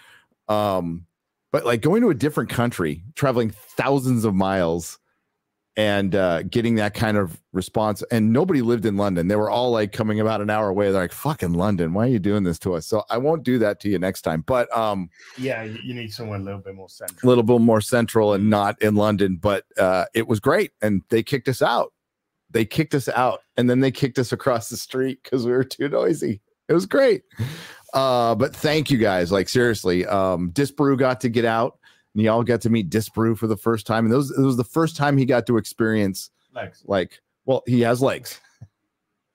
Um, 0.49 1.07
but 1.53 1.64
like 1.64 1.83
going 1.83 2.03
to 2.03 2.11
a 2.11 2.14
different 2.14 2.51
country, 2.51 3.03
traveling 3.14 3.51
thousands 3.51 4.24
of 4.24 4.35
miles 4.35 4.99
and 5.79 6.16
uh, 6.16 6.43
getting 6.43 6.74
that 6.74 6.93
kind 6.93 7.16
of 7.16 7.41
response. 7.53 8.03
And 8.11 8.33
nobody 8.33 8.62
lived 8.62 8.85
in 8.85 8.97
London. 8.97 9.29
They 9.29 9.37
were 9.37 9.49
all 9.49 9.70
like 9.70 9.93
coming 9.93 10.18
about 10.18 10.41
an 10.41 10.51
hour 10.51 10.68
away. 10.68 10.91
They're 10.91 11.01
like, 11.01 11.12
fucking 11.12 11.53
London, 11.53 11.95
why 11.95 12.07
are 12.07 12.11
you 12.11 12.18
doing 12.18 12.43
this 12.43 12.59
to 12.61 12.74
us? 12.74 12.85
So 12.85 13.05
I 13.09 13.16
won't 13.16 13.45
do 13.45 13.61
that 13.61 13.79
to 13.81 13.89
you 13.89 13.97
next 13.97 14.22
time. 14.22 14.43
But 14.45 14.76
um, 14.76 15.09
Yeah, 15.39 15.62
you, 15.62 15.95
need 15.95 16.12
someone 16.12 16.41
a 16.41 16.45
little 16.45 16.61
bit 16.61 16.74
more 16.74 16.89
central, 16.89 17.24
a 17.24 17.26
little 17.29 17.45
bit 17.45 17.61
more 17.61 17.81
central 17.81 18.35
and 18.35 18.51
not 18.51 18.83
in 18.83 18.97
London. 18.97 19.37
But 19.37 19.66
uh, 19.79 20.07
it 20.14 20.26
was 20.26 20.41
great. 20.41 20.72
And 20.83 21.03
they 21.11 21.22
kicked 21.22 21.49
us 21.49 21.62
out. 21.62 21.93
They 22.51 22.64
kicked 22.64 22.97
us 22.97 23.09
out. 23.09 23.43
And 23.57 23.70
then 23.70 23.79
they 23.79 23.93
kicked 23.93 24.18
us 24.18 24.33
across 24.33 24.70
the 24.70 24.76
street 24.76 25.20
because 25.22 25.47
we 25.47 25.53
were 25.53 25.62
too 25.62 25.89
noisy. 25.89 26.41
It 26.68 26.72
was 26.72 26.87
great. 26.87 27.22
Uh, 27.95 28.35
but 28.35 28.55
thank 28.55 28.91
you 28.91 28.99
guys. 28.99 29.31
Like 29.31 29.49
seriously, 29.49 30.05
um, 30.07 30.51
Disbrew 30.51 30.97
got 30.97 31.20
to 31.20 31.29
get 31.29 31.45
out 31.45 31.79
and 32.19 32.25
y'all 32.25 32.43
got 32.43 32.61
to 32.62 32.69
meet 32.71 32.91
Disbrew 32.91 33.37
for 33.37 33.47
the 33.47 33.57
first 33.57 33.87
time. 33.87 34.05
And 34.05 34.12
those 34.12 34.31
it 34.33 34.43
was 34.43 34.57
the 34.57 34.64
first 34.64 34.97
time 34.97 35.16
he 35.16 35.25
got 35.25 35.47
to 35.47 35.57
experience 35.57 36.31
Legs. 36.53 36.83
like 36.87 37.21
well 37.45 37.62
he 37.66 37.81
has 37.83 38.03
legs 38.03 38.41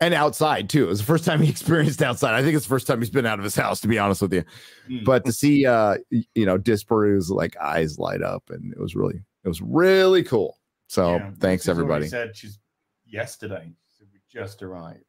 and 0.01 0.13
outside 0.13 0.67
too 0.69 0.83
it 0.83 0.89
was 0.89 0.99
the 0.99 1.05
first 1.05 1.23
time 1.23 1.41
he 1.41 1.49
experienced 1.55 2.01
outside 2.01 2.33
i 2.33 2.41
think 2.43 2.55
it's 2.55 2.65
the 2.65 2.69
first 2.69 2.87
time 2.87 2.99
he's 2.99 3.09
been 3.09 3.25
out 3.25 3.39
of 3.39 3.43
his 3.45 3.55
house 3.55 3.79
to 3.79 3.87
be 3.87 3.97
honest 3.97 4.21
with 4.21 4.33
you 4.33 4.43
Mm. 4.89 5.05
but 5.05 5.23
to 5.25 5.31
see 5.31 5.65
uh 5.65 5.95
you 6.11 6.45
know 6.45 6.57
disparu's 6.57 7.29
like 7.29 7.55
eyes 7.61 7.97
light 7.97 8.21
up 8.21 8.49
and 8.49 8.73
it 8.73 8.79
was 8.79 8.95
really 8.95 9.15
it 9.43 9.47
was 9.47 9.61
really 9.61 10.23
cool 10.23 10.57
so 10.87 11.15
Yeah, 11.15 11.31
thanks 11.39 11.67
everybody 11.69 12.07
Said 12.09 12.35
she's 12.35 12.59
yesterday. 13.05 13.71
Said 13.97 14.07
we 14.11 14.19
just 14.29 14.61
arrived. 14.61 15.05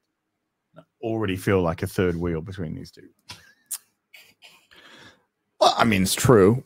I 0.79 0.83
already 1.03 1.37
feel 1.37 1.61
like 1.63 1.83
a 1.83 1.87
third 1.89 2.15
wheel 2.17 2.41
between 2.43 2.75
these 2.77 2.91
two. 2.93 3.09
well, 5.61 5.75
i 5.77 5.85
mean 5.85 6.03
it's 6.03 6.15
true 6.15 6.63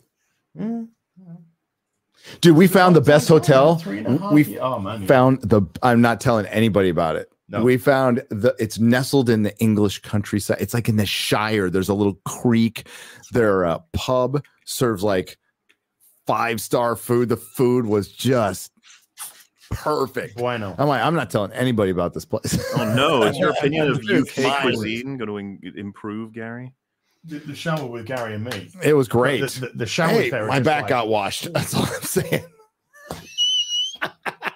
dude 2.41 2.55
we 2.55 2.67
found 2.67 2.95
the 2.95 3.01
best 3.01 3.27
hotel. 3.27 3.75
Three 3.77 3.99
and 3.99 4.07
a 4.07 4.17
half 4.17 4.31
we 4.33 4.59
oh 4.59 4.79
man, 4.79 5.05
found 5.07 5.41
the 5.41 5.61
i'm 5.83 6.01
not 6.01 6.19
telling 6.21 6.45
anybody 6.47 6.89
about 6.89 7.15
it. 7.15 7.29
No. 7.51 7.63
we 7.63 7.77
found 7.77 8.23
the 8.29 8.55
it's 8.59 8.77
nestled 8.77 9.29
in 9.29 9.41
the 9.43 9.57
english 9.59 9.99
countryside. 9.99 10.57
It's 10.59 10.73
like 10.73 10.87
in 10.89 10.97
the 10.97 11.05
shire. 11.05 11.69
There's 11.69 11.89
a 11.89 11.93
little 11.95 12.19
creek. 12.25 12.87
Their 13.31 13.65
uh, 13.65 13.79
pub 13.93 14.43
serves 14.65 15.03
like 15.03 15.37
five 16.27 16.61
star 16.61 16.95
food. 16.95 17.29
The 17.29 17.37
food 17.37 17.85
was 17.87 18.11
just 18.11 18.71
perfect. 19.71 20.35
Bueno. 20.37 20.73
i'm 20.79 20.87
like 20.87 21.01
i'm 21.01 21.13
not 21.13 21.29
telling 21.29 21.51
anybody 21.53 21.91
about 21.91 22.13
this 22.13 22.25
place. 22.25 22.57
Oh 22.77 22.93
no! 22.95 23.23
Is 23.23 23.37
your 23.39 23.51
I- 23.51 23.53
I- 23.53 23.57
opinion 23.57 23.87
of 23.89 23.97
UK 24.07 24.61
cuisine 24.61 25.17
going 25.17 25.59
to 25.61 25.75
improve, 25.79 26.33
Gary? 26.33 26.73
The, 27.25 27.39
the 27.39 27.55
shower 27.55 27.85
with 27.85 28.05
Gary 28.05 28.33
and 28.35 28.45
me. 28.45 28.69
it 28.81 28.93
was 28.93 29.07
great 29.07 29.41
The, 29.41 29.59
the, 29.67 29.71
the 29.79 29.85
shower 29.85 30.09
hey, 30.09 30.29
there. 30.29 30.43
is 30.43 30.49
my 30.49 30.59
back 30.61 30.83
like- 30.83 30.89
got 30.89 31.07
washed 31.09 31.51
that's 31.53 31.73
all 31.75 31.83
i'm 31.83 32.01
saying 32.01 32.45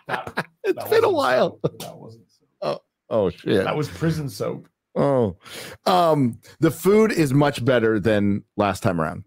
That, 0.08 0.46
it's 0.64 0.76
that 0.80 0.90
been 0.90 1.04
a 1.04 1.12
while 1.12 1.60
soap. 1.64 1.80
That 1.80 1.98
wasn't. 1.98 2.24
soap. 2.62 2.84
oh 3.10 3.30
shit 3.30 3.64
That 3.64 3.76
was 3.76 3.90
prison 3.90 4.30
soap. 4.30 4.68
oh 4.96 5.38
um 5.86 6.40
the 6.60 6.72
food 6.72 7.12
is 7.12 7.34
much 7.34 7.64
better 7.66 8.00
than 8.00 8.44
last 8.58 8.84
time 8.84 9.00
around 9.02 9.24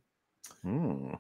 Hmm. 0.62 1.12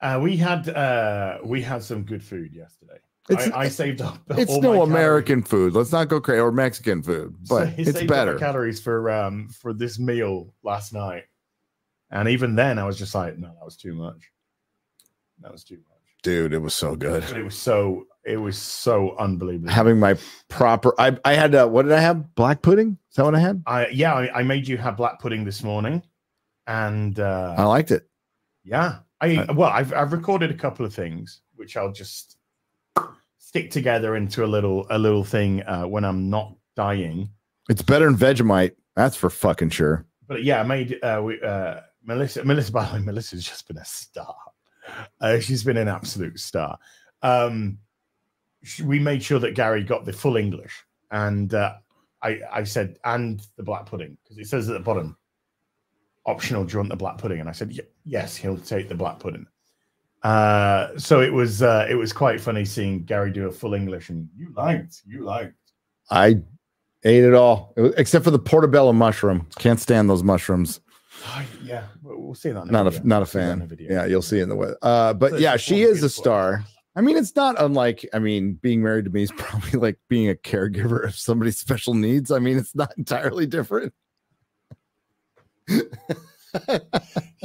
Uh, 0.00 0.18
we 0.22 0.36
had 0.36 0.66
uh, 0.70 1.38
we 1.44 1.60
had 1.60 1.82
some 1.82 2.02
good 2.04 2.22
food 2.24 2.54
yesterday. 2.54 2.98
It's- 3.28 3.50
I, 3.52 3.62
I 3.64 3.68
saved 3.68 4.00
up. 4.00 4.16
It's 4.30 4.50
all 4.50 4.62
no 4.62 4.68
my 4.70 4.74
calories. 4.76 4.90
American 4.94 5.42
food. 5.42 5.74
Let's 5.74 5.92
not 5.92 6.08
go 6.08 6.20
crazy 6.22 6.40
or 6.40 6.50
Mexican 6.52 7.02
food, 7.02 7.34
but 7.50 7.66
So 7.66 7.74
it's 7.76 7.92
saved 7.92 8.10
up 8.10 8.16
better. 8.16 8.38
calories 8.38 8.80
for 8.80 9.10
um 9.10 9.48
for 9.50 9.74
this 9.74 9.98
meal 9.98 10.54
last 10.62 10.94
night, 10.94 11.24
and 12.10 12.28
even 12.28 12.54
then 12.56 12.78
I 12.78 12.84
was 12.84 12.98
just 12.98 13.14
like, 13.14 13.38
no, 13.38 13.48
that 13.48 13.64
was 13.64 13.76
too 13.76 13.94
much. 13.94 14.30
That 15.40 15.52
was 15.52 15.64
too 15.64 15.76
much. 15.76 15.98
Dude, 16.22 16.52
it 16.52 16.58
was 16.58 16.74
so 16.74 16.96
good. 16.96 17.24
But 17.28 17.36
it 17.36 17.44
was 17.44 17.56
so 17.56 18.04
it 18.24 18.36
was 18.36 18.58
so 18.58 19.16
unbelievable. 19.18 19.70
Having 19.70 20.00
my 20.00 20.16
proper 20.48 20.94
I 20.98 21.16
I 21.24 21.34
had 21.34 21.54
uh, 21.54 21.68
what 21.68 21.82
did 21.82 21.92
I 21.92 22.00
have? 22.00 22.34
Black 22.34 22.62
pudding? 22.62 22.98
Is 23.10 23.16
that 23.16 23.24
what 23.24 23.34
I 23.34 23.40
had? 23.40 23.62
I 23.66 23.88
yeah, 23.88 24.14
I, 24.14 24.40
I 24.40 24.42
made 24.42 24.66
you 24.66 24.76
have 24.78 24.96
black 24.96 25.20
pudding 25.20 25.44
this 25.44 25.62
morning, 25.62 26.02
and 26.66 27.18
uh, 27.20 27.54
I 27.56 27.64
liked 27.64 27.90
it. 27.90 28.08
Yeah. 28.64 29.00
I 29.20 29.36
Uh, 29.36 29.54
well, 29.54 29.70
I've 29.70 29.92
I've 29.92 30.12
recorded 30.12 30.50
a 30.50 30.54
couple 30.54 30.84
of 30.84 30.94
things 30.94 31.40
which 31.58 31.76
I'll 31.76 31.92
just 31.92 32.36
stick 33.38 33.70
together 33.70 34.16
into 34.16 34.44
a 34.44 34.46
little 34.46 34.86
a 34.90 34.98
little 34.98 35.24
thing 35.24 35.62
uh, 35.62 35.84
when 35.84 36.04
I'm 36.04 36.30
not 36.30 36.54
dying. 36.76 37.30
It's 37.68 37.82
better 37.82 38.06
than 38.06 38.16
Vegemite. 38.16 38.72
That's 38.96 39.16
for 39.16 39.30
fucking 39.30 39.70
sure. 39.70 40.06
But 40.26 40.44
yeah, 40.44 40.60
I 40.60 40.62
made 40.62 40.98
uh, 41.02 41.20
we, 41.24 41.40
uh, 41.40 41.80
Melissa. 42.04 42.44
Melissa, 42.44 42.72
by 42.72 42.86
the 42.86 42.94
way, 42.94 43.00
Melissa's 43.00 43.44
just 43.44 43.66
been 43.68 43.78
a 43.78 43.84
star. 43.84 44.36
Uh, 45.20 45.38
she's 45.38 45.64
been 45.64 45.76
an 45.76 45.88
absolute 45.88 46.38
star. 46.38 46.78
Um, 47.22 47.78
we 48.84 48.98
made 48.98 49.22
sure 49.22 49.38
that 49.38 49.54
Gary 49.54 49.84
got 49.84 50.04
the 50.04 50.12
full 50.12 50.36
English, 50.36 50.84
and 51.10 51.52
uh, 51.54 51.74
I 52.22 52.40
I 52.52 52.64
said 52.64 52.98
and 53.04 53.40
the 53.56 53.62
black 53.62 53.86
pudding 53.86 54.16
because 54.22 54.38
it 54.38 54.46
says 54.48 54.68
at 54.68 54.72
the 54.72 54.80
bottom 54.80 55.16
optional. 56.26 56.64
Do 56.64 56.72
you 56.72 56.78
want 56.78 56.90
the 56.90 56.96
black 56.96 57.18
pudding? 57.18 57.40
And 57.40 57.48
I 57.48 57.52
said 57.52 57.78
yes, 58.04 58.36
he'll 58.36 58.58
take 58.58 58.88
the 58.88 58.94
black 58.94 59.18
pudding. 59.18 59.46
Uh, 60.22 60.98
so 60.98 61.20
it 61.20 61.32
was 61.32 61.62
uh, 61.62 61.86
it 61.88 61.94
was 61.94 62.12
quite 62.12 62.40
funny 62.40 62.64
seeing 62.64 63.04
Gary 63.04 63.30
do 63.30 63.46
a 63.46 63.52
full 63.52 63.74
English, 63.74 64.08
and 64.08 64.28
you 64.36 64.52
liked, 64.56 65.02
you 65.06 65.24
liked. 65.24 65.54
I 66.10 66.40
ate 67.04 67.24
it 67.24 67.34
all 67.34 67.74
except 67.96 68.24
for 68.24 68.30
the 68.30 68.38
portobello 68.38 68.92
mushroom. 68.92 69.46
Can't 69.58 69.80
stand 69.80 70.10
those 70.10 70.22
mushrooms. 70.22 70.80
Oh, 71.26 71.44
yeah, 71.62 71.84
we'll 72.02 72.18
we'll 72.20 72.34
see 72.34 72.50
that. 72.50 72.60
in 72.62 72.66
the 72.68 72.72
Not 72.72 72.86
a 72.86 72.90
video. 72.90 73.06
not 73.06 73.16
a 73.16 73.20
We'll 73.20 73.26
see 73.26 73.38
that 73.38 73.52
in 73.52 73.58
fan. 73.60 73.68
video. 73.68 73.92
Yeah, 73.92 74.06
you'll 74.06 74.22
see 74.22 74.38
it 74.38 74.42
in 74.44 74.48
the 74.48 74.56
way. 74.56 74.72
Uh, 74.82 75.12
but 75.14 75.32
But 75.32 75.40
yeah, 75.40 75.56
she 75.56 75.82
is 75.82 76.02
a 76.02 76.08
star. 76.10 76.64
I 76.96 77.00
mean, 77.00 77.16
it's 77.16 77.36
not 77.36 77.60
unlike. 77.62 78.08
I 78.12 78.18
mean, 78.18 78.54
being 78.54 78.82
married 78.82 79.04
to 79.04 79.10
me 79.10 79.22
is 79.22 79.32
probably 79.36 79.78
like 79.78 79.98
being 80.08 80.28
a 80.30 80.34
caregiver 80.34 81.04
of 81.04 81.14
somebody's 81.14 81.58
special 81.58 81.94
needs. 81.94 82.30
I 82.30 82.38
mean, 82.40 82.56
it's 82.58 82.74
not 82.74 82.92
entirely 82.98 83.46
different. 83.46 83.92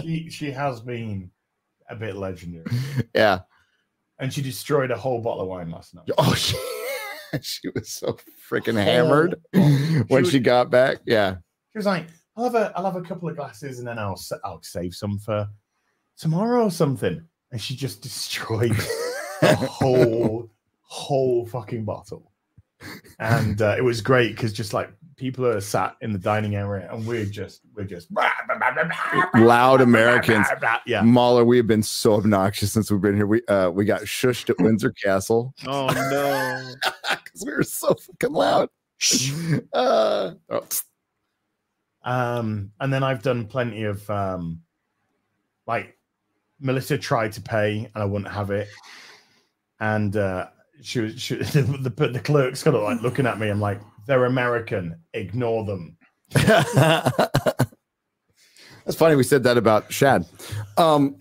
she 0.01 0.29
she 0.29 0.51
has 0.51 0.81
been 0.81 1.29
a 1.89 1.95
bit 1.95 2.15
legendary, 2.15 2.65
yeah. 3.13 3.39
and 4.19 4.33
she 4.33 4.41
destroyed 4.41 4.91
a 4.91 4.97
whole 4.97 5.21
bottle 5.21 5.41
of 5.41 5.47
wine 5.49 5.69
last 5.69 5.93
night. 5.93 6.05
Oh, 6.17 6.33
she, 6.37 6.55
she 7.41 7.69
was 7.75 7.89
so 7.89 8.17
freaking 8.49 8.81
hammered 8.81 9.35
Oh, 9.55 10.03
when 10.07 10.23
she 10.25 10.31
she 10.31 10.39
got 10.39 10.69
back. 10.71 10.99
Yeah. 11.05 11.35
She 11.73 11.77
was 11.79 11.85
like, 11.85 12.05
"I'll 12.35 12.45
have 12.45 12.55
a 12.55 12.71
I'll 12.75 12.85
have 12.85 12.95
a 12.95 13.01
couple 13.01 13.29
of 13.29 13.35
glasses, 13.35 13.79
and 13.79 13.87
then 13.87 13.99
I'll 13.99 14.19
I'll 14.43 14.61
save 14.63 14.95
some 14.95 15.19
for 15.19 15.47
tomorrow 16.17 16.65
or 16.65 16.71
something." 16.71 17.25
And 17.51 17.61
she 17.61 17.75
just 17.75 18.01
destroyed 18.01 18.75
the 19.41 19.55
whole 19.55 20.49
whole 20.81 21.45
fucking 21.45 21.85
bottle, 21.85 22.31
and 23.19 23.61
uh, 23.61 23.75
it 23.77 23.83
was 23.83 24.01
great 24.01 24.35
because 24.35 24.53
just 24.53 24.73
like 24.73 24.91
people 25.15 25.45
are 25.45 25.61
sat 25.61 25.95
in 26.01 26.11
the 26.11 26.19
dining 26.19 26.55
area, 26.55 26.89
and 26.91 27.05
we're 27.05 27.25
just 27.25 27.61
we're 27.75 27.85
just 27.85 28.09
Loud 29.35 29.81
Americans. 29.81 30.47
Yeah, 30.85 31.01
MauLer, 31.01 31.45
we 31.45 31.57
have 31.57 31.67
been 31.67 31.83
so 31.83 32.15
obnoxious 32.15 32.73
since 32.73 32.91
we've 32.91 33.01
been 33.01 33.15
here. 33.15 33.27
We 33.27 33.45
uh 33.47 33.69
we 33.69 33.85
got 33.85 34.01
shushed 34.01 34.49
at 34.49 34.59
Windsor 34.59 34.91
Castle 34.91 35.53
Oh 35.67 35.87
no! 35.87 36.73
because 37.09 37.45
we 37.45 37.53
were 37.53 37.63
so 37.63 37.93
fucking 37.93 38.33
loud. 38.33 38.69
Uh, 39.73 40.31
oh, 40.49 40.67
Um, 42.03 42.71
and 42.79 42.91
then 42.91 43.03
I've 43.03 43.23
done 43.23 43.45
plenty 43.45 43.83
of 43.83 44.09
um, 44.09 44.61
like 45.65 45.97
Melissa 46.59 46.97
tried 46.97 47.33
to 47.33 47.41
pay 47.41 47.89
and 47.93 48.03
I 48.03 48.05
wouldn't 48.05 48.31
have 48.31 48.51
it, 48.51 48.67
and 49.79 50.15
uh, 50.15 50.47
she 50.81 50.99
was 50.99 51.21
she, 51.21 51.35
the, 51.37 51.61
the 51.95 52.07
the 52.07 52.19
clerk's 52.19 52.63
kind 52.63 52.75
of 52.75 52.83
like 52.83 53.01
looking 53.01 53.25
at 53.25 53.39
me. 53.39 53.49
I'm 53.49 53.61
like, 53.61 53.79
they're 54.05 54.25
American, 54.25 54.97
ignore 55.13 55.65
them. 55.65 55.97
That's 58.85 58.97
funny. 58.97 59.15
We 59.15 59.23
said 59.23 59.43
that 59.43 59.57
about 59.57 59.91
Shad. 59.91 60.25
Um, 60.77 61.15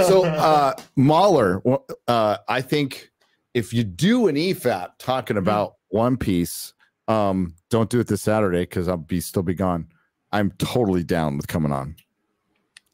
so 0.00 0.24
uh, 0.24 0.74
MauLer, 0.96 1.80
uh, 2.08 2.38
I 2.48 2.60
think 2.60 3.10
if 3.54 3.72
you 3.72 3.84
do 3.84 4.26
an 4.26 4.34
EFAP 4.34 4.90
talking 4.98 5.36
about 5.36 5.74
One 5.88 6.16
Piece, 6.16 6.74
um, 7.06 7.54
don't 7.70 7.88
do 7.88 8.00
it 8.00 8.08
this 8.08 8.22
Saturday 8.22 8.62
because 8.62 8.88
I'll 8.88 8.96
be 8.96 9.20
still 9.20 9.42
be 9.42 9.54
gone. 9.54 9.86
I'm 10.32 10.50
totally 10.52 11.04
down 11.04 11.36
with 11.36 11.48
coming 11.48 11.72
on. 11.72 11.96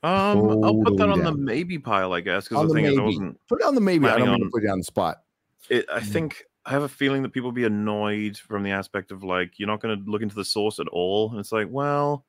Um, 0.02 0.62
I'll 0.64 0.74
put 0.82 0.96
that 0.96 1.06
Totally 1.06 1.22
on 1.22 1.24
the 1.24 1.32
maybe 1.32 1.78
pile, 1.78 2.12
I 2.12 2.20
guess. 2.20 2.46
Because 2.48 2.62
the 2.62 2.68
the 2.68 2.74
thing 2.74 2.84
is, 2.84 2.90
I 2.90 2.94
maybe. 2.96 3.04
wasn't. 3.06 3.40
Put 3.48 3.60
it 3.62 3.66
on 3.66 3.74
the 3.74 3.80
maybe. 3.80 4.06
I 4.06 4.18
don't 4.18 4.30
mean 4.32 4.40
to 4.44 4.50
put 4.50 4.62
you 4.62 4.68
on 4.68 4.78
the 4.78 4.84
spot. 4.84 5.22
It, 5.70 5.86
I 5.90 6.00
Mm. 6.00 6.06
think 6.06 6.44
I 6.66 6.70
have 6.70 6.82
a 6.82 6.88
feeling 6.88 7.22
that 7.22 7.30
people 7.30 7.52
be 7.52 7.64
annoyed 7.64 8.36
from 8.36 8.62
the 8.62 8.70
aspect 8.70 9.12
of 9.12 9.24
like 9.24 9.58
you're 9.58 9.66
not 9.66 9.80
going 9.80 9.98
to 9.98 10.10
look 10.10 10.20
into 10.22 10.34
the 10.34 10.44
source 10.44 10.78
at 10.78 10.88
all. 10.88 11.30
And 11.30 11.40
it's 11.40 11.52
like, 11.52 11.68
well, 11.70 12.26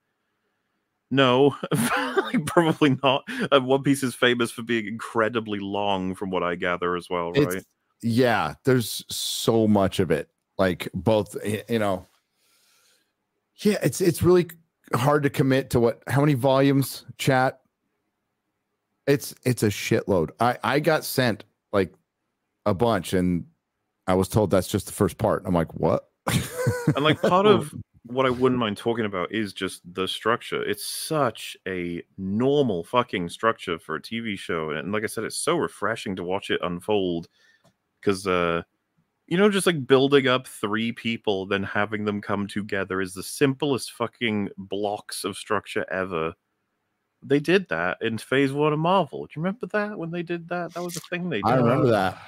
no, 1.12 1.56
probably 2.46 2.98
not. 3.04 3.24
Uh, 3.52 3.60
One 3.60 3.84
Piece 3.84 4.04
is 4.04 4.16
famous 4.16 4.52
for 4.52 4.64
being 4.64 4.88
incredibly 4.88 5.60
long, 5.60 6.16
from 6.16 6.30
what 6.32 6.44
I 6.44 6.56
gather, 6.56 6.96
as 6.96 7.10
well, 7.10 7.32
It's- 7.36 7.56
right? 7.56 7.64
yeah, 8.02 8.54
there's 8.64 9.04
so 9.10 9.68
much 9.68 10.00
of 10.00 10.12
it. 10.12 10.30
Like 10.58 10.88
both, 10.94 11.36
you 11.70 11.80
know. 11.80 12.08
Yeah, 13.58 13.78
it's 13.84 14.00
it's 14.00 14.22
really 14.24 14.48
hard 14.94 15.24
to 15.24 15.30
commit 15.30 15.70
to 15.72 15.80
what 15.80 16.04
how 16.08 16.22
many 16.22 16.34
volumes 16.34 17.06
chat. 17.18 17.62
It's 19.08 19.36
it's 19.44 19.64
a 19.64 19.68
shitload. 19.68 20.32
I 20.40 20.58
I 20.64 20.80
got 20.80 21.04
sent 21.04 21.44
like 21.72 21.94
a 22.66 22.74
bunch 22.74 23.14
and 23.14 23.46
I 24.08 24.14
was 24.14 24.28
told 24.28 24.52
that's 24.52 24.68
just 24.68 24.86
the 24.86 24.94
first 24.94 25.18
part. 25.18 25.44
I'm 25.46 25.54
like, 25.54 25.74
what? 25.74 26.10
and 26.96 27.04
like 27.04 27.22
part 27.22 27.46
of 27.46 27.74
what 28.06 28.26
I 28.26 28.30
wouldn't 28.30 28.60
mind 28.60 28.78
talking 28.78 29.06
about 29.06 29.32
is 29.32 29.54
just 29.54 29.82
the 29.94 30.08
structure. 30.08 30.64
It's 30.64 30.86
such 30.86 31.58
a 31.68 32.04
normal 32.18 32.84
fucking 32.84 33.30
structure 33.30 33.80
for 33.80 33.96
a 33.96 34.02
TV 34.02 34.38
show, 34.38 34.72
and 34.72 34.92
like 34.92 35.04
I 35.04 35.08
said, 35.08 35.24
it's 35.24 35.38
so 35.38 35.58
refreshing 35.58 36.16
to 36.16 36.24
watch 36.24 36.50
it 36.50 36.60
unfold. 36.64 37.28
Because 38.00 38.28
uh, 38.28 38.62
you 39.28 39.38
know, 39.38 39.50
just 39.50 39.66
like 39.66 39.88
building 39.88 40.28
up 40.28 40.48
three 40.48 40.92
people, 40.92 41.46
then 41.46 41.64
having 41.64 42.06
them 42.06 42.22
come 42.22 42.48
together 42.48 43.02
is 43.02 43.14
the 43.14 43.24
simplest 43.24 43.92
fucking 43.94 44.50
blocks 44.58 45.24
of 45.24 45.38
structure 45.38 45.86
ever. 45.92 46.34
They 47.24 47.40
did 47.40 47.68
that 47.70 47.98
in 48.02 48.20
Phase 48.20 48.52
One 48.54 48.72
of 48.74 48.80
Marvel. 48.80 49.26
Do 49.26 49.32
you 49.36 49.42
remember 49.42 49.66
that 49.68 49.98
when 49.98 50.12
they 50.12 50.22
did 50.22 50.48
that? 50.50 50.74
That 50.74 50.84
was 50.84 50.96
a 50.96 51.00
thing 51.02 51.30
they 51.30 51.38
did. 51.42 51.48
I 51.52 51.56
remember 51.56 51.90
that. 51.90 52.20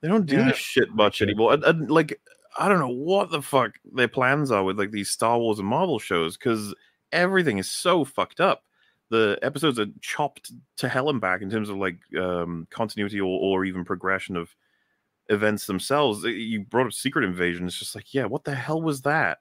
They 0.00 0.08
don't 0.08 0.24
do 0.24 0.36
Yeah. 0.36 0.48
this 0.48 0.56
shit 0.56 0.94
much 0.94 1.20
anymore. 1.20 1.52
And, 1.54 1.64
and, 1.64 1.90
like, 1.90 2.18
I 2.58 2.68
don't 2.68 2.78
know 2.78 2.88
what 2.88 3.30
the 3.30 3.42
fuck 3.42 3.72
their 3.92 4.08
plans 4.08 4.50
are 4.50 4.64
with 4.64 4.78
like 4.78 4.92
these 4.92 5.10
Star 5.10 5.38
Wars 5.38 5.58
and 5.58 5.68
Marvel 5.68 5.98
shows 5.98 6.36
because 6.36 6.74
everything 7.12 7.58
is 7.58 7.70
so 7.70 8.04
fucked 8.04 8.40
up. 8.40 8.64
The 9.10 9.38
episodes 9.42 9.78
are 9.78 9.86
chopped 10.00 10.52
to 10.76 10.88
hell 10.88 11.10
and 11.10 11.20
back 11.20 11.42
in 11.42 11.50
terms 11.50 11.68
of 11.68 11.76
like 11.76 11.98
um, 12.18 12.66
continuity 12.70 13.20
or, 13.20 13.26
or 13.40 13.64
even 13.64 13.84
progression 13.84 14.36
of 14.36 14.54
events 15.28 15.66
themselves. 15.66 16.24
Uh, 16.24 16.28
You 16.28 16.60
brought 16.60 16.86
up 16.86 16.92
Secret 16.92 17.24
Invasion. 17.24 17.66
It's 17.66 17.78
just 17.78 17.94
like, 17.94 18.12
yeah, 18.14 18.24
what 18.24 18.44
the 18.44 18.54
hell 18.54 18.80
was 18.80 19.02
that? 19.02 19.38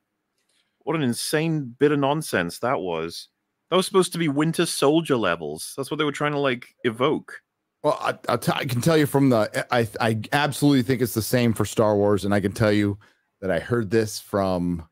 What 0.80 0.96
an 0.96 1.04
insane 1.04 1.76
bit 1.80 1.92
of 1.92 2.00
nonsense 2.00 2.60
that 2.60 2.80
was. 2.80 3.28
That 3.70 3.76
was 3.76 3.86
supposed 3.86 4.14
to 4.14 4.18
be 4.18 4.30
Winter 4.30 4.66
Soldier 4.66 5.18
levels. 5.18 5.74
That's 5.76 5.92
what 5.92 5.98
they 5.98 6.06
were 6.06 6.12
trying 6.14 6.32
to 6.32 6.40
like 6.40 6.74
evoke. 6.86 7.42
Well, 7.84 7.98
I, 8.02 8.18
I'll 8.30 8.38
t- 8.38 8.52
I 8.56 8.66
can 8.66 8.82
tell 8.82 8.98
you 8.98 9.06
from 9.06 9.30
the, 9.30 9.66
I, 9.74 9.88
I 10.00 10.20
absolutely 10.32 10.84
think 10.84 11.02
it's 11.02 11.14
the 11.14 11.22
same 11.22 11.54
for 11.54 11.66
Star 11.66 11.96
Wars. 11.96 12.24
And 12.26 12.34
I 12.34 12.40
can 12.40 12.54
tell 12.54 12.72
you 12.72 12.98
that 13.42 13.52
I 13.52 13.60
heard 13.60 13.92
this 13.92 14.20
from 14.20 14.88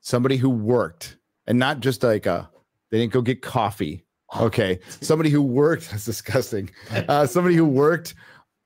somebody 0.00 0.36
who 0.36 0.50
worked 0.50 1.16
and 1.46 1.58
not 1.58 1.80
just 1.80 2.02
like 2.02 2.26
a, 2.26 2.50
they 2.90 2.98
didn't 2.98 3.12
go 3.12 3.22
get 3.22 3.42
coffee. 3.42 4.04
Okay. 4.38 4.78
somebody 5.00 5.30
who 5.30 5.40
worked, 5.40 5.88
that's 5.90 6.04
disgusting. 6.04 6.68
Uh, 7.08 7.24
somebody 7.26 7.54
who 7.56 7.64
worked 7.64 8.14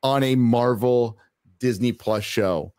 on 0.03 0.25
a 0.25 0.35
Marvel 0.35 1.17
Disney 1.63 1.93
Plus 1.93 2.25
show. 2.25 2.75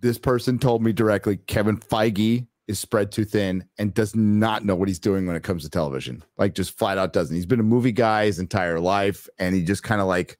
This 0.00 0.18
person 0.18 0.58
told 0.58 0.82
me 0.82 0.92
directly 0.92 1.36
Kevin 1.36 1.78
Feige 1.78 2.44
is 2.66 2.80
spread 2.80 3.12
too 3.12 3.24
thin 3.24 3.64
and 3.78 3.94
does 3.94 4.16
not 4.16 4.64
know 4.64 4.74
what 4.74 4.88
he's 4.88 4.98
doing 4.98 5.28
when 5.28 5.36
it 5.36 5.44
comes 5.44 5.62
to 5.62 5.70
television. 5.70 6.24
Like 6.38 6.54
just 6.54 6.76
flat 6.76 6.98
out 6.98 7.12
doesn't. 7.12 7.34
He's 7.34 7.46
been 7.46 7.60
a 7.60 7.62
movie 7.64 7.92
guy 7.92 8.26
his 8.26 8.40
entire 8.40 8.80
life, 8.80 9.28
and 9.38 9.54
he 9.54 9.62
just 9.62 9.84
kind 9.84 10.00
of 10.00 10.08
like 10.08 10.38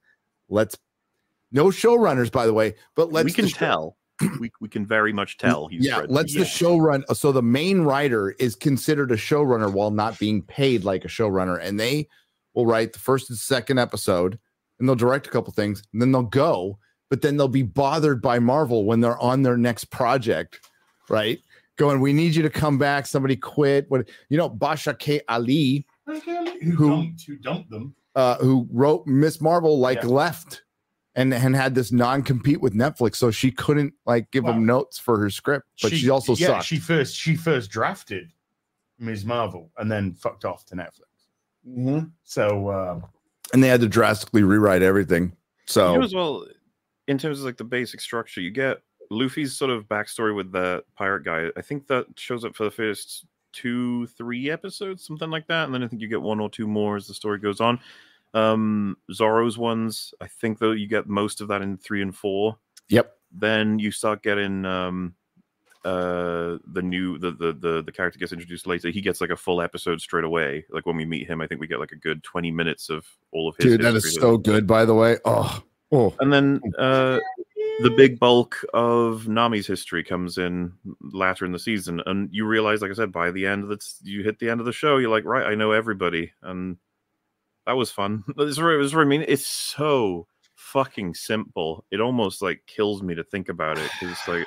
let's 0.49 0.77
no 1.53 1.67
showrunners, 1.67 2.29
by 2.29 2.45
the 2.45 2.53
way, 2.53 2.75
but 2.93 3.13
let's 3.13 3.25
we 3.25 3.31
can 3.31 3.47
show- 3.47 3.57
tell. 3.57 3.97
we, 4.39 4.51
we 4.61 4.69
can 4.69 4.85
very 4.85 5.11
much 5.13 5.37
tell. 5.37 5.67
He's 5.67 5.85
yeah, 5.85 6.03
let's 6.07 6.35
the 6.35 6.45
show 6.45 6.77
run. 6.77 7.03
So 7.13 7.31
the 7.31 7.41
main 7.41 7.81
writer 7.81 8.31
is 8.31 8.53
considered 8.53 9.11
a 9.11 9.15
showrunner 9.15 9.71
while 9.71 9.91
not 9.91 10.19
being 10.19 10.41
paid 10.43 10.83
like 10.83 11.05
a 11.05 11.07
showrunner, 11.07 11.59
and 11.59 11.79
they 11.79 12.09
will 12.53 12.65
write 12.65 12.93
the 12.93 12.99
first 12.99 13.29
and 13.29 13.39
second 13.39 13.79
episode, 13.79 14.37
and 14.77 14.87
they'll 14.87 14.95
direct 14.95 15.27
a 15.27 15.29
couple 15.29 15.53
things, 15.53 15.81
and 15.93 16.01
then 16.01 16.11
they'll 16.11 16.23
go. 16.23 16.77
But 17.13 17.21
then 17.21 17.37
they'll 17.37 17.47
be 17.47 17.61
bothered 17.61 18.23
by 18.23 18.39
Marvel 18.39 18.85
when 18.85 18.99
they're 18.99 19.19
on 19.19 19.43
their 19.43 19.55
next 19.55 19.91
project, 19.91 20.67
right? 21.09 21.39
Going, 21.75 22.01
we 22.01 22.11
need 22.11 22.33
you 22.33 22.41
to 22.41 22.49
come 22.49 22.79
back. 22.79 23.05
Somebody 23.05 23.35
quit. 23.35 23.85
What 23.87 24.09
you 24.29 24.37
know, 24.39 24.49
Bisha 24.49 24.97
K. 24.97 25.21
Ali, 25.29 25.85
Who, 26.07 26.19
Who- 26.71 26.89
dumped, 26.89 27.21
who 27.27 27.35
dumped 27.35 27.69
them? 27.69 27.93
uh, 28.15 28.37
who 28.37 28.67
wrote 28.71 29.05
Miss 29.05 29.39
Marvel, 29.41 29.77
like 29.77 30.01
Yeah. 30.01 30.07
left 30.09 30.63
and 31.13 31.31
and 31.35 31.55
had 31.55 31.75
this 31.75 31.91
non-compete 31.91 32.59
with 32.61 32.73
Netflix, 32.73 33.17
so 33.17 33.29
she 33.29 33.51
couldn't 33.51 33.93
like 34.07 34.31
give 34.31 34.45
Well, 34.45 34.53
him 34.53 34.65
notes 34.65 34.97
for 34.97 35.19
her 35.19 35.29
script. 35.29 35.67
But 35.83 35.91
she, 35.91 36.09
also 36.09 36.33
yeah, 36.33 36.47
sucked. 36.47 36.65
she 36.65 36.77
first 36.79 37.15
she 37.15 37.35
first 37.35 37.69
drafted 37.69 38.31
Ms. 38.97 39.23
Marvel 39.23 39.69
and 39.77 39.91
then 39.91 40.13
fucked 40.15 40.45
off 40.45 40.65
to 40.65 40.75
Netflix. 40.75 41.27
Mhm. 41.69 42.09
So 42.23 42.69
uh, 42.69 43.01
and 43.53 43.63
they 43.63 43.67
had 43.67 43.81
to 43.81 43.87
drastically 43.87 44.41
rewrite 44.41 44.81
everything. 44.81 45.33
So 45.67 45.93
You 45.93 45.99
know, 45.99 46.03
as 46.05 46.13
well, 46.15 46.45
in 47.07 47.17
terms 47.17 47.39
of 47.39 47.45
like 47.45 47.57
the 47.57 47.63
basic 47.63 48.01
structure, 48.01 48.41
you 48.41 48.51
get 48.51 48.81
Luffy's 49.09 49.55
sort 49.55 49.71
of 49.71 49.87
backstory 49.87 50.35
with 50.35 50.51
the 50.51 50.83
pirate 50.95 51.23
guy. 51.23 51.49
I 51.55 51.61
think 51.61 51.87
that 51.87 52.05
shows 52.15 52.45
up 52.45 52.55
for 52.55 52.63
the 52.63 52.71
first 52.71 53.25
two, 53.51 54.07
three 54.07 54.49
episodes, 54.49 55.05
something 55.05 55.29
like 55.29 55.47
that, 55.47 55.65
and 55.65 55.73
then 55.73 55.83
I 55.83 55.87
think 55.87 56.01
you 56.01 56.07
get 56.07 56.21
one 56.21 56.39
or 56.39 56.49
two 56.49 56.67
more 56.67 56.95
as 56.95 57.07
the 57.07 57.13
story 57.13 57.39
goes 57.39 57.61
on. 57.61 57.79
Um, 58.33 58.97
Zoro's 59.11 59.57
ones, 59.57 60.13
I 60.19 60.27
think 60.27 60.57
though 60.57 60.71
you 60.71 60.87
get 60.87 61.07
most 61.07 61.39
of 61.39 61.47
that 61.49 61.61
in 61.61 61.77
three 61.77 62.01
and 62.01 62.15
four. 62.15 62.57
yep, 62.89 63.17
Then 63.31 63.77
you 63.79 63.91
start 63.91 64.23
getting 64.23 64.65
um 64.65 65.15
uh 65.85 66.57
the 66.71 66.81
new 66.81 67.17
the, 67.17 67.31
the 67.31 67.51
the 67.51 67.83
the 67.83 67.91
character 67.91 68.17
gets 68.17 68.31
introduced 68.31 68.65
later 68.65 68.89
he 68.89 69.01
gets 69.01 69.19
like 69.19 69.31
a 69.31 69.35
full 69.35 69.61
episode 69.61 69.99
straight 69.99 70.23
away 70.23 70.63
like 70.69 70.85
when 70.85 70.95
we 70.95 71.03
meet 71.03 71.27
him 71.27 71.41
i 71.41 71.45
think 71.45 71.59
we 71.59 71.67
get 71.67 71.77
like 71.77 71.91
a 71.91 71.97
good 71.97 72.23
20 72.23 72.51
minutes 72.51 72.89
of 72.89 73.05
all 73.33 73.49
of 73.49 73.57
his 73.57 73.65
dude, 73.65 73.81
that 73.81 73.93
is 73.93 74.15
so 74.15 74.37
good. 74.37 74.65
By 74.65 74.85
the 74.85 74.93
way, 74.93 75.17
oh, 75.25 75.61
oh, 75.93 76.13
and 76.19 76.33
then 76.33 76.61
uh, 76.77 77.19
the 77.81 77.89
big 77.89 78.19
bulk 78.19 78.63
of 78.73 79.27
Nami's 79.27 79.67
history 79.67 80.03
comes 80.03 80.37
in 80.37 80.73
later 81.01 81.45
in 81.45 81.51
the 81.51 81.59
season, 81.59 82.01
and 82.05 82.29
you 82.31 82.45
realize, 82.45 82.81
like 82.81 82.91
I 82.91 82.95
said, 82.95 83.11
by 83.11 83.31
the 83.31 83.47
end 83.47 83.69
the 83.69 83.79
you 84.03 84.23
hit 84.23 84.39
the 84.39 84.49
end 84.49 84.59
of 84.59 84.65
the 84.65 84.71
show, 84.71 84.97
you're 84.97 85.09
like, 85.09 85.25
right, 85.25 85.45
I 85.45 85.55
know 85.55 85.71
everybody, 85.71 86.31
and 86.41 86.77
that 87.65 87.77
was 87.77 87.91
fun. 87.91 88.23
That's 88.37 88.59
what, 88.59 88.77
that's 88.81 88.93
what 88.93 89.01
I 89.01 89.05
mean. 89.05 89.25
It's 89.27 89.47
so 89.47 90.27
fucking 90.55 91.13
simple. 91.13 91.85
It 91.91 92.01
almost 92.01 92.41
like 92.41 92.61
kills 92.67 93.01
me 93.01 93.15
to 93.15 93.23
think 93.23 93.49
about 93.49 93.77
it 93.77 93.89
because 93.93 94.11
it's 94.11 94.27
like 94.27 94.45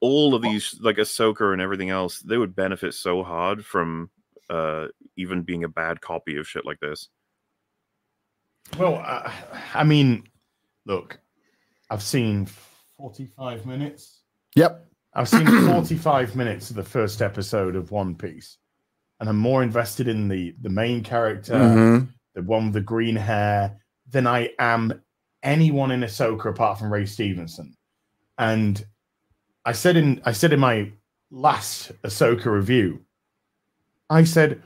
all 0.00 0.34
of 0.34 0.42
these, 0.42 0.78
like 0.80 0.96
Ahsoka 0.96 1.52
and 1.52 1.60
everything 1.60 1.90
else, 1.90 2.20
they 2.20 2.38
would 2.38 2.56
benefit 2.56 2.94
so 2.94 3.22
hard 3.22 3.64
from 3.64 4.10
uh 4.48 4.88
even 5.16 5.42
being 5.42 5.62
a 5.62 5.68
bad 5.68 6.00
copy 6.00 6.36
of 6.36 6.48
shit 6.48 6.66
like 6.66 6.80
this. 6.80 7.08
Well, 8.78 9.02
uh, 9.04 9.30
I 9.74 9.84
mean, 9.84 10.24
look, 10.86 11.18
I've 11.90 12.02
seen 12.02 12.46
forty 12.96 13.26
five 13.26 13.66
minutes. 13.66 14.22
yep, 14.54 14.86
I've 15.14 15.28
seen 15.28 15.46
45 15.66 16.36
minutes 16.36 16.70
of 16.70 16.76
the 16.76 16.84
first 16.84 17.20
episode 17.22 17.74
of 17.76 17.90
One 17.90 18.14
Piece, 18.14 18.58
and 19.18 19.28
I'm 19.28 19.36
more 19.38 19.62
invested 19.62 20.08
in 20.08 20.28
the 20.28 20.54
the 20.60 20.68
main 20.70 21.02
character, 21.02 21.54
Mhm. 21.54 22.08
the 22.34 22.42
one 22.42 22.66
with 22.66 22.74
the 22.74 22.80
green 22.80 23.16
hair, 23.16 23.80
than 24.08 24.26
I 24.26 24.50
am 24.58 25.02
anyone 25.42 25.90
in 25.90 26.00
Ahsoka 26.02 26.50
apart 26.50 26.78
from 26.78 26.92
Ray 26.92 27.06
Stevenson. 27.06 27.74
And 28.38 28.84
I 29.64 29.72
said 29.72 29.96
in 29.96 30.20
I 30.24 30.32
said 30.32 30.52
in 30.52 30.60
my 30.60 30.92
last 31.30 31.92
Ahsoka 32.02 32.46
review, 32.46 33.04
I 34.08 34.24
said, 34.24 34.62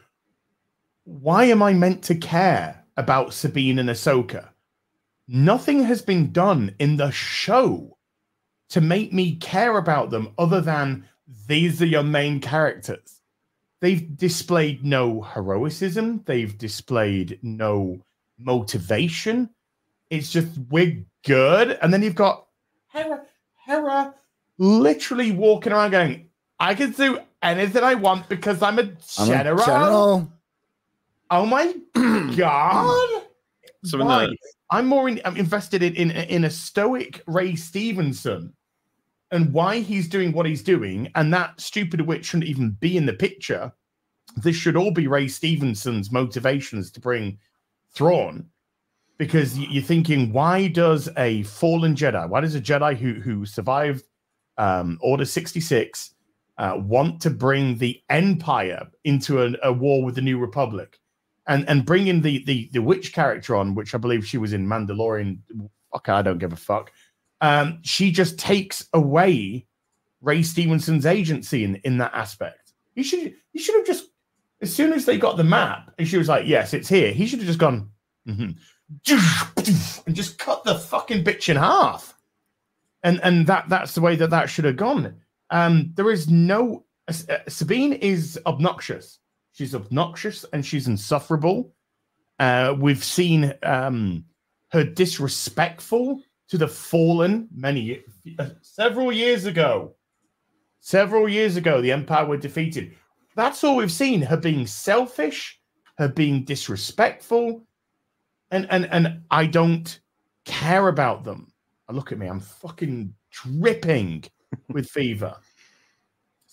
why 1.04 1.44
am 1.44 1.62
I 1.62 1.72
meant 1.74 2.02
to 2.04 2.14
care 2.14 2.83
about 2.96 3.34
Sabine 3.34 3.78
and 3.78 3.88
Ahsoka? 3.88 4.50
Nothing 5.26 5.84
has 5.84 6.02
been 6.02 6.32
done 6.32 6.74
in 6.78 6.96
the 6.96 7.10
show 7.10 7.96
to 8.70 8.80
make 8.80 9.12
me 9.12 9.36
care 9.36 9.76
about 9.78 10.10
them 10.10 10.32
other 10.38 10.60
than 10.60 11.06
these 11.46 11.80
are 11.80 11.86
your 11.86 12.02
main 12.02 12.40
characters. 12.40 13.20
They've 13.80 14.16
displayed 14.16 14.84
no 14.84 15.22
heroicism, 15.22 16.22
they've 16.24 16.56
displayed 16.56 17.38
no 17.42 18.00
motivation. 18.38 19.50
It's 20.10 20.30
just 20.30 20.48
we're 20.70 21.04
good. 21.24 21.78
And 21.82 21.92
then 21.92 22.02
you've 22.02 22.14
got 22.14 22.46
Hera, 22.88 23.22
Hera 23.66 24.14
literally 24.58 25.32
walking 25.32 25.72
around 25.72 25.90
going, 25.90 26.28
I 26.58 26.74
can 26.74 26.92
do 26.92 27.18
anything 27.42 27.82
I 27.82 27.94
want 27.94 28.28
because 28.28 28.62
I'm 28.62 28.78
a 28.78 28.90
I'm 29.18 29.30
a 29.30 29.64
general. 29.66 30.32
Oh 31.30 31.46
my 31.46 31.74
god! 32.36 33.22
So 33.84 34.00
in 34.00 34.06
Why? 34.06 34.26
the 34.26 34.36
I'm 34.70 34.86
more 34.86 35.08
in, 35.08 35.20
I'm 35.24 35.36
invested 35.36 35.82
in, 35.82 35.94
in 35.94 36.10
in 36.10 36.44
a 36.44 36.50
stoic 36.50 37.22
Ray 37.26 37.54
Stevenson 37.54 38.52
and 39.30 39.52
why 39.52 39.80
he's 39.80 40.08
doing 40.08 40.32
what 40.32 40.46
he's 40.46 40.62
doing, 40.62 41.10
and 41.14 41.32
that 41.32 41.60
stupid 41.60 42.00
witch 42.00 42.26
shouldn't 42.26 42.48
even 42.48 42.70
be 42.80 42.96
in 42.96 43.06
the 43.06 43.12
picture. 43.12 43.72
This 44.36 44.56
should 44.56 44.76
all 44.76 44.90
be 44.90 45.06
Ray 45.06 45.28
Stevenson's 45.28 46.12
motivations 46.12 46.90
to 46.92 47.00
bring 47.00 47.38
Thrawn, 47.90 48.46
because 49.18 49.58
you're 49.58 49.82
thinking, 49.82 50.32
why 50.32 50.68
does 50.68 51.08
a 51.16 51.42
fallen 51.44 51.94
Jedi, 51.94 52.28
why 52.28 52.40
does 52.40 52.54
a 52.54 52.60
Jedi 52.60 52.96
who 52.96 53.14
who 53.14 53.46
survived 53.46 54.04
um, 54.56 54.98
Order 55.02 55.24
66 55.24 56.14
uh, 56.58 56.74
want 56.78 57.20
to 57.22 57.30
bring 57.30 57.76
the 57.78 58.00
Empire 58.10 58.86
into 59.04 59.42
a, 59.42 59.52
a 59.62 59.72
war 59.72 60.04
with 60.04 60.14
the 60.14 60.22
New 60.22 60.38
Republic? 60.38 61.00
And 61.46 61.68
and 61.68 61.84
bringing 61.84 62.22
the 62.22 62.44
the 62.44 62.70
the 62.72 62.82
witch 62.82 63.12
character 63.12 63.56
on, 63.56 63.74
which 63.74 63.94
I 63.94 63.98
believe 63.98 64.26
she 64.26 64.38
was 64.38 64.52
in 64.52 64.66
Mandalorian 64.66 65.38
fuck, 65.92 66.08
I 66.08 66.22
don't 66.22 66.38
give 66.38 66.52
a 66.52 66.56
fuck. 66.56 66.92
Um, 67.40 67.78
she 67.82 68.10
just 68.10 68.38
takes 68.38 68.88
away 68.92 69.66
Ray 70.20 70.42
Stevenson's 70.42 71.06
agency 71.06 71.64
in, 71.64 71.76
in 71.76 71.98
that 71.98 72.14
aspect. 72.14 72.72
He 72.94 73.02
should 73.02 73.34
he 73.52 73.58
should 73.58 73.76
have 73.76 73.86
just 73.86 74.08
as 74.60 74.74
soon 74.74 74.92
as 74.92 75.04
they 75.04 75.18
got 75.18 75.36
the 75.36 75.44
map, 75.44 75.92
and 75.98 76.08
she 76.08 76.16
was 76.18 76.28
like, 76.28 76.46
Yes, 76.46 76.74
it's 76.74 76.88
here, 76.88 77.12
he 77.12 77.26
should 77.26 77.40
have 77.40 77.46
just 77.48 77.58
gone 77.58 77.90
"Mhm." 78.26 78.56
and 80.06 80.14
just 80.14 80.38
cut 80.38 80.64
the 80.64 80.78
fucking 80.78 81.24
bitch 81.24 81.48
in 81.48 81.56
half. 81.56 82.14
And 83.02 83.20
and 83.22 83.46
that 83.46 83.68
that's 83.68 83.94
the 83.94 84.00
way 84.00 84.16
that 84.16 84.30
that 84.30 84.48
should 84.48 84.64
have 84.64 84.76
gone. 84.76 85.16
Um, 85.50 85.92
there 85.94 86.10
is 86.10 86.28
no 86.28 86.84
uh, 87.08 87.38
Sabine 87.48 87.92
is 87.92 88.40
obnoxious. 88.46 89.18
She's 89.54 89.74
obnoxious 89.74 90.44
and 90.52 90.66
she's 90.66 90.88
insufferable. 90.88 91.72
Uh, 92.40 92.74
we've 92.76 93.04
seen 93.04 93.54
um, 93.62 94.24
her 94.72 94.82
disrespectful 94.82 96.20
to 96.48 96.58
the 96.58 96.66
fallen 96.66 97.48
many 97.54 98.02
uh, 98.38 98.50
several 98.62 99.12
years 99.12 99.46
ago. 99.46 99.94
Several 100.80 101.28
years 101.28 101.56
ago, 101.56 101.80
the 101.80 101.92
Empire 101.92 102.26
were 102.26 102.36
defeated. 102.36 102.96
That's 103.36 103.62
all 103.62 103.76
we've 103.76 103.92
seen. 103.92 104.22
Her 104.22 104.36
being 104.36 104.66
selfish, 104.66 105.60
her 105.98 106.08
being 106.08 106.44
disrespectful, 106.44 107.64
and 108.50 108.66
and 108.70 108.86
and 108.86 109.22
I 109.30 109.46
don't 109.46 110.00
care 110.44 110.88
about 110.88 111.22
them. 111.22 111.52
Look 111.88 112.10
at 112.10 112.18
me, 112.18 112.26
I'm 112.26 112.40
fucking 112.40 113.14
dripping 113.30 114.24
with 114.68 114.90
fever. 114.90 115.36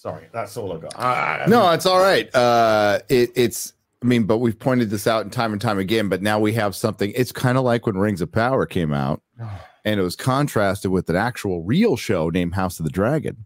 Sorry, 0.01 0.25
that's 0.33 0.57
all 0.57 0.73
I 0.73 0.77
got. 0.79 0.97
I, 0.99 1.43
I- 1.43 1.45
No, 1.47 1.69
it's 1.71 1.85
all 1.85 1.99
right. 1.99 2.33
Uh, 2.35 2.99
it, 3.07 3.29
it's, 3.35 3.73
I 4.01 4.07
mean, 4.07 4.23
but 4.23 4.39
we've 4.39 4.57
pointed 4.57 4.89
this 4.89 5.05
out 5.05 5.23
in 5.25 5.29
time 5.29 5.51
and 5.51 5.61
time 5.61 5.77
again. 5.77 6.09
But 6.09 6.23
now 6.23 6.39
we 6.39 6.53
have 6.53 6.75
something. 6.75 7.13
It's 7.15 7.31
kind 7.31 7.55
of 7.55 7.63
like 7.63 7.85
when 7.85 7.97
Rings 7.99 8.19
of 8.21 8.31
Power 8.31 8.65
came 8.65 8.93
out, 8.93 9.21
and 9.85 9.99
it 9.99 10.03
was 10.03 10.15
contrasted 10.15 10.89
with 10.89 11.07
an 11.11 11.15
actual 11.15 11.61
real 11.61 11.95
show 11.97 12.29
named 12.29 12.55
House 12.55 12.79
of 12.79 12.85
the 12.85 12.91
Dragon, 12.91 13.45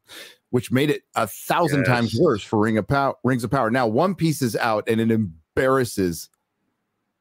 which 0.51 0.72
made 0.72 0.89
it 0.89 1.01
a 1.16 1.28
thousand 1.28 1.80
Yes. 1.80 1.88
times 1.89 2.18
worse 2.18 2.41
for 2.41 2.58
Ring 2.60 2.78
of 2.78 2.88
Power. 2.88 3.16
Rings 3.26 3.43
of 3.43 3.51
Power. 3.51 3.70
Now 3.70 3.86
One 3.88 4.16
Piece 4.16 4.41
is 4.41 4.56
out, 4.56 4.88
and 4.88 5.01
it 5.01 5.12
embarrasses 5.12 6.30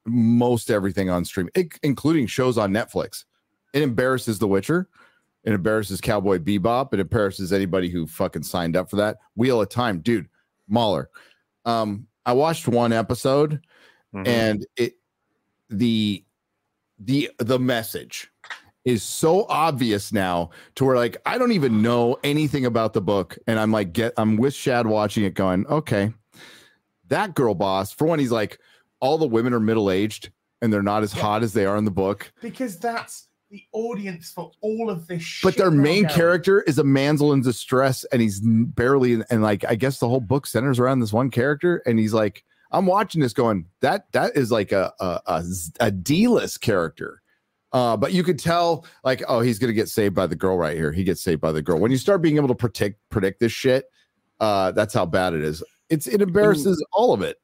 most 0.06 0.70
everything 0.70 1.10
on 1.10 1.24
stream, 1.24 1.48
i- 1.56 1.68
including 1.82 2.28
shows 2.28 2.56
on 2.56 2.72
Netflix. 2.72 3.24
It 3.72 3.82
embarrasses 3.82 4.38
The 4.38 4.46
Witcher. 4.46 4.88
It 5.44 5.52
embarrasses 5.52 6.00
Cowboy 6.00 6.38
Bebop. 6.38 6.94
It 6.94 7.00
embarrasses 7.00 7.52
anybody 7.52 7.88
who 7.90 8.06
fucking 8.06 8.42
signed 8.44 8.76
up 8.76 8.88
for 8.90 8.96
that. 8.96 9.18
Wheel 9.36 9.60
of 9.60 9.68
Time, 9.68 10.00
dude. 10.00 10.28
MauLer. 10.70 11.06
Um, 11.64 12.06
I 12.26 12.32
watched 12.32 12.66
one 12.66 12.92
episode 12.92 13.60
Mhm. 14.14 14.26
and 14.28 14.66
it 14.76 14.94
the 15.68 16.24
the 16.98 17.30
the 17.38 17.58
message 17.58 18.30
is 18.84 19.02
so 19.02 19.44
obvious 19.48 20.12
now 20.12 20.50
to 20.76 20.84
where 20.84 20.96
like 20.96 21.16
I 21.26 21.36
don't 21.38 21.52
even 21.52 21.82
know 21.82 22.16
anything 22.22 22.64
about 22.66 22.92
the 22.92 23.00
book, 23.02 23.36
and 23.46 23.58
I'm 23.58 23.72
like 23.72 23.92
get 23.92 24.12
I'm 24.16 24.36
with 24.36 24.54
Shad 24.54 24.86
watching 24.86 25.24
it, 25.24 25.34
going 25.34 25.66
okay, 25.66 26.12
that 27.08 27.34
girl 27.34 27.54
boss. 27.54 27.92
For 27.92 28.06
one, 28.06 28.18
he's 28.18 28.32
like 28.32 28.58
all 29.00 29.18
the 29.18 29.26
women 29.26 29.52
are 29.52 29.60
middle 29.60 29.90
aged 29.90 30.30
and 30.62 30.72
they're 30.72 30.82
not 30.82 31.02
as 31.02 31.12
hot 31.12 31.42
as 31.42 31.52
they 31.52 31.66
are 31.66 31.76
in 31.76 31.84
the 31.84 31.90
book. 31.90 32.32
because 32.40 32.78
that's 32.78 33.28
the 33.54 33.64
audience 33.72 34.32
for 34.32 34.50
all 34.62 34.90
of 34.90 35.06
this 35.06 35.22
shit. 35.22 35.48
But 35.48 35.56
their 35.56 35.70
right 35.70 35.78
main 35.78 36.02
now. 36.02 36.14
character 36.14 36.62
is 36.62 36.78
a 36.80 36.82
manzel 36.82 37.32
in 37.32 37.40
distress, 37.40 38.04
and 38.10 38.20
he's 38.20 38.40
barely 38.42 39.22
and 39.30 39.42
like 39.42 39.64
I 39.68 39.76
guess 39.76 40.00
the 40.00 40.08
whole 40.08 40.20
book 40.20 40.46
centers 40.46 40.80
around 40.80 40.98
this 40.98 41.12
one 41.12 41.30
character, 41.30 41.80
and 41.86 41.98
he's 41.98 42.12
like, 42.12 42.44
I'm 42.72 42.86
watching 42.86 43.20
this 43.20 43.32
going, 43.32 43.66
that 43.80 44.10
that 44.10 44.36
is 44.36 44.50
like 44.50 44.72
a 44.72 44.92
a, 44.98 45.20
a, 45.26 45.44
a 45.78 45.90
D-list 45.92 46.60
character. 46.60 47.22
Uh, 47.72 47.96
but 47.96 48.12
you 48.12 48.22
could 48.22 48.38
tell, 48.38 48.86
like, 49.04 49.22
oh, 49.28 49.40
he's 49.40 49.58
gonna 49.60 49.72
get 49.72 49.88
saved 49.88 50.14
by 50.16 50.26
the 50.26 50.36
girl 50.36 50.56
right 50.56 50.76
here. 50.76 50.90
He 50.90 51.04
gets 51.04 51.22
saved 51.22 51.40
by 51.40 51.52
the 51.52 51.62
girl. 51.62 51.78
When 51.78 51.92
you 51.92 51.98
start 51.98 52.22
being 52.22 52.36
able 52.36 52.48
to 52.48 52.54
predict 52.56 52.98
predict 53.08 53.38
this 53.38 53.52
shit, 53.52 53.84
uh, 54.40 54.72
that's 54.72 54.94
how 54.94 55.06
bad 55.06 55.32
it 55.32 55.42
is. 55.42 55.62
It's 55.90 56.08
it 56.08 56.20
embarrasses 56.20 56.84
all 56.92 57.14
of 57.14 57.22
it. 57.22 57.38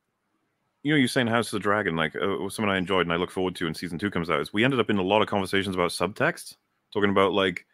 You 0.82 0.92
know, 0.92 0.96
you're 0.98 1.08
saying 1.08 1.26
House 1.26 1.48
of 1.48 1.52
the 1.52 1.60
Dragon, 1.60 1.96
like 1.96 2.14
uh, 2.16 2.26
was 2.26 2.54
something 2.54 2.70
I 2.70 2.78
enjoyed 2.78 3.06
and 3.06 3.12
I 3.12 3.16
look 3.16 3.30
forward 3.30 3.54
to 3.56 3.64
when 3.66 3.74
season 3.74 3.98
two 3.98 4.10
comes 4.10 4.30
out. 4.30 4.40
Is 4.40 4.52
we 4.52 4.64
ended 4.64 4.80
up 4.80 4.90
in 4.90 4.98
a 4.98 5.02
lot 5.02 5.22
of 5.22 5.28
conversations 5.28 5.74
about 5.74 5.90
subtext, 5.90 6.56
talking 6.92 7.10
about 7.10 7.32
like, 7.32 7.66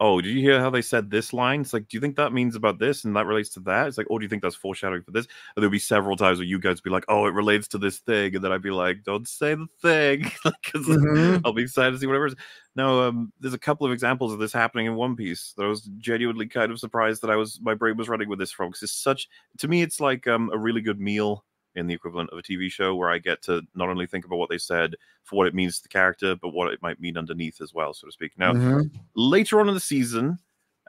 oh, 0.00 0.20
did 0.20 0.34
you 0.34 0.40
hear 0.40 0.58
how 0.58 0.68
they 0.70 0.82
said 0.82 1.10
this 1.10 1.32
line? 1.32 1.60
It's 1.60 1.72
like, 1.72 1.86
do 1.86 1.96
you 1.96 2.00
think 2.00 2.16
that 2.16 2.32
means 2.32 2.56
about 2.56 2.78
this 2.80 3.04
and 3.04 3.14
that 3.14 3.26
relates 3.26 3.50
to 3.50 3.60
that? 3.60 3.86
It's 3.86 3.98
like, 3.98 4.08
oh, 4.10 4.18
do 4.18 4.24
you 4.24 4.28
think 4.28 4.42
that's 4.42 4.56
foreshadowing 4.56 5.02
for 5.02 5.12
this? 5.12 5.26
And 5.54 5.62
there'll 5.62 5.70
be 5.70 5.78
several 5.78 6.16
times 6.16 6.38
where 6.38 6.46
you 6.46 6.58
guys 6.58 6.80
be 6.80 6.90
like, 6.90 7.04
oh, 7.08 7.26
it 7.26 7.34
relates 7.34 7.68
to 7.68 7.78
this 7.78 7.98
thing, 7.98 8.34
and 8.34 8.44
then 8.44 8.50
I'd 8.52 8.62
be 8.62 8.70
like, 8.72 9.04
don't 9.04 9.28
say 9.28 9.54
the 9.54 9.66
thing, 9.80 10.22
because 10.44 10.86
Mhm. 10.86 11.40
I'll 11.44 11.52
be 11.52 11.62
excited 11.62 11.92
to 11.92 11.98
see 11.98 12.06
whatever. 12.06 12.26
it 12.26 12.32
is. 12.32 12.38
No, 12.74 13.02
um, 13.02 13.32
there's 13.38 13.54
a 13.54 13.58
couple 13.58 13.86
of 13.86 13.92
examples 13.92 14.32
of 14.32 14.38
this 14.40 14.52
happening 14.52 14.86
in 14.86 14.94
One 14.96 15.14
Piece 15.14 15.52
that 15.56 15.64
I 15.64 15.68
was 15.68 15.82
genuinely 15.98 16.46
kind 16.46 16.72
of 16.72 16.80
surprised 16.80 17.22
that 17.22 17.30
I 17.30 17.36
was 17.36 17.60
my 17.60 17.74
brain 17.74 17.96
was 17.96 18.08
running 18.08 18.28
with 18.28 18.38
this 18.40 18.50
from 18.50 18.70
because 18.70 18.82
it's 18.84 18.92
such 18.92 19.28
to 19.58 19.68
me 19.68 19.82
it's 19.82 20.00
like 20.00 20.26
um, 20.26 20.50
a 20.52 20.58
really 20.58 20.80
good 20.80 20.98
meal 21.00 21.44
in 21.74 21.86
the 21.86 21.94
equivalent 21.94 22.30
of 22.30 22.38
a 22.38 22.42
TV 22.42 22.70
show 22.70 22.94
where 22.94 23.10
I 23.10 23.18
get 23.18 23.42
to 23.42 23.62
not 23.74 23.88
only 23.88 24.06
think 24.06 24.24
about 24.24 24.38
what 24.38 24.50
they 24.50 24.58
said 24.58 24.94
for 25.24 25.36
what 25.36 25.46
it 25.46 25.54
means 25.54 25.76
to 25.76 25.82
the 25.84 25.88
character, 25.88 26.36
but 26.36 26.50
what 26.50 26.72
it 26.72 26.82
might 26.82 27.00
mean 27.00 27.16
underneath 27.16 27.60
as 27.60 27.72
well, 27.72 27.94
so 27.94 28.06
to 28.06 28.12
speak. 28.12 28.32
Now, 28.36 28.52
Mhm. 28.52 28.90
later 29.14 29.60
on 29.60 29.68
in 29.68 29.74
the 29.74 29.80
season, 29.80 30.38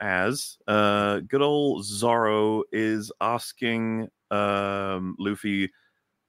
as 0.01 0.57
uh, 0.67 1.19
good 1.21 1.41
old 1.41 1.85
Zoro 1.85 2.63
is 2.71 3.11
asking 3.21 4.09
um, 4.31 5.15
Luffy 5.19 5.71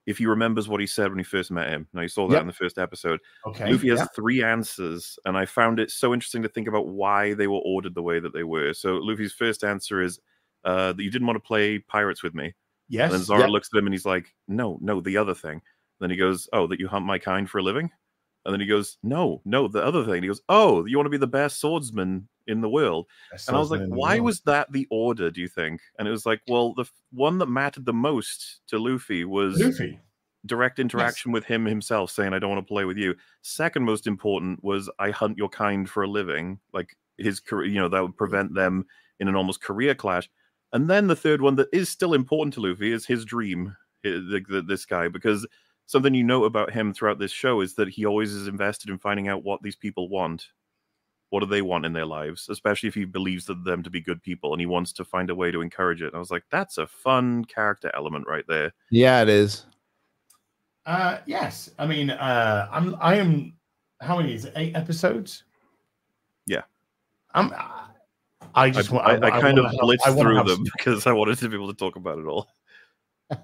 if 0.07 0.19
he 0.19 0.27
remembers 0.27 0.69
what 0.69 0.81
he 0.81 0.87
said 0.87 1.09
when 1.09 1.19
he 1.19 1.25
first 1.25 1.51
met 1.51 1.71
him. 1.71 1.89
Now, 1.95 2.03
you 2.03 2.09
saw 2.09 2.29
that 2.29 2.35
Yep. 2.35 2.41
in 2.43 2.47
the 2.49 2.53
first 2.53 2.79
episode. 2.79 3.21
Okay. 3.47 3.73
Luffy 3.73 3.89
has 3.89 4.01
yeah. 4.01 4.07
three 4.15 4.43
answers, 4.43 5.19
and 5.25 5.35
I 5.39 5.47
found 5.47 5.81
it 5.81 5.91
so 5.91 6.13
interesting 6.13 6.43
to 6.43 6.49
think 6.51 6.69
about 6.69 6.89
why 6.89 7.33
they 7.33 7.47
were 7.47 7.63
ordered 7.65 7.95
the 7.95 8.03
way 8.03 8.21
that 8.21 8.35
they 8.35 8.45
were. 8.45 8.75
So 8.75 8.97
Luffy's 8.97 9.33
first 9.33 9.65
answer 9.65 10.03
is 10.03 10.21
uh, 10.65 10.93
that 10.93 11.03
you 11.03 11.11
didn't 11.11 11.27
want 11.27 11.37
to 11.37 11.47
play 11.47 11.79
pirates 11.79 12.23
with 12.23 12.35
me. 12.35 12.53
Yes. 12.89 13.05
And 13.13 13.15
then 13.21 13.25
Zoro 13.25 13.41
Yep. 13.41 13.51
looks 13.51 13.69
at 13.73 13.79
him 13.79 13.87
and 13.87 13.95
he's 13.95 14.07
like, 14.07 14.35
"No, 14.49 14.79
no, 14.81 15.01
the 15.01 15.17
other 15.17 15.35
thing." 15.35 15.63
then 16.01 16.11
he 16.11 16.17
goes, 16.17 16.49
"Oh, 16.53 16.67
that 16.67 16.81
you 16.81 16.89
hunt 16.89 17.07
my 17.07 17.19
kind 17.19 17.49
for 17.49 17.59
a 17.59 17.63
living." 17.63 17.91
And 18.45 18.53
then 18.53 18.61
he 18.61 18.67
goes, 18.67 18.99
"No, 19.03 19.41
no, 19.45 19.69
the 19.69 19.83
other 19.85 20.05
thing." 20.05 20.23
he 20.23 20.29
goes, 20.29 20.43
"Oh, 20.49 20.85
you 20.87 20.97
want 20.99 21.07
to 21.07 21.11
be 21.11 21.17
the 21.17 21.27
best 21.27 21.61
swordsman 21.61 22.29
in 22.47 22.61
the 22.61 22.69
world." 22.69 23.07
And 23.49 23.57
I 23.57 23.61
was 23.61 23.71
like, 23.71 23.83
"Why 23.89 24.19
was 24.21 24.41
that 24.43 24.71
the 24.73 24.87
order? 24.91 25.31
Do 25.31 25.41
you 25.41 25.49
think?" 25.49 25.81
And 25.99 26.07
it 26.07 26.11
was 26.11 26.27
like, 26.27 26.43
"Well, 26.47 26.75
the 26.75 26.83
f- 26.83 26.93
one 27.11 27.39
that 27.39 27.47
mattered 27.47 27.87
the 27.87 27.95
most 27.95 28.61
to 28.69 28.79
Luffy 28.79 29.25
was 29.25 29.59
Luffy? 29.59 29.99
direct 30.47 30.79
interaction 30.79 31.33
with 31.33 31.45
him 31.45 31.65
himself 31.65 32.11
saying 32.11 32.35
i 32.35 32.39
don't 32.39 32.51
want 32.51 32.67
to 32.67 32.71
play 32.71 32.85
with 32.85 32.99
you 32.99 33.15
second 33.41 33.83
most 33.85 34.07
important 34.07 34.63
was 34.63 34.91
i 34.99 35.11
hunt 35.11 35.39
your 35.39 35.49
kind 35.49 35.89
for 35.89 36.03
a 36.03 36.07
living 36.07 36.61
like 36.75 36.95
his 37.17 37.41
career 37.41 37.67
you 37.67 37.77
know 37.81 37.89
that 37.89 38.03
would 38.03 38.17
prevent 38.17 38.55
them 38.55 38.85
in 39.21 39.29
an 39.29 39.37
almost 39.37 39.63
career 39.63 39.95
clash 39.95 40.29
and 40.75 40.91
then 40.91 41.07
the 41.07 41.17
third 41.17 41.41
one 41.41 41.55
that 41.57 41.69
is 41.73 41.89
still 41.89 42.13
important 42.13 42.53
to 42.53 42.61
luffy 42.61 42.93
is 42.93 43.07
his 43.07 43.25
dream 43.25 43.75
hi- 44.05 44.11
the, 44.11 44.45
the, 44.49 44.63
this 44.63 44.85
guy 44.85 45.09
because 45.09 45.47
something 45.87 46.13
you 46.13 46.23
know 46.25 46.45
about 46.45 46.71
him 46.71 46.93
throughout 46.93 47.19
this 47.19 47.33
show 47.33 47.63
is 47.63 47.75
that 47.75 47.89
he 47.89 48.05
always 48.05 48.33
is 48.33 48.47
invested 48.49 48.91
in 48.91 48.99
finding 48.99 49.29
out 49.29 49.43
what 49.45 49.63
these 49.63 49.77
people 49.77 50.09
want 50.11 50.49
what 51.31 51.41
do 51.41 51.47
they 51.47 51.63
want 51.63 51.87
in 51.87 51.93
their 51.93 52.07
lives 52.07 52.49
especially 52.51 52.89
if 52.89 52.95
he 52.95 53.05
believes 53.07 53.47
them 53.47 53.83
to 53.83 53.91
be 53.91 54.01
good 54.01 54.23
people 54.23 54.53
and 54.53 54.61
he 54.61 54.67
wants 54.67 54.93
to 54.93 55.05
find 55.05 55.31
a 55.31 55.35
way 55.35 55.51
to 55.51 55.63
encourage 55.63 56.03
it 56.03 56.09
and 56.09 56.17
i 56.17 56.19
was 56.19 56.31
like 56.31 56.45
that's 56.51 56.77
a 56.79 56.87
fun 56.87 57.45
character 57.47 57.91
element 57.95 58.27
right 58.29 58.45
there 58.47 58.73
Yeah, 58.91 59.23
it 59.23 59.29
is. 59.29 59.65
Uh, 60.87 61.19
yes. 61.25 61.71
I 61.79 61.87
mean, 61.87 62.11
uh, 62.11 62.69
I'm. 62.71 62.95
I 63.01 63.15
am. 63.17 63.55
How 64.03 64.19
many 64.19 64.35
is 64.35 64.45
it? 64.45 64.53
Eight 64.55 64.77
episodes. 64.77 65.45
Yeah. 66.47 66.61
I'm. 67.33 67.51
I 67.55 67.84
just 68.71 68.93
I, 68.93 68.95
want. 68.95 69.25
I, 69.25 69.29
I 69.29 69.41
kind 69.41 69.59
of 69.59 69.65
wanna 69.65 69.77
have- 69.77 70.15
blitzed 70.17 70.21
through 70.21 70.35
them 70.35 70.49
some- 70.49 70.65
because 70.65 71.07
I 71.09 71.13
wanted 71.13 71.39
to 71.39 71.49
be 71.49 71.57
able 71.57 71.69
to 71.69 71.75
talk 71.79 71.97
about 71.97 72.19
it 72.19 72.27
all. 72.27 72.49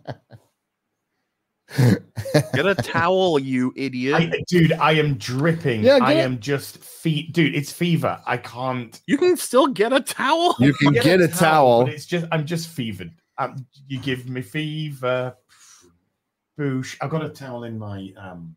Get 2.53 2.66
a 2.66 2.74
towel, 2.74 3.39
you 3.39 3.73
idiot! 3.77 4.15
I, 4.15 4.43
dude, 4.49 4.73
I 4.73 4.93
am 4.93 5.15
dripping. 5.15 5.82
Yeah, 5.85 5.99
I 6.03 6.15
get- 6.15 6.24
am 6.24 6.41
just 6.41 6.78
feet. 6.78 7.32
Dude, 7.32 7.55
it's 7.55 7.73
fever. 7.73 8.20
I 8.27 8.37
can't 8.39 9.01
you 9.07 9.16
can 9.16 9.37
still 9.37 9.69
get 9.69 9.93
a 9.93 10.01
towel. 10.01 10.57
You 10.59 10.74
can 10.74 10.93
get, 10.93 11.20
a 11.20 11.28
towel. 11.28 11.85
but 11.85 11.95
it's 11.95 12.07
just. 12.07 12.27
I'm 12.32 12.45
just 12.45 12.69
fevered. 12.69 13.12
Um, 13.39 13.66
you 13.87 13.99
give 14.01 14.28
me 14.28 14.43
fever. 14.43 15.37
Boosh. 16.59 16.97
I've 17.01 17.11
got 17.11 17.24
a 17.24 17.28
towel 17.28 17.65
in 17.65 17.78
my 17.78 18.12
um. 18.16 18.57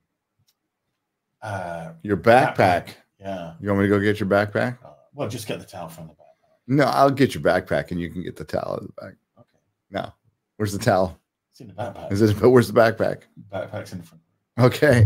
Uh, 1.41 1.93
Your 2.03 2.17
backpack. 2.17 2.89
yeah. 3.19 3.53
You 3.61 3.69
want 3.69 3.81
me 3.81 3.85
to 3.85 3.89
go 3.89 3.99
get 3.99 4.19
your 4.19 4.29
backpack? 4.29 4.77
Uh, 4.83 4.91
well, 5.13 5.29
just 5.29 5.47
get 5.47 5.59
the 5.59 5.65
towel 5.65 5.87
from 5.89 6.07
the 6.07 6.13
back. 6.13 6.22
No, 6.67 6.85
I'll 6.85 7.11
get 7.11 7.33
your 7.33 7.43
backpack 7.43 7.91
and 7.91 7.99
you 7.99 8.09
can 8.09 8.23
get 8.23 8.35
the 8.35 8.45
towel 8.45 8.77
in 8.79 8.87
the 8.87 9.01
back. 9.01 9.15
Okay. 9.37 9.59
No. 9.91 10.13
Where's 10.57 10.71
the 10.71 10.79
towel? 10.79 11.19
It's 11.51 11.61
in 11.61 11.67
the 11.67 11.73
backpack. 11.73 12.11
Is 12.11 12.21
it 12.21 12.39
but 12.39 12.49
where's 12.49 12.71
the 12.71 12.79
backpack? 12.79 13.23
Backpack's 13.51 13.93
in 13.93 13.99
the 13.99 14.05
front. 14.05 14.21
Okay. 14.59 15.05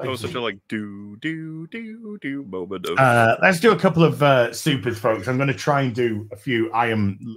That 0.00 0.08
was 0.08 0.20
such 0.20 0.34
a 0.34 0.40
like 0.40 0.58
do 0.68 1.16
do 1.16 1.66
do 1.66 2.18
do 2.22 2.42
moment 2.44 2.86
of 2.86 2.98
Uh, 2.98 3.36
let's 3.42 3.60
do 3.60 3.72
a 3.72 3.78
couple 3.78 4.02
of 4.02 4.22
uh, 4.22 4.50
supers, 4.50 4.98
folks. 4.98 5.28
I'm 5.28 5.36
going 5.36 5.48
to 5.48 5.54
try 5.54 5.82
and 5.82 5.94
do 5.94 6.26
a 6.32 6.36
few. 6.36 6.72
I 6.72 6.86
am 6.86 7.36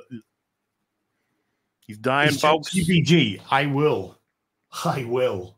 he's 1.81 1.97
dying, 1.97 2.30
It's 2.30 2.39
folks. 2.39 2.73
TBG. 2.73 3.41
I 3.51 3.65
will. 3.65 4.18
I 4.85 5.03
will 5.03 5.57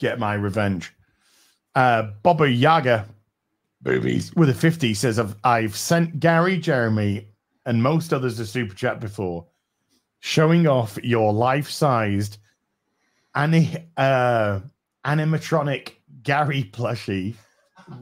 get 0.00 0.18
my 0.18 0.34
revenge. 0.34 0.92
Uh, 1.76 2.08
Baba 2.24 2.50
Yaga 2.50 3.06
boobies 3.82 4.34
with 4.34 4.50
a 4.50 4.54
50 4.54 4.94
says 4.94 5.18
I've 5.18 5.34
I've 5.44 5.76
sent 5.76 6.20
Gary, 6.20 6.58
Jeremy, 6.58 7.28
and 7.66 7.82
most 7.82 8.12
others 8.12 8.38
a 8.38 8.46
super 8.46 8.74
chat 8.74 9.00
before, 9.00 9.46
showing 10.20 10.66
off 10.66 10.98
your 11.02 11.32
life-sized 11.32 12.38
ani- 13.34 13.76
uh, 13.96 14.60
animatronic 15.04 15.92
Gary 16.22 16.70
plushie 16.72 17.34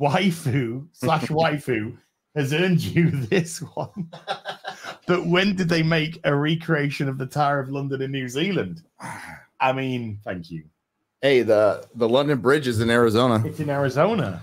waifu 0.00 0.86
slash 0.92 1.26
waifu 1.28 1.96
has 2.34 2.52
earned 2.52 2.80
you 2.80 3.10
this 3.10 3.59
one. 3.59 4.10
but 5.06 5.26
when 5.26 5.56
did 5.56 5.68
they 5.68 5.82
make 5.82 6.20
a 6.24 6.34
recreation 6.34 7.09
of 7.09 7.18
the 7.18 7.26
Tower 7.26 7.59
of 7.60 7.68
London 7.68 8.02
in 8.02 8.12
New 8.12 8.28
Zealand? 8.28 8.82
I 9.60 9.72
mean, 9.72 10.20
thank 10.24 10.50
you. 10.50 10.64
Hey, 11.20 11.42
the 11.42 11.86
the 11.96 12.09
London 12.09 12.38
Bridge 12.38 12.68
is 12.68 12.80
in 12.80 12.90
Arizona, 12.90 13.42
It's 13.44 13.59
in 13.59 13.70
Arizona. 13.70 14.40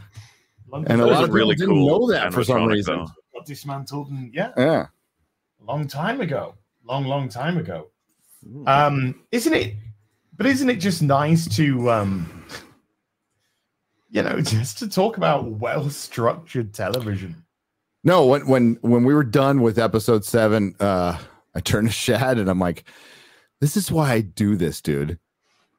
London 0.68 0.92
and 0.92 1.02
a 1.02 1.06
lot 1.06 1.24
of 1.24 1.32
really 1.34 1.56
people 1.56 1.76
didn't 1.76 1.88
cool 1.88 2.08
know 2.08 2.14
that 2.14 2.34
for 2.34 2.44
some 2.44 2.66
reason. 2.66 2.98
though. 2.98 3.12
got 3.34 3.46
dismantled 3.46 4.10
and 4.10 4.34
yeah, 4.34 4.52
Yeah, 4.58 4.88
a 5.62 5.64
long 5.64 5.88
time 5.88 6.22
ago. 6.22 6.56
Long, 6.84 7.06
long 7.06 7.30
time 7.30 7.58
ago. 7.58 7.88
Ooh. 8.48 8.64
Um, 8.68 9.24
isn't 9.32 9.54
it? 9.54 9.74
But 10.38 10.46
isn't 10.46 10.70
it 10.70 10.76
just 10.78 11.02
nice 11.02 11.48
to, 11.56 11.90
um, 11.90 12.46
you 14.10 14.22
know, 14.22 14.40
just 14.42 14.78
to 14.80 14.88
talk 14.90 15.18
about 15.18 15.46
well-structured 15.52 16.74
television? 16.74 17.36
no. 18.04 18.26
When 18.26 18.46
when 18.48 18.78
when 18.82 19.04
we 19.04 19.14
were 19.14 19.24
done 19.24 19.62
with 19.62 19.80
episode 19.80 20.24
seven, 20.26 20.76
uh, 20.80 21.18
I 21.56 21.60
turned 21.60 21.88
to 21.88 21.94
Shad 21.94 22.38
and 22.38 22.50
I'm 22.50 22.60
like, 22.60 22.84
"This 23.62 23.76
is 23.78 23.92
why 23.92 24.12
I 24.14 24.22
do 24.22 24.56
this, 24.56 24.82
dude. 24.82 25.18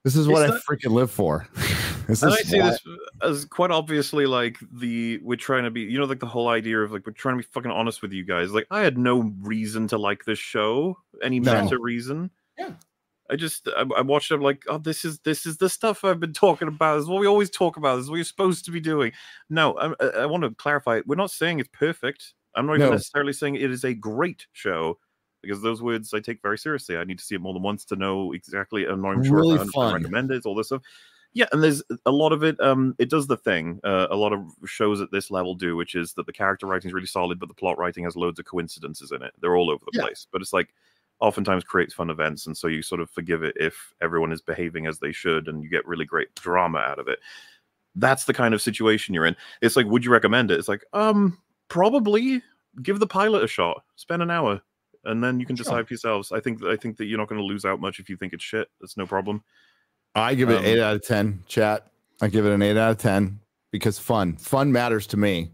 This 0.04 0.16
is 0.16 0.26
what 0.28 0.42
It's 0.42 0.50
I 0.52 0.54
not- 0.54 0.62
freaking 0.64 0.92
live 0.92 1.10
for." 1.10 1.46
this 2.08 2.22
and 2.22 2.32
I 2.32 2.36
is 2.36 2.48
see 2.48 2.58
why- 2.60 2.70
this 2.70 2.80
as 3.22 3.44
quite 3.46 3.70
obviously 3.70 4.26
like 4.26 4.58
the 4.72 5.18
we're 5.22 5.36
trying 5.36 5.64
to 5.64 5.70
be, 5.70 5.82
you 5.82 5.98
know, 5.98 6.04
like 6.04 6.20
the 6.20 6.26
whole 6.26 6.48
idea 6.48 6.78
of 6.80 6.92
like 6.92 7.06
we're 7.06 7.12
trying 7.12 7.36
to 7.36 7.42
be 7.42 7.48
fucking 7.52 7.70
honest 7.70 8.02
with 8.02 8.12
you 8.12 8.24
guys. 8.24 8.52
Like 8.52 8.66
I 8.70 8.80
had 8.80 8.98
no 8.98 9.32
reason 9.40 9.88
to 9.88 9.98
like 9.98 10.24
this 10.24 10.38
show, 10.38 10.98
any 11.22 11.40
No. 11.40 11.62
meta 11.62 11.78
reason. 11.78 12.30
Yeah. 12.58 12.72
I 13.28 13.36
just 13.36 13.68
I, 13.76 13.84
I 13.96 14.02
watched 14.02 14.30
it 14.30 14.34
I'm 14.34 14.40
like, 14.42 14.62
oh, 14.68 14.78
this 14.78 15.04
is 15.04 15.18
this 15.20 15.46
is 15.46 15.56
the 15.56 15.68
stuff 15.68 16.04
I've 16.04 16.20
been 16.20 16.32
talking 16.32 16.68
about. 16.68 16.96
This 16.96 17.02
is 17.04 17.08
what 17.08 17.20
we 17.20 17.26
always 17.26 17.50
talk 17.50 17.76
about. 17.76 17.96
This 17.96 18.04
is 18.04 18.10
what 18.10 18.16
you're 18.16 18.24
supposed 18.24 18.64
to 18.66 18.70
be 18.70 18.80
doing. 18.80 19.12
No, 19.50 19.74
I, 19.78 19.92
I, 20.00 20.06
I 20.22 20.26
want 20.26 20.44
to 20.44 20.50
clarify. 20.50 21.00
We're 21.06 21.16
not 21.16 21.30
saying 21.30 21.58
it's 21.58 21.70
perfect. 21.72 22.34
I'm 22.54 22.66
not 22.66 22.74
even 22.76 22.86
No. 22.88 22.92
necessarily 22.92 23.32
saying 23.32 23.56
it 23.56 23.70
is 23.70 23.84
a 23.84 23.94
great 23.94 24.46
show 24.52 24.98
because 25.42 25.60
those 25.60 25.82
words 25.82 26.14
I 26.14 26.20
take 26.20 26.40
very 26.42 26.56
seriously. 26.58 26.96
I 26.96 27.04
need 27.04 27.18
to 27.18 27.24
see 27.24 27.34
it 27.34 27.40
more 27.40 27.52
than 27.52 27.62
once 27.62 27.84
to 27.86 27.96
know 27.96 28.32
exactly. 28.32 28.84
And 28.86 29.04
I'm 29.04 29.22
sure 29.24 29.38
Really 29.40 29.56
if 29.56 29.60
I 29.60 29.64
100% 29.64 29.72
fun. 29.72 29.94
recommend 29.94 30.30
it. 30.30 30.46
All 30.46 30.54
this 30.54 30.68
stuff. 30.68 30.82
Yeah, 31.36 31.44
and 31.52 31.62
there's 31.62 31.82
a 32.06 32.10
lot 32.10 32.32
of 32.32 32.42
it. 32.42 32.58
Um, 32.60 32.94
it 32.98 33.10
does 33.10 33.26
the 33.26 33.36
thing 33.36 33.78
uh, 33.84 34.06
a 34.10 34.16
lot 34.16 34.32
of 34.32 34.42
shows 34.64 35.02
at 35.02 35.10
this 35.12 35.30
level 35.30 35.54
do, 35.54 35.76
which 35.76 35.94
is 35.94 36.14
that 36.14 36.24
the 36.24 36.32
character 36.32 36.66
writing 36.66 36.88
is 36.88 36.94
really 36.94 37.06
solid, 37.06 37.38
but 37.38 37.48
the 37.50 37.54
plot 37.54 37.76
writing 37.76 38.04
has 38.04 38.16
loads 38.16 38.38
of 38.38 38.46
coincidences 38.46 39.12
in 39.12 39.22
it. 39.22 39.34
They're 39.42 39.54
all 39.54 39.70
over 39.70 39.84
the 39.84 39.98
Yeah. 39.98 40.04
place, 40.04 40.26
but 40.32 40.40
it's 40.40 40.54
like 40.54 40.72
oftentimes 41.20 41.62
creates 41.62 41.92
fun 41.92 42.08
events, 42.08 42.46
and 42.46 42.56
so 42.56 42.68
you 42.68 42.80
sort 42.80 43.02
of 43.02 43.10
forgive 43.10 43.42
it 43.42 43.54
if 43.60 43.92
everyone 44.00 44.32
is 44.32 44.40
behaving 44.40 44.86
as 44.86 44.98
they 44.98 45.12
should, 45.12 45.46
and 45.46 45.62
you 45.62 45.68
get 45.68 45.86
really 45.86 46.06
great 46.06 46.34
drama 46.36 46.78
out 46.78 46.98
of 46.98 47.06
it. 47.06 47.18
That's 47.96 48.24
the 48.24 48.32
kind 48.32 48.54
of 48.54 48.62
situation 48.62 49.12
you're 49.14 49.26
in. 49.26 49.36
It's 49.60 49.76
like, 49.76 49.86
would 49.86 50.06
you 50.06 50.10
recommend 50.12 50.50
it? 50.50 50.58
It's 50.58 50.68
like, 50.68 50.86
um, 50.94 51.36
probably 51.68 52.42
give 52.82 52.98
the 52.98 53.06
pilot 53.06 53.44
a 53.44 53.46
shot. 53.46 53.84
Spend 53.96 54.22
an 54.22 54.30
hour, 54.30 54.62
and 55.04 55.22
then 55.22 55.38
you 55.38 55.44
can 55.44 55.56
Sure. 55.56 55.64
decide 55.64 55.86
for 55.86 55.92
yourselves. 55.92 56.32
I 56.32 56.40
think 56.40 56.64
I 56.64 56.76
think 56.76 56.96
that 56.96 57.04
you're 57.06 57.18
not 57.18 57.28
going 57.28 57.42
to 57.42 57.46
lose 57.46 57.66
out 57.66 57.78
much 57.80 58.00
if 58.00 58.08
you 58.08 58.16
think 58.16 58.32
it's 58.32 58.42
shit. 58.44 58.68
That's 58.80 58.96
no 58.96 59.06
problem. 59.06 59.44
I 60.16 60.34
give 60.34 60.50
it 60.50 60.58
Um, 60.58 60.64
eight 60.64 60.80
out 60.80 60.96
of 60.96 61.02
ten. 61.02 61.42
Chat. 61.46 61.86
I 62.20 62.28
give 62.28 62.46
it 62.46 62.52
an 62.52 62.62
eight 62.62 62.76
out 62.76 62.92
of 62.92 62.98
ten 62.98 63.38
because 63.70 63.98
fun. 63.98 64.36
Fun 64.36 64.72
matters 64.72 65.06
to 65.08 65.16
me. 65.16 65.52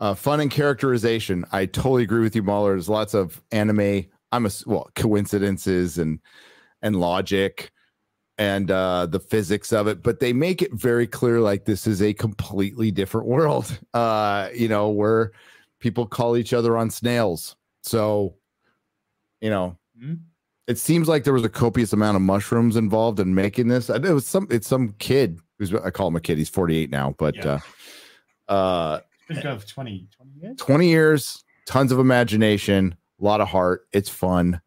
Uh, 0.00 0.14
fun 0.14 0.40
and 0.40 0.50
characterization. 0.50 1.44
I 1.52 1.66
totally 1.66 2.02
agree 2.02 2.20
with 2.22 2.34
you, 2.34 2.42
MauLer. 2.42 2.72
There's 2.72 2.88
lots 2.88 3.14
of 3.14 3.40
anime. 3.52 4.04
I'm 4.32 4.46
a 4.46 4.50
well 4.66 4.90
coincidences 4.96 5.98
and 5.98 6.18
and 6.82 6.96
logic 6.96 7.70
and 8.36 8.70
uh 8.72 9.06
the 9.06 9.20
physics 9.20 9.72
of 9.72 9.86
it 9.86 10.02
but 10.02 10.18
they 10.18 10.32
make 10.32 10.60
it 10.60 10.72
very 10.72 11.06
clear 11.06 11.40
like 11.40 11.64
this 11.64 11.86
is 11.86 12.02
a 12.02 12.12
completely 12.12 12.90
different 12.90 13.28
world 13.28 13.78
uh 13.94 14.48
you 14.52 14.66
know 14.66 14.88
where 14.88 15.30
people 15.78 16.04
call 16.04 16.36
each 16.36 16.52
other 16.52 16.76
on 16.76 16.90
snails 16.90 17.54
so 17.82 18.34
you 19.40 19.50
know 19.50 19.78
Hmm. 19.96 20.14
It 20.66 20.78
seems 20.78 21.08
like 21.08 21.24
there 21.24 21.32
was 21.34 21.44
a 21.44 21.48
copious 21.50 21.92
amount 21.92 22.16
of 22.16 22.22
mushrooms 22.22 22.76
involved 22.76 23.20
in 23.20 23.34
making 23.34 23.68
this 23.68 23.90
I 23.90 23.96
it 23.96 24.02
was 24.12 24.26
some 24.26 24.46
it's 24.50 24.66
some 24.66 24.94
kid 24.98 25.40
who's 25.58 25.74
i 25.74 25.90
call 25.90 26.08
him 26.08 26.16
a 26.16 26.20
kid 26.20 26.38
he's 26.38 26.48
48 26.48 26.90
now 26.90 27.14
but 27.18 27.36
Yeah. 27.36 27.58
uh 28.48 28.52
uh 28.52 29.00
It's 29.28 29.34
been 29.40 29.42
going 29.42 29.58
for 29.58 29.66
20, 29.66 30.08
20 30.16 30.30
years. 30.40 30.56
20 30.58 30.88
years 30.88 31.44
tons 31.66 31.92
of 31.92 31.98
imagination 31.98 32.96
a 33.20 33.24
lot 33.24 33.40
of 33.40 33.48
heart 33.48 33.86
it's 33.92 34.08
fun 34.08 34.60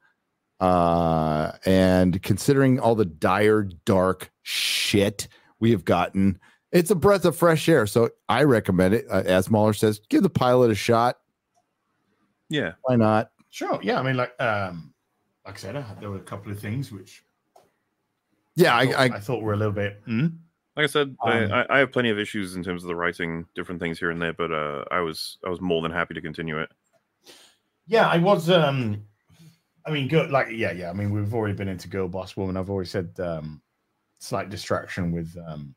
uh 0.60 1.52
and 1.66 2.22
considering 2.24 2.80
all 2.80 2.96
the 2.96 3.06
dire 3.06 3.64
dark 3.86 4.32
shit 4.44 5.28
we 5.60 5.72
have 5.72 5.84
gotten 5.86 6.40
it's 6.72 6.90
a 6.92 6.96
breath 6.96 7.26
of 7.26 7.36
fresh 7.36 7.68
air 7.68 7.86
so 7.88 8.10
i 8.30 8.44
recommend 8.44 8.94
it 8.94 9.06
uh, 9.10 9.24
as 9.26 9.48
MauLer 9.50 9.76
says 9.76 10.00
give 10.10 10.24
the 10.24 10.30
pilot 10.30 10.72
a 10.72 10.76
shot 10.76 11.18
Yeah. 12.50 12.74
why 12.84 12.96
not 12.96 13.32
Sure. 13.50 13.80
Yeah. 13.82 14.00
I 14.00 14.04
mean, 14.04 14.18
like, 14.18 14.40
um, 14.42 14.94
like 15.48 15.56
I 15.56 15.60
said, 15.60 15.76
I, 15.78 15.86
there 16.00 16.12
were 16.12 16.18
a 16.18 16.20
couple 16.20 16.52
of 16.52 16.60
things 16.60 16.92
which 16.92 17.24
yeah 18.56 18.76
I, 18.76 18.82
i, 18.82 18.86
thought, 18.86 19.00
I 19.00 19.16
I 19.16 19.20
thought 19.20 19.42
were 19.42 19.54
a 19.54 19.58
little 19.58 19.74
bit. 19.74 20.02
hmm? 20.06 20.28
Like 20.76 20.84
I 20.84 20.88
said, 20.88 21.16
Um, 21.24 21.32
I, 21.32 21.64
I, 21.64 21.76
I 21.76 21.80
have 21.80 21.92
plenty 21.92 22.12
of 22.12 22.20
issues 22.20 22.56
in 22.56 22.62
terms 22.64 22.84
of 22.84 22.88
the 22.88 22.96
writing, 22.96 23.48
different 23.56 23.82
things 23.82 23.98
here 23.98 24.12
and 24.12 24.22
there, 24.22 24.34
but 24.34 24.52
uh, 24.52 24.86
I 24.92 25.00
was 25.00 25.40
I 25.44 25.50
was 25.50 25.60
more 25.60 25.82
than 25.82 25.92
happy 25.92 26.14
to 26.14 26.22
continue 26.22 26.60
it. 26.60 26.70
Yeah, 27.88 28.08
I 28.08 28.18
was. 28.20 28.50
um 28.50 29.04
I 29.86 29.92
mean, 29.92 30.10
good. 30.10 30.30
Like, 30.30 30.48
yeah, 30.52 30.74
yeah. 30.74 30.90
I 30.90 30.94
mean, 30.94 31.12
we've 31.12 31.34
already 31.34 31.56
been 31.56 31.70
into 31.70 31.88
Girl 31.88 32.10
Boss 32.10 32.36
Woman. 32.36 32.58
I've 32.58 32.70
always 32.70 32.92
said 32.92 33.10
um 33.20 33.62
slight 34.20 34.50
distraction 34.50 35.12
with 35.12 35.36
um 35.48 35.74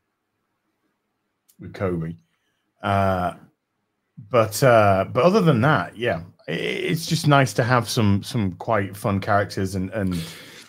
with 1.59 1.73
Koby. 1.73 2.17
Uh, 2.83 3.35
but 4.29 4.61
uh, 4.63 5.05
but 5.11 5.23
other 5.23 5.41
than 5.41 5.61
that, 5.61 5.97
yeah, 5.97 6.21
it's 6.47 7.05
just 7.05 7.27
nice 7.27 7.53
to 7.53 7.63
have 7.63 7.89
some 7.89 8.21
some 8.23 8.53
quite 8.53 8.95
fun 8.95 9.19
characters 9.19 9.75
and 9.75 9.89
and 9.91 10.15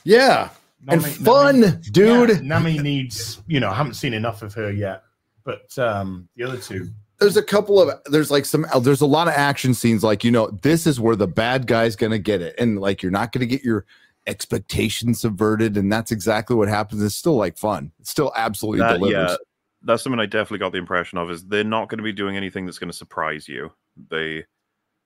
yeah. 0.05 0.49
And 0.89 1.05
fun 1.07 1.61
Nami- 1.61 1.77
dude. 1.93 2.29
Yeah, 2.31 2.41
Nami 2.43 2.79
needs, 2.79 3.41
you 3.47 3.61
know, 3.61 3.71
I 3.71 3.75
haven't 3.75 3.95
seen 3.95 4.13
enough 4.15 4.43
of 4.43 4.53
her 4.55 4.73
yet, 4.73 5.05
but 5.45 5.77
um 5.79 6.29
the 6.35 6.43
other 6.43 6.57
two, 6.59 6.89
there's 7.21 7.37
a 7.37 7.43
couple 7.43 7.81
of 7.81 8.01
there's 8.07 8.33
like 8.33 8.45
some 8.45 8.67
there's 8.81 9.01
a 9.01 9.07
lot 9.07 9.29
of 9.29 9.35
action 9.35 9.75
scenes 9.75 10.03
like 10.03 10.25
you 10.25 10.33
know 10.33 10.51
this 10.63 10.87
is 10.89 10.99
where 10.99 11.15
the 11.15 11.29
bad 11.29 11.69
guy's 11.69 11.95
gonna 11.95 12.19
get 12.19 12.43
it. 12.43 12.57
And 12.59 12.81
like 12.81 13.01
you're 13.01 13.13
not 13.13 13.31
gonna 13.31 13.47
get 13.47 13.63
your 13.63 13.85
expectations 14.27 15.21
subverted 15.21 15.77
and 15.77 15.93
that's 15.93 16.11
exactly 16.11 16.57
what 16.57 16.69
happens. 16.69 17.01
It's 17.03 17.15
still 17.15 17.37
like 17.37 17.57
fun. 17.57 17.93
It's 18.01 18.11
still 18.11 18.33
absolutely 18.35 18.81
That- 18.81 18.99
delivers. 18.99 19.31
yeah, 19.31 19.37
that's 19.85 20.03
something 20.03 20.21
I 20.21 20.27
definitely 20.27 20.59
got 20.59 20.73
the 20.73 20.79
impression 20.79 21.19
of 21.19 21.31
is 21.31 21.45
they're 21.45 21.65
not 21.65 21.89
going 21.89 21.99
to 21.99 22.05
be 22.05 22.13
doing 22.13 22.37
anything 22.37 22.67
that's 22.67 22.79
going 22.79 22.91
to 22.91 22.97
surprise 22.97 23.49
you. 23.49 23.73
They 24.11 24.45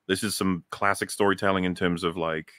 this 0.07 0.23
is 0.23 0.35
some 0.35 0.63
classic 0.71 1.09
storytelling 1.09 1.65
in 1.65 1.75
terms 1.75 2.03
of 2.03 2.15
like 2.17 2.51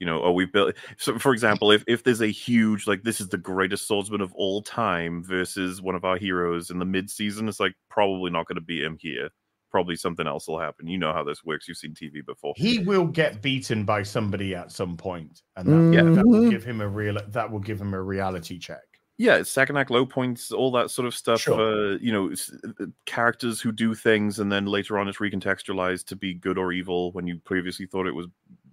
you 0.00 0.06
know, 0.06 0.20
oh, 0.20 0.32
we 0.32 0.46
built. 0.46 0.74
So, 0.98 1.16
for 1.16 1.32
example, 1.32 1.70
if 1.70 1.84
if 1.86 2.02
there's 2.02 2.22
a 2.22 2.26
huge 2.26 2.88
like 2.88 3.04
this 3.04 3.20
is 3.20 3.28
the 3.28 3.38
greatest 3.38 3.86
swordsman 3.86 4.20
of 4.20 4.32
all 4.34 4.60
time 4.60 5.22
versus 5.22 5.80
one 5.80 5.94
of 5.94 6.04
our 6.04 6.16
heroes 6.16 6.70
in 6.70 6.80
the 6.80 6.84
mid 6.84 7.08
season, 7.08 7.48
it's 7.48 7.60
like 7.60 7.74
probably 7.88 8.30
not 8.32 8.46
going 8.48 8.56
to 8.56 8.60
be 8.60 8.82
him 8.82 8.96
here. 8.98 9.28
Probably 9.70 9.94
something 9.94 10.26
else 10.26 10.48
will 10.48 10.58
happen. 10.58 10.88
You 10.88 10.98
know 10.98 11.12
how 11.12 11.22
this 11.22 11.44
works. 11.44 11.68
You've 11.68 11.76
seen 11.78 11.94
TV 11.94 12.24
before. 12.26 12.52
he 12.56 12.80
will 12.80 13.06
get 13.06 13.42
beaten 13.42 13.84
by 13.84 14.02
somebody 14.02 14.56
at 14.56 14.72
some 14.72 14.96
point, 14.96 15.40
and 15.56 15.68
that, 15.68 16.02
Mhm. 16.02 16.14
that 16.16 16.26
will 16.26 16.50
give 16.50 16.64
him 16.64 16.80
a 16.80 16.88
real 16.88 17.18
that 17.28 17.48
will 17.50 17.60
give 17.60 17.80
him 17.80 17.94
a 17.94 18.02
reality 18.02 18.58
check. 18.58 18.80
Yeah, 19.18 19.42
second 19.42 19.76
act 19.76 19.90
low 19.90 20.06
points, 20.06 20.52
all 20.52 20.70
that 20.72 20.90
sort 20.90 21.06
of 21.06 21.14
stuff. 21.14 21.40
Sure. 21.42 21.94
Uh, 21.94 21.98
you 22.00 22.12
know, 22.12 22.32
uh, 22.80 22.86
characters 23.06 23.60
who 23.60 23.72
do 23.72 23.94
things 23.94 24.38
and 24.38 24.50
then 24.50 24.66
later 24.66 24.98
on 24.98 25.08
it's 25.08 25.18
recontextualized 25.18 26.06
to 26.06 26.16
be 26.16 26.34
good 26.34 26.58
or 26.58 26.72
evil 26.72 27.12
when 27.12 27.26
you 27.26 27.38
previously 27.44 27.86
thought 27.86 28.06
it 28.06 28.14
was 28.14 28.26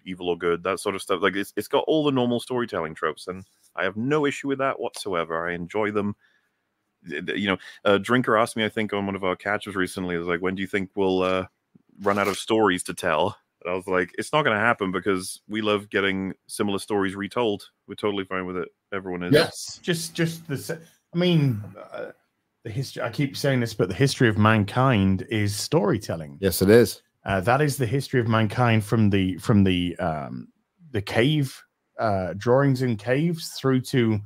evil 0.05 0.29
or 0.29 0.37
good. 0.37 0.63
That 0.63 0.79
sort 0.79 0.95
of 0.95 1.01
stuff. 1.01 1.21
Like 1.21 1.35
it's 1.35 1.53
it's 1.55 1.67
got 1.67 1.83
all 1.87 2.03
the 2.03 2.11
normal 2.11 2.39
storytelling 2.39 2.95
tropes, 2.95 3.27
and 3.27 3.45
I 3.75 3.83
have 3.83 3.97
no 3.97 4.25
issue 4.25 4.47
with 4.47 4.59
that 4.59 4.79
whatsoever. 4.79 5.47
I 5.47 5.53
enjoy 5.53 5.91
them. 5.91 6.15
You 7.03 7.47
know, 7.47 7.57
uh, 7.85 7.97
Drinker 7.97 8.37
asked 8.37 8.57
me, 8.57 8.65
I 8.65 8.69
think, 8.69 8.91
on 8.91 9.05
one 9.05 9.15
of 9.15 9.23
our 9.23 9.35
catches 9.35 9.75
recently, 9.75 10.15
is 10.17 10.27
like, 10.27 10.41
when 10.41 10.55
do 10.55 10.61
you 10.61 10.67
think 10.67 10.89
we'll 10.95 11.23
uh, 11.23 11.45
run 12.01 12.19
out 12.19 12.27
of 12.27 12.37
stories 12.37 12.83
to 12.83 12.93
tell? 12.93 13.37
And 13.63 13.71
I 13.71 13.75
was 13.75 13.87
like, 13.87 14.13
it's 14.17 14.33
not 14.33 14.43
going 14.43 14.55
to 14.55 14.61
happen 14.61 14.91
because 14.91 15.41
we 15.47 15.61
love 15.61 15.89
getting 15.89 16.33
similar 16.47 16.77
stories 16.79 17.15
retold. 17.15 17.69
We're 17.87 17.95
totally 17.95 18.25
fine 18.25 18.45
with 18.45 18.57
it. 18.57 18.69
Everyone 18.93 19.23
is. 19.23 19.33
Yes, 19.33 19.79
just 19.83 20.13
just 20.15 20.47
the. 20.47 20.79
I 21.13 21.17
mean, 21.17 21.61
uh, 21.93 22.11
the 22.63 22.69
history. 22.71 23.03
I 23.03 23.09
keep 23.09 23.35
saying 23.37 23.59
this, 23.59 23.73
but 23.73 23.87
the 23.87 23.93
history 23.95 24.27
of 24.29 24.37
mankind 24.37 25.25
is 25.29 25.55
storytelling. 25.55 26.37
yes 26.41 26.61
it 26.61 26.69
is 26.69 27.01
Uh, 27.25 27.39
that 27.41 27.61
is 27.61 27.77
the 27.77 27.85
history 27.85 28.19
of 28.19 28.27
mankind 28.27 28.83
from 28.83 29.09
the 29.09 29.37
from 29.37 29.63
the 29.63 29.95
um, 29.97 30.47
the 30.91 31.01
cave 31.01 31.61
uh, 31.99 32.33
drawings 32.37 32.81
in 32.81 32.95
caves 32.97 33.49
through 33.59 33.81
to 33.81 34.19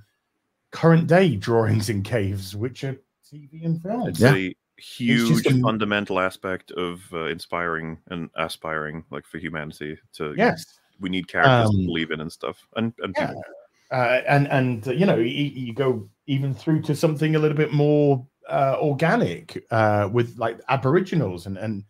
current 0.71 1.07
day 1.07 1.35
drawings 1.35 1.89
in 1.89 2.01
caves, 2.03 2.55
which 2.55 2.83
are 2.83 2.95
TV 3.29 3.65
and 3.65 3.81
film. 3.81 4.07
It's 4.07 4.19
Yeah. 4.19 4.35
a 4.35 4.55
huge 4.77 5.45
a- 5.45 5.59
fundamental 5.61 6.19
aspect 6.19 6.71
of 6.71 7.01
uh, 7.13 7.25
inspiring 7.25 7.97
and 8.07 8.29
aspiring, 8.35 9.03
like 9.11 9.25
for 9.25 9.37
humanity. 9.39 9.97
To 10.17 10.33
Yes. 10.37 10.79
we 10.99 11.09
need 11.09 11.27
characters 11.27 11.69
Um, 11.69 11.75
to 11.81 11.85
believe 11.85 12.11
in 12.11 12.21
and 12.21 12.31
stuff, 12.31 12.57
and 12.77 12.93
and 13.03 13.13
Yeah. 13.17 13.27
people. 13.27 13.43
Uh, 13.93 14.21
and 14.27 14.47
and 14.47 14.87
uh, 14.87 14.91
you 14.91 15.05
know 15.05 15.17
you, 15.17 15.45
you 15.45 15.73
go 15.73 16.09
even 16.25 16.53
through 16.53 16.81
to 16.81 16.95
something 16.95 17.35
a 17.35 17.39
little 17.39 17.55
bit 17.55 17.71
more 17.71 18.25
uh, 18.49 18.75
organic 18.79 19.63
uh, 19.71 20.09
with 20.11 20.37
like 20.37 20.59
Aboriginals 20.67 21.45
and 21.45 21.57
and 21.57 21.83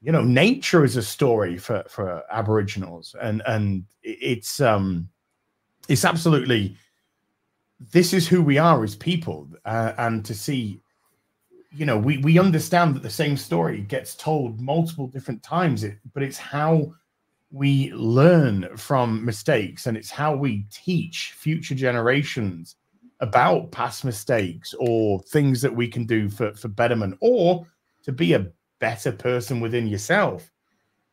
you 0.00 0.10
know 0.10 0.22
nature 0.22 0.84
is 0.84 0.96
a 0.96 1.02
story 1.02 1.58
for 1.58 1.84
for 1.88 2.22
Aboriginals. 2.30 3.14
And 3.20 3.42
and 3.46 3.84
it's 4.02 4.60
um 4.60 5.08
it's 5.88 6.04
absolutely 6.04 6.76
this 7.92 8.14
is 8.14 8.26
who 8.26 8.42
we 8.42 8.56
are 8.56 8.82
as 8.82 8.96
people. 8.96 9.48
Uh, 9.66 9.92
and 9.98 10.24
to 10.24 10.34
see 10.34 10.80
you 11.72 11.84
know 11.84 11.98
we 11.98 12.18
we 12.18 12.38
understand 12.38 12.94
that 12.94 13.02
the 13.02 13.10
same 13.10 13.36
story 13.36 13.82
gets 13.82 14.14
told 14.14 14.60
multiple 14.60 15.08
different 15.08 15.42
times 15.42 15.84
it, 15.84 15.98
but 16.14 16.22
it's 16.22 16.38
how 16.38 16.94
we 17.50 17.92
learn 17.92 18.76
from 18.76 19.24
mistakes 19.24 19.86
and 19.86 19.96
it's 19.96 20.10
how 20.10 20.34
we 20.34 20.66
teach 20.70 21.34
future 21.36 21.74
generations 21.74 22.76
about 23.20 23.70
past 23.70 24.04
mistakes 24.04 24.74
or 24.78 25.20
things 25.22 25.62
that 25.62 25.74
we 25.74 25.86
can 25.86 26.04
do 26.04 26.28
for, 26.28 26.52
for 26.54 26.68
betterment 26.68 27.16
or 27.20 27.66
to 28.02 28.12
be 28.12 28.32
a 28.34 28.46
better 28.80 29.12
person 29.12 29.60
within 29.60 29.86
yourself. 29.86 30.50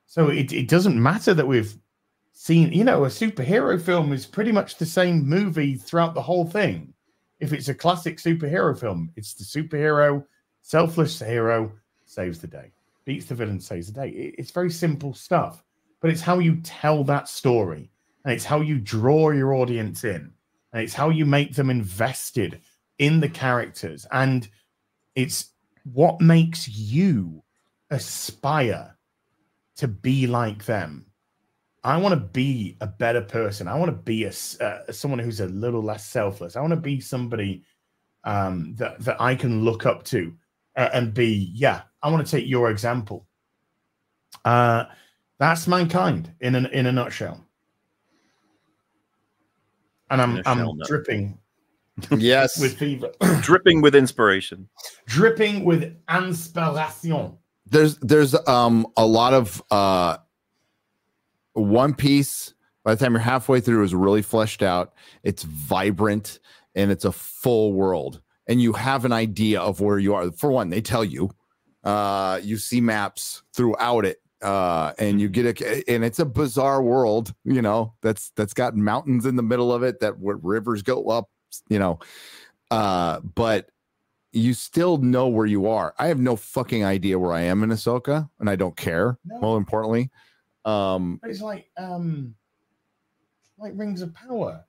So 0.08 0.30
it, 0.30 0.52
it 0.52 0.68
doesn't 0.68 1.02
matter 1.02 1.34
that 1.34 1.48
we've 1.48 1.78
seen, 2.34 2.74
you 2.74 2.84
know, 2.84 3.06
a 3.06 3.08
superhero 3.08 3.80
film 3.80 4.12
is 4.12 4.26
pretty 4.26 4.52
much 4.52 4.78
the 4.78 4.86
same 4.86 5.28
movie 5.28 5.76
throughout 5.76 6.16
the 6.16 6.22
whole 6.22 6.46
thing. 6.46 6.94
If 7.40 7.54
it's 7.54 7.70
a 7.70 7.76
classic 7.76 8.18
superhero 8.18 8.78
film, 8.78 9.12
it's 9.16 9.34
the 9.34 9.44
superhero, 9.44 10.26
selfless 10.62 11.20
hero 11.20 11.72
saves 12.06 12.40
the 12.40 12.48
day, 12.48 12.72
beats 13.06 13.26
the 13.28 13.36
villain, 13.36 13.60
saves 13.60 13.88
the 13.88 14.02
day. 14.02 14.10
It- 14.10 14.36
it's 14.38 14.52
very 14.52 14.72
simple 14.72 15.14
stuff 15.14 15.64
but 16.02 16.10
it's 16.10 16.22
how 16.22 16.40
you 16.40 16.58
tell 16.64 17.04
that 17.06 17.30
story 17.30 17.92
and 18.26 18.34
it's 18.34 18.46
how 18.46 18.62
you 18.62 18.80
draw 18.80 19.32
your 19.32 19.54
audience 19.54 20.04
in 20.04 20.32
and 20.74 20.84
it's 20.84 20.94
how 20.94 21.10
you 21.10 21.26
make 21.26 21.56
them 21.56 21.70
invested 21.70 22.62
in 23.00 23.20
the 23.20 23.30
characters 23.30 24.06
and 24.12 24.50
it's 25.16 25.52
what 25.84 26.22
makes 26.22 26.68
you 26.68 27.44
aspire 27.90 28.96
to 29.78 29.88
be 29.88 30.28
like 30.28 30.66
them. 30.66 31.06
I 31.84 31.98
want 31.98 32.14
to 32.14 32.28
be 32.28 32.78
a 32.82 32.88
better 32.88 33.22
person. 33.22 33.68
I 33.68 33.76
want 33.76 33.90
to 33.90 33.98
be 33.98 34.26
a 34.26 34.32
uh, 34.60 34.92
someone 34.92 35.20
who's 35.20 35.40
a 35.40 35.48
little 35.48 35.82
less 35.82 36.06
selfless. 36.06 36.56
I 36.56 36.62
want 36.62 36.72
to 36.72 36.78
be 36.78 37.00
somebody 37.00 37.64
um, 38.24 38.76
that 38.76 39.00
that 39.00 39.20
i 39.20 39.34
can 39.34 39.64
look 39.64 39.88
up 39.88 40.04
to 40.04 40.32
uh, 40.76 40.90
and 40.94 41.12
be 41.12 41.52
yeah 41.56 41.82
i 42.04 42.10
want 42.10 42.26
to 42.26 42.32
take 42.32 42.48
your 42.48 42.70
example. 42.70 43.26
Uh 44.46 44.86
that's 45.42 45.68
mankind 45.68 46.32
in 46.42 46.54
an 46.54 46.68
in 46.68 46.86
a 46.86 46.92
nutshell. 46.92 47.44
And 50.12 50.22
I'm 50.22 50.38
In 50.38 50.44
a 50.46 50.50
I'm 50.50 50.78
nut. 50.78 50.88
dripping 50.88 51.38
Yes. 52.18 52.60
with 52.60 52.78
fever, 52.78 53.12
dripping 53.42 53.82
with 53.82 53.96
inspiration. 53.96 54.70
dripping 55.08 55.66
with 55.66 55.84
inspiration. 56.10 57.38
there's 57.66 57.98
there's 57.98 58.36
um 58.48 58.86
a 58.98 59.06
lot 59.06 59.34
of 59.34 59.62
uh 59.72 60.18
one 61.54 61.94
piece 61.96 62.54
by 62.84 62.94
the 62.96 63.04
time 63.04 63.14
you're 63.14 63.20
halfway 63.22 63.60
through 63.60 63.84
is 63.84 63.94
really 63.96 64.22
fleshed 64.22 64.62
out 64.64 64.94
it's 65.24 65.44
vibrant 65.44 66.40
and 66.76 66.92
it's 66.92 67.04
a 67.06 67.12
full 67.12 67.74
world 67.74 68.22
and 68.48 68.62
you 68.62 68.74
have 68.74 69.06
an 69.06 69.12
idea 69.12 69.60
of 69.60 69.82
where 69.82 70.00
you 70.00 70.14
are 70.14 70.32
for 70.32 70.50
one 70.52 70.70
they 70.70 70.82
tell 70.82 71.04
you 71.04 71.30
uh 71.84 72.40
you 72.44 72.58
see 72.58 72.80
maps 72.82 73.44
throughout 73.54 74.06
it 74.06 74.22
uh 74.42 74.94
and 74.98 75.22
you 75.22 75.30
get 75.30 75.62
a 75.62 75.84
and 75.90 76.04
it's 76.04 76.20
a 76.20 76.26
bizarre 76.26 76.82
world 76.82 77.34
you 77.44 77.62
know 77.62 77.94
that's 78.02 78.32
that's 78.36 78.54
got 78.54 78.76
mountains 78.76 79.26
in 79.26 79.36
the 79.36 79.44
middle 79.44 79.74
of 79.74 79.84
it 79.84 80.00
that 80.00 80.20
where 80.20 80.38
rivers 80.38 80.82
go 80.82 81.06
up 81.10 81.30
you 81.70 81.78
know 81.78 82.00
uh 82.72 83.20
but 83.20 83.70
you 84.34 84.54
still 84.54 84.98
know 84.98 85.28
where 85.28 85.46
you 85.46 85.68
are. 85.68 85.94
I 86.00 86.08
have 86.08 86.20
no 86.20 86.36
fucking 86.36 86.86
idea 86.86 87.20
where 87.20 87.34
I 87.34 87.42
am 87.42 87.64
in 87.64 87.70
Ahsoka, 87.70 88.30
and 88.40 88.50
I 88.50 88.56
don't 88.56 88.76
care. 88.78 89.18
No. 89.26 89.40
More 89.40 89.58
importantly, 89.58 90.10
um, 90.66 91.20
But 91.22 91.32
it's 91.32 91.42
like 91.42 91.70
um 91.78 92.36
like 93.58 93.74
rings 93.76 94.02
of 94.02 94.14
power. 94.14 94.64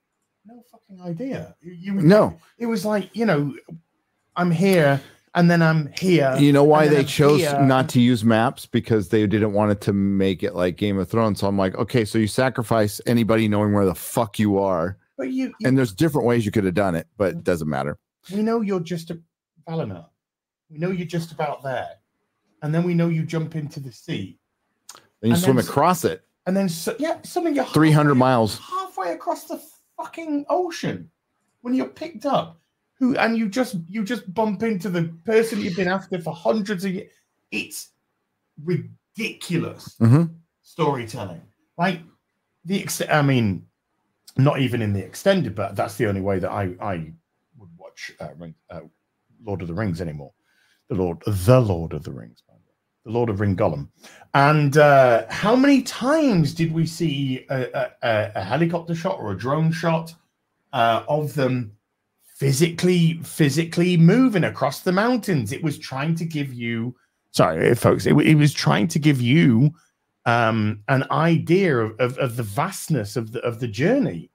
No 0.44 0.64
fucking 0.70 1.00
idea. 1.00 1.54
You, 1.60 1.72
you 1.72 1.92
no, 1.94 2.38
it 2.58 2.66
was 2.66 2.84
like, 2.84 3.14
you 3.14 3.24
know, 3.26 3.54
I'm 4.36 4.50
here 4.50 5.00
and 5.34 5.50
then 5.50 5.62
I'm 5.62 5.90
here. 5.98 6.36
you 6.38 6.52
know 6.52 6.64
why 6.64 6.88
they 6.88 7.00
I'm 7.00 7.06
chose 7.06 7.40
here. 7.40 7.60
not 7.62 7.88
to 7.90 8.00
use 8.00 8.24
maps 8.24 8.66
because 8.66 9.08
they 9.08 9.26
didn't 9.26 9.52
want 9.52 9.72
it 9.72 9.80
to 9.82 9.92
make 9.92 10.42
it 10.42 10.54
like 10.54 10.76
Game 10.76 10.98
of 10.98 11.08
Thrones. 11.08 11.40
So 11.40 11.46
I'm 11.46 11.56
like, 11.58 11.74
okay, 11.76 12.04
so 12.04 12.18
you 12.18 12.26
sacrifice 12.26 13.00
anybody 13.06 13.48
knowing 13.48 13.72
where 13.72 13.86
the 13.86 13.94
fuck 13.94 14.38
you 14.38 14.58
are, 14.58 14.98
But 15.16 15.30
you, 15.30 15.52
you 15.58 15.68
and 15.68 15.76
there's 15.78 15.92
different 15.92 16.26
ways 16.26 16.44
you 16.46 16.52
could 16.52 16.64
have 16.64 16.74
done 16.74 16.94
it, 16.94 17.06
but 17.16 17.30
it 17.30 17.44
doesn't 17.44 17.68
matter. 17.68 17.98
we 18.32 18.42
know 18.42 18.60
you're 18.60 18.80
just 18.80 19.10
a 19.10 19.20
Valinor. 19.68 20.06
We 20.70 20.78
know 20.78 20.90
you're 20.90 21.06
just 21.06 21.32
about 21.32 21.62
there. 21.62 21.88
And 22.62 22.74
then 22.74 22.82
we 22.84 22.94
know 22.94 23.08
you 23.08 23.24
jump 23.24 23.56
into 23.56 23.80
the 23.80 23.92
sea. 23.92 24.38
And 25.22 25.30
you 25.30 25.34
And 25.34 25.38
swim 25.42 25.56
then 25.56 25.64
across 25.64 26.04
it, 26.04 26.22
And 26.46 26.56
then 26.56 26.68
so, 26.68 26.94
yeah, 26.98 27.18
suddenly 27.22 27.54
you're 27.56 27.64
300 27.64 28.14
miles. 28.14 28.58
halfway 28.58 29.12
across 29.12 29.44
the 29.44 29.60
fucking 29.96 30.46
ocean 30.48 31.10
when 31.60 31.74
you're 31.74 31.86
picked 31.88 32.24
up. 32.26 32.60
Who 33.02 33.16
and 33.16 33.36
you 33.36 33.48
just 33.48 33.74
you 33.88 34.04
just 34.04 34.32
bump 34.32 34.62
into 34.62 34.88
the 34.88 35.12
person 35.24 35.60
you've 35.60 35.74
been 35.74 35.88
after 35.88 36.20
for 36.20 36.32
hundreds 36.32 36.84
of 36.84 36.92
years. 36.92 37.10
It's 37.50 37.88
ridiculous 38.64 39.96
Mhm. 40.00 40.32
storytelling. 40.62 41.42
Like 41.76 42.00
the 42.64 42.80
ex- 42.80 43.02
I 43.10 43.22
mean, 43.22 43.66
not 44.36 44.60
even 44.60 44.80
in 44.82 44.92
the 44.92 45.04
extended, 45.04 45.56
but 45.56 45.74
that's 45.74 45.96
the 45.96 46.06
only 46.06 46.20
way 46.20 46.38
that 46.38 46.52
I 46.52 46.76
I 46.80 47.12
would 47.58 47.70
watch 47.76 48.12
uh, 48.20 48.28
Ring, 48.38 48.54
uh, 48.70 48.82
Lord 49.42 49.62
of 49.62 49.66
the 49.66 49.74
Rings 49.74 50.00
anymore. 50.00 50.32
The 50.88 50.94
Lord, 50.94 51.18
the 51.26 51.60
Lord 51.60 51.94
of 51.94 52.04
the 52.04 52.12
Rings, 52.12 52.42
by 52.46 52.54
the 52.54 52.60
way. 52.60 52.76
the 53.06 53.10
Lord 53.10 53.30
of 53.30 53.40
Ring 53.40 53.56
Gollum. 53.56 53.88
And 54.34 54.76
uh, 54.76 55.26
how 55.28 55.56
many 55.56 55.82
times 55.82 56.54
did 56.54 56.72
we 56.72 56.86
see 56.86 57.46
a, 57.50 57.62
a, 57.72 57.90
a- 58.02 58.32
a 58.36 58.44
helicopter 58.44 58.94
shot 58.94 59.18
or 59.18 59.32
a 59.32 59.36
drone 59.36 59.72
shot 59.72 60.14
uh, 60.72 61.02
of 61.08 61.34
them 61.34 61.72
physically 62.42 63.20
physically 63.22 63.96
moving 63.96 64.42
across 64.42 64.80
the 64.80 64.90
mountains? 64.90 65.52
It 65.52 65.62
was 65.62 65.78
trying 65.78 66.16
to 66.16 66.24
give 66.24 66.52
you, 66.52 66.96
sorry, 67.30 67.72
folks, 67.76 68.04
it, 68.04 68.14
it 68.16 68.34
was 68.34 68.52
trying 68.52 68.88
to 68.88 68.98
give 68.98 69.20
you 69.20 69.70
um, 70.26 70.82
an 70.88 71.04
idea 71.12 71.78
of, 71.78 71.94
of, 72.00 72.18
of 72.18 72.34
the 72.34 72.42
vastness 72.42 73.14
of 73.14 73.30
the 73.30 73.40
of 73.42 73.60
the 73.60 73.68
journey. 73.68 74.28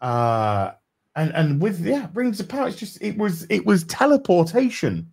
Uh, 0.00 0.72
and 1.14 1.30
and 1.34 1.62
with 1.62 1.78
yeah, 1.86 2.08
rings 2.14 2.40
of 2.40 2.48
power, 2.48 2.66
it's 2.66 2.76
just 2.76 3.00
it 3.00 3.16
was 3.16 3.46
it 3.48 3.64
was 3.64 3.84
teleportation, 3.84 5.08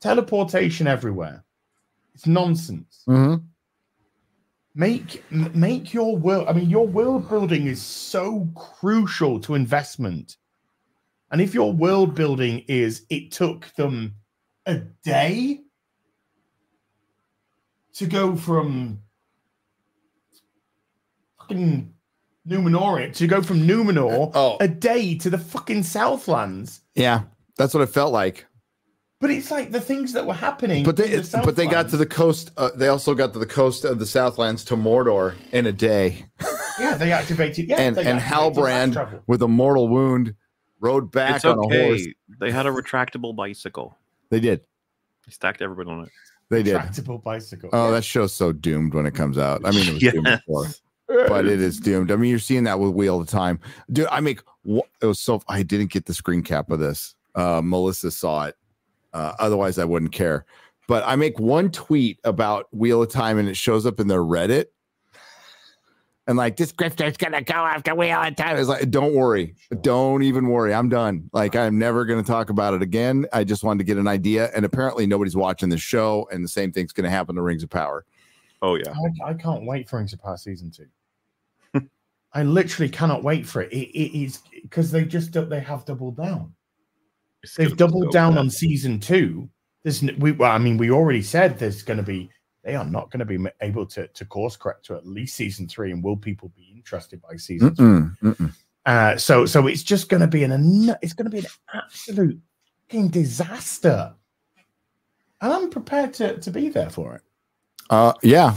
teleportation 0.00 0.86
everywhere. 0.86 1.44
It's 2.14 2.26
nonsense 2.26 3.02
Mm-hmm. 3.08 3.44
make 4.74 5.24
make 5.54 5.92
your 5.92 6.16
world 6.16 6.46
i 6.48 6.52
mean 6.52 6.70
your 6.70 6.86
world 6.86 7.28
building 7.28 7.66
is 7.66 7.82
so 7.82 8.48
crucial 8.54 9.40
to 9.40 9.54
investment 9.54 10.36
and 11.32 11.40
if 11.40 11.54
your 11.54 11.72
world 11.72 12.14
building 12.14 12.60
is 12.68 13.04
it 13.10 13.30
took 13.32 13.66
them 13.76 14.14
a 14.66 14.76
day 15.02 15.60
to 17.94 18.06
go 18.06 18.36
from 18.36 19.00
fucking 21.38 21.92
numenor 22.48 23.14
to 23.14 23.26
go 23.26 23.42
from 23.42 23.66
numenor 23.66 24.30
Oh. 24.34 24.56
a 24.60 24.68
day 24.68 25.16
to 25.18 25.30
the 25.30 25.38
fucking 25.38 25.82
southlands 25.82 26.80
Yeah, 26.94 27.22
that's 27.56 27.74
what 27.74 27.82
it 27.82 27.86
felt 27.88 28.12
like. 28.12 28.46
but 29.20 29.30
it's 29.30 29.50
like 29.50 29.70
the 29.70 29.80
things 29.80 30.12
that 30.14 30.26
were 30.26 30.34
happening 30.34 30.84
But 30.84 30.96
they 30.96 31.08
the 31.16 31.42
but 31.44 31.56
they 31.56 31.66
got 31.66 31.88
to 31.90 31.96
the 31.96 32.06
coast. 32.06 32.50
Uh, 32.56 32.70
they 32.74 32.88
also 32.88 33.14
got 33.14 33.32
to 33.34 33.38
the 33.38 33.46
coast 33.46 33.84
of 33.84 33.98
the 33.98 34.06
Southlands 34.06 34.64
to 34.64 34.76
Mordor 34.76 35.34
in 35.52 35.66
a 35.66 35.72
day. 35.72 36.24
yeah 36.80 36.96
they 36.96 37.12
activated 37.12 37.68
yeah 37.68 37.76
and 37.80 37.96
and 37.98 38.18
Halbrand 38.20 39.22
with 39.26 39.42
a 39.42 39.48
mortal 39.48 39.88
wound 39.88 40.34
rode 40.82 41.10
back 41.10 41.36
it's 41.36 41.44
on 41.46 41.58
a 41.58 41.62
horse. 41.62 42.06
They 42.40 42.50
had 42.50 42.66
a 42.66 42.70
retractable 42.70 43.34
bicycle. 43.34 43.96
They 44.28 44.40
did. 44.40 44.60
They 45.24 45.32
stacked 45.32 45.62
everybody 45.62 45.90
on 45.90 46.04
it. 46.04 46.10
They 46.50 46.62
did. 46.62 46.74
Tractable 46.74 47.18
bicycle. 47.18 47.70
Oh, 47.72 47.90
that 47.92 48.04
show's 48.04 48.34
so 48.34 48.52
doomed 48.52 48.92
when 48.92 49.06
it 49.06 49.14
comes 49.14 49.38
out. 49.38 49.62
I 49.64 49.70
mean, 49.70 49.88
it 49.88 49.94
was 49.94 50.12
doomed 50.12 50.42
before, 50.46 50.66
but 51.28 51.46
it 51.46 51.60
is 51.60 51.80
doomed. 51.80 52.10
I 52.10 52.16
mean, 52.16 52.28
you're 52.28 52.38
seeing 52.38 52.64
that 52.64 52.78
with 52.78 52.92
Wheel 52.92 53.14
all 53.14 53.20
the 53.20 53.30
time, 53.30 53.58
dude. 53.90 54.08
I 54.10 54.20
make 54.20 54.42
it 54.66 55.06
was 55.06 55.18
so. 55.18 55.42
I 55.48 55.62
didn't 55.62 55.90
get 55.90 56.04
the 56.04 56.14
screen 56.14 56.42
cap 56.42 56.70
of 56.70 56.78
this. 56.78 57.14
Uh, 57.34 57.62
Melissa 57.64 58.10
saw 58.10 58.46
it. 58.46 58.56
Uh, 59.14 59.32
otherwise, 59.38 59.78
I 59.78 59.84
wouldn't 59.84 60.12
care. 60.12 60.44
But 60.88 61.04
I 61.06 61.16
make 61.16 61.38
one 61.38 61.70
tweet 61.70 62.18
about 62.24 62.66
Wheel 62.72 63.02
of 63.02 63.10
Time, 63.10 63.38
and 63.38 63.48
it 63.48 63.56
shows 63.56 63.86
up 63.86 64.00
in 64.00 64.08
their 64.08 64.20
Reddit. 64.20 64.66
And 66.26 66.36
like 66.36 66.56
this 66.56 66.72
grifter's 66.72 67.16
gonna 67.16 67.42
go 67.42 67.54
after 67.54 67.94
Wheel 67.94 68.16
of 68.16 68.36
Time. 68.36 68.56
It's 68.56 68.68
like, 68.68 68.90
don't 68.90 69.14
worry, 69.14 69.54
don't 69.80 70.22
even 70.22 70.48
worry. 70.48 70.72
I'm 70.72 70.88
done. 70.88 71.28
Like 71.32 71.56
I'm 71.56 71.78
never 71.78 72.04
gonna 72.04 72.22
talk 72.22 72.50
about 72.50 72.74
it 72.74 72.82
again. 72.82 73.26
I 73.32 73.44
just 73.44 73.64
wanted 73.64 73.78
to 73.78 73.84
get 73.84 73.98
an 73.98 74.08
idea, 74.08 74.50
and 74.54 74.64
apparently 74.64 75.06
nobody's 75.06 75.36
watching 75.36 75.68
the 75.68 75.78
show, 75.78 76.28
and 76.32 76.44
the 76.44 76.48
same 76.48 76.72
thing's 76.72 76.92
gonna 76.92 77.10
happen 77.10 77.34
to 77.36 77.42
Rings 77.42 77.62
of 77.62 77.70
Power. 77.70 78.04
Oh 78.62 78.76
yeah. 78.76 78.94
I, 79.24 79.30
I 79.30 79.34
can't 79.34 79.66
wait 79.66 79.88
for 79.88 79.98
Rings 79.98 80.12
of 80.12 80.22
Power 80.22 80.36
season 80.36 80.70
two. 80.70 80.86
I 82.32 82.44
literally 82.44 82.88
cannot 82.88 83.24
wait 83.24 83.44
for 83.46 83.62
it. 83.62 83.72
It, 83.72 83.88
it 83.90 84.16
is 84.18 84.38
because 84.62 84.90
they 84.90 85.04
just 85.04 85.32
they 85.32 85.60
have 85.60 85.84
doubled 85.84 86.16
down. 86.16 86.54
It's 87.42 87.56
They've 87.56 87.76
doubled 87.76 88.12
down 88.12 88.34
bad. 88.34 88.40
on 88.40 88.50
season 88.50 89.00
two. 89.00 89.48
There's 89.82 90.02
we 90.02 90.30
well, 90.32 90.52
I 90.52 90.58
mean, 90.58 90.76
we 90.76 90.90
already 90.92 91.22
said 91.22 91.58
there's 91.58 91.82
going 91.82 91.96
to 91.96 92.04
be 92.04 92.30
they 92.62 92.76
are 92.76 92.84
not 92.84 93.10
going 93.10 93.20
to 93.20 93.24
be 93.24 93.38
able 93.60 93.86
to 93.86 94.06
to 94.08 94.24
course 94.24 94.56
correct 94.56 94.84
to 94.86 94.94
at 94.96 95.06
least 95.06 95.36
season 95.36 95.68
three, 95.68 95.92
and 95.92 96.02
will 96.02 96.16
people 96.16 96.52
be 96.56 96.72
interested 96.74 97.20
by 97.22 97.36
season 97.36 97.74
three? 97.74 97.86
Mm-mm, 97.86 98.18
mm-mm. 98.20 98.52
Uh, 98.86 99.16
so 99.16 99.46
so 99.46 99.66
it's 99.66 99.82
just 99.82 100.08
going 100.08 100.20
to 100.20 100.26
be 100.26 100.44
an 100.44 100.52
it's 101.02 101.12
going 101.12 101.30
to 101.30 101.30
be 101.30 101.38
an 101.38 101.46
absolute 101.74 102.40
fucking 102.92 103.08
disaster, 103.08 104.14
and 105.40 105.52
I'm 105.52 105.70
prepared 105.70 106.14
to 106.14 106.38
to 106.38 106.50
be 106.50 106.68
there 106.68 106.90
for 106.90 107.16
it. 107.16 107.22
Uh, 107.90 108.12
yeah, 108.22 108.54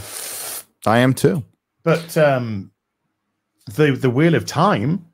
I 0.86 0.98
am 0.98 1.14
too. 1.14 1.44
But 1.82 2.16
um, 2.16 2.70
the 3.74 3.92
the 3.92 4.10
wheel 4.10 4.34
of 4.34 4.46
time, 4.46 5.06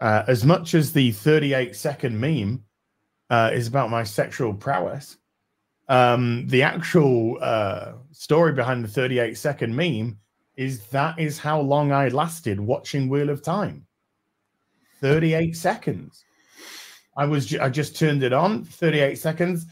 uh, 0.00 0.24
as 0.26 0.44
much 0.44 0.74
as 0.74 0.92
the 0.92 1.12
38 1.12 1.74
second 1.74 2.18
meme 2.18 2.64
uh, 3.30 3.50
is 3.52 3.68
about 3.68 3.90
my 3.90 4.04
sexual 4.04 4.54
prowess, 4.54 5.16
um, 5.88 6.46
the 6.48 6.62
actual 6.62 7.38
uh, 7.40 7.92
story 8.12 8.52
behind 8.52 8.84
the 8.84 8.88
38 8.88 9.36
second 9.36 9.74
meme 9.74 10.18
is 10.56 10.86
that 10.86 11.18
is 11.18 11.38
how 11.38 11.60
long 11.60 11.92
I 11.92 12.08
lasted 12.08 12.58
watching 12.60 13.08
Wheel 13.08 13.30
of 13.30 13.42
Time. 13.42 13.86
38 15.00 15.56
seconds. 15.56 16.24
I 17.16 17.24
was 17.24 17.46
ju- 17.46 17.60
I 17.60 17.68
just 17.68 17.96
turned 17.96 18.22
it 18.22 18.32
on. 18.32 18.64
38 18.64 19.16
seconds. 19.16 19.66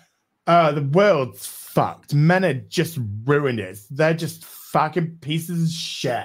Uh, 0.47 0.73
the 0.73 0.83
world's 0.83 1.47
fucked. 1.47 2.15
Men 2.15 2.45
are 2.45 2.55
just 2.55 2.99
ruined 3.25 3.61
it. 3.61 3.79
They're 3.91 4.15
just 4.15 4.45
fucking 4.45 5.19
pieces 5.21 5.65
of 5.65 5.71
shit. 5.71 6.25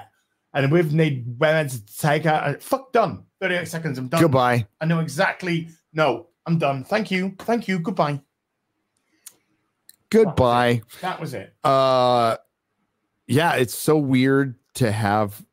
And 0.53 0.72
we've 0.72 0.93
need 0.93 1.26
women 1.39 1.68
to 1.69 1.85
take 1.97 2.26
out. 2.26 2.61
Fuck 2.61 2.91
done. 2.91 3.23
38 3.39 3.68
seconds. 3.68 3.97
I'm 3.97 4.07
done. 4.09 4.22
Goodbye. 4.22 4.68
I 4.80 4.85
know 4.85 4.99
exactly. 4.99 5.69
No, 5.93 6.27
I'm 6.45 6.57
done. 6.57 6.84
Thank 6.84 7.09
you. 7.09 7.34
Thank 7.39 7.68
you. 7.68 7.80
Goodbye. 7.80 8.22
Goodbye. 10.11 10.81
That 11.01 11.19
was 11.19 11.33
it. 11.33 11.55
Uh, 11.63 12.38
yeah, 13.27 13.53
it's 13.53 13.73
so 13.73 13.97
weird 13.97 14.55
to 14.75 14.91
have 14.91 15.43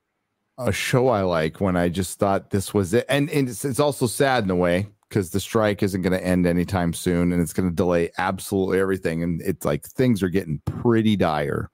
a 0.58 0.72
show 0.72 1.08
I 1.08 1.22
like 1.22 1.60
when 1.60 1.76
I 1.76 1.88
just 1.88 2.18
thought 2.18 2.50
this 2.50 2.74
was 2.74 2.92
it, 2.92 3.06
and, 3.08 3.30
and 3.30 3.48
it's, 3.48 3.64
it's 3.64 3.80
also 3.80 4.06
sad 4.06 4.44
in 4.44 4.50
a 4.50 4.56
way 4.56 4.88
because 5.08 5.30
the 5.30 5.40
strike 5.40 5.82
isn't 5.82 6.02
going 6.02 6.12
to 6.12 6.24
end 6.24 6.46
anytime 6.46 6.92
soon, 6.92 7.32
and 7.32 7.40
it's 7.40 7.52
going 7.52 7.68
to 7.68 7.74
delay 7.74 8.10
absolutely 8.18 8.80
everything, 8.80 9.22
and 9.22 9.40
it's 9.42 9.64
like 9.64 9.86
things 9.86 10.22
are 10.22 10.28
getting 10.28 10.60
pretty 10.66 11.16
dire. 11.16 11.70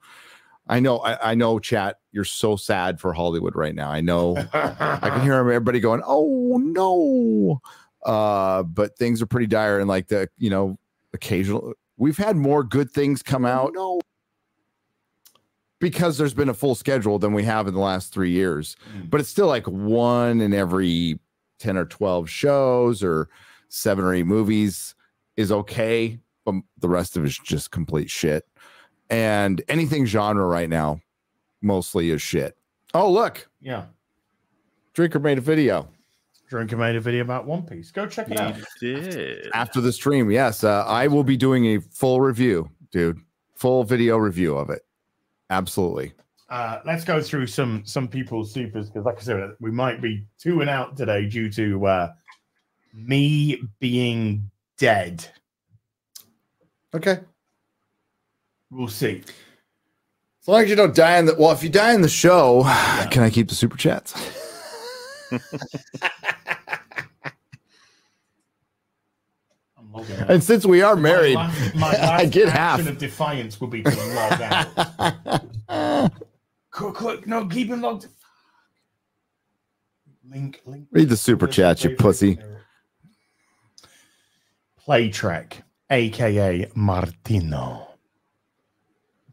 I 0.68 0.80
know, 0.80 0.98
I, 0.98 1.32
I 1.32 1.34
know, 1.34 1.58
chat. 1.58 1.96
You're 2.12 2.24
so 2.24 2.56
sad 2.56 3.00
for 3.00 3.12
Hollywood 3.12 3.56
right 3.56 3.74
now. 3.74 3.90
I 3.90 4.00
know. 4.00 4.36
I 4.52 5.10
can 5.10 5.22
hear 5.22 5.34
everybody 5.34 5.80
going, 5.80 6.02
"Oh 6.06 6.58
no!" 6.62 7.60
Uh, 8.04 8.62
but 8.62 8.96
things 8.96 9.20
are 9.20 9.26
pretty 9.26 9.46
dire, 9.46 9.78
and 9.78 9.88
like 9.88 10.08
the 10.08 10.28
you 10.38 10.50
know, 10.50 10.78
occasional. 11.12 11.74
We've 11.96 12.16
had 12.16 12.36
more 12.36 12.62
good 12.64 12.90
things 12.90 13.22
come 13.22 13.44
out. 13.44 13.72
No, 13.74 14.00
because 15.80 16.18
there's 16.18 16.34
been 16.34 16.48
a 16.48 16.54
full 16.54 16.74
schedule 16.74 17.18
than 17.18 17.32
we 17.32 17.44
have 17.44 17.66
in 17.68 17.74
the 17.74 17.80
last 17.80 18.12
three 18.12 18.30
years. 18.30 18.76
Mm. 18.96 19.10
But 19.10 19.20
it's 19.20 19.28
still 19.28 19.46
like 19.46 19.66
one 19.66 20.40
in 20.40 20.52
every 20.54 21.18
ten 21.58 21.76
or 21.76 21.84
twelve 21.84 22.28
shows, 22.30 23.02
or 23.02 23.28
seven 23.68 24.04
or 24.04 24.14
eight 24.14 24.26
movies 24.26 24.94
is 25.36 25.50
okay, 25.52 26.18
but 26.44 26.54
the 26.78 26.88
rest 26.88 27.16
of 27.16 27.24
it's 27.24 27.38
just 27.38 27.70
complete 27.70 28.10
shit. 28.10 28.46
And 29.10 29.62
anything 29.68 30.06
genre 30.06 30.46
right 30.46 30.68
now, 30.68 31.00
mostly 31.60 32.10
is 32.10 32.22
shit. 32.22 32.56
Oh 32.94 33.10
look, 33.10 33.48
Yeah. 33.60 33.86
Drinker 34.94 35.18
made 35.18 35.38
a 35.38 35.40
video. 35.40 35.88
Drinker 36.48 36.76
made 36.76 36.96
a 36.96 37.00
video 37.00 37.22
about 37.22 37.46
One 37.46 37.62
Piece. 37.62 37.90
Go 37.90 38.06
check 38.06 38.30
it 38.30 38.38
out. 38.38 38.56
Did. 38.80 39.48
after 39.54 39.80
the 39.80 39.92
stream. 39.92 40.30
Yes, 40.30 40.62
uh, 40.62 40.84
I 40.86 41.06
will 41.06 41.24
be 41.24 41.36
doing 41.36 41.76
a 41.76 41.80
full 41.80 42.20
review, 42.20 42.70
dude. 42.90 43.18
Full 43.56 43.84
video 43.84 44.16
review 44.16 44.56
of 44.56 44.70
it. 44.70 44.82
Absolutely. 45.50 46.12
Uh, 46.50 46.80
let's 46.84 47.04
go 47.04 47.22
through 47.22 47.46
some 47.46 47.82
some 47.86 48.06
people's 48.06 48.52
supers 48.52 48.90
because, 48.90 49.06
like 49.06 49.18
I 49.18 49.22
said, 49.22 49.50
we 49.60 49.70
might 49.70 50.02
be 50.02 50.26
two 50.38 50.60
and 50.60 50.68
out 50.68 50.96
today 50.96 51.26
due 51.26 51.50
to 51.52 51.86
uh, 51.86 52.12
me 52.92 53.62
being 53.80 54.50
dead. 54.76 55.26
Okay. 56.92 57.20
We'll 58.70 58.88
see. 58.88 59.22
As 60.42 60.48
long 60.48 60.62
as 60.62 60.68
you 60.68 60.76
don't 60.76 60.94
die 60.94 61.18
in 61.18 61.26
the 61.26 61.34
well, 61.38 61.52
if 61.52 61.62
you 61.62 61.70
die 61.70 61.94
in 61.94 62.02
the 62.02 62.08
show, 62.08 62.62
can 63.10 63.22
I 63.22 63.30
keep 63.30 63.48
the 63.48 63.54
super 63.54 63.78
chats? 63.78 64.14
I'm 69.76 69.83
logging 69.83 69.83
out. 69.83 69.83
And 70.28 70.42
since 70.42 70.66
we 70.66 70.82
are 70.82 70.96
married, 70.96 71.34
My 71.34 71.46
last, 71.46 71.74
my 71.74 71.88
I 72.14 72.26
get 72.26 72.48
half. 72.48 72.84
of 72.86 72.98
defiance 72.98 73.60
will 73.60 73.68
be 73.68 73.82
to 73.82 73.90
log 74.14 74.40
out. 74.40 76.12
Click, 76.70 76.94
click, 76.94 77.26
no, 77.28 77.46
keep 77.46 77.68
him 77.68 77.80
logged. 77.82 78.08
Link, 80.28 80.60
link. 80.66 80.88
Read 80.90 81.08
the 81.08 81.16
super 81.16 81.46
chat, 81.46 81.84
you 81.84 81.90
pussy. 81.90 82.36
Playtrek, 84.84 85.62
aka 85.90 86.68
Martino, 86.74 87.86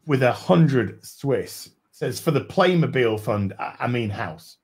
with 0.06 0.22
a 0.22 0.30
hundred 0.32 1.04
Swiss 1.04 1.70
says 1.90 2.20
for 2.20 2.30
the 2.30 2.42
Playmobil 2.42 3.18
Fund. 3.18 3.54
I, 3.58 3.74
I 3.80 3.86
mean 3.88 4.08
house. 4.08 4.58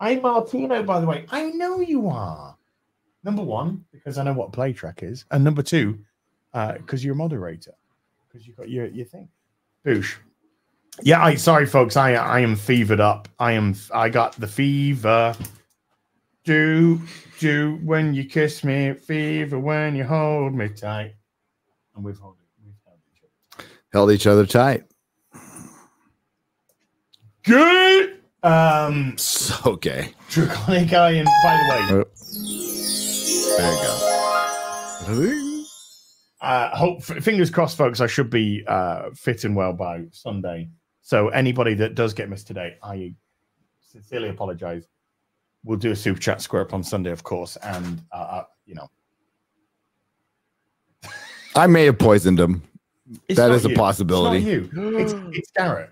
I'm 0.00 0.20
Martino, 0.22 0.82
by 0.82 0.98
the 0.98 1.06
way. 1.06 1.24
I 1.30 1.50
know 1.50 1.78
you 1.80 2.08
are. 2.08 2.57
Number 3.28 3.42
one, 3.42 3.84
because 3.92 4.16
I 4.16 4.22
know 4.24 4.32
what 4.32 4.52
Playtrek 4.52 5.02
is, 5.02 5.26
and 5.30 5.44
number 5.44 5.62
two, 5.62 5.98
because 6.54 7.04
you're 7.04 7.12
a 7.12 7.16
moderator, 7.16 7.74
because 8.26 8.46
you've 8.46 8.56
got 8.56 8.70
your 8.70 8.86
your 8.86 9.04
thing. 9.04 9.28
Boosh. 9.84 10.14
Yeah, 11.02 11.22
I 11.22 11.34
sorry, 11.34 11.66
folks. 11.66 11.94
I 11.94 12.14
I 12.14 12.40
am 12.40 12.56
fevered 12.56 13.00
up. 13.00 13.28
I 13.38 13.52
am. 13.52 13.74
I 13.92 14.08
got 14.08 14.32
the 14.40 14.46
fever. 14.46 15.36
Do 16.44 17.02
do 17.38 17.78
when 17.84 18.14
you 18.14 18.24
kiss 18.24 18.64
me, 18.64 18.94
fever 18.94 19.58
when 19.58 19.94
you 19.94 20.04
hold 20.04 20.54
me 20.54 20.70
tight. 20.70 21.14
And 21.94 22.02
we've 22.02 22.18
held 22.18 22.36
it. 22.40 22.48
We've 22.64 22.72
held 22.86 22.98
each 23.12 23.22
other. 23.26 23.66
held 23.92 24.10
each 24.10 24.26
other 24.26 24.46
tight. 24.46 24.84
Good. 27.44 28.20
Um, 28.42 29.18
So 29.18 29.76
gay. 29.76 30.14
Draconic 30.30 30.94
Iron. 30.94 31.26
By 31.44 31.56
the 31.56 31.68
way, 31.68 31.80
Oh, 31.90 32.04
there 33.58 33.72
you 33.72 33.78
go. 35.08 35.64
uh, 36.40 36.76
hope 36.76 37.02
fingers 37.02 37.50
crossed, 37.50 37.76
folks. 37.76 38.00
I 38.00 38.06
should 38.06 38.30
be 38.30 38.64
uh, 38.66 39.10
fit 39.14 39.44
and 39.44 39.56
well 39.56 39.72
by 39.72 40.04
Sunday. 40.12 40.68
So 41.02 41.28
anybody 41.30 41.74
that 41.74 41.94
does 41.94 42.14
get 42.14 42.28
missed 42.28 42.46
today, 42.46 42.76
I 42.82 43.14
sincerely 43.80 44.28
apologize. 44.28 44.86
We'll 45.64 45.78
do 45.78 45.90
a 45.90 45.96
super 45.96 46.20
chat 46.20 46.40
square 46.40 46.62
up 46.62 46.72
on 46.72 46.84
Sunday, 46.84 47.10
of 47.10 47.24
course, 47.24 47.56
and 47.56 48.00
uh, 48.12 48.16
uh, 48.16 48.44
you 48.64 48.74
know 48.74 48.88
I 51.56 51.66
may 51.66 51.86
have 51.86 51.98
poisoned 51.98 52.38
him. 52.38 52.62
It's 53.28 53.38
That 53.38 53.50
is 53.50 53.64
a 53.64 53.70
possibility. 53.70 54.36
It's 54.38 54.72
not 54.72 54.82
you. 54.82 54.98
It's, 54.98 55.12
it's 55.36 55.50
Garrett. 55.50 55.90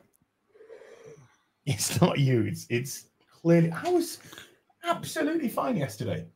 It's 1.65 2.01
not 2.01 2.19
you. 2.21 2.43
It's 2.43 2.67
it's 2.71 3.07
clearly. 3.43 3.73
I 3.73 3.91
was 3.91 4.21
absolutely 4.85 5.49
fine 5.49 5.77
yesterday. 5.77 6.27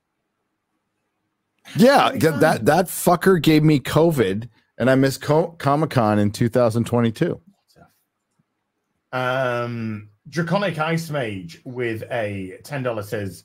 Yeah, 1.77 2.07
Absolutely 2.07 2.19
that 2.19 2.41
that, 2.41 2.65
that 2.67 2.87
fucker 2.87 3.41
gave 3.41 3.63
me 3.63 3.81
COVID, 3.81 4.49
and 4.79 4.91
I 4.91 4.95
missed 4.95 5.23
Co- 5.23 5.53
Comic 5.59 5.91
Con 5.91 6.19
in 6.19 6.31
2022. 6.31 7.41
Um, 9.13 10.09
Draconic 10.29 10.79
Ice 10.79 11.11
Mage 11.11 11.61
with 11.65 12.05
a 12.11 12.59
ten 12.65 12.83
dollar 12.83 13.03
says, 13.03 13.45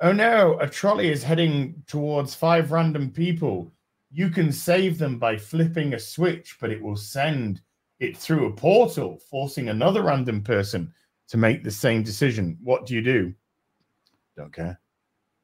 "Oh 0.00 0.12
no, 0.12 0.58
a 0.60 0.68
trolley 0.68 1.10
is 1.10 1.22
heading 1.22 1.82
towards 1.86 2.34
five 2.34 2.72
random 2.72 3.10
people. 3.10 3.72
You 4.12 4.30
can 4.30 4.52
save 4.52 4.98
them 4.98 5.18
by 5.18 5.36
flipping 5.36 5.94
a 5.94 5.98
switch, 5.98 6.58
but 6.60 6.70
it 6.70 6.82
will 6.82 6.96
send 6.96 7.60
it 8.00 8.16
through 8.16 8.46
a 8.46 8.52
portal, 8.52 9.20
forcing 9.30 9.68
another 9.68 10.02
random 10.02 10.42
person 10.42 10.92
to 11.28 11.36
make 11.36 11.62
the 11.62 11.70
same 11.70 12.02
decision. 12.02 12.58
What 12.62 12.86
do 12.86 12.94
you 12.94 13.02
do? 13.02 13.34
Don't 14.36 14.52
care. 14.52 14.80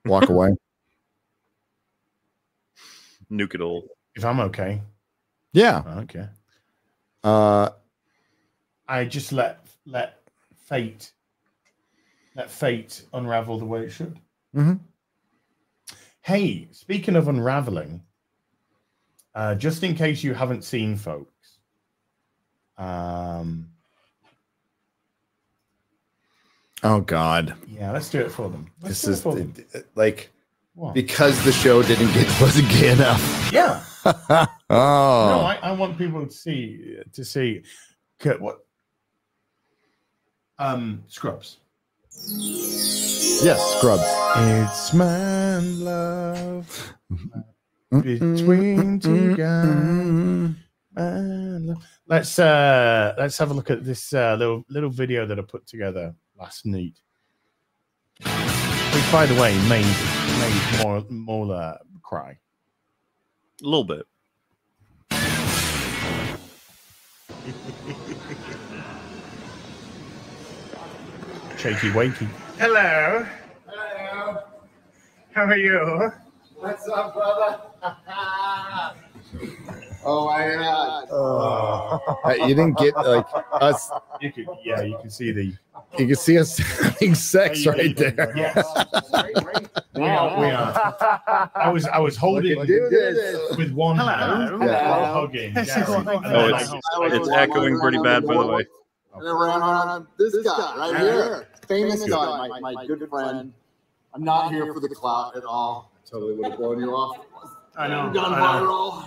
Walk 0.04 0.28
away. 0.28 0.50
Nuke 3.30 3.54
it 3.54 3.60
all. 3.60 3.88
If 4.14 4.24
I'm 4.24 4.40
okay, 4.40 4.80
Yeah. 5.52 5.82
Okay. 6.02 6.26
Uh, 7.24 7.70
I 8.88 9.04
just 9.04 9.32
let 9.32 9.66
let 9.84 10.20
fate 10.56 11.12
let 12.34 12.50
fate 12.50 13.04
unravel 13.12 13.58
the 13.58 13.64
way 13.64 13.84
it 13.84 13.90
should. 13.90 14.18
Mhm. 14.54 14.80
Hey, 16.20 16.68
speaking 16.72 17.16
of 17.16 17.28
unraveling, 17.28 18.02
uh, 19.34 19.54
just 19.54 19.82
in 19.82 19.94
case 19.94 20.22
you 20.22 20.34
haven't 20.34 20.62
seen, 20.64 20.96
folks, 20.96 21.58
um, 22.78 23.70
Oh 26.82 27.00
God, 27.00 27.54
yeah, 27.68 27.90
let's 27.90 28.10
do 28.10 28.20
it 28.20 28.30
for 28.30 28.48
them. 28.50 28.70
Let's 28.82 29.02
this 29.02 29.02
do 29.02 29.10
it 29.10 29.12
is 29.14 29.22
for 29.22 29.34
them. 29.78 29.84
like 29.94 30.30
Because 30.92 31.42
the 31.44 31.52
show 31.52 31.82
didn't 31.82 32.12
get 32.12 32.28
wasn't 32.40 32.68
gay 32.70 32.90
enough. 32.92 33.50
yeah. 33.52 33.82
oh, 34.04 34.46
No, 34.70 35.40
I, 35.40 35.58
I 35.62 35.72
want 35.72 35.96
people 35.98 36.24
to 36.26 36.32
see 36.32 36.98
to 37.12 37.24
see 37.24 37.62
what 38.38 38.58
um 40.58 41.02
Scrubs. 41.08 41.58
yes, 42.28 43.60
Scrubs. 43.78 44.02
It's 44.36 44.94
my 44.94 45.58
love 45.58 46.94
between 47.90 49.00
two 49.00 49.34
guys. 49.36 50.54
Love. 50.96 51.82
Let's 52.06 52.38
uh 52.38 53.14
let's 53.18 53.36
have 53.38 53.50
a 53.50 53.54
look 53.54 53.70
at 53.70 53.84
this 53.84 54.12
uh, 54.12 54.36
little 54.38 54.64
little 54.68 54.90
video 54.90 55.26
that 55.26 55.38
I 55.38 55.42
put 55.42 55.66
together 55.66 56.14
last 56.38 56.64
night. 56.64 56.98
Which, 58.20 59.12
by 59.12 59.26
the 59.26 59.34
way, 59.40 59.56
made 59.68 59.84
made 60.38 60.82
more 60.82 61.04
Mola 61.08 61.78
cry. 62.02 62.38
A 63.62 63.64
little 63.64 63.84
bit. 63.84 64.06
Shaky 71.56 71.90
wakey. 71.90 72.28
Hello. 72.58 73.26
Hello. 73.66 74.42
How 75.32 75.44
are 75.44 75.56
you? 75.56 76.12
What's 76.56 76.88
up, 76.88 77.14
brother? 77.14 77.60
oh 80.04 80.26
my 80.26 80.48
god. 80.54 81.08
Uh, 82.24 82.32
you 82.46 82.54
didn't 82.54 82.78
get 82.78 82.94
like 82.96 83.26
us. 83.52 83.90
You 84.20 84.32
could, 84.32 84.46
yeah, 84.64 84.82
you 84.82 84.96
can 85.00 85.10
see 85.10 85.32
the 85.32 85.52
You 85.98 86.06
can 86.06 86.16
see 86.16 86.38
us 86.38 86.58
having 86.80 87.14
sex 87.14 87.66
right 87.66 87.96
there. 87.96 88.32
Yes. 88.36 88.66
We 89.96 90.04
are, 90.04 90.40
we 90.40 90.46
are. 90.46 91.50
I 91.54 91.70
was 91.72 91.86
I 91.86 91.98
was 91.98 92.16
holding 92.16 92.64
do 92.66 92.88
this. 92.90 93.56
with 93.56 93.72
one 93.72 93.96
hand 93.96 94.50
Hello. 94.50 94.58
while 94.66 95.14
hugging. 95.14 95.54
Yes. 95.54 95.74
Gary. 95.74 95.96
And 95.98 96.26
Oh, 96.26 96.54
it's, 97.02 97.14
it's 97.14 97.28
echoing 97.30 97.78
pretty 97.80 97.98
bad, 97.98 98.26
by 98.26 98.34
the 98.34 98.46
way. 98.46 98.66
And 99.14 99.28
I 99.28 99.30
ran 99.32 99.62
on 99.62 100.06
this 100.18 100.34
guy 100.44 100.76
right 100.92 101.00
here. 101.00 101.48
Famous 101.66 102.04
guy, 102.08 102.48
my, 102.48 102.60
my 102.72 102.86
good 102.86 103.08
friend. 103.08 103.52
I'm 104.14 104.24
not 104.24 104.52
here 104.52 104.72
for 104.72 104.80
the 104.80 104.88
clout 104.88 105.36
at 105.36 105.44
all. 105.44 105.90
Totally 106.10 106.34
would 106.34 106.50
have 106.50 106.58
blown 106.58 106.80
you 106.80 106.90
off. 106.92 107.18
I 107.76 107.88
know. 107.88 108.10
Gone 108.12 108.34
I 108.34 108.60
know. 108.60 108.66
viral. 108.66 109.04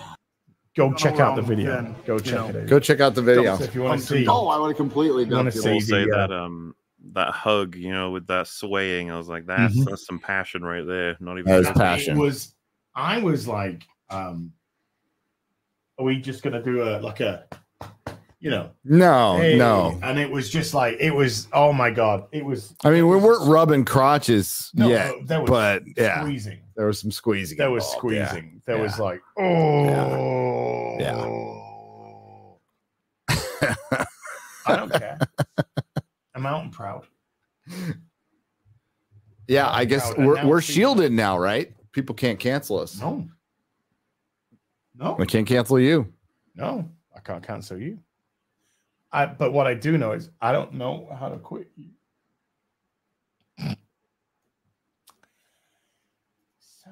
go 0.75 0.93
check 0.93 1.19
out 1.19 1.35
the 1.35 1.41
video. 1.41 1.71
then, 1.75 1.95
Go 2.05 2.15
you 2.15 2.19
check 2.19 2.33
know. 2.35 2.47
it 2.49 2.55
out. 2.57 2.67
Go 2.67 2.79
check 2.79 2.99
out 2.99 3.15
the 3.15 3.21
video. 3.21 3.55
If 3.59 3.73
you 3.73 3.81
want 3.83 4.01
to 4.01 4.05
see, 4.07 4.27
Oh, 4.27 4.47
I 4.47 4.59
would 4.59 4.67
have 4.69 4.77
completely 4.77 5.23
You 5.25 5.31
wanna 5.35 5.51
dumped 5.51 5.63
see 5.63 5.69
you. 5.69 5.75
I'll 5.75 5.81
say 5.81 6.05
the, 6.05 6.11
uh, 6.15 6.27
that 6.27 6.33
um 6.33 6.75
that 7.13 7.31
hug, 7.33 7.75
you 7.75 7.91
know, 7.91 8.11
with 8.11 8.27
that 8.27 8.47
swaying, 8.47 9.11
I 9.11 9.17
was 9.17 9.27
like, 9.27 9.45
that's 9.45 9.75
Mhm. 9.75 9.85
that's 9.89 10.05
some 10.05 10.19
passion 10.19 10.61
right 10.63 10.85
there. 10.85 11.17
Not 11.19 11.39
even 11.39 11.51
That 11.51 11.59
is 11.61 11.67
joking. 11.67 11.81
passion. 11.81 12.17
it 12.17 12.19
was. 12.19 12.55
I 12.95 13.19
was 13.19 13.47
like, 13.47 13.83
um, 14.09 14.51
are 15.97 16.05
we 16.05 16.19
just 16.19 16.43
gonna 16.43 16.61
do 16.63 16.83
a 16.83 16.99
like 16.99 17.19
a, 17.19 17.45
you 18.39 18.49
know, 18.49 18.71
No, 18.85 19.37
hey, 19.37 19.57
no. 19.57 19.99
And 20.01 20.17
it 20.17 20.29
was 20.31 20.49
just 20.49 20.73
like 20.73 20.97
it 20.99 21.11
was. 21.11 21.47
Oh 21.53 21.73
my 21.73 21.91
god, 21.91 22.27
it 22.31 22.43
was. 22.45 22.73
I 22.83 22.89
mean, 22.89 23.07
we 23.07 23.17
weren't 23.17 23.47
rubbing 23.49 23.85
crotches 23.85 24.71
No, 24.73 24.87
yet, 24.87 25.07
no, 25.15 25.25
there 25.25 25.41
was 25.41 25.49
but 25.49 25.83
yeah, 25.97 26.21
squeezing. 26.21 26.59
there 26.75 26.85
was 26.87 26.99
some 26.99 27.11
squeezing. 27.11 27.57
There 27.57 27.69
was 27.71 27.83
involved, 27.93 28.15
yeah. 28.15 28.27
squeezing. 28.27 28.61
There 28.65 28.77
Yeah. 28.77 28.81
was 28.83 28.99
like, 28.99 29.21
oh, 29.37 30.97
yeah, 30.99 31.15
I 34.65 34.75
don't 34.75 34.91
care. 34.91 35.17
And 36.57 36.71
proud. 36.71 37.05
Yeah, 39.47 39.67
I 39.71 39.83
guess 39.85 40.13
we're 40.15 40.45
we're 40.45 40.61
shielded 40.61 41.11
now, 41.11 41.39
right? 41.39 41.73
People 41.91 42.13
can't 42.13 42.37
cancel 42.37 42.77
us. 42.77 43.01
No, 43.01 43.27
no, 44.95 45.15
We 45.17 45.25
can't 45.25 45.47
cancel 45.47 45.79
you. 45.79 46.13
no. 46.53 46.87
I 47.15 47.19
can't 47.21 47.41
cancel 47.45 47.79
you. 47.79 47.97
I. 49.11 49.25
But 49.25 49.51
what 49.51 49.65
I 49.65 49.73
do 49.73 49.97
know 49.97 50.11
is 50.11 50.29
I 50.39 50.51
don't 50.51 50.73
know 50.75 51.09
how 51.19 51.29
to 51.29 51.37
quit 51.37 51.71
you. 51.75 51.89
So, 56.83 56.91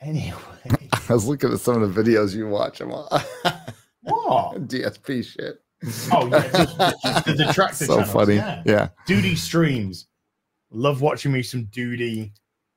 anyway, 0.00 0.34
I 1.08 1.12
was 1.12 1.26
looking 1.26 1.52
at 1.52 1.60
some 1.60 1.82
of 1.82 1.94
the 1.94 2.02
videos 2.02 2.34
you 2.34 2.48
watch. 2.48 2.80
I'm 2.80 2.92
on 2.92 3.08
what? 4.02 4.66
DSP 4.68 5.24
shit. 5.24 5.60
Oh 6.12 6.28
yeah, 6.30 6.48
just, 6.52 7.02
just 7.02 7.24
the 7.24 7.34
detractor 7.34 7.74
so 7.86 7.96
channels, 7.96 8.12
funny. 8.12 8.34
Yeah. 8.36 8.62
Yeah. 8.64 8.88
Duty 9.06 9.34
streams. 9.34 10.06
Love 10.70 11.00
watching 11.00 11.32
me 11.32 11.42
some 11.42 11.64
Duty, 11.66 12.32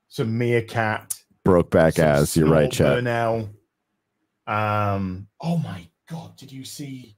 some 0.10 0.38
Meerkat. 0.38 1.16
Broke 1.44 1.72
back 1.72 1.96
some 1.96 2.06
ass. 2.06 2.36
You're 2.36 2.48
right, 2.48 2.72
Snort 2.72 2.74
chat. 2.74 2.88
Burnell. 2.98 3.50
Um. 4.48 5.28
Oh 5.42 5.58
my 5.58 5.88
god! 6.10 6.36
Did 6.38 6.52
you 6.52 6.64
see? 6.64 7.16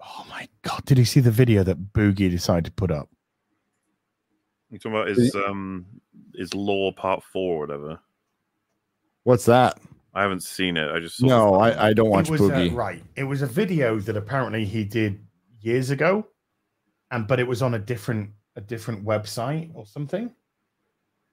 Oh 0.00 0.26
my 0.28 0.48
god! 0.62 0.84
Did 0.84 0.98
you 0.98 1.04
see 1.04 1.20
the 1.20 1.30
video 1.30 1.62
that 1.64 1.92
Boogie 1.92 2.30
decided 2.30 2.64
to 2.66 2.72
put 2.72 2.90
up? 2.90 3.08
You 4.70 4.78
talking 4.78 4.92
about 4.92 5.08
his 5.08 5.34
um 5.34 5.86
his 6.34 6.54
law 6.54 6.92
part 6.92 7.22
four 7.32 7.56
or 7.56 7.60
whatever. 7.60 8.00
What's 9.22 9.44
that? 9.46 9.78
I 10.14 10.22
haven't 10.22 10.42
seen 10.44 10.76
it. 10.76 10.90
I 10.90 11.00
just 11.00 11.16
saw 11.16 11.26
No, 11.26 11.54
I, 11.54 11.88
I 11.88 11.92
don't 11.92 12.08
watch 12.08 12.28
it 12.28 12.32
was 12.32 12.40
Boogie. 12.40 12.70
Uh, 12.72 12.74
right. 12.74 13.02
It 13.16 13.24
was 13.24 13.42
a 13.42 13.46
video 13.46 13.98
that 14.00 14.16
apparently 14.16 14.64
he 14.64 14.84
did 14.84 15.24
years 15.60 15.90
ago, 15.90 16.28
and 17.10 17.26
but 17.26 17.40
it 17.40 17.46
was 17.48 17.62
on 17.62 17.74
a 17.74 17.78
different 17.78 18.30
a 18.56 18.60
different 18.60 19.04
website 19.04 19.72
or 19.74 19.84
something, 19.86 20.30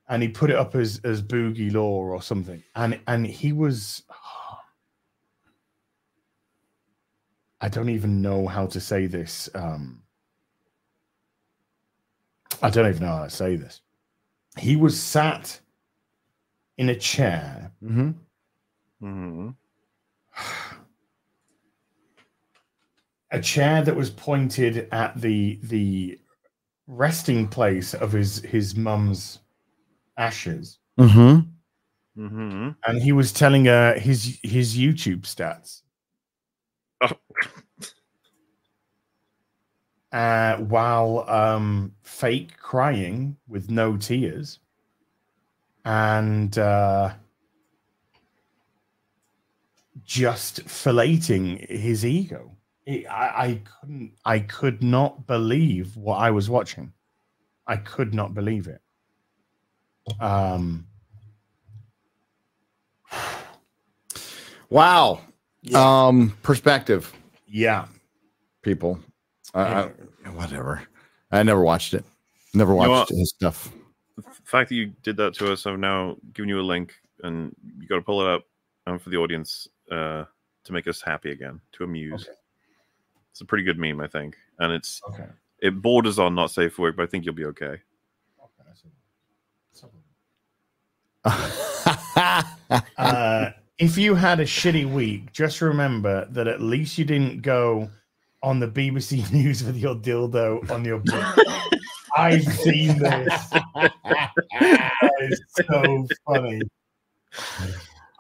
and 0.10 0.24
he 0.24 0.30
put 0.30 0.50
it 0.50 0.56
up 0.56 0.74
as 0.76 1.00
as 1.04 1.22
Boogie 1.22 1.72
Law 1.72 2.00
or 2.02 2.22
something, 2.22 2.64
and 2.76 3.00
and 3.08 3.26
he 3.28 3.54
was. 3.54 4.04
I 7.64 7.70
don't 7.70 7.90
even 7.90 8.24
know 8.24 8.48
how 8.48 8.66
to 8.66 8.80
say 8.80 9.06
this. 9.06 9.48
Um, 9.54 10.02
I 12.64 12.72
don't 12.72 12.88
even 12.90 13.04
know 13.04 13.18
how 13.18 13.24
to 13.26 13.30
say 13.30 13.56
this. 13.56 13.82
He 14.58 14.76
was 14.76 15.00
sat 15.00 15.60
in 16.78 16.90
a 16.90 16.96
chair 16.96 17.72
Mhm. 17.84 18.16
Mhm. 19.02 19.56
a 23.32 23.40
chair 23.42 23.82
that 23.84 23.96
was 23.96 24.10
pointed 24.10 24.88
at 24.92 25.20
the 25.20 25.60
the 25.64 26.20
resting 26.88 27.48
place 27.48 27.94
of 27.94 28.12
his 28.12 28.40
his 28.44 28.76
mum's 28.76 29.40
ashes 30.18 30.80
Mhm. 31.00 31.48
Mhm. 32.18 32.76
and 32.86 33.02
he 33.02 33.12
was 33.14 33.32
telling 33.32 33.66
her 33.66 33.98
his 33.98 34.40
his 34.44 34.78
youtube 34.78 35.22
stats 35.22 35.82
Oh. 37.02 37.12
uh, 40.12 40.58
while 40.58 41.30
um 41.30 41.94
fake 42.04 42.58
crying 42.58 43.38
with 43.48 43.70
no 43.70 43.96
tears 43.98 44.60
and 45.86 46.58
uh 46.58 47.14
just 50.04 50.66
filleting 50.66 51.68
his 51.70 52.06
ego 52.06 52.52
it, 52.86 53.06
I, 53.10 53.46
I 53.46 53.62
couldn't 53.80 54.14
i 54.26 54.40
could 54.40 54.82
not 54.82 55.28
believe 55.28 55.96
what 55.98 56.18
i 56.18 56.32
was 56.32 56.50
watching 56.50 56.94
i 57.68 57.76
could 57.76 58.14
not 58.14 58.34
believe 58.34 58.68
it 58.68 58.82
um 60.20 60.88
Wow. 64.72 65.20
Um, 65.76 66.36
perspective, 66.44 67.14
yeah 67.46 67.86
people. 68.62 69.00
I, 69.54 69.92
I, 70.26 70.30
whatever. 70.30 70.82
I 71.32 71.44
never 71.44 71.62
watched 71.62 71.94
it. 71.94 72.06
Never 72.54 72.72
know 72.72 72.78
watched 72.78 73.12
what? 73.12 73.20
his 73.20 73.30
stuff. 73.30 73.72
The 74.16 74.24
fact 74.46 74.70
that 74.70 74.76
you 74.76 74.94
did 75.04 75.18
that 75.18 75.34
to 75.36 75.52
us, 75.52 75.66
I've 75.66 75.78
now 75.78 76.16
given 76.34 76.50
you 76.50 76.60
a 76.60 76.64
link, 76.64 76.94
and 77.24 77.54
you 77.78 77.88
got 77.88 77.96
to 77.96 78.02
pull 78.02 78.22
it 78.22 78.34
up 78.34 78.44
um, 78.88 78.98
for 78.98 79.10
the 79.10 79.18
audience 79.18 79.68
uh, 79.92 80.26
to 80.64 80.74
make 80.74 80.88
us 80.88 81.02
happy 81.02 81.32
again, 81.32 81.62
to 81.74 81.84
amuse. 81.84 82.24
Okay. 82.24 82.32
It's 83.32 83.42
a 83.42 83.46
pretty 83.46 83.64
good 83.64 83.78
meme, 83.78 84.02
I 84.02 84.08
think, 84.08 84.36
and 84.60 84.74
it's 84.74 85.02
okay 85.10 85.28
it 85.62 85.82
borders 85.82 86.20
on 86.20 86.36
not 86.36 86.52
safe 86.52 86.74
for 86.74 86.84
work, 86.84 86.98
but 86.98 87.04
I 87.04 87.06
think 87.06 87.26
you'll 87.26 87.36
be 87.36 87.46
okay. 87.46 87.78
uh, 92.98 93.52
if 93.78 93.96
you 93.98 94.16
had 94.16 94.40
a 94.40 94.46
shitty 94.46 94.92
week, 94.92 95.32
just 95.32 95.62
remember 95.62 96.26
that 96.32 96.48
at 96.48 96.62
least 96.62 96.98
you 96.98 97.06
didn't 97.06 97.44
go 97.44 97.90
on 98.42 98.60
the 98.60 98.68
BBC 98.68 99.32
News 99.34 99.64
with 99.64 99.78
your 99.78 99.96
dildo 99.96 100.70
on 100.72 100.84
your 100.84 100.98
butt. 101.00 101.48
I've 102.18 102.44
seen 102.44 102.98
this. 102.98 103.50
that 103.50 105.12
is 105.22 105.42
so 105.56 106.08
funny. 106.26 106.62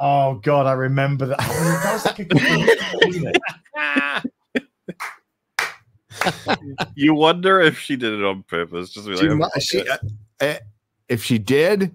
Oh 0.03 0.36
god, 0.41 0.65
I 0.65 0.72
remember 0.73 1.28
that. 1.28 1.38
that 1.84 1.94
was 1.94 2.06
like 2.06 2.18
a 2.19 2.26
couple 2.26 2.48
of 2.48 2.57
weeks 2.57 2.73
ago, 2.73 2.99
wasn't 3.06 3.38
it? 4.56 4.64
You 6.95 7.14
wonder 7.14 7.61
if 7.61 7.78
she 7.80 7.95
did 7.95 8.14
it 8.14 8.23
on 8.23 8.41
purpose. 8.44 8.90
Just 8.90 9.07
be 9.07 9.14
like, 9.15 9.30
mu- 9.30 9.45
"Oh, 9.45 9.60
she- 9.60 9.88
uh, 9.88 10.56
if 11.07 11.23
she 11.23 11.38
did, 11.38 11.91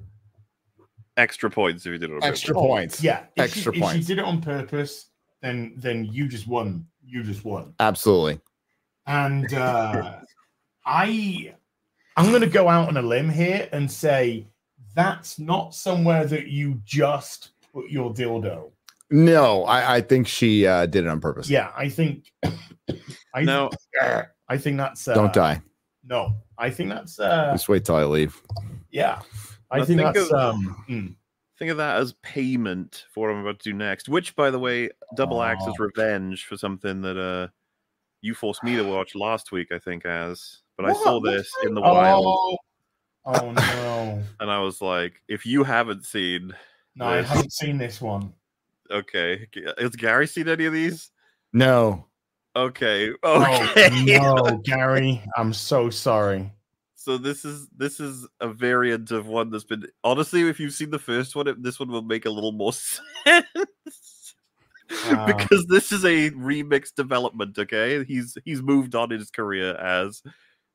extra 1.17 1.51
points 1.51 1.85
if 1.85 1.93
you 1.93 1.99
did 1.99 2.11
it 2.11 2.15
on 2.15 2.23
extra 2.23 2.55
purpose. 2.55 2.67
points. 2.69 3.03
Yeah, 3.03 3.25
if 3.35 3.43
Extra 3.45 3.75
she, 3.75 3.81
If 3.83 3.93
she 3.93 4.01
did 4.03 4.19
it 4.19 4.25
on 4.25 4.41
purpose, 4.41 5.07
then 5.43 5.75
then 5.77 6.05
you 6.05 6.29
just 6.29 6.47
won. 6.47 6.87
You 7.05 7.25
just 7.25 7.45
won. 7.45 7.75
Absolutely. 7.81 8.41
And 9.07 9.53
uh, 9.53 10.21
I, 10.85 11.55
I'm 12.17 12.29
going 12.31 12.41
to 12.41 12.47
go 12.49 12.69
out 12.69 12.89
on 12.89 12.97
a 12.97 13.03
limb 13.03 13.31
here 13.31 13.69
and 13.73 13.91
say 13.91 14.47
that's 14.95 15.39
not 15.39 15.75
somewhere 15.75 16.25
that 16.27 16.49
you 16.49 16.81
just 16.85 17.49
put 17.49 17.56
your 17.89 18.13
dildo. 18.13 18.71
No, 19.11 19.65
I, 19.65 19.97
I 19.97 20.01
think 20.01 20.27
she 20.27 20.67
uh, 20.67 20.87
did 20.87 21.05
it 21.05 21.09
on 21.09 21.21
purpose. 21.21 21.49
Yeah, 21.49 21.71
I 21.77 21.89
think. 21.89 22.33
I 23.35 23.43
No. 23.43 23.71
I 24.49 24.57
think 24.59 24.77
that's. 24.79 25.07
Uh, 25.07 25.15
Don't 25.15 25.33
die. 25.33 25.61
No, 26.05 26.35
I 26.59 26.71
think 26.71 26.91
that's. 26.91 27.19
Uh, 27.19 27.51
Just 27.53 27.69
wait 27.69 27.85
till 27.85 27.97
I 27.97 28.05
leave. 28.05 28.41
yeah, 28.91 29.21
I 29.71 29.85
think 29.85 30.01
think 30.01 30.15
that's. 30.15 30.31
of- 30.33 30.55
um, 30.55 30.85
mm, 30.89 31.15
Think 31.59 31.71
of 31.71 31.79
that 31.79 31.97
as 31.97 32.13
payment 32.23 33.07
for 33.15 33.29
what 33.29 33.35
I'm 33.35 33.41
about 33.43 33.61
to 33.61 33.71
do 33.71 33.77
next. 33.77 34.09
Which, 34.11 34.37
by 34.37 34.51
the 34.51 34.59
way, 34.59 34.91
double 35.17 35.43
acts 35.43 35.65
as 35.67 35.75
Oh. 35.81 35.85
revenge 35.85 36.45
for 36.45 36.57
something 36.57 37.01
that 37.03 37.17
uh 37.19 37.49
you 38.21 38.35
forced 38.35 38.63
me 38.63 38.77
to 38.77 38.83
watch 38.83 39.15
last 39.15 39.53
week. 39.53 39.73
I 39.73 39.79
think 39.79 40.05
as, 40.05 40.63
but 40.77 40.85
I 40.87 40.93
saw 40.93 41.19
this 41.21 41.51
in 41.65 41.75
the 41.75 41.81
wild, 41.81 42.25
oh, 42.27 42.57
oh 43.25 43.51
no, 43.53 44.23
and 44.41 44.51
I 44.51 44.59
was 44.61 44.81
like, 44.83 45.23
if 45.29 45.47
you 45.47 45.65
haven't 45.65 46.05
seen, 46.05 46.53
no, 46.97 47.07
I 47.07 47.23
haven't 47.23 47.53
seen 47.53 47.79
this 47.79 48.01
one. 48.01 48.33
okay, 48.91 49.47
has 49.79 49.91
Gary 49.97 50.27
seen 50.27 50.49
any 50.49 50.65
of 50.67 50.73
these? 50.73 51.11
No. 51.53 52.07
Okay, 52.55 53.11
Oh 53.23 53.71
okay. 53.71 54.05
no, 54.19 54.59
Gary, 54.65 55.23
I'm 55.37 55.53
so 55.53 55.91
sorry. 55.91 56.51
So 56.95 57.19
this 57.19 57.45
is 57.45 57.69
this 57.77 58.01
is 58.01 58.27
a 58.41 58.49
variant 58.49 59.11
of 59.13 59.27
one 59.27 59.51
that's 59.51 59.63
been 59.65 59.87
honestly, 60.03 60.49
if 60.49 60.59
you've 60.59 60.73
seen 60.73 60.91
the 60.91 60.99
first 60.99 61.37
one, 61.37 61.47
it, 61.47 61.63
this 61.63 61.79
one 61.79 61.89
will 61.91 62.03
make 62.03 62.25
a 62.27 62.31
little 62.31 62.53
more 62.53 62.73
sense. 63.25 64.35
Wow. 65.11 65.27
because 65.27 65.67
this 65.67 65.93
is 65.93 66.05
a 66.05 66.31
remix 66.31 66.95
development, 66.95 67.59
okay? 67.59 68.05
He's 68.05 68.39
he's 68.45 68.63
moved 68.63 68.95
on 68.95 69.13
in 69.13 69.19
his 69.19 69.31
career 69.31 69.75
as 69.77 70.23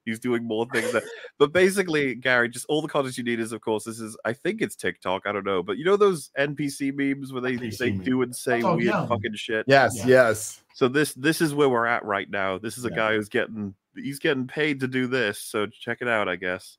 he's 0.06 0.20
doing 0.20 0.44
more 0.44 0.66
things 0.68 0.92
that 0.94 1.04
but 1.38 1.52
basically, 1.54 2.16
Gary, 2.16 2.50
just 2.50 2.66
all 2.70 2.82
the 2.82 2.88
content 2.88 3.18
you 3.18 3.24
need 3.24 3.40
is 3.40 3.52
of 3.52 3.62
course 3.62 3.84
this 3.84 4.00
is 4.00 4.18
I 4.26 4.34
think 4.34 4.62
it's 4.62 4.76
TikTok, 4.76 5.24
I 5.26 5.32
don't 5.32 5.46
know, 5.46 5.62
but 5.64 5.78
you 5.78 5.86
know 5.86 5.98
those 5.98 6.32
NPC 6.40 6.94
memes 6.94 7.32
where 7.34 7.42
they, 7.42 7.54
NPC 7.58 7.78
they 7.78 7.92
memes. 7.92 8.06
do 8.06 8.22
and 8.22 8.36
say 8.36 8.62
Oh, 8.62 8.76
weird 8.76 8.88
yeah. 8.88 9.06
fucking 9.08 9.36
shit. 9.36 9.66
Yes, 9.68 9.96
Yeah. 9.98 10.06
yes. 10.08 10.62
So 10.74 10.88
this 10.88 11.14
this 11.14 11.42
is 11.42 11.54
where 11.54 11.70
we're 11.70 11.86
at 11.86 12.04
right 12.06 12.30
now. 12.30 12.58
This 12.58 12.78
is 12.78 12.86
a 12.86 12.90
Yeah. 12.90 12.96
guy 12.96 13.16
who's 13.16 13.30
getting 13.30 13.74
he's 13.96 14.20
getting 14.20 14.48
paid 14.48 14.80
to 14.82 14.88
do 14.88 15.08
this. 15.08 15.40
So 15.40 15.66
check 15.68 15.98
it 16.02 16.08
out, 16.08 16.28
I 16.30 16.36
guess. 16.38 16.78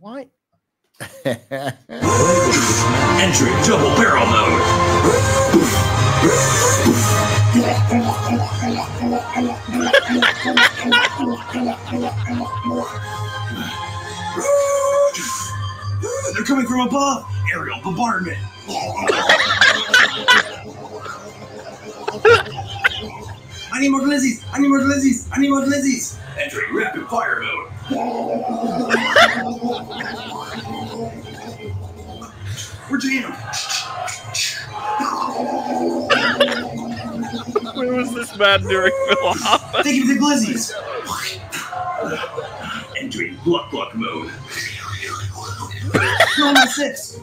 What? 0.00 0.28
Entry 3.20 3.50
double 3.66 3.94
barrel 3.96 4.24
mode. 4.26 4.62
They're 7.66 7.74
coming 16.44 16.66
from 16.66 16.80
above. 16.86 17.24
Aerial 17.52 17.80
bombardment. 17.82 18.38
I 23.72 23.80
need 23.80 23.88
more 23.88 24.02
glizzies. 24.02 24.44
I 24.52 24.58
need 24.60 24.68
more 24.68 24.80
glizzies. 24.80 25.28
I 25.32 25.38
need 25.40 25.50
more 25.50 25.62
glizzies. 25.62 26.16
Entering 26.38 26.76
rapid 26.76 27.08
fire 27.08 27.42
mode. 27.42 27.72
Jammed. 33.00 33.34
Where 37.76 37.92
was 37.92 38.14
this 38.14 38.36
man 38.38 38.62
during 38.62 38.92
Philop? 39.08 39.82
Thank 39.82 39.96
you 39.96 40.06
for 40.06 40.14
the 40.14 40.20
glizzies. 40.20 40.72
Entering 42.98 43.38
Gluck 43.44 43.70
Gluck 43.70 43.94
mode. 43.94 44.32
You're 46.36 46.48
on 46.48 46.54
my 46.54 46.66
six. 46.66 47.20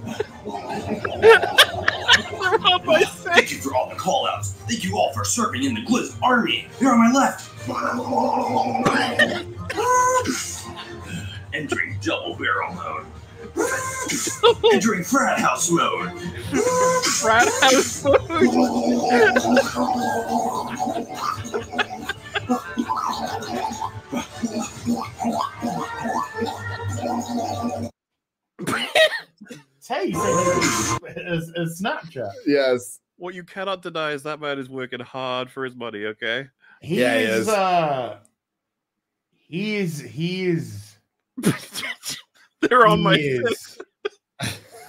Thank 3.24 3.52
you 3.52 3.58
for 3.58 3.76
all 3.76 3.90
the 3.90 3.96
callouts. 3.96 4.52
Thank 4.68 4.84
you 4.84 4.98
all 4.98 5.12
for 5.14 5.26
serving 5.26 5.64
in 5.64 5.74
the 5.74 5.82
Glizz 5.82 6.16
army. 6.22 6.68
You're 6.80 6.94
on 6.94 7.00
my 7.00 7.12
left. 7.12 7.50
Entering 11.54 11.98
double 12.02 12.36
barrel 12.36 12.74
mode. 12.74 13.06
Entering 14.74 15.04
frat 15.04 15.40
house 15.40 15.70
mode. 15.70 16.12
Frat 17.22 17.48
house 17.62 18.04
Tay 29.86 30.12
said 30.14 31.18
a, 31.18 31.42
a 31.56 31.66
Snapchat. 31.66 32.32
yes. 32.48 33.00
What 33.18 33.36
you 33.36 33.44
cannot 33.44 33.82
deny 33.82 34.12
is 34.12 34.24
that 34.24 34.40
man 34.40 34.58
is 34.60 34.70
working 34.70 35.00
hard 35.00 35.50
for 35.52 35.66
his 35.66 35.76
money, 35.76 36.06
okay? 36.06 36.48
He 36.82 37.00
Yeah, 37.02 37.18
he 37.18 37.24
is. 37.26 37.40
is. 37.42 37.50
Uh, 37.50 38.18
he 39.48 39.76
is. 39.78 40.00
He 40.00 40.46
is. 40.46 40.98
They're 42.70 42.88
on 42.88 43.02
my 43.02 43.18
he 43.18 43.24
is. 43.24 43.78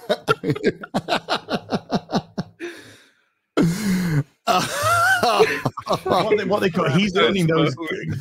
what, 6.03 6.37
they, 6.37 6.45
what 6.45 6.59
they 6.59 6.69
call 6.69 6.89
he's 6.89 7.17
earning 7.17 7.47
those 7.47 7.75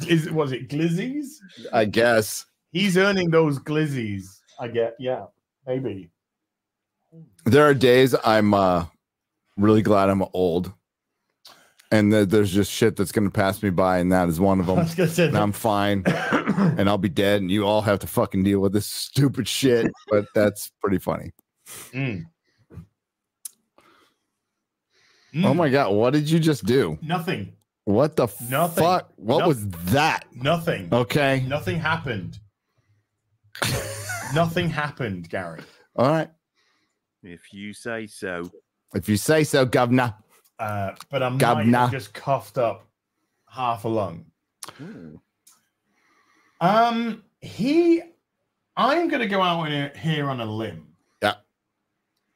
is 0.09 0.31
was 0.31 0.53
it 0.53 0.69
glizzies? 0.69 1.27
I 1.73 1.85
guess. 1.85 2.47
He's 2.73 2.97
earning 2.97 3.31
those 3.31 3.59
glizzies 3.59 4.41
i 4.61 4.69
get 4.69 4.95
yeah 4.99 5.25
maybe. 5.67 6.11
There 7.47 7.65
are 7.65 7.75
days 7.75 8.15
I'm 8.25 8.55
uh, 8.55 8.87
really 9.57 9.83
glad 9.83 10.11
I'm 10.11 10.25
old, 10.33 10.73
and 11.93 12.13
that 12.13 12.31
there's 12.31 12.53
just 12.53 12.71
shit 12.73 12.97
that's 12.97 13.13
gonna 13.13 13.31
pass 13.31 13.63
me 13.63 13.71
by, 13.71 13.99
and 13.99 14.11
that 14.13 14.29
is 14.29 14.41
one 14.41 14.61
of 14.61 14.69
i 14.71 14.75
them. 14.75 14.85
was 14.85 14.95
gonna 14.95 15.09
say 15.11 15.27
And 15.29 15.37
I'm 15.37 15.53
fine, 15.53 16.03
and 16.07 16.89
I'll 16.89 16.99
be 16.99 17.09
dead, 17.09 17.41
and 17.43 17.51
you 17.51 17.65
all 17.67 17.83
have 17.83 17.99
to 18.01 18.07
fucking 18.07 18.43
deal 18.45 18.61
with 18.61 18.73
this 18.73 18.87
stupid 18.87 19.47
shit. 19.49 19.91
But 20.11 20.27
that's 20.35 20.71
pretty 20.81 20.99
funny. 20.99 21.33
Mm. 21.93 22.25
Oh 25.37 25.39
Mm. 25.39 25.57
my 25.57 25.69
god, 25.69 25.93
what 25.93 26.13
did 26.13 26.31
you 26.31 26.39
just 26.39 26.65
do? 26.65 26.97
nothing 27.03 27.53
What 27.85 28.15
the 28.17 28.29
Nothing. 28.49 28.85
fuck? 28.85 29.11
What 29.17 29.39
Noth- 29.41 29.49
was 29.49 29.69
that? 29.93 30.27
nothing 30.33 30.89
Okay, 30.93 31.45
nothing 31.49 31.79
happened 31.79 32.39
nothing 34.35 34.69
happened 34.71 35.29
gary 35.29 35.61
all 35.97 36.09
right. 36.09 36.29
If 37.23 37.53
you 37.55 37.73
say 37.73 38.07
so. 38.07 38.51
If 38.95 39.09
you 39.09 39.17
say 39.17 39.45
so, 39.45 39.65
governor. 39.65 40.15
Uh, 40.59 40.93
but 41.11 41.23
i 41.23 41.29
might 41.29 41.39
Governor. 41.39 41.79
have 41.79 41.91
just 41.91 42.15
coughed 42.15 42.59
up 42.59 42.87
half 43.49 43.85
a 43.85 43.89
lung 43.89 44.27
Um, 46.61 47.23
he, 47.41 48.03
I'm 48.77 49.09
going 49.09 49.21
to 49.21 49.29
go 49.29 49.43
out 49.43 49.71
a- 49.71 49.93
here 49.99 50.31
on 50.31 50.41
a 50.41 50.47
limb. 50.47 50.87
Yeah. 51.23 51.35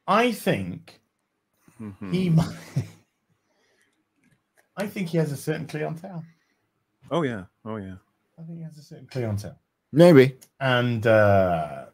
I 0.06 0.32
think 0.32 1.00
Mhm. 1.80 2.12
he, 2.12 2.28
might, 2.28 2.56
I 4.76 4.86
think 4.86 5.08
he 5.08 5.18
has 5.18 5.32
a 5.32 5.36
certain 5.36 5.66
clientele. 5.66 6.24
Oh 7.10 7.22
yeah. 7.22 7.44
Oh 7.64 7.76
yeah. 7.76 7.94
I 8.38 8.42
think 8.42 8.58
he 8.58 8.64
has 8.64 8.76
a 8.76 8.82
certain 8.82 9.06
clientele, 9.06 9.58
Maybe. 9.92 10.36
and 10.60 11.06
uh 11.06 11.86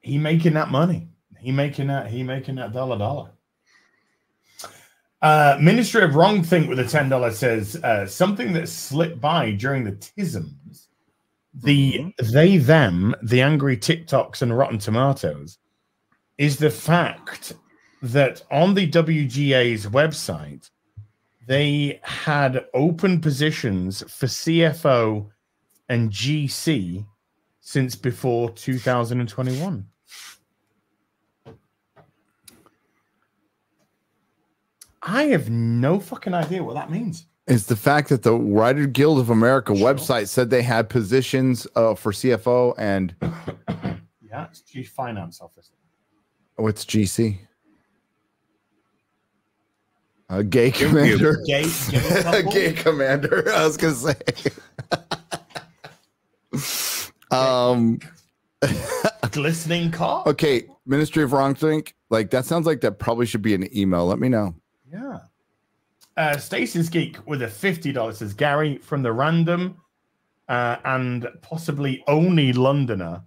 he 0.00 0.18
making 0.18 0.54
that 0.54 0.70
money. 0.70 1.08
He 1.38 1.52
making 1.52 1.86
that. 1.88 2.08
He 2.10 2.22
making 2.22 2.56
that 2.56 2.72
dollar 2.72 2.98
dollar. 2.98 3.30
Uh, 5.24 5.56
Ministry 5.58 6.02
of 6.04 6.16
Wrong 6.16 6.42
Think 6.42 6.68
with 6.68 6.78
a 6.78 6.84
ten 6.84 7.08
dollar 7.08 7.30
says 7.30 7.76
uh, 7.76 8.06
something 8.06 8.52
that 8.52 8.68
slipped 8.68 9.22
by 9.22 9.52
during 9.52 9.82
the 9.82 9.92
tisms. 9.92 10.88
The 11.54 12.12
they 12.22 12.58
them 12.58 13.14
the 13.22 13.40
angry 13.40 13.78
TikToks 13.78 14.42
and 14.42 14.54
Rotten 14.54 14.78
Tomatoes 14.78 15.56
is 16.36 16.58
the 16.58 16.68
fact 16.68 17.54
that 18.02 18.42
on 18.50 18.74
the 18.74 18.86
WGA's 18.90 19.86
website 19.86 20.68
they 21.46 22.00
had 22.02 22.66
open 22.74 23.18
positions 23.18 24.02
for 24.02 24.26
CFO 24.26 25.30
and 25.88 26.10
GC 26.10 27.06
since 27.62 27.94
before 27.94 28.50
2021. 28.50 29.86
I 35.06 35.24
have 35.24 35.50
no 35.50 36.00
fucking 36.00 36.32
idea 36.32 36.64
what 36.64 36.74
that 36.74 36.90
means. 36.90 37.26
It's 37.46 37.64
the 37.64 37.76
fact 37.76 38.08
that 38.08 38.22
the 38.22 38.34
Writer 38.34 38.86
Guild 38.86 39.18
of 39.18 39.28
America 39.28 39.72
website 39.72 40.28
said 40.28 40.48
they 40.48 40.62
had 40.62 40.88
positions 40.88 41.66
uh, 41.76 41.94
for 41.94 42.10
CFO 42.10 42.74
and 42.78 43.14
Yeah, 44.34 44.46
it's 44.46 44.62
chief 44.62 44.88
finance 44.88 45.42
officer. 45.42 45.74
what's 46.56 46.86
GC? 46.86 47.38
A 50.30 50.42
gay 50.42 50.70
commander. 50.70 51.36
Gay, 51.46 51.64
gay 51.90 52.22
A 52.26 52.42
gay 52.42 52.72
commander. 52.72 53.52
I 53.52 53.66
was 53.66 53.76
gonna 53.76 53.94
say. 53.94 54.16
um. 57.30 58.00
glistening 59.30 59.90
car. 59.90 60.26
Okay, 60.26 60.64
Ministry 60.86 61.22
of 61.22 61.30
Wrongthink. 61.30 61.92
Like 62.08 62.30
that 62.30 62.46
sounds 62.46 62.66
like 62.66 62.80
that 62.80 62.98
probably 62.98 63.26
should 63.26 63.42
be 63.42 63.54
an 63.54 63.68
email. 63.76 64.06
Let 64.06 64.18
me 64.18 64.30
know. 64.30 64.54
Yeah. 64.94 65.18
Uh, 66.16 66.36
Stacy's 66.36 66.88
Geek 66.88 67.18
with 67.26 67.42
a 67.42 67.46
$50 67.46 68.14
says 68.14 68.32
Gary 68.32 68.78
from 68.78 69.02
the 69.02 69.12
random 69.12 69.80
uh, 70.48 70.76
and 70.84 71.26
possibly 71.42 72.04
only 72.06 72.52
Londoner 72.52 73.22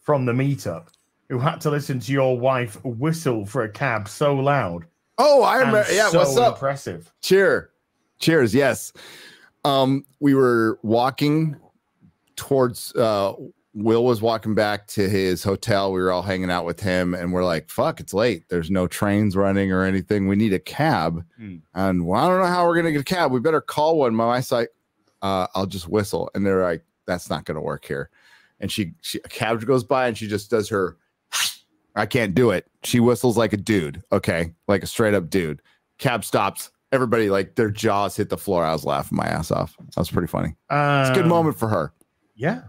from 0.00 0.24
the 0.24 0.32
meetup 0.32 0.88
who 1.28 1.38
had 1.38 1.60
to 1.60 1.70
listen 1.70 2.00
to 2.00 2.12
your 2.12 2.38
wife 2.38 2.82
whistle 2.84 3.44
for 3.44 3.64
a 3.64 3.68
cab 3.68 4.08
so 4.08 4.34
loud. 4.34 4.86
Oh, 5.18 5.42
I 5.42 5.58
remember. 5.58 5.84
Yeah, 5.92 6.08
so 6.08 6.20
what's 6.20 6.36
up? 6.38 6.54
Impressive. 6.54 7.12
Cheer. 7.20 7.70
Cheers. 8.18 8.54
Yes. 8.54 8.92
Um, 9.64 10.06
we 10.20 10.32
were 10.32 10.78
walking 10.82 11.56
towards 12.36 12.94
uh 12.94 13.34
Will 13.82 14.04
was 14.04 14.20
walking 14.20 14.54
back 14.54 14.86
to 14.88 15.08
his 15.08 15.42
hotel. 15.42 15.92
We 15.92 16.00
were 16.00 16.10
all 16.10 16.22
hanging 16.22 16.50
out 16.50 16.64
with 16.64 16.80
him, 16.80 17.14
and 17.14 17.32
we're 17.32 17.44
like, 17.44 17.70
fuck, 17.70 18.00
it's 18.00 18.12
late. 18.12 18.44
There's 18.48 18.70
no 18.70 18.86
trains 18.86 19.36
running 19.36 19.72
or 19.72 19.84
anything. 19.84 20.26
We 20.26 20.36
need 20.36 20.52
a 20.52 20.58
cab. 20.58 21.24
Hmm. 21.36 21.56
And 21.74 22.06
well, 22.06 22.24
I 22.24 22.28
don't 22.28 22.40
know 22.40 22.46
how 22.46 22.66
we're 22.66 22.76
gonna 22.76 22.92
get 22.92 23.00
a 23.00 23.04
cab. 23.04 23.30
We 23.30 23.40
better 23.40 23.60
call 23.60 23.98
one. 23.98 24.14
My 24.14 24.26
wife's 24.26 24.50
like, 24.52 24.70
uh, 25.22 25.46
I'll 25.54 25.66
just 25.66 25.88
whistle. 25.88 26.30
And 26.34 26.44
they're 26.44 26.62
like, 26.62 26.82
that's 27.06 27.30
not 27.30 27.44
gonna 27.44 27.60
work 27.60 27.84
here. 27.84 28.10
And 28.60 28.70
she, 28.72 28.94
she 29.02 29.18
a 29.24 29.28
cab 29.28 29.64
goes 29.64 29.84
by 29.84 30.08
and 30.08 30.18
she 30.18 30.26
just 30.26 30.50
does 30.50 30.68
her 30.68 30.96
I 31.94 32.06
can't 32.06 32.32
do 32.34 32.50
it. 32.50 32.66
She 32.84 33.00
whistles 33.00 33.36
like 33.36 33.52
a 33.52 33.56
dude. 33.56 34.02
Okay. 34.12 34.52
Like 34.68 34.82
a 34.84 34.86
straight 34.86 35.14
up 35.14 35.30
dude. 35.30 35.62
Cab 35.98 36.24
stops. 36.24 36.70
Everybody 36.92 37.28
like 37.28 37.56
their 37.56 37.70
jaws 37.70 38.16
hit 38.16 38.28
the 38.28 38.36
floor. 38.38 38.64
I 38.64 38.72
was 38.72 38.84
laughing 38.84 39.16
my 39.16 39.26
ass 39.26 39.50
off. 39.50 39.76
That 39.78 39.96
was 39.96 40.10
pretty 40.10 40.28
funny. 40.28 40.50
It's 40.70 41.10
a 41.10 41.12
good 41.14 41.24
Um, 41.24 41.28
moment 41.28 41.58
for 41.58 41.68
her. 41.68 41.92
Yeah, 42.36 42.62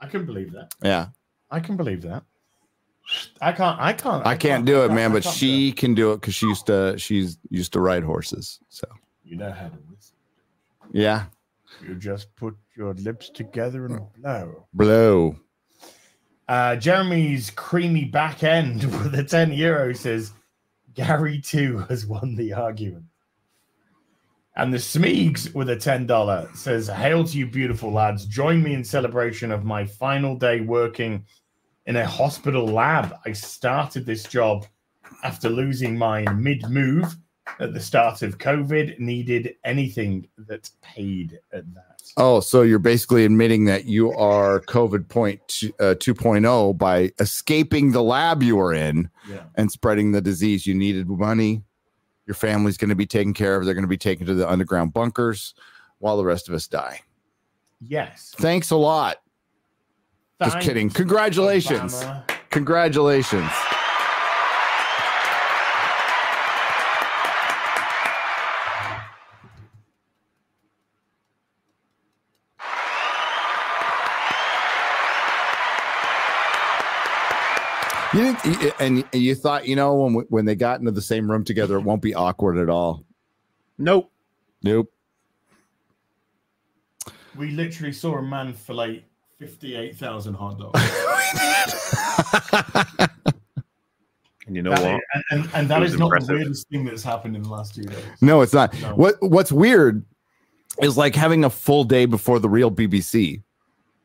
I 0.00 0.06
can 0.06 0.26
believe 0.26 0.52
that. 0.52 0.74
Yeah. 0.82 1.08
I 1.50 1.60
can 1.60 1.76
believe 1.76 2.02
that. 2.02 2.22
I 3.40 3.52
can't. 3.52 3.80
I 3.80 3.92
can't. 3.92 4.26
I 4.26 4.36
can't 4.36 4.64
do 4.64 4.82
it, 4.82 4.90
I 4.90 4.94
man, 4.94 5.12
but 5.12 5.22
can't 5.22 5.34
do 5.34 5.38
she 5.38 5.72
can 5.72 5.94
do 5.94 6.12
it 6.12 6.20
because 6.20 6.34
she 6.34 6.46
used 6.46 6.66
to 6.66 6.98
she's 6.98 7.38
used 7.50 7.72
to 7.74 7.80
ride 7.80 8.02
horses. 8.02 8.58
So. 8.68 8.86
You 9.24 9.36
know 9.36 9.50
how 9.52 9.68
to 9.68 9.76
whistle. 9.88 10.16
yeah. 10.92 11.26
You 11.86 11.94
just 11.94 12.34
put 12.36 12.56
your 12.76 12.94
lips 12.94 13.28
together 13.30 13.86
and 13.86 14.00
blow. 14.20 14.66
Blow. 14.72 15.36
Uh, 16.48 16.76
Jeremy's 16.76 17.50
creamy 17.50 18.04
back 18.04 18.42
end 18.44 18.84
with 19.02 19.12
the 19.12 19.24
10 19.24 19.52
euro 19.52 19.92
says 19.92 20.32
Gary 20.94 21.40
too 21.40 21.78
has 21.88 22.06
won 22.06 22.34
the 22.36 22.52
argument. 22.52 23.04
And 24.56 24.72
the 24.72 24.78
Smeegs 24.78 25.54
with 25.54 25.68
a 25.68 25.76
$10 25.76 26.56
says, 26.56 26.88
Hail 26.88 27.24
to 27.24 27.38
you, 27.38 27.46
beautiful 27.46 27.92
lads. 27.92 28.24
Join 28.24 28.62
me 28.62 28.72
in 28.72 28.82
celebration 28.84 29.52
of 29.52 29.64
my 29.64 29.84
final 29.84 30.34
day 30.36 30.60
working 30.60 31.24
in 31.84 31.96
a 31.96 32.06
hospital 32.06 32.66
lab. 32.66 33.14
I 33.26 33.32
started 33.32 34.06
this 34.06 34.24
job 34.24 34.66
after 35.22 35.50
losing 35.50 35.96
mine 35.98 36.42
mid 36.42 36.68
move 36.70 37.16
at 37.60 37.74
the 37.74 37.80
start 37.80 38.22
of 38.22 38.38
COVID. 38.38 38.98
Needed 38.98 39.56
anything 39.64 40.26
that 40.48 40.70
paid 40.80 41.38
at 41.52 41.64
that. 41.74 42.00
Oh, 42.16 42.40
so 42.40 42.62
you're 42.62 42.78
basically 42.78 43.24
admitting 43.26 43.66
that 43.66 43.84
you 43.84 44.10
are 44.12 44.60
COVID 44.62 45.06
point 45.08 45.40
two, 45.48 45.72
uh, 45.80 45.94
2.0 45.96 46.78
by 46.78 47.10
escaping 47.18 47.92
the 47.92 48.02
lab 48.02 48.42
you 48.42 48.56
were 48.56 48.72
in 48.72 49.10
Yeah. 49.28 49.42
and 49.56 49.70
spreading 49.70 50.12
the 50.12 50.22
disease. 50.22 50.66
You 50.66 50.74
needed 50.74 51.08
money. 51.08 51.62
Your 52.26 52.34
family's 52.34 52.76
going 52.76 52.90
to 52.90 52.96
be 52.96 53.06
taken 53.06 53.32
care 53.32 53.56
of. 53.56 53.64
They're 53.64 53.74
going 53.74 53.84
to 53.84 53.88
be 53.88 53.96
taken 53.96 54.26
to 54.26 54.34
the 54.34 54.48
underground 54.48 54.92
bunkers 54.92 55.54
while 55.98 56.16
the 56.16 56.24
rest 56.24 56.48
of 56.48 56.54
us 56.54 56.66
die. 56.66 57.00
Yes. 57.80 58.34
Thanks 58.36 58.70
a 58.70 58.76
lot. 58.76 59.18
Just 60.42 60.60
kidding. 60.60 60.90
Congratulations. 60.90 61.94
Obama. 61.94 62.30
Congratulations. 62.50 63.50
You 78.46 78.72
and 78.78 79.04
you 79.12 79.34
thought, 79.34 79.66
you 79.66 79.74
know, 79.76 79.94
when 79.96 80.14
when 80.28 80.44
they 80.44 80.54
got 80.54 80.78
into 80.80 80.92
the 80.92 81.02
same 81.02 81.30
room 81.30 81.44
together, 81.44 81.76
it 81.76 81.80
won't 81.82 82.02
be 82.02 82.14
awkward 82.14 82.58
at 82.58 82.68
all. 82.70 83.04
Nope. 83.78 84.10
Nope. 84.62 84.90
We 87.36 87.50
literally 87.50 87.92
saw 87.92 88.16
a 88.18 88.22
man 88.22 88.54
fillet 88.54 89.04
58,000 89.38 90.34
hot 90.34 90.58
dogs. 90.58 90.80
And 94.46 94.54
you 94.54 94.62
know 94.62 94.70
That- 94.70 94.82
what? 94.92 95.00
and, 95.14 95.24
and, 95.32 95.50
and 95.54 95.68
that 95.70 95.78
It 95.78 95.82
was 95.82 95.92
is 95.94 95.98
not 95.98 96.06
impressive. 96.06 96.28
the 96.28 96.34
weirdest 96.34 96.68
thing 96.68 96.84
that's 96.84 97.02
happened 97.02 97.34
in 97.34 97.42
the 97.42 97.48
last 97.48 97.74
two 97.74 97.82
days. 97.82 97.98
No, 98.20 98.42
it's 98.42 98.52
not. 98.52 98.80
No. 98.80 98.94
What 98.94 99.16
What's 99.20 99.50
weird 99.50 100.04
is 100.80 100.96
like 100.96 101.16
having 101.16 101.42
a 101.42 101.50
full 101.50 101.82
day 101.82 102.06
before 102.06 102.38
the 102.38 102.48
real 102.48 102.70
BBC, 102.70 103.42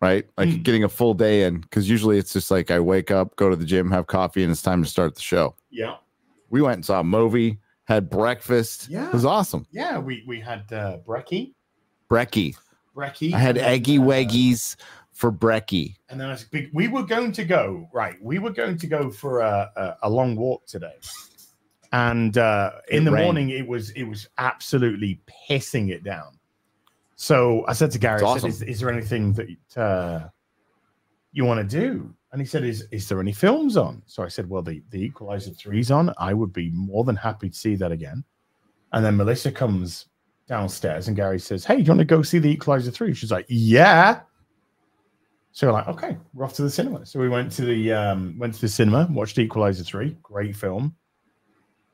right? 0.02 0.26
Like 0.38 0.50
Hmm. 0.50 0.62
getting 0.64 0.84
a 0.84 0.90
full 0.90 1.14
day 1.14 1.44
in 1.44 1.60
because 1.62 1.90
usually 1.90 2.18
it's 2.18 2.34
just 2.34 2.50
like 2.52 2.72
I 2.72 2.80
wake 2.80 3.12
up, 3.12 3.36
go 3.36 3.50
to 3.50 3.56
the 3.56 3.66
gym, 3.66 3.92
have 3.92 4.08
coffee, 4.08 4.44
and 4.44 4.52
it's 4.52 4.62
time 4.62 4.84
to 4.84 4.90
start 4.90 5.16
the 5.16 5.22
show. 5.22 5.56
Yeah. 5.70 5.98
We 6.50 6.62
went 6.62 6.76
and 6.78 6.86
saw 6.86 7.00
a 7.00 7.04
movie, 7.04 7.60
had 7.86 8.10
breakfast. 8.10 8.88
Yeah. 8.90 9.08
it 9.08 9.14
was 9.14 9.26
awesome. 9.26 9.66
Yeah, 9.72 10.00
we, 10.00 10.24
we 10.28 10.40
had 10.40 10.72
uh, 10.74 10.98
brekkie. 11.06 11.54
Brekkie. 12.10 12.56
Brekkie. 12.96 13.34
I 13.34 13.38
had 13.40 13.58
eggy 13.58 13.98
uh, 13.98 14.02
weggies 14.02 14.76
for 15.14 15.32
brekkie. 15.32 15.96
And 16.10 16.20
then 16.20 16.28
I 16.28 16.32
was 16.32 16.44
big. 16.44 16.70
We 16.74 16.88
were 16.90 17.04
going 17.04 17.32
to 17.34 17.46
go 17.46 17.88
right. 17.94 18.16
We 18.22 18.40
were 18.40 18.50
going 18.50 18.78
to 18.80 18.88
go 18.88 19.10
for 19.12 19.40
a, 19.42 19.72
a, 19.78 19.96
a 20.04 20.10
long 20.10 20.36
walk 20.36 20.66
today, 20.66 20.96
and 21.94 22.38
uh, 22.38 22.72
in 22.90 23.04
It 23.04 23.06
the 23.06 23.12
rained. 23.12 23.24
morning 23.26 23.50
it 23.52 23.66
was 23.68 23.92
it 23.92 24.04
was 24.04 24.28
absolutely 24.38 25.22
pissing 25.50 25.90
it 25.90 26.04
down. 26.04 26.38
So 27.22 27.64
I 27.68 27.74
said 27.74 27.92
to 27.92 28.00
Gary, 28.00 28.24
I 28.24 28.40
said, 28.40 28.50
is, 28.50 28.64
"Is 28.64 28.80
there 28.80 28.90
anything 28.90 29.34
that 29.34 29.78
uh, 29.80 30.30
you 31.32 31.46
want 31.46 31.60
to 31.60 31.80
do?" 31.80 32.12
And 32.32 32.42
he 32.42 32.48
said, 32.48 32.64
"Is 32.64 32.88
is 32.90 33.08
there 33.08 33.20
any 33.20 33.32
films 33.32 33.78
on?" 33.78 34.02
So 34.08 34.24
I 34.24 34.28
said, 34.28 34.50
"Well, 34.50 34.64
the 34.64 34.82
the 34.90 35.04
Equalizer 35.04 35.52
three's 35.52 35.92
on. 35.92 36.12
I 36.18 36.34
would 36.34 36.52
be 36.52 36.72
more 36.72 37.04
than 37.04 37.16
happy 37.16 37.50
to 37.50 37.56
see 37.56 37.76
that 37.76 37.92
again." 37.92 38.24
And 38.92 39.06
then 39.06 39.18
Melissa 39.18 39.52
comes 39.52 40.08
downstairs, 40.48 41.10
and 41.10 41.16
Gary 41.16 41.40
says, 41.40 41.64
"Hey, 41.64 41.76
do 41.76 41.84
you 41.84 41.90
want 41.90 42.00
to 42.00 42.06
go 42.06 42.24
see 42.24 42.40
the 42.40 42.50
Equalizer 42.50 42.90
3? 42.90 43.14
She's 43.14 43.32
like, 43.32 43.46
"Yeah." 43.48 44.22
So 45.52 45.68
we're 45.68 45.74
like, 45.74 45.90
okay, 45.90 46.18
we're 46.34 46.46
off 46.46 46.54
to 46.54 46.64
the 46.64 46.72
cinema. 46.72 47.06
So 47.06 47.20
we 47.20 47.30
went 47.30 47.52
to 47.52 47.66
the 47.66 47.94
um, 47.94 48.36
went 48.40 48.56
to 48.56 48.62
the 48.62 48.68
cinema, 48.68 49.08
watched 49.12 49.38
Equalizer 49.38 49.84
three, 49.84 50.18
great 50.24 50.56
film. 50.56 50.96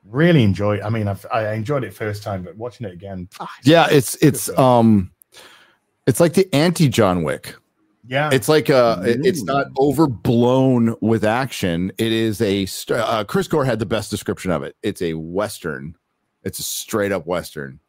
Really 0.06 0.44
enjoyed. 0.44 0.80
I 0.80 0.90
mean, 0.90 1.10
I've, 1.10 1.26
I 1.34 1.52
enjoyed 1.52 1.84
it 1.84 1.94
first 1.94 2.24
time, 2.24 2.44
but 2.44 2.56
watching 2.56 2.88
it 2.88 2.94
again, 2.94 3.28
Yeah, 3.64 3.88
it's 3.92 4.16
it's 4.22 4.48
um, 4.58 5.12
it's 6.08 6.20
like 6.20 6.34
the 6.34 6.48
anti 6.56 6.88
John 6.90 7.22
Wick. 7.24 7.56
yeah, 8.08 8.30
It's 8.32 8.48
like 8.50 8.70
uh 8.70 9.02
it- 9.06 9.26
it's 9.26 9.44
not 9.44 9.68
overblown 9.78 10.96
with 11.02 11.24
action. 11.24 11.92
It 11.98 12.12
is 12.12 12.42
a 12.42 12.66
st- 12.66 13.00
uh, 13.00 13.24
Chris 13.26 13.48
Gore 13.48 13.66
had 13.66 13.80
the 13.80 13.86
best 13.86 14.10
description 14.10 14.50
of 14.52 14.64
it. 14.64 14.76
It's 14.82 15.02
a 15.02 15.14
western. 15.16 15.96
It's 16.44 16.60
a 16.60 16.64
straight 16.64 17.12
up 17.12 17.28
western. 17.28 17.80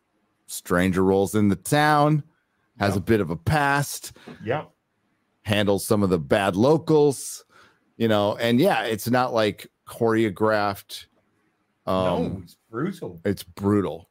Stranger 0.47 1.05
rolls 1.05 1.35
in 1.35 1.49
the 1.49 1.57
town, 1.57 2.23
has 2.81 2.97
a 2.97 3.01
bit 3.01 3.21
of 3.21 3.31
a 3.31 3.37
past, 3.37 4.13
yeah, 4.43 4.65
handles 5.43 5.85
some 5.87 6.03
of 6.03 6.11
the 6.11 6.19
bad 6.19 6.57
locals, 6.57 7.45
you 7.99 8.09
know, 8.09 8.35
and 8.37 8.59
yeah, 8.59 8.83
it's 8.85 9.09
not 9.11 9.33
like 9.35 9.67
choreographed. 9.87 11.07
no, 11.87 11.93
Um, 12.17 12.41
it's 12.45 12.57
brutal, 12.71 13.21
it's 13.25 13.43
brutal. 13.43 14.09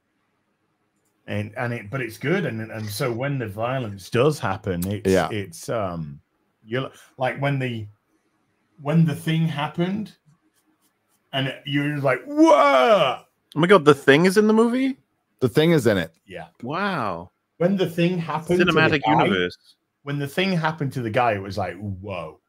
And 1.28 1.54
and 1.58 1.74
it, 1.74 1.90
but 1.90 2.02
it's 2.02 2.18
good, 2.18 2.46
and 2.46 2.72
and 2.72 2.88
so 2.90 3.12
when 3.12 3.38
the 3.38 3.48
violence 3.48 4.10
does 4.10 4.40
happen, 4.40 4.86
it's 4.88 5.10
Yeah. 5.12 5.30
it's 5.30 5.70
um, 5.70 6.20
you 6.64 6.88
like 7.18 7.40
when 7.42 7.60
the 7.60 7.88
when 8.82 9.06
the 9.06 9.16
thing 9.16 9.48
happened, 9.48 10.16
and 11.34 11.54
you're 11.66 11.98
like, 12.00 12.24
whoa, 12.26 13.20
Oh 13.56 13.60
my 13.60 13.68
god, 13.68 13.86
the 13.86 13.96
thing 13.96 14.26
is 14.26 14.38
in 14.38 14.48
the 14.48 14.54
movie? 14.54 14.98
The 15.40 15.50
thing 15.50 15.72
is 15.72 15.86
in 15.88 15.98
it. 15.98 16.14
yeah. 16.26 16.48
Wow. 16.64 17.32
When 17.58 17.76
the 17.76 17.90
thing 17.90 18.18
happened, 18.20 18.60
to 18.60 18.66
the 18.66 18.72
Cinematic 18.72 19.02
guy- 19.04 19.12
universe. 19.24 19.58
when 20.04 20.20
the 20.20 20.28
thing 20.28 20.52
happened 20.52 20.94
to 20.94 21.02
the 21.02 21.10
guy, 21.10 21.34
it 21.34 21.42
was 21.42 21.58
like, 21.58 21.76
whoa, 21.78 22.40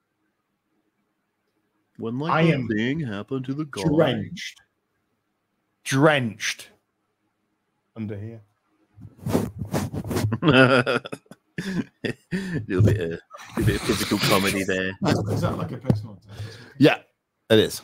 When 1.96 2.16
I 2.22 2.42
like 2.42 2.54
am 2.54 2.68
a 2.70 2.74
thing 2.74 3.00
happened 3.00 3.44
to 3.46 3.54
the 3.54 3.64
guy. 3.64 3.82
drenched, 3.84 4.60
drenched 5.84 6.68
under 7.96 8.16
here. 8.18 8.42
A 10.42 11.00
little 12.66 12.82
bit 12.82 13.00
of 13.00 13.20
a 13.56 13.62
bit 13.62 13.76
of 13.76 13.80
physical 13.82 14.18
comedy 14.18 14.62
there. 14.64 14.92
Is 15.06 15.40
that 15.40 15.56
like 15.56 15.72
a 15.72 15.78
personal 15.78 16.18
attack? 16.22 16.44
Yeah, 16.78 16.98
it 17.50 17.58
is. 17.58 17.82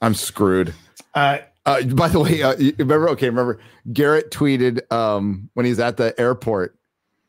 I'm 0.00 0.14
screwed. 0.14 0.74
Uh, 1.14 1.38
Uh, 1.66 1.82
by 1.82 2.08
the 2.08 2.18
way, 2.20 2.42
uh, 2.42 2.54
remember? 2.78 3.08
Okay, 3.10 3.28
remember 3.28 3.60
Garrett 3.92 4.30
tweeted 4.30 4.90
um, 4.92 5.50
when 5.54 5.66
he's 5.66 5.78
at 5.78 5.96
the 5.98 6.18
airport. 6.18 6.78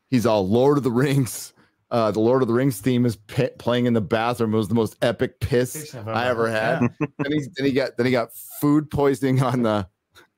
He's 0.08 0.24
all 0.24 0.48
Lord 0.48 0.78
of 0.78 0.84
the 0.84 0.90
Rings. 0.90 1.52
Uh, 1.90 2.10
the 2.10 2.20
Lord 2.20 2.40
of 2.40 2.48
the 2.48 2.54
Rings 2.54 2.80
theme 2.80 3.04
is 3.04 3.16
p- 3.16 3.50
playing 3.58 3.84
in 3.84 3.92
the 3.92 4.00
bathroom. 4.00 4.54
It 4.54 4.56
was 4.56 4.68
the 4.68 4.74
most 4.74 4.96
epic 5.02 5.38
piss 5.40 5.74
Piss 5.74 5.94
I've 5.94 6.08
ever 6.08 6.46
ever 6.46 6.50
had, 6.50 6.80
had. 6.80 6.90
and 7.18 7.34
he 7.34 7.40
then 7.54 7.66
he 7.66 7.72
got 7.72 7.96
then 7.98 8.06
he 8.06 8.12
got 8.12 8.30
food 8.62 8.90
poisoning 8.90 9.42
on 9.42 9.62
the 9.62 9.86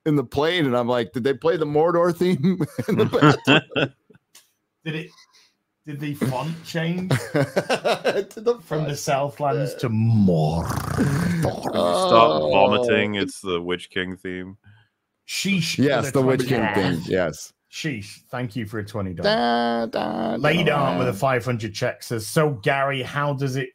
in 0.05 0.15
the 0.15 0.23
plane, 0.23 0.65
and 0.65 0.75
I'm 0.77 0.87
like, 0.87 1.11
did 1.13 1.23
they 1.23 1.33
play 1.33 1.57
the 1.57 1.65
Mordor 1.65 2.15
theme 2.15 2.61
in 2.87 2.97
the 2.97 3.05
bathroom? 3.45 3.93
did 4.83 4.95
it? 4.95 5.09
Did 5.87 5.99
the 5.99 6.15
font 6.15 6.55
change 6.65 7.11
To 7.33 8.25
the 8.37 8.59
from 8.63 8.85
the 8.85 8.95
Southlands 8.95 9.75
to 9.75 9.87
more? 9.89 10.65
Stop 10.67 11.69
Oh. 11.75 12.49
vomiting. 12.51 13.15
It's 13.15 13.39
the 13.39 13.61
Witch 13.61 13.91
King 13.91 14.17
theme. 14.17 14.57
Sheesh. 15.27 15.77
Yes, 15.77 16.07
for 16.07 16.11
the 16.13 16.21
Witch 16.23 16.47
King 16.47 16.61
20 16.73 16.73
thing. 16.73 17.01
Yes. 17.05 17.53
Sheesh. 17.71 18.21
Thank 18.31 18.55
you 18.55 18.65
for 18.65 18.79
a 18.79 18.85
twenty 18.85 19.13
dollars. 19.13 19.35
Da, 19.35 19.85
da, 19.85 20.35
Laid 20.37 20.67
da. 20.67 20.91
on 20.91 20.97
with 20.97 21.07
a 21.07 21.13
500 21.13 21.73
check 21.73 22.01
says, 22.01 22.25
So, 22.25 22.51
Gary, 22.51 23.03
how 23.03 23.33
does 23.33 23.55
it 23.55 23.69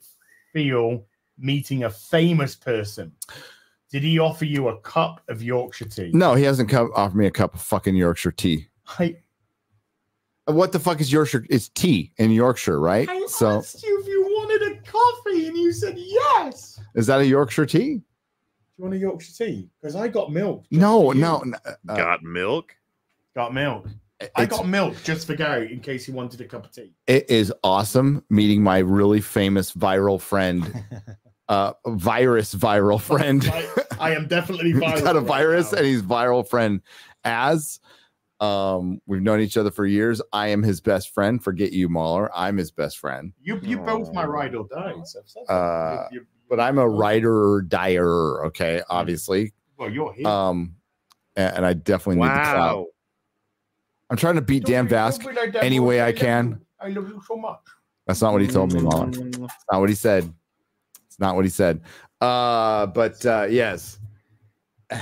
feel 0.52 1.04
meeting 1.38 1.84
a 1.84 1.90
famous 1.90 2.56
person? 2.56 3.12
Did 3.90 4.02
he 4.04 4.18
offer 4.18 4.44
you 4.44 4.68
a 4.68 4.78
cup 4.80 5.20
of 5.28 5.42
Yorkshire 5.42 5.86
tea? 5.86 6.10
No, 6.14 6.34
he 6.34 6.44
hasn't 6.44 6.68
come 6.68 6.90
offered 6.94 7.16
me 7.16 7.26
a 7.26 7.30
cup 7.30 7.54
of 7.54 7.60
fucking 7.60 7.96
Yorkshire 7.96 8.30
tea. 8.32 8.68
I, 8.98 9.16
What 10.46 10.72
the 10.72 10.78
fuck 10.78 11.00
is 11.00 11.12
Yorkshire? 11.12 11.44
It's 11.50 11.68
tea 11.70 12.12
in 12.18 12.30
Yorkshire, 12.30 12.78
right? 12.80 13.08
I 13.08 13.26
So 13.26 13.58
asked 13.58 13.82
you 13.82 14.00
if 14.00 14.06
you 14.06 14.22
wanted 14.22 14.72
a 14.78 14.80
coffee 14.90 15.46
and 15.48 15.56
you 15.56 15.72
said 15.72 15.94
yes. 15.98 16.80
Is 16.94 17.06
that 17.08 17.20
a 17.20 17.26
Yorkshire 17.26 17.66
tea? 17.66 17.94
Do 17.96 18.02
you 18.78 18.84
want 18.84 18.94
a 18.94 18.98
Yorkshire 18.98 19.44
tea? 19.46 19.68
Because 19.80 19.96
I 19.96 20.08
got 20.08 20.32
milk. 20.32 20.64
No, 20.70 21.10
no. 21.12 21.42
uh, 21.66 21.96
Got 21.96 22.22
milk? 22.22 22.74
Got 23.34 23.52
milk. 23.54 23.86
I 24.36 24.44
got 24.44 24.68
milk 24.68 24.96
just 25.02 25.26
for 25.26 25.34
Gary 25.34 25.72
in 25.72 25.80
case 25.80 26.04
he 26.04 26.12
wanted 26.12 26.40
a 26.42 26.44
cup 26.44 26.66
of 26.66 26.72
tea. 26.72 26.92
it 27.06 27.30
is 27.30 27.52
awesome 27.64 28.22
meeting 28.28 28.62
my 28.62 28.78
really 28.78 29.20
famous 29.22 29.72
viral 29.72 30.20
friend, 30.20 30.84
uh, 31.50 31.72
virus 31.86 32.54
viral 32.54 32.98
friend. 33.00 33.46
I, 33.52 33.68
I 34.00 34.14
am 34.14 34.26
definitely 34.28 34.72
he's 34.72 34.80
viral 34.80 35.02
got 35.04 35.16
a 35.16 35.20
virus 35.20 35.72
now. 35.72 35.78
and 35.78 35.86
he's 35.86 36.00
viral 36.02 36.48
friend 36.48 36.80
as 37.24 37.78
um 38.40 38.98
we've 39.06 39.20
known 39.20 39.40
each 39.40 39.58
other 39.58 39.70
for 39.70 39.84
years 39.84 40.22
i 40.32 40.46
am 40.48 40.62
his 40.62 40.80
best 40.80 41.12
friend 41.12 41.44
forget 41.44 41.72
you 41.74 41.90
MauLer. 41.90 42.30
i'm 42.34 42.56
his 42.56 42.70
best 42.70 42.96
friend 42.96 43.34
You, 43.42 43.60
you 43.62 43.76
both 43.76 44.10
my 44.14 44.24
ride 44.24 44.54
or 44.54 44.66
die. 44.70 44.94
So 45.04 45.18
I've 45.20 45.28
said 45.28 45.42
that. 45.46 45.52
Uh, 45.52 46.08
You- 46.12 46.20
you- 46.20 46.26
but 46.48 46.58
i'm 46.58 46.78
a 46.78 46.88
writer 46.88 47.62
dyer 47.68 48.46
okay 48.46 48.80
obviously 48.88 49.52
well, 49.76 49.90
you're 49.90 50.14
here. 50.14 50.26
um 50.26 50.74
and, 51.36 51.56
and 51.58 51.66
i 51.66 51.74
definitely 51.74 52.22
need 52.22 52.28
the 52.30 52.42
clout 52.42 52.78
Wow. 52.78 52.86
i'm 54.08 54.16
trying 54.16 54.36
to 54.36 54.40
beat 54.40 54.64
dan 54.64 54.86
Don't 54.86 54.88
be- 54.88 54.94
vask 54.94 55.22
don't 55.22 55.34
be 55.34 55.40
like 55.42 55.52
that, 55.52 55.62
any 55.62 55.78
way 55.78 56.00
I 56.00 56.06
love 56.06 56.14
can. 56.16 56.48
you. 56.48 56.58
I 56.80 56.88
love 56.88 57.08
you 57.10 57.20
so 57.28 57.36
much. 57.36 57.60
that's 58.06 58.22
not 58.22 58.32
what 58.32 58.40
he 58.40 58.48
told 58.48 58.72
me 58.72 58.80
MauLer. 58.80 59.12
Mm. 59.12 59.44
It's 59.44 59.64
not 59.70 59.80
what 59.80 59.90
he 59.90 59.94
said. 59.94 60.32
It's 61.20 61.26
not 61.26 61.36
what 61.36 61.44
he 61.44 61.50
said. 61.50 61.82
Uh, 62.22 62.86
but 62.86 63.26
uh, 63.26 63.46
yes, 63.50 63.98
uh, 64.90 64.98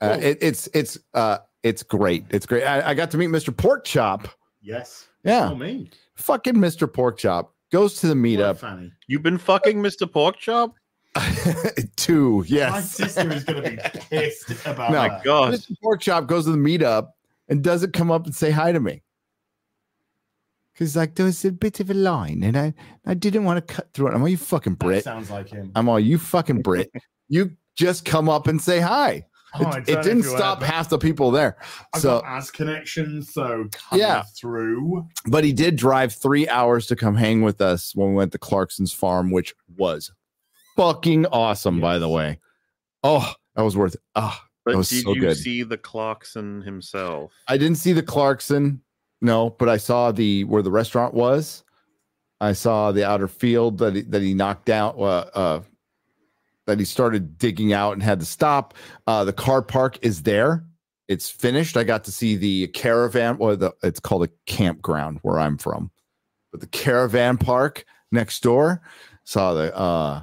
it, 0.00 0.38
it's 0.40 0.68
it's 0.74 0.98
uh, 1.14 1.38
it's 1.62 1.84
great. 1.84 2.24
It's 2.30 2.46
great. 2.46 2.64
I, 2.64 2.90
I 2.90 2.94
got 2.94 3.12
to 3.12 3.16
meet 3.16 3.28
Mr. 3.30 3.54
Porkchop. 3.54 4.26
Yes. 4.60 5.06
Yeah, 5.22 5.50
Oh, 5.50 5.54
me. 5.54 5.90
fucking 6.16 6.54
Mr. 6.56 6.88
Porkchop 6.88 7.50
goes 7.70 8.00
to 8.00 8.08
the 8.08 8.14
meetup. 8.14 8.58
fanny. 8.58 8.90
You've 9.06 9.22
been 9.22 9.38
fucking 9.38 9.78
Mr. 9.80 10.02
Porkchop? 10.10 10.72
Two, 11.96 12.44
Yes. 12.48 12.70
My 12.72 12.76
yes. 12.78 12.90
sister 12.90 13.32
is 13.32 13.44
going 13.44 13.62
to 13.62 13.70
be 13.70 13.76
pissed 14.10 14.66
about 14.66 14.90
No. 14.90 15.02
that. 15.02 15.22
God. 15.22 15.54
Mr. 15.54 15.76
Porkchop 15.82 16.26
goes 16.26 16.44
to 16.46 16.50
the 16.52 16.58
meetup 16.58 17.10
and 17.48 17.62
doesn't 17.62 17.92
come 17.92 18.10
up 18.10 18.24
and 18.26 18.34
say 18.34 18.50
hi 18.50 18.72
to 18.72 18.80
me. 18.80 19.02
Because 20.76 20.94
like 20.94 21.14
there 21.14 21.24
was 21.24 21.42
a 21.46 21.52
bit 21.52 21.80
of 21.80 21.88
a 21.88 21.94
line, 21.94 22.42
and 22.42 22.54
I 22.56 22.74
I 23.06 23.14
didn't 23.14 23.44
want 23.44 23.66
to 23.66 23.74
cut 23.74 23.94
through 23.94 24.08
it. 24.08 24.14
I'm 24.14 24.20
all 24.20 24.28
you 24.28 24.36
fucking 24.36 24.74
That 24.74 24.78
Brit. 24.84 25.04
sounds 25.04 25.30
like 25.30 25.48
him. 25.48 25.72
I'm 25.74 25.88
all 25.88 25.98
you 25.98 26.18
fucking 26.18 26.60
Brit. 26.60 26.90
you 27.28 27.52
just 27.76 28.04
come 28.04 28.28
up 28.28 28.46
and 28.46 28.60
say 28.60 28.80
hi. 28.80 29.24
Oh, 29.58 29.70
it, 29.70 29.88
it 29.88 30.02
didn't 30.02 30.24
stop 30.24 30.60
have- 30.60 30.68
half 30.70 30.88
the 30.90 30.98
people 30.98 31.30
there. 31.30 31.56
I've 31.94 32.02
so, 32.02 32.20
got 32.20 32.24
ass 32.26 32.50
connections, 32.50 33.32
so 33.32 33.64
Yeah. 33.90 34.24
through. 34.38 35.06
but 35.28 35.44
he 35.44 35.52
did 35.54 35.76
drive 35.76 36.12
three 36.12 36.46
hours 36.46 36.86
to 36.88 36.96
come 36.96 37.16
hang 37.16 37.40
with 37.40 37.62
us 37.62 37.94
when 37.94 38.10
we 38.10 38.14
went 38.16 38.32
to 38.32 38.38
Clarkson's 38.38 38.92
farm, 38.92 39.30
which 39.30 39.54
was 39.78 40.12
fucking 40.76 41.24
awesome, 41.26 41.80
by 41.80 41.98
the 41.98 42.08
way. 42.08 42.38
Oh, 43.02 43.32
that 43.54 43.62
was 43.62 43.76
worth 43.78 43.94
it. 43.94 44.00
Oh, 44.14 44.36
But 44.66 44.76
was 44.76 44.90
did 44.90 45.04
so 45.04 45.14
you 45.14 45.20
good. 45.22 45.36
see 45.38 45.62
the 45.62 45.78
Clarkson 45.78 46.60
himself? 46.60 47.32
I 47.48 47.56
didn't 47.56 47.78
see 47.78 47.92
the 47.94 48.02
Clarkson, 48.02 48.82
no, 49.20 49.50
but 49.50 49.68
I 49.68 49.76
saw 49.76 50.12
the 50.12 50.44
where 50.44 50.62
the 50.62 50.70
restaurant 50.70 51.14
was. 51.14 51.64
I 52.40 52.52
saw 52.52 52.92
the 52.92 53.06
outer 53.06 53.28
field 53.28 53.78
that 53.78 53.94
he, 53.94 54.02
that 54.02 54.22
he 54.22 54.34
knocked 54.34 54.68
out. 54.68 54.98
Uh, 54.98 55.30
uh, 55.34 55.60
that 56.66 56.78
he 56.78 56.84
started 56.84 57.38
digging 57.38 57.72
out 57.72 57.92
and 57.92 58.02
had 58.02 58.20
to 58.20 58.26
stop. 58.26 58.74
Uh, 59.06 59.24
the 59.24 59.32
car 59.32 59.62
park 59.62 59.98
is 60.02 60.24
there. 60.24 60.64
It's 61.08 61.30
finished. 61.30 61.76
I 61.76 61.84
got 61.84 62.02
to 62.04 62.12
see 62.12 62.34
the 62.34 62.66
caravan, 62.68 63.36
or 63.38 63.54
the 63.56 63.72
it's 63.82 64.00
called 64.00 64.24
a 64.24 64.30
campground 64.46 65.20
where 65.22 65.38
I'm 65.38 65.56
from, 65.58 65.90
but 66.50 66.60
the 66.60 66.66
caravan 66.66 67.38
park 67.38 67.84
next 68.10 68.42
door. 68.42 68.82
Saw 69.24 69.54
the 69.54 69.76
uh, 69.76 70.22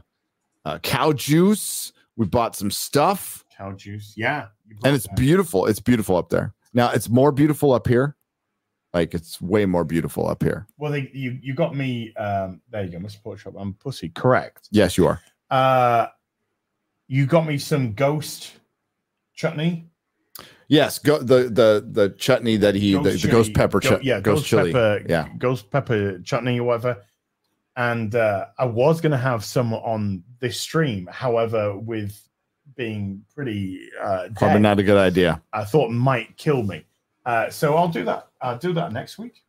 uh, 0.66 0.80
cow 0.80 1.14
juice. 1.14 1.94
We 2.16 2.26
bought 2.26 2.56
some 2.56 2.72
stuff 2.72 3.44
Cow 3.58 3.72
juice. 3.74 4.14
Yeah. 4.16 4.48
and 4.84 4.96
it's 4.96 5.08
that. 5.08 5.16
beautiful. 5.16 5.66
It's 5.66 5.80
beautiful 5.80 6.16
up 6.18 6.30
there. 6.30 6.54
Now 6.74 6.92
it's 6.92 7.10
more 7.10 7.32
beautiful 7.32 7.72
up 7.74 7.88
here. 7.88 8.16
Like 8.94 9.14
it's 9.16 9.42
way 9.42 9.66
more 9.66 9.84
beautiful 9.84 10.28
up 10.28 10.44
here. 10.44 10.68
Well, 10.78 10.92
they, 10.92 11.10
you 11.14 11.40
you 11.42 11.56
got 11.56 11.76
me. 11.76 12.14
Um, 12.16 12.62
there 12.70 12.84
you 12.84 12.92
go, 12.92 13.00
Mr. 13.00 13.22
Porkchop. 13.24 13.60
I'm 13.60 13.74
pussy. 13.74 14.10
Correct. 14.10 14.68
Yes, 14.72 14.98
you 14.98 15.08
are. 15.08 15.20
Uh, 15.50 16.08
you 17.08 17.26
got 17.26 17.48
me 17.48 17.58
some 17.58 17.94
ghost 17.94 18.52
chutney. 19.34 19.90
Yes, 20.68 21.00
go 21.00 21.18
the 21.18 21.50
the 21.50 21.88
the 21.92 22.10
chutney 22.18 22.58
that 22.58 22.76
he 22.76 22.94
the, 22.94 23.12
the 23.20 23.28
ghost 23.30 23.54
pepper 23.54 23.80
Go- 23.80 23.90
chutney. 23.90 24.08
yeah, 24.08 24.20
ghost, 24.22 24.46
chili. 24.46 24.72
pepper, 24.72 25.04
Yeah. 25.10 25.28
ghost 25.38 25.72
pepper 25.72 26.20
chutney 26.20 26.60
or 26.60 26.64
whatever. 26.68 27.02
And 27.76 28.14
uh, 28.14 28.46
I 28.60 28.66
was 28.66 29.02
gonna 29.02 29.18
have 29.18 29.44
some 29.44 29.74
on 29.74 30.24
this 30.40 30.60
stream, 30.60 31.10
however, 31.12 31.76
with 31.78 32.20
being 32.76 33.24
pretty 33.36 33.90
uh, 34.02 34.30
Probably 34.36 34.60
not 34.60 34.80
a 34.80 34.84
good 34.84 34.98
idea. 34.98 35.42
I 35.52 35.64
thought 35.66 35.90
might 35.92 36.38
kill 36.38 36.62
me. 36.64 36.86
Uh, 37.26 37.50
so 37.50 37.76
I'll 37.76 37.88
do 37.88 38.04
that. 38.06 38.28
I'll 38.44 38.58
do 38.58 38.74
that 38.74 38.92
next 38.92 39.18
week. 39.18 39.42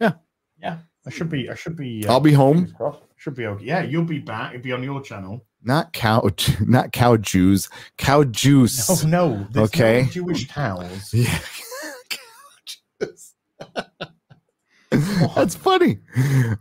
Yeah. 0.00 0.12
yeah. 0.60 0.78
I 1.06 1.10
should 1.10 1.30
be. 1.30 1.48
I 1.48 1.54
should 1.54 1.76
be. 1.76 2.04
uh, 2.06 2.12
I'll 2.12 2.20
be 2.20 2.32
home. 2.32 2.74
Should 3.16 3.34
be 3.36 3.46
okay. 3.46 3.64
Yeah, 3.64 3.82
you'll 3.82 4.04
be 4.04 4.18
back. 4.18 4.52
It'll 4.54 4.62
be 4.62 4.72
on 4.72 4.82
your 4.82 5.00
channel. 5.00 5.44
Not 5.62 5.92
cow, 5.92 6.28
not 6.60 6.92
cow 6.92 7.16
juice, 7.16 7.68
cow 7.96 8.24
juice. 8.24 8.88
Oh 8.90 9.06
no! 9.06 9.46
There's 9.50 9.68
Okay. 9.68 10.02
no 10.02 10.08
Jewish 10.10 10.48
cows. 10.48 11.14
Yeah. 11.14 11.38
That's 15.36 15.54
funny. 15.54 15.98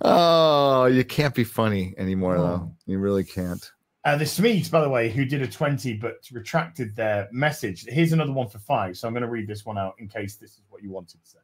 Oh, 0.02 0.86
you 0.86 1.04
can't 1.04 1.34
be 1.34 1.44
funny 1.44 1.96
anymore, 1.98 2.38
though. 2.38 2.44
Oh. 2.44 2.76
You 2.86 3.00
really 3.00 3.24
can't. 3.24 3.72
Uh, 4.06 4.16
the 4.16 4.26
Smedes, 4.26 4.72
by 4.72 4.82
the 4.82 4.90
way, 4.90 5.10
who 5.10 5.26
did 5.26 5.42
a 5.42 5.48
20 5.48 5.96
but 5.96 6.20
retracted 6.32 6.96
their 6.96 7.28
message. 7.32 7.86
Here's 7.86 8.14
another 8.14 8.32
one 8.32 8.48
for 8.48 8.60
five. 8.60 8.98
So 8.98 9.08
I'm 9.08 9.14
going 9.14 9.24
to 9.24 9.30
read 9.30 9.48
this 9.48 9.66
one 9.66 9.78
out 9.78 9.96
in 10.00 10.08
case 10.08 10.36
this 10.36 10.52
is 10.52 10.62
what 10.70 10.82
you 10.82 10.90
wanted 10.90 11.22
to 11.22 11.30
say. 11.30 11.40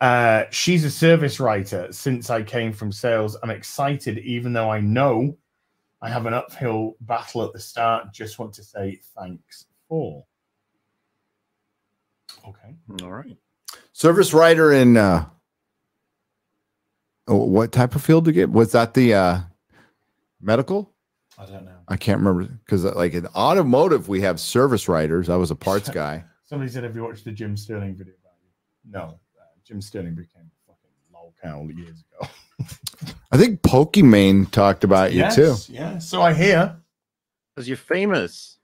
Uh, 0.00 0.44
she's 0.50 0.84
a 0.84 0.90
service 0.90 1.38
writer. 1.38 1.88
Since 1.90 2.30
I 2.30 2.42
came 2.42 2.72
from 2.72 2.92
sales, 2.92 3.36
I'm 3.42 3.50
excited, 3.50 4.18
even 4.18 4.52
though 4.52 4.70
I 4.70 4.80
know 4.80 5.36
I 6.00 6.08
have 6.08 6.26
an 6.26 6.34
uphill 6.34 6.96
battle 7.02 7.44
at 7.44 7.52
the 7.52 7.60
start. 7.60 8.12
Just 8.12 8.38
want 8.38 8.54
to 8.54 8.64
say 8.64 9.00
thanks 9.18 9.66
for. 9.88 10.24
Okay. 12.46 12.74
All 13.02 13.12
right. 13.12 13.36
Service 13.92 14.32
writer 14.32 14.72
in 14.72 14.96
uh, 14.96 15.26
oh, 17.28 17.36
what 17.36 17.72
type 17.72 17.94
of 17.94 18.02
field 18.02 18.26
to 18.26 18.32
get? 18.32 18.50
Was 18.50 18.72
that 18.72 18.94
the 18.94 19.14
uh, 19.14 19.40
medical? 20.40 20.95
I 21.38 21.44
don't 21.44 21.64
know. 21.64 21.76
I 21.88 21.96
can't 21.96 22.18
remember 22.18 22.44
because 22.44 22.84
like 22.84 23.12
in 23.12 23.26
automotive 23.28 24.08
we 24.08 24.22
have 24.22 24.40
service 24.40 24.88
writers. 24.88 25.28
I 25.28 25.36
was 25.36 25.50
a 25.50 25.54
parts 25.54 25.88
guy. 26.04 26.24
Somebody 26.44 26.70
said, 26.70 26.84
Have 26.84 26.94
you 26.94 27.02
watched 27.02 27.24
the 27.24 27.32
Jim 27.32 27.56
Sterling 27.56 27.94
video 27.94 28.14
about 28.22 28.34
you? 28.42 28.92
No. 28.92 29.18
Uh, 29.38 29.44
Jim 29.64 29.80
Sterling 29.80 30.14
became 30.14 30.50
a 30.68 30.72
fucking 30.72 30.90
lol. 31.12 31.34
hell 31.42 31.68
years 31.70 32.02
ago. 32.12 32.30
I 33.32 33.36
think 33.36 33.62
Pokimane 33.62 34.50
talked 34.50 34.84
about 34.84 35.12
you 35.12 35.30
too. 35.32 35.56
Yeah. 35.68 35.98
So 35.98 36.22
I 36.22 36.32
hear. 36.32 36.76
Because 37.54 37.68
you're 37.68 37.76
famous. 37.76 38.56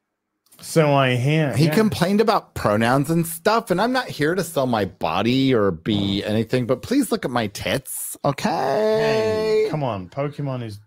So 0.60 0.94
I 0.94 1.16
hear. 1.16 1.56
He 1.56 1.64
yeah. 1.64 1.74
complained 1.74 2.20
about 2.20 2.54
pronouns 2.54 3.10
and 3.10 3.26
stuff, 3.26 3.70
and 3.72 3.80
I'm 3.80 3.92
not 3.92 4.06
here 4.08 4.34
to 4.34 4.44
sell 4.44 4.66
my 4.66 4.84
body 4.84 5.52
or 5.52 5.72
be 5.72 6.22
anything, 6.22 6.66
but 6.66 6.82
please 6.82 7.10
look 7.10 7.24
at 7.24 7.32
my 7.32 7.48
tits, 7.48 8.16
okay? 8.24 8.48
Hey, 8.48 9.66
come 9.70 9.82
on, 9.82 10.08
Pokemon 10.08 10.62
is 10.62 10.78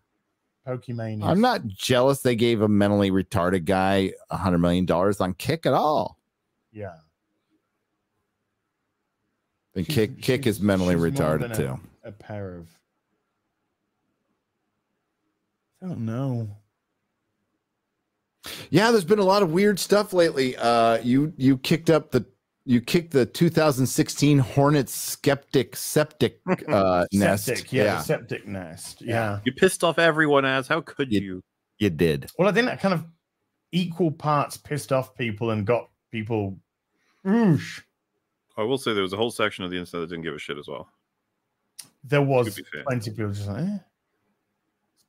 Pokemon. 0.67 1.23
I'm 1.23 1.41
not 1.41 1.67
jealous 1.67 2.21
they 2.21 2.35
gave 2.35 2.61
a 2.61 2.67
mentally 2.67 3.11
retarded 3.11 3.65
guy 3.65 4.13
a 4.29 4.37
hundred 4.37 4.57
million 4.59 4.85
dollars 4.85 5.21
on 5.21 5.33
kick 5.35 5.65
at 5.65 5.73
all. 5.73 6.17
Yeah. 6.71 6.95
And 9.75 9.85
She's- 9.85 9.95
kick 9.95 10.21
kick 10.21 10.47
is 10.47 10.59
mentally 10.59 10.95
retarded 10.95 11.51
a- 11.51 11.55
too. 11.55 11.79
A 12.03 12.11
pair 12.11 12.55
of. 12.55 12.67
I 15.83 15.87
don't 15.87 16.05
know. 16.05 16.49
Yeah, 18.69 18.91
there's 18.91 19.05
been 19.05 19.19
a 19.19 19.23
lot 19.23 19.43
of 19.43 19.51
weird 19.51 19.79
stuff 19.79 20.13
lately. 20.13 20.55
Uh, 20.55 20.99
you 21.03 21.33
you 21.37 21.57
kicked 21.57 21.89
up 21.89 22.11
the 22.11 22.25
you 22.65 22.81
kicked 22.81 23.11
the 23.11 23.25
2016 23.25 24.39
Hornet 24.39 24.89
skeptic 24.89 25.75
septic 25.75 26.39
uh, 26.67 27.05
nest. 27.13 27.45
Septic, 27.45 27.71
yeah, 27.73 27.95
the 27.97 28.01
septic 28.01 28.47
nest. 28.47 29.01
Yeah. 29.01 29.39
You 29.45 29.51
pissed 29.53 29.83
off 29.83 29.99
everyone 29.99 30.45
as 30.45 30.67
how 30.67 30.81
could 30.81 31.11
You- 31.11 31.21
you? 31.21 31.43
you 31.77 31.89
did. 31.89 32.29
Well, 32.39 32.47
I 32.47 32.51
think 32.51 32.65
that 32.67 32.79
kind 32.79 32.93
of 32.93 33.05
equal 33.71 34.11
parts 34.11 34.57
pissed 34.57 34.91
off 34.91 35.15
people 35.15 35.51
and 35.51 35.65
got 35.65 35.89
people. 36.11 36.57
Oosh. 37.25 37.81
I 38.57 38.63
will 38.63 38.77
say 38.77 38.93
there 38.93 39.03
was 39.03 39.13
a 39.13 39.17
whole 39.17 39.31
section 39.31 39.65
of 39.65 39.71
the 39.71 39.77
internet 39.77 40.07
that 40.07 40.13
didn't 40.15 40.23
give 40.23 40.33
a 40.33 40.39
shit 40.39 40.57
as 40.57 40.67
well. 40.67 40.87
There 42.03 42.21
was 42.21 42.55
To 42.55 42.61
be 42.63 42.67
fair. 42.71 42.83
plenty 42.83 43.09
of 43.11 43.17
people 43.17 43.31
just 43.33 43.47
like, 43.47 43.63
eh. 43.65 43.77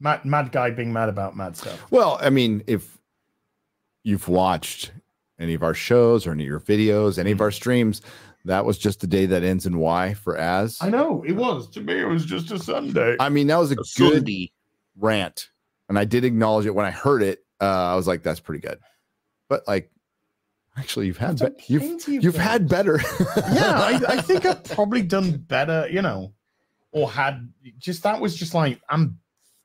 Mad, 0.00 0.24
mad 0.24 0.50
guy 0.52 0.70
being 0.70 0.92
mad 0.92 1.08
about 1.08 1.36
mad 1.36 1.56
stuff. 1.56 1.86
Well, 1.90 2.18
I 2.20 2.28
mean, 2.30 2.62
if 2.66 2.98
you've 4.02 4.28
watched 4.28 4.90
any 5.38 5.54
of 5.54 5.62
our 5.62 5.74
shows 5.74 6.26
or 6.26 6.32
any 6.32 6.44
of 6.44 6.48
your 6.48 6.60
videos, 6.60 7.18
any 7.18 7.30
of 7.32 7.40
our 7.40 7.50
streams, 7.50 8.00
that 8.44 8.64
was 8.64 8.78
just 8.78 9.00
the 9.00 9.06
day 9.06 9.26
that 9.26 9.42
ends 9.42 9.66
in 9.66 9.78
Y 9.78 10.14
for 10.14 10.36
as. 10.36 10.78
I 10.80 10.88
know 10.90 11.22
it 11.26 11.32
was. 11.32 11.68
To 11.70 11.80
me, 11.80 12.00
it 12.00 12.04
was 12.06 12.24
just 12.24 12.50
a 12.52 12.58
Sunday. 12.58 13.16
I 13.20 13.28
mean, 13.28 13.48
that 13.48 13.58
was 13.58 13.72
a, 13.72 13.76
good 13.96 14.28
rant, 14.98 15.50
and 15.88 15.98
I 15.98 16.04
did 16.04 16.24
acknowledge 16.24 16.66
it 16.66 16.74
when 16.74 16.86
I 16.86 16.90
heard 16.90 17.22
it. 17.22 17.44
Uh, 17.60 17.64
I 17.92 17.96
was 17.96 18.06
like, 18.06 18.22
"That's 18.22 18.40
pretty 18.40 18.60
good," 18.60 18.78
but 19.48 19.66
like, 19.66 19.90
actually, 20.76 21.06
you've 21.06 21.16
had 21.18 21.42
I've 21.42 21.56
be- 21.56 21.64
you've 21.68 22.08
you've 22.08 22.22
those. 22.34 22.36
had 22.36 22.68
better. 22.68 23.00
yeah, 23.36 23.80
I, 23.80 24.00
I 24.08 24.20
think 24.22 24.46
I've 24.46 24.62
probably 24.64 25.02
done 25.02 25.32
better, 25.38 25.88
you 25.90 26.02
know, 26.02 26.32
or 26.92 27.10
had 27.10 27.52
just 27.78 28.02
that 28.04 28.20
was 28.20 28.36
just 28.36 28.54
like 28.54 28.80
I'm 28.88 29.18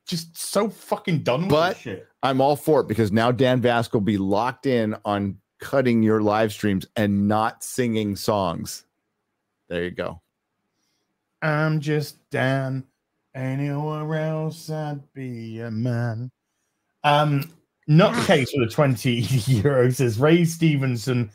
just 0.07 0.35
so 0.37 0.69
fucking 0.69 1.19
done 1.19 1.41
with 1.43 1.49
But- 1.51 1.73
this 1.73 1.81
shit. 1.83 2.07
I'm 2.23 2.39
all 2.41 2.55
for 2.55 2.81
it 2.81 2.87
because 2.87 3.11
now 3.11 3.31
Dan 3.31 3.61
Vasco 3.61 3.97
will 3.97 4.05
be 4.05 4.17
locked 4.19 4.65
in 4.67 4.95
on 5.05 5.37
cutting 5.61 6.03
your 6.03 6.21
live 6.21 6.51
streams 6.51 6.85
and 6.97 7.27
not 7.29 7.63
singing 7.63 8.17
songs. 8.17 8.83
There 9.69 9.83
you 9.83 9.91
go. 9.91 10.21
I'm 11.41 11.79
just 11.79 12.17
Dan. 12.29 12.83
Anywhere 13.33 14.13
else 14.15 14.69
I'd 14.69 15.01
be 15.13 15.61
a 15.61 15.71
man. 15.71 16.29
Um, 17.05 17.49
nutcase 17.89 18.49
with 18.53 18.67
the 18.67 18.73
20 18.73 19.11
euro 19.47 19.89
says 19.89 20.19
Ray 20.19 20.43
Stevenson 20.43 21.31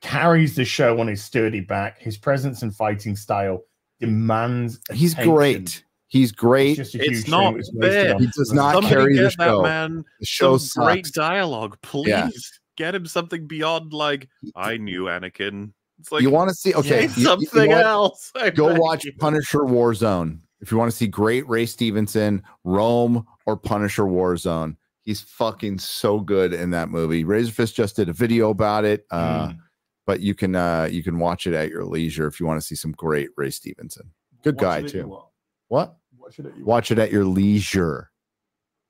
carries 0.00 0.56
the 0.56 0.64
show 0.64 0.98
on 0.98 1.06
his 1.06 1.22
sturdy 1.22 1.60
back. 1.60 2.00
His 2.00 2.16
presence 2.16 2.62
and 2.62 2.74
fighting 2.74 3.14
style 3.14 3.62
demands. 4.00 4.80
He's 4.92 5.14
great. 5.14 5.84
He's 6.08 6.32
great. 6.32 6.78
It's, 6.78 6.94
It's 6.94 7.28
not 7.28 7.44
shame 7.44 7.54
it 7.54 7.56
was 7.58 7.70
wasted 7.74 7.92
fair. 7.92 8.18
He 8.18 8.26
does 8.26 8.52
not 8.52 8.74
Somebody 8.74 8.94
carry 8.94 9.16
the 9.16 9.22
get 9.22 9.38
that 9.38 9.46
show. 9.46 9.62
man 9.62 10.04
The 10.20 10.26
show 10.26 10.56
some 10.58 10.84
great 10.84 11.12
dialogue, 11.12 11.78
please. 11.82 12.08
Yeah. 12.08 12.28
Get 12.76 12.94
him 12.94 13.06
something 13.06 13.46
beyond 13.46 13.92
like 13.92 14.28
I 14.54 14.76
knew 14.76 15.04
Anakin. 15.04 15.72
It's 15.98 16.12
like 16.12 16.22
you 16.22 16.30
want 16.30 16.50
to 16.50 16.54
see? 16.54 16.74
Okay, 16.74 16.88
say 16.88 17.02
you- 17.04 17.10
you 17.16 17.24
know 17.24 17.30
something 17.40 17.72
else. 17.72 18.32
I 18.36 18.50
Go 18.50 18.74
watch 18.74 19.04
you. 19.04 19.12
Punisher 19.14 19.60
Warzone 19.60 20.40
if 20.60 20.70
you 20.70 20.78
want 20.78 20.90
to 20.90 20.96
see 20.96 21.06
great 21.06 21.46
Ray 21.48 21.66
Stevenson, 21.66 22.42
Rome, 22.64 23.26
or 23.46 23.56
Punisher 23.56 24.04
Warzone. 24.04 24.76
He's 25.02 25.20
fucking 25.20 25.78
so 25.78 26.18
good 26.20 26.52
in 26.52 26.70
that 26.70 26.88
movie. 26.88 27.24
Razorfist 27.24 27.74
just 27.74 27.96
did 27.96 28.08
a 28.08 28.12
video 28.12 28.50
about 28.50 28.84
it, 28.84 29.06
uh, 29.10 29.48
Mm. 29.48 29.58
but 30.06 30.20
you 30.20 30.34
can 30.34 30.54
uh, 30.56 30.88
you 30.90 31.02
can 31.02 31.18
watch 31.18 31.46
it 31.46 31.54
at 31.54 31.68
your 31.70 31.84
leisure 31.84 32.26
if 32.26 32.40
you 32.40 32.46
want 32.46 32.60
to 32.60 32.66
see 32.66 32.74
some 32.74 32.92
great 32.92 33.28
Ray 33.36 33.50
Stevenson. 33.50 34.10
Good 34.42 34.56
Watch 34.56 34.62
guy 34.62 34.78
it 34.78 34.84
at 34.86 34.94
your 34.94 35.02
too. 35.04 35.08
what? 35.08 35.26
What? 35.68 35.96
Watch 36.18 36.38
it 36.40 36.46
at 36.46 36.56
your 36.56 36.66
Watch 36.66 36.90
it 36.90 36.98
at 36.98 37.12
your 37.12 37.24
leisure. 37.24 38.10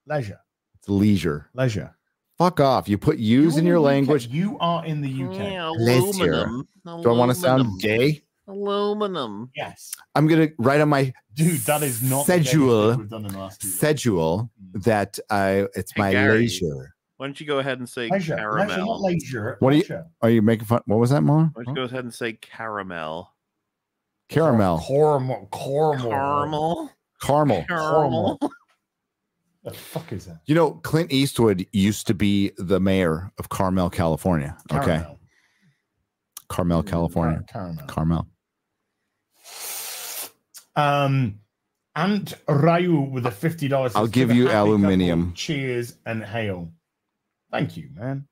leisure. 0.06 0.40
It's 0.78 0.88
leisure. 0.88 1.50
Leisure. 1.54 1.95
Fuck 2.38 2.60
off. 2.60 2.88
You 2.88 2.98
put 2.98 3.18
use 3.18 3.54
You're 3.54 3.60
in 3.60 3.66
your 3.66 3.80
language. 3.80 4.28
You 4.28 4.58
are 4.58 4.84
in 4.84 5.00
the 5.00 5.08
UK. 5.08 5.38
Yeah, 5.52 5.70
Leisure. 5.70 6.32
aluminum. 6.32 6.68
Do 7.02 7.10
I 7.10 7.12
want 7.12 7.30
to 7.30 7.34
sound 7.34 7.80
gay? 7.80 8.22
Aluminum. 8.46 9.50
Yes. 9.56 9.92
I'm 10.14 10.26
gonna 10.26 10.48
write 10.58 10.80
on 10.80 10.88
my 10.88 11.12
Dude, 11.34 11.60
that 11.60 11.82
is 11.82 12.02
not 12.02 12.26
the 12.26 12.34
gayest 12.34 12.50
thing 12.50 12.60
schedule 12.60 12.96
we've 12.96 13.08
done 13.08 13.24
in 13.26 13.32
the 13.32 13.38
last 13.38 13.60
two 13.60 13.68
years. 13.68 13.76
schedule 13.76 14.50
mm. 14.72 14.82
that 14.84 15.18
I 15.30 15.66
it's 15.74 15.92
Hey, 15.92 16.00
my 16.00 16.12
Gary. 16.12 16.38
leisure. 16.40 16.94
Why 17.16 17.26
don't 17.26 17.40
you 17.40 17.46
go 17.46 17.58
ahead 17.58 17.78
and 17.78 17.88
say 17.88 18.08
Leisure. 18.08 18.36
caramel? 18.36 18.66
Leisure, 18.68 18.80
not 18.84 19.00
leisure. 19.00 19.56
What 19.60 19.70
do 19.70 19.78
you- 19.78 20.04
Are 20.20 20.30
you 20.30 20.42
making 20.42 20.66
fun? 20.66 20.82
What 20.84 20.98
was 20.98 21.10
that, 21.10 21.22
Mom? 21.22 21.50
Why 21.54 21.64
don't 21.64 21.74
you 21.74 21.80
go 21.80 21.84
ahead 21.84 22.04
and 22.04 22.12
say 22.14 22.34
caramel? 22.34 23.32
Caramel, 24.28 24.84
Caramel. 24.86 25.48
Caramel. 25.50 26.10
Caramel. 26.10 26.90
caramel. 27.22 27.64
Caramel. 27.68 28.38
The 29.66 29.72
fuck 29.72 30.12
is 30.12 30.26
that? 30.26 30.42
You 30.46 30.54
know, 30.54 30.74
Clint 30.84 31.12
Eastwood 31.12 31.66
used 31.72 32.06
to 32.06 32.14
be 32.14 32.52
the 32.56 32.78
mayor 32.78 33.32
of 33.36 33.48
Carmel, 33.48 33.90
California. 33.90 34.56
Okay, 34.72 35.04
Carmel, 36.48 36.84
California. 36.84 37.44
Caramel. 37.48 37.86
Carmel. 37.88 38.28
Um, 40.76 41.40
and 41.96 42.32
Ryu 42.48 43.00
with 43.00 43.26
a 43.26 43.32
fifty 43.32 43.66
dollars. 43.66 43.96
I'll 43.96 44.06
give 44.06 44.32
you 44.32 44.48
aluminium. 44.48 45.32
Cheers 45.34 45.96
and 46.06 46.22
hail. 46.22 46.70
Thank 47.50 47.76
you, 47.76 47.90
man. 47.92 48.28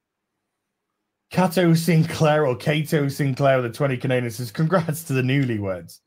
Cato 1.33 1.75
Sinclair 1.75 2.47
or 2.47 2.55
Cato 2.55 3.09
Sinclair 3.09 3.61
with 3.61 3.73
the 3.73 3.77
twenty 3.77 3.97
Canadian 3.97 4.31
says, 4.31 4.53
"Congrats 4.53 5.03
to 5.05 5.15
the 5.15 5.23
newlyweds. 5.23 5.99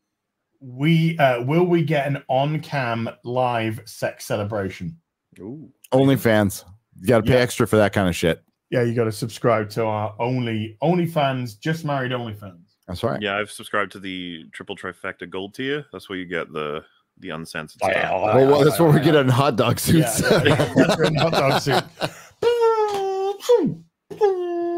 We 0.62 1.18
uh, 1.18 1.44
will 1.44 1.66
we 1.66 1.84
get 1.84 2.08
an 2.08 2.24
on-cam 2.30 3.10
live 3.26 3.82
sex 3.84 4.24
celebration? 4.24 5.02
Ooh. 5.40 5.72
OnlyFans. 5.94 6.64
You 7.00 7.08
got 7.08 7.18
to 7.18 7.24
pay 7.24 7.34
Yeah. 7.34 7.40
extra 7.42 7.68
for 7.68 7.78
that 7.78 7.94
kind 7.94 8.10
of 8.10 8.16
shit. 8.16 8.44
Yeah, 8.70 8.82
you 8.84 8.94
got 8.94 9.06
to 9.06 9.12
subscribe 9.12 9.70
to 9.72 9.86
our 9.86 10.14
only 10.20 10.78
OnlyFans, 10.84 11.60
just 11.60 11.86
married 11.86 12.12
OnlyFans. 12.12 12.60
That's 12.88 13.04
right. 13.04 13.22
Yeah, 13.22 13.38
I've 13.38 13.52
subscribed 13.52 13.92
to 13.94 14.00
the 14.00 14.44
triple 14.54 14.76
trifecta 14.76 15.30
gold 15.30 15.54
tier. 15.54 15.86
That's 15.94 16.10
where 16.10 16.18
you 16.18 16.26
get 16.26 16.52
the 16.52 16.84
the 17.20 17.30
uncensored 17.32 17.82
stuff. 17.82 17.94
Well, 18.12 18.48
well, 18.48 18.64
that's 18.64 18.80
what 18.80 18.94
we 18.94 19.00
get 19.00 19.16
in 19.16 19.28
hot 19.28 19.56
dog 19.56 19.80
suits. 19.80 20.22
Yeah, 20.22 20.44
yeah, 20.44 20.74
that's 20.76 21.20
hot 21.20 21.34
dog 21.34 21.62
suit. 21.62 21.84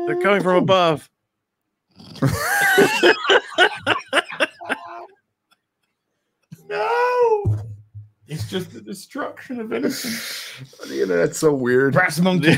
They're 0.08 0.22
coming 0.22 0.42
from 0.42 0.56
above. 0.64 1.10
No, 6.68 7.19
it's 8.30 8.50
just 8.50 8.72
the 8.72 8.82
destruction 8.82 9.60
of 9.60 9.74
innocence. 9.74 10.52
the 10.88 11.02
internet's 11.02 11.40
so 11.40 11.54
weird. 11.54 11.94
Brass 11.94 12.20
monkey 12.20 12.54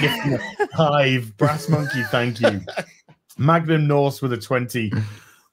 hive. 0.73 1.35
Brass 1.37 1.69
monkey, 1.69 2.03
thank 2.11 2.39
you. 2.41 2.61
Magnum 3.37 3.87
Norse 3.87 4.21
with 4.21 4.33
a 4.33 4.37
twenty 4.37 4.91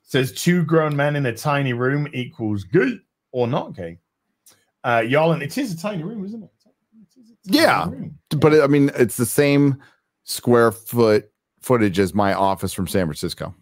says 0.03 0.33
two 0.33 0.65
grown 0.65 0.97
men 0.97 1.17
in 1.17 1.27
a 1.27 1.35
tiny 1.35 1.73
room 1.73 2.09
equals 2.13 2.65
gay 2.65 2.99
or 3.33 3.47
not 3.47 3.75
gay. 3.75 3.99
Uh, 4.85 4.99
Yarlin, 5.01 5.43
it 5.43 5.57
is 5.59 5.73
a 5.73 5.79
tiny 5.79 6.03
room, 6.03 6.25
isn't 6.25 6.43
it? 6.43 6.51
It 7.17 7.21
is 7.21 7.37
Yeah. 7.45 7.89
room. 7.89 8.19
But 8.31 8.55
it, 8.55 8.63
I 8.63 8.67
mean, 8.67 8.91
it's 8.97 9.17
the 9.17 9.27
same 9.27 9.81
square 10.25 10.73
foot 10.73 11.31
footage 11.61 11.99
as 11.99 12.15
my 12.15 12.33
office 12.35 12.73
from 12.73 12.87
San 12.87 13.07
Francisco. 13.07 13.55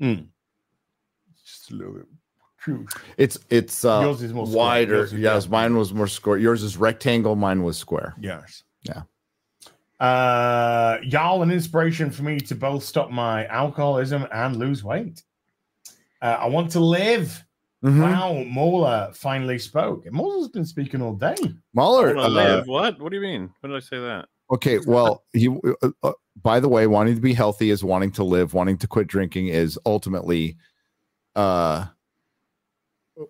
Mm. 0.00 0.26
Just 1.44 1.70
a 1.70 1.74
little 1.74 1.94
bit. 1.94 2.06
True. 2.60 2.86
It's 3.16 3.38
it's 3.48 3.84
uh, 3.84 4.00
Yours 4.02 4.22
is 4.22 4.32
more 4.34 4.46
wider. 4.46 4.96
Yours 4.96 5.12
is- 5.12 5.18
yes, 5.20 5.44
yeah. 5.44 5.50
mine 5.50 5.76
was 5.76 5.94
more 5.94 6.06
square. 6.06 6.36
Yours 6.38 6.62
is 6.62 6.76
rectangle. 6.76 7.34
Mine 7.36 7.62
was 7.62 7.78
square. 7.78 8.14
Yes. 8.20 8.62
Yeah. 8.82 9.02
Uh, 9.98 10.98
y'all, 11.02 11.42
an 11.42 11.50
inspiration 11.50 12.10
for 12.10 12.22
me 12.22 12.38
to 12.40 12.54
both 12.54 12.82
stop 12.82 13.10
my 13.10 13.46
alcoholism 13.46 14.26
and 14.32 14.56
lose 14.56 14.82
weight. 14.82 15.22
Uh, 16.22 16.36
I 16.40 16.46
want 16.46 16.70
to 16.72 16.80
live. 16.80 17.44
Mhm. 17.84 18.02
Wow, 18.02 18.44
Mola 18.44 19.10
finally 19.14 19.58
spoke. 19.58 20.04
Mola's 20.12 20.48
been 20.48 20.66
speaking 20.66 21.00
all 21.00 21.14
day. 21.14 21.34
MauLer, 21.74 22.14
Wanna 22.14 22.22
uh, 22.22 22.28
live? 22.28 22.66
What? 22.66 23.00
What 23.00 23.10
do 23.10 23.16
you 23.16 23.22
mean? 23.22 23.50
When 23.60 23.72
did 23.72 23.76
I 23.76 23.80
say 23.80 23.98
that? 23.98 24.26
Okay, 24.52 24.78
well, 24.86 25.24
he. 25.32 25.48
Uh, 25.48 25.90
uh, 26.02 26.12
by 26.42 26.60
the 26.60 26.68
way, 26.68 26.86
wanting 26.86 27.14
to 27.14 27.20
be 27.22 27.32
healthy 27.32 27.70
is 27.70 27.82
wanting 27.82 28.10
to 28.12 28.24
live. 28.24 28.52
Wanting 28.52 28.76
to 28.78 28.86
quit 28.86 29.06
drinking 29.06 29.48
is 29.48 29.78
ultimately, 29.86 30.56
uh, 31.36 31.86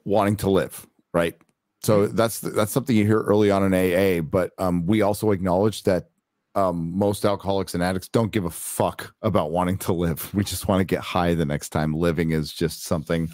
wanting 0.05 0.37
to 0.37 0.51
live. 0.51 0.87
Right. 1.13 1.37
so 1.83 2.07
that's 2.07 2.41
that's 2.41 2.71
something 2.71 2.95
you 2.95 3.05
hear 3.05 3.21
early 3.23 3.51
on 3.51 3.73
in 3.73 3.75
AA. 3.75 4.23
But 4.23 4.53
um, 4.59 4.87
we 4.87 5.03
also 5.03 5.33
acknowledge 5.33 5.83
that 5.85 6.11
um, 6.55 6.97
most 6.97 7.25
alcoholics 7.25 7.75
and 7.75 7.83
addicts 7.83 8.09
don't 8.09 8.33
give 8.33 8.45
a 8.45 8.51
fuck 8.51 9.15
about 9.23 9.53
wanting 9.53 9.79
to 9.79 9.93
live. 9.93 10.33
We 10.35 10.45
just 10.45 10.69
want 10.69 10.81
to 10.81 10.85
get 10.85 11.01
high 11.01 11.35
the 11.35 11.45
next 11.45 11.71
time. 11.71 11.95
Living 11.95 12.33
is 12.33 12.53
just 12.53 12.85
something 12.85 13.29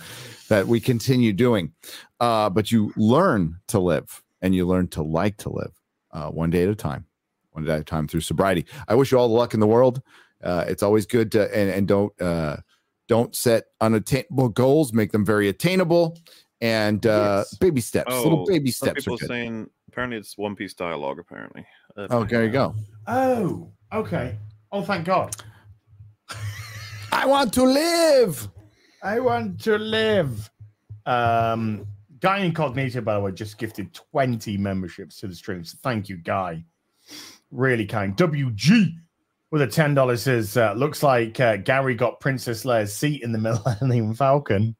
that 0.48 0.66
we 0.66 0.80
continue 0.80 1.32
doing. 1.32 1.72
Uh, 2.20 2.50
but 2.50 2.70
you 2.70 2.92
learn 2.96 3.56
to 3.68 3.78
live 3.78 4.22
and 4.42 4.54
you 4.54 4.66
learn 4.66 4.88
to 4.88 5.02
like 5.02 5.36
to 5.38 5.50
live 5.50 5.72
uh, 6.12 6.30
one 6.30 6.50
day 6.50 6.62
at 6.64 6.68
a 6.68 6.74
time, 6.74 7.06
one 7.52 7.64
day 7.64 7.72
at 7.72 7.80
a 7.80 7.84
time 7.84 8.06
through 8.06 8.20
sobriety. 8.20 8.66
I 8.88 8.94
wish 8.94 9.12
you 9.12 9.18
all 9.18 9.28
the 9.28 9.34
luck 9.34 9.54
in 9.54 9.60
the 9.60 9.66
world. 9.66 10.02
Uh, 10.42 10.64
it's 10.68 10.82
always 10.82 11.06
good 11.06 11.32
to 11.32 11.54
and, 11.56 11.70
and 11.70 11.88
don't 11.88 12.20
uh, 12.20 12.58
don't 13.08 13.34
set 13.34 13.64
unattainable 13.80 14.50
goals. 14.50 14.92
Make 14.92 15.12
them 15.12 15.24
very 15.24 15.48
attainable 15.48 16.18
and 16.60 17.04
uh, 17.06 17.44
Yes. 17.50 17.54
baby 17.58 17.80
steps. 17.80 18.12
little 18.12 18.46
baby 18.46 18.70
Oh, 18.70 18.72
some 18.72 18.88
steps. 18.88 19.04
people 19.04 19.14
Are 19.14 19.24
are 19.24 19.28
saying 19.28 19.70
apparently 19.88 20.16
it's 20.18 20.36
One 20.38 20.54
Piece 20.56 20.74
dialogue. 20.74 21.18
Apparently. 21.18 21.64
Uh, 21.96 22.06
Oh, 22.10 22.24
there 22.24 22.44
you 22.44 22.50
go. 22.50 22.74
Oh, 23.06 23.70
okay. 23.92 24.36
Oh, 24.72 24.82
thank 24.82 25.04
God. 25.06 25.34
I 27.12 27.24
want 27.26 27.52
to 27.54 27.62
live. 27.64 28.48
I 29.02 29.20
want 29.20 29.60
to 29.62 29.78
live. 29.78 30.50
Um, 31.06 31.86
Guy 32.20 32.38
Incognito, 32.38 33.00
by 33.00 33.14
the 33.14 33.20
way, 33.20 33.32
just 33.32 33.58
gifted 33.58 33.92
20 33.94 34.56
memberships 34.56 35.18
to 35.18 35.28
the 35.28 35.34
stream. 35.34 35.64
So 35.64 35.78
thank 35.82 36.08
you, 36.08 36.16
Guy. 36.16 36.64
Really 37.50 37.86
kind. 37.86 38.16
WG 38.16 38.92
with 39.52 39.62
a 39.62 39.66
$10 39.66 40.18
says, 40.18 40.56
uh, 40.56 40.72
looks 40.72 41.02
like 41.02 41.38
uh, 41.38 41.56
Gary 41.58 41.94
got 41.94 42.18
Princess 42.20 42.64
Leia's 42.64 42.92
seat 42.94 43.22
in 43.22 43.30
the 43.32 43.38
Millennium 43.38 44.14
Falcon 44.14 44.74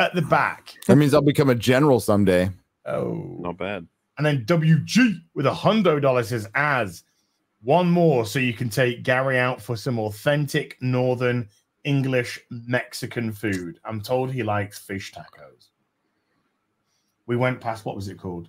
at 0.00 0.14
the 0.14 0.22
back. 0.22 0.74
That 0.86 0.96
means 0.96 1.14
I'll 1.14 1.22
become 1.22 1.50
a 1.50 1.54
general 1.54 2.00
someday. 2.00 2.50
Oh. 2.86 3.36
Not 3.40 3.58
bad. 3.58 3.86
And 4.16 4.26
then 4.26 4.44
WG 4.44 5.20
with 5.34 5.46
a 5.46 5.52
hundo 5.52 6.00
dollar 6.00 6.22
says, 6.22 6.48
as 6.54 7.04
one 7.62 7.90
more 7.90 8.26
so 8.26 8.38
you 8.38 8.52
can 8.52 8.68
take 8.68 9.02
Gary 9.02 9.38
out 9.38 9.60
for 9.60 9.76
some 9.76 9.98
authentic 9.98 10.76
northern 10.80 11.48
English 11.84 12.40
Mexican 12.50 13.32
food. 13.32 13.78
I'm 13.84 14.00
told 14.00 14.32
he 14.32 14.42
likes 14.42 14.78
fish 14.78 15.12
tacos. 15.12 15.68
We 17.26 17.36
went 17.36 17.60
past, 17.60 17.84
what 17.84 17.96
was 17.96 18.08
it 18.08 18.18
called? 18.18 18.48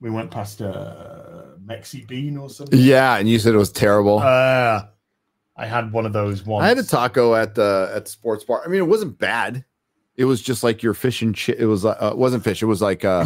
We 0.00 0.10
went 0.10 0.30
past 0.30 0.62
uh, 0.62 1.56
Mexi 1.64 2.06
Bean 2.06 2.36
or 2.36 2.48
something. 2.50 2.78
Yeah, 2.78 3.16
and 3.16 3.28
you 3.28 3.38
said 3.38 3.54
it 3.54 3.58
was 3.58 3.72
terrible. 3.72 4.20
Uh, 4.20 4.86
I 5.56 5.66
had 5.66 5.92
one 5.92 6.06
of 6.06 6.12
those 6.12 6.46
once. 6.46 6.62
I 6.62 6.68
had 6.68 6.78
a 6.78 6.84
taco 6.84 7.34
at 7.34 7.56
the 7.56 7.90
at 7.92 8.04
the 8.04 8.10
sports 8.10 8.44
bar. 8.44 8.62
I 8.64 8.68
mean, 8.68 8.78
it 8.78 8.86
wasn't 8.86 9.18
bad. 9.18 9.64
It 10.18 10.24
was 10.24 10.42
just 10.42 10.64
like 10.64 10.82
your 10.82 10.94
fish 10.94 11.22
and 11.22 11.34
chi- 11.34 11.54
it 11.56 11.64
was 11.66 11.84
uh, 11.84 12.10
it 12.12 12.18
wasn't 12.18 12.42
fish. 12.42 12.60
It 12.60 12.66
was 12.66 12.82
like 12.82 13.04
uh 13.04 13.24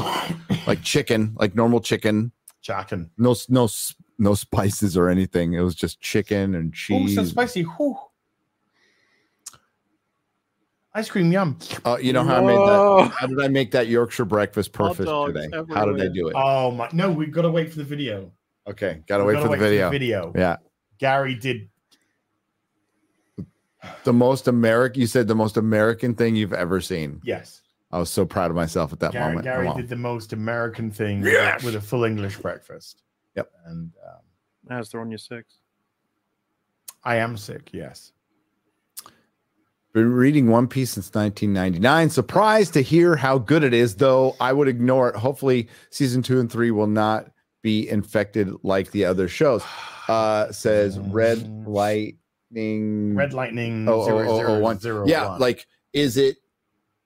like 0.66 0.82
chicken, 0.82 1.34
like 1.40 1.54
normal 1.54 1.80
chicken. 1.80 2.30
Chicken. 2.60 3.10
No 3.16 3.34
no 3.48 3.66
no 4.18 4.34
spices 4.34 4.96
or 4.96 5.08
anything. 5.08 5.54
It 5.54 5.62
was 5.62 5.74
just 5.74 6.00
chicken 6.02 6.54
and 6.54 6.68
Oh, 6.68 6.76
cheese. 6.76 7.14
so 7.16 7.24
spicy. 7.24 7.62
Whew. 7.62 7.96
Ice 10.94 11.08
cream, 11.08 11.32
yum. 11.32 11.58
Uh, 11.86 11.96
you 11.98 12.12
know 12.12 12.22
how 12.22 12.36
I 12.36 12.40
made 12.46 12.58
Whoa. 12.58 13.04
that? 13.04 13.12
How 13.12 13.26
did 13.26 13.40
I 13.40 13.48
make 13.48 13.70
that 13.70 13.88
Yorkshire 13.88 14.26
breakfast 14.26 14.74
perfect 14.74 15.06
dogs 15.06 15.32
today? 15.32 15.48
How 15.74 15.86
did 15.86 15.98
I 16.02 16.12
do 16.12 16.28
it? 16.28 16.34
Oh 16.36 16.70
my! 16.70 16.90
No, 16.92 17.10
we've 17.10 17.32
got 17.32 17.42
to 17.42 17.50
wait 17.50 17.70
for 17.70 17.78
the 17.78 17.84
video. 17.84 18.30
Okay, 18.68 19.02
gotta 19.08 19.24
wait 19.24 19.34
gotta 19.34 19.46
for 19.46 19.52
the 19.52 19.56
video. 19.56 19.88
video. 19.88 20.32
Yeah, 20.36 20.56
Gary 20.98 21.34
did. 21.34 21.70
The 24.04 24.12
most 24.12 24.48
American. 24.48 25.00
You 25.00 25.06
said 25.06 25.28
the 25.28 25.34
most 25.34 25.56
American 25.56 26.14
thing 26.14 26.36
you've 26.36 26.52
ever 26.52 26.80
seen. 26.80 27.20
Yes, 27.24 27.62
I 27.90 27.98
was 27.98 28.10
so 28.10 28.24
proud 28.24 28.50
of 28.50 28.56
myself 28.56 28.92
at 28.92 29.00
that 29.00 29.12
Gary, 29.12 29.26
moment. 29.26 29.44
Gary 29.44 29.72
did 29.76 29.88
the 29.88 29.96
most 29.96 30.32
American 30.32 30.90
thing 30.90 31.20
with- 31.20 31.32
Yes! 31.32 31.62
with, 31.62 31.74
a 31.74 31.80
full 31.80 32.04
English 32.04 32.36
breakfast. 32.38 33.02
Yep. 33.36 33.50
And 33.66 33.90
um, 34.08 34.76
As 34.78 34.90
they're 34.90 35.00
on 35.00 35.10
your 35.10 35.18
six. 35.18 35.54
I 37.04 37.16
am 37.16 37.36
sick. 37.36 37.70
Yes. 37.72 38.12
Been 39.92 40.12
reading 40.12 40.46
One 40.48 40.68
Piece 40.68 40.92
since 40.92 41.12
1999. 41.12 42.08
Surprised 42.10 42.72
to 42.74 42.80
hear 42.80 43.14
how 43.14 43.36
good 43.38 43.62
it 43.62 43.74
is, 43.74 43.96
though 43.96 44.36
I 44.40 44.52
would 44.52 44.68
ignore 44.68 45.10
it. 45.10 45.16
Hopefully, 45.16 45.68
season 45.90 46.22
two 46.22 46.40
and 46.40 46.50
three 46.50 46.70
will 46.70 46.86
not 46.86 47.30
be 47.60 47.88
infected 47.90 48.50
like 48.62 48.90
the 48.92 49.04
other 49.04 49.28
shows. 49.28 49.62
Uh, 50.08 50.50
says 50.50 50.98
Red 50.98 51.66
Lightning. 52.52 53.14
Red 53.14 53.32
Lightning. 53.32 53.88
Oh, 53.88 54.02
oh, 54.02 54.04
zero, 54.04 54.18
oh, 54.30 54.36
zero, 54.38 54.54
oh, 54.54 54.58
one. 54.60 54.78
zero, 54.78 55.06
Yeah, 55.06 55.28
one. 55.30 55.40
like, 55.40 55.66
is 55.92 56.16
it 56.16 56.36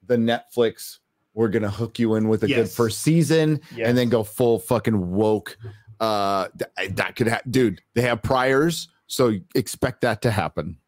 the 0.06 0.16
Netflix? 0.16 0.98
We're 1.34 1.48
gonna 1.48 1.70
hook 1.70 1.98
you 1.98 2.14
in 2.14 2.28
with 2.28 2.44
a 2.44 2.46
good 2.48 2.68
first 2.68 3.02
season 3.02 3.60
Yes. 3.74 3.88
and 3.88 3.98
then 3.98 4.08
go 4.08 4.24
full 4.24 4.58
fucking 4.58 5.10
woke. 5.10 5.58
Uh, 6.00 6.48
th- 6.58 6.94
that 6.96 7.14
could 7.14 7.26
happen, 7.26 7.50
dude. 7.50 7.82
They 7.94 8.02
have 8.02 8.22
priors, 8.22 8.88
so 9.06 9.34
expect 9.54 10.00
that 10.00 10.22
to 10.22 10.30
happen. 10.30 10.78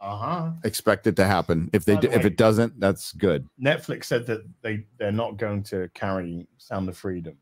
Uh 0.00 0.16
huh. 0.16 0.50
Expect 0.64 1.06
it 1.08 1.16
to 1.16 1.24
happen. 1.24 1.70
If 1.72 1.84
they 1.84 1.96
do, 1.96 2.06
the 2.08 2.14
if 2.14 2.24
it 2.24 2.36
doesn't, 2.36 2.78
that's 2.78 3.12
good. 3.12 3.48
Netflix 3.60 4.04
said 4.04 4.26
that 4.26 4.42
they 4.62 4.84
they're 4.98 5.10
not 5.10 5.38
going 5.38 5.62
to 5.64 5.90
carry 5.94 6.46
Sound 6.58 6.88
of 6.88 6.96
Freedom, 6.96 7.36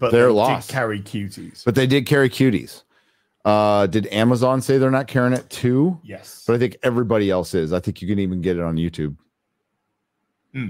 but 0.00 0.10
They're 0.10 0.26
they 0.26 0.32
lost. 0.32 0.68
Did 0.68 0.74
carry 0.74 1.00
cuties. 1.00 1.64
But 1.64 1.76
they 1.76 1.86
did 1.86 2.04
carry 2.06 2.28
cuties. 2.30 2.82
Uh, 3.46 3.86
did 3.86 4.06
Amazon 4.08 4.60
say 4.60 4.76
they're 4.76 4.90
not 4.90 5.06
carrying 5.06 5.32
it 5.32 5.48
too? 5.48 5.98
yes. 6.02 6.42
But 6.46 6.56
I 6.56 6.58
think 6.58 6.76
everybody 6.82 7.30
else 7.30 7.54
is. 7.54 7.72
I 7.72 7.78
think 7.80 8.02
you 8.02 8.08
can 8.08 8.18
even 8.18 8.40
get 8.40 8.56
it 8.56 8.62
on 8.62 8.74
YouTube. 8.76 9.16
Hmm. 10.52 10.68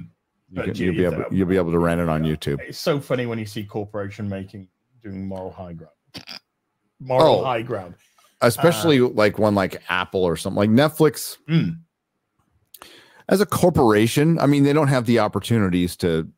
You 0.50 0.62
can, 0.62 0.74
you- 0.76 0.84
you'll 0.86 0.94
be 0.94 1.04
able. 1.06 1.16
that- 1.18 1.32
You'll 1.32 1.48
be 1.48 1.56
able 1.56 1.72
to 1.72 1.78
rent 1.78 2.00
it 2.00 2.08
on 2.08 2.22
YouTube. 2.22 2.60
It's 2.60 2.78
so 2.78 3.00
funny 3.00 3.24
when 3.26 3.38
you 3.38 3.46
see 3.46 3.64
corporation 3.64 4.28
making 4.28 4.68
doing 5.02 5.26
moral 5.26 5.50
high 5.50 5.72
ground. 5.72 5.92
Moral 7.00 7.40
Oh. 7.40 7.44
high 7.44 7.62
ground. 7.62 7.94
especially 8.42 9.00
like 9.00 9.38
one 9.38 9.54
like 9.54 9.82
Apple 9.88 10.22
or 10.22 10.36
something 10.36 10.58
like 10.58 10.68
Netflix. 10.70 11.38
Mm. 11.48 11.78
As 13.30 13.40
a 13.40 13.46
corporation, 13.46 14.38
I 14.38 14.46
mean, 14.46 14.62
they 14.62 14.74
don't 14.74 14.88
have 14.88 15.06
the 15.06 15.18
opportunities 15.20 15.96
to, 15.96 16.28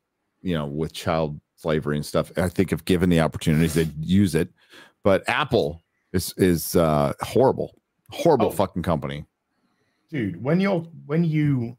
you 0.40 0.54
know, 0.54 0.66
with 0.66 0.92
child 0.92 1.40
slavery 1.56 1.96
and 1.96 2.06
stuff. 2.06 2.30
I 2.38 2.48
think 2.48 2.72
if 2.72 2.84
given 2.84 3.10
the 3.10 3.20
opportunities, 3.20 3.74
they'd 3.74 3.92
use 4.04 4.34
it. 4.36 4.48
But 5.02 5.28
Apple 5.28 5.82
is 6.18 6.34
is 6.36 6.76
uh, 6.76 7.12
horrible, 7.20 7.70
horrible 8.10 8.46
Oh. 8.46 8.50
fucking 8.50 8.82
company. 8.82 9.24
dude 10.10 10.42
when 10.42 10.58
you're 10.60 10.82
when 11.06 11.22
you 11.24 11.76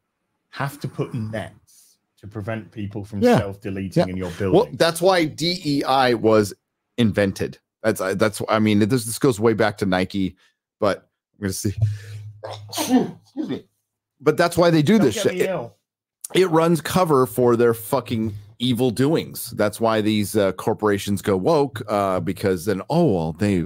have 0.51 0.79
to 0.79 0.87
put 0.87 1.13
nets 1.13 1.97
to 2.19 2.27
prevent 2.27 2.71
people 2.71 3.03
from 3.03 3.21
Yeah. 3.21 3.37
self-deleting 3.39 4.03
Yeah. 4.03 4.09
in 4.11 4.17
your 4.17 4.31
building 4.31 4.55
Well, 4.59 4.69
that's 4.73 5.01
why 5.01 5.25
DEI 5.25 6.13
was 6.15 6.53
invented. 6.97 7.57
That's 7.83 8.01
uh, 8.01 8.13
that's. 8.15 8.41
I 8.49 8.59
mean, 8.59 8.79
this 8.79 9.05
this 9.05 9.19
goes 9.19 9.39
way 9.39 9.53
back 9.53 9.77
to 9.79 9.85
Nike, 9.85 10.35
but 10.79 10.97
I'm 11.35 11.41
gonna 11.43 11.53
see. 11.53 11.73
Excuse 12.69 13.49
me. 13.49 13.65
But 14.21 14.35
that's 14.37 14.57
why 14.57 14.69
they 14.69 14.81
do 14.81 14.97
Don't 14.97 15.05
this 15.05 15.21
shit. 15.21 15.35
It- 15.41 15.71
it 16.35 16.47
runs 16.51 16.79
cover 16.81 17.25
for 17.25 17.55
their 17.55 17.73
fucking 17.73 18.35
evil 18.59 18.91
doings. 18.91 19.49
That's 19.51 19.79
why 19.81 20.01
these 20.01 20.35
uh, 20.35 20.51
corporations 20.51 21.23
go 21.23 21.35
woke 21.35 21.81
uh, 21.87 22.19
because 22.19 22.65
then 22.65 22.81
oh 22.89 23.05
well 23.15 23.31
they 23.33 23.63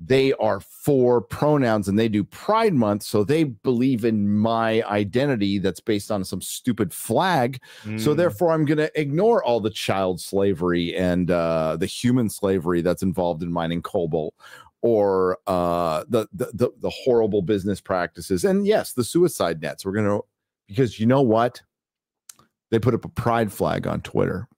they 0.00 0.32
are 0.34 0.60
for 0.60 1.20
pronouns 1.20 1.88
and 1.88 1.98
they 1.98 2.08
do 2.08 2.24
Pride 2.24 2.74
Month, 2.74 3.04
so 3.04 3.24
they 3.24 3.44
believe 3.44 4.04
in 4.04 4.28
my 4.36 4.82
identity 4.82 5.58
that's 5.58 5.80
based 5.80 6.10
on 6.10 6.24
some 6.24 6.40
stupid 6.42 6.92
flag. 6.92 7.60
So 7.96 8.12
Mm. 8.12 8.16
therefore, 8.16 8.52
I'm 8.52 8.64
going 8.64 8.78
to 8.78 9.00
ignore 9.00 9.42
all 9.42 9.60
the 9.60 9.70
child 9.70 10.20
slavery 10.20 10.94
and 10.96 11.30
uh, 11.30 11.76
the 11.78 11.86
human 11.86 12.28
slavery 12.28 12.82
that's 12.82 13.02
involved 13.02 13.42
in 13.42 13.52
mining 13.52 13.82
cobalt, 13.82 14.34
or 14.82 15.38
uh, 15.46 16.04
the, 16.08 16.26
the 16.32 16.50
the 16.52 16.70
the 16.80 16.90
horrible 16.90 17.40
business 17.40 17.80
practices, 17.80 18.44
and 18.44 18.66
yes, 18.66 18.92
the 18.94 19.04
suicide 19.04 19.62
nets. 19.62 19.84
We're 19.84 19.92
going 19.92 20.06
to 20.06 20.22
because 20.66 20.98
you 20.98 21.06
know 21.06 21.22
what? 21.22 21.62
They 22.70 22.78
put 22.78 22.94
up 22.94 23.04
a 23.04 23.08
pride 23.08 23.52
flag 23.52 23.86
on 23.86 24.00
Twitter. 24.00 24.48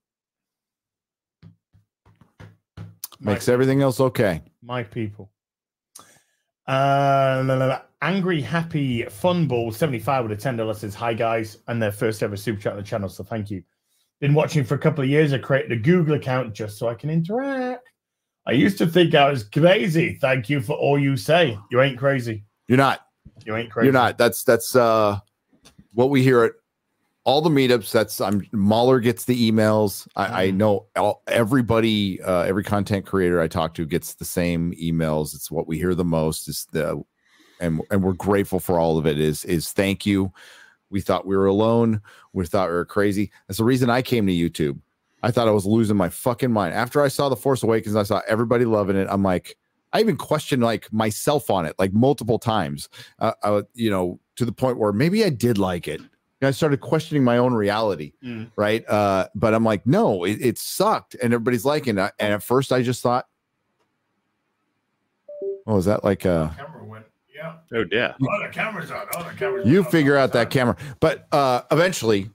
My, 3.20 3.32
Makes 3.32 3.48
everything 3.48 3.82
else 3.82 4.00
okay. 4.00 4.42
my 4.62 4.82
people. 4.82 5.30
Uh 6.68 7.42
la, 7.46 7.54
la, 7.54 7.66
la. 7.66 7.80
angry 8.02 8.40
happy 8.40 9.04
fun 9.04 9.46
ball 9.46 9.70
75 9.70 10.24
with 10.24 10.32
a 10.32 10.40
10 10.40 10.56
dollars 10.56 10.78
says 10.78 10.94
hi 10.94 11.14
guys. 11.14 11.58
And 11.68 11.80
their 11.80 11.92
first 11.92 12.22
ever 12.22 12.36
super 12.36 12.60
chat 12.60 12.72
on 12.72 12.78
the 12.78 12.84
channel 12.84 13.08
so 13.08 13.22
thank 13.24 13.50
you. 13.50 13.62
Been 14.20 14.34
watching 14.34 14.64
for 14.64 14.74
a 14.74 14.78
couple 14.78 15.04
of 15.04 15.10
years. 15.10 15.32
I 15.32 15.38
created 15.38 15.72
a 15.72 15.76
google 15.76 16.14
account 16.14 16.54
just 16.54 16.78
so 16.78 16.88
i 16.88 16.94
can 16.94 17.10
interact. 17.10 17.88
I 18.46 18.52
used 18.52 18.78
to 18.78 18.86
think 18.86 19.14
i 19.14 19.30
was 19.30 19.44
crazy. 19.44 20.18
Thank 20.20 20.48
you 20.50 20.60
for 20.60 20.74
all 20.74 20.98
you 20.98 21.16
say. 21.16 21.58
You 21.70 21.80
ain't 21.82 21.98
crazy. 21.98 22.44
You're 22.68 22.78
not. 22.78 23.00
you 23.44 23.54
ain't 23.56 23.70
crazy. 23.70 23.86
You're 23.86 23.92
not. 23.92 24.18
That's 24.18 24.42
that's 24.42 24.74
uh 24.74 25.18
what 25.92 26.10
we 26.10 26.22
hear 26.22 26.44
at 26.44 26.52
all 27.26 27.40
the 27.42 27.50
meetups. 27.50 27.90
That's 27.90 28.20
I'm 28.20 28.40
MauLer 28.52 29.02
gets 29.02 29.24
the 29.24 29.50
emails. 29.50 30.06
I, 30.14 30.44
I 30.44 30.50
Mm. 30.50 30.56
know 30.56 30.86
all, 30.94 31.22
everybody, 31.26 32.22
uh, 32.22 32.42
every 32.42 32.62
content 32.62 33.04
creator 33.04 33.40
I 33.40 33.48
talk 33.48 33.74
to 33.74 33.84
gets 33.84 34.14
the 34.14 34.24
same 34.24 34.72
emails. 34.80 35.34
It's 35.34 35.50
what 35.50 35.66
we 35.66 35.76
hear 35.76 35.94
the 35.94 36.04
most. 36.04 36.48
Is 36.48 36.66
the 36.70 37.02
and 37.60 37.82
and 37.90 38.02
we're 38.02 38.12
grateful 38.12 38.60
for 38.60 38.78
all 38.78 38.96
of 38.96 39.06
it. 39.06 39.18
Is 39.18 39.44
is 39.44 39.72
thank 39.72 40.06
you. 40.06 40.32
We 40.88 41.00
thought 41.00 41.26
we 41.26 41.36
were 41.36 41.46
alone. 41.46 42.00
We 42.32 42.46
thought 42.46 42.68
we 42.68 42.74
were 42.74 42.84
crazy. 42.84 43.32
That's 43.48 43.58
the 43.58 43.64
reason 43.64 43.90
I 43.90 44.02
came 44.02 44.26
to 44.28 44.32
YouTube. 44.32 44.78
I 45.24 45.32
thought 45.32 45.48
I 45.48 45.50
was 45.50 45.66
losing 45.66 45.96
my 45.96 46.08
fucking 46.08 46.52
mind. 46.52 46.74
After 46.74 47.02
I 47.02 47.08
saw 47.08 47.28
The 47.28 47.34
Force 47.34 47.64
Awakens, 47.64 47.96
I 47.96 48.04
saw 48.04 48.20
everybody 48.28 48.64
loving 48.64 48.94
it. 48.94 49.08
I'm 49.10 49.24
like, 49.24 49.56
I 49.92 49.98
even 49.98 50.16
questioned 50.16 50.62
like 50.62 50.92
myself 50.92 51.50
on 51.50 51.66
it 51.66 51.74
like 51.80 51.92
multiple 51.92 52.38
times. 52.38 52.88
Uh, 53.18 53.32
I, 53.42 53.62
you 53.74 53.90
know, 53.90 54.20
to 54.36 54.44
the 54.44 54.52
point 54.52 54.78
where 54.78 54.92
maybe 54.92 55.24
I 55.24 55.30
did 55.30 55.58
like 55.58 55.88
it. 55.88 56.00
I 56.42 56.50
started 56.50 56.80
questioning 56.80 57.24
my 57.24 57.38
own 57.38 57.54
reality, 57.54 58.12
Mm. 58.22 58.50
right? 58.56 58.86
Uh, 58.88 59.28
but 59.34 59.54
I'm 59.54 59.64
like, 59.64 59.86
no, 59.86 60.24
it, 60.24 60.38
it 60.40 60.58
sucked, 60.58 61.14
and 61.14 61.32
everybody's 61.32 61.64
liking 61.64 61.96
it. 61.98 62.12
And 62.18 62.34
at 62.34 62.42
first, 62.42 62.72
I 62.72 62.82
just 62.82 63.02
thought, 63.02 63.26
oh, 65.66 65.76
is 65.78 65.86
that 65.86 66.04
like 66.04 66.26
uh 66.26 66.50
Camera 66.50 66.84
went. 66.84 67.06
Yeah. 67.34 67.54
Oh 67.74 67.84
yeah. 67.90 68.14
Oh, 68.22 68.42
the 68.42 68.48
camera's 68.52 68.90
on. 68.90 69.06
Oh, 69.14 69.22
the 69.24 69.36
camera's 69.36 69.66
you 69.66 69.84
on. 69.84 69.90
figure 69.90 70.16
Oh, 70.16 70.22
out 70.22 70.32
that 70.32 70.46
it's 70.46 70.52
camera 70.54 70.76
but 71.00 71.26
uh 71.32 71.62
eventually 71.70 72.30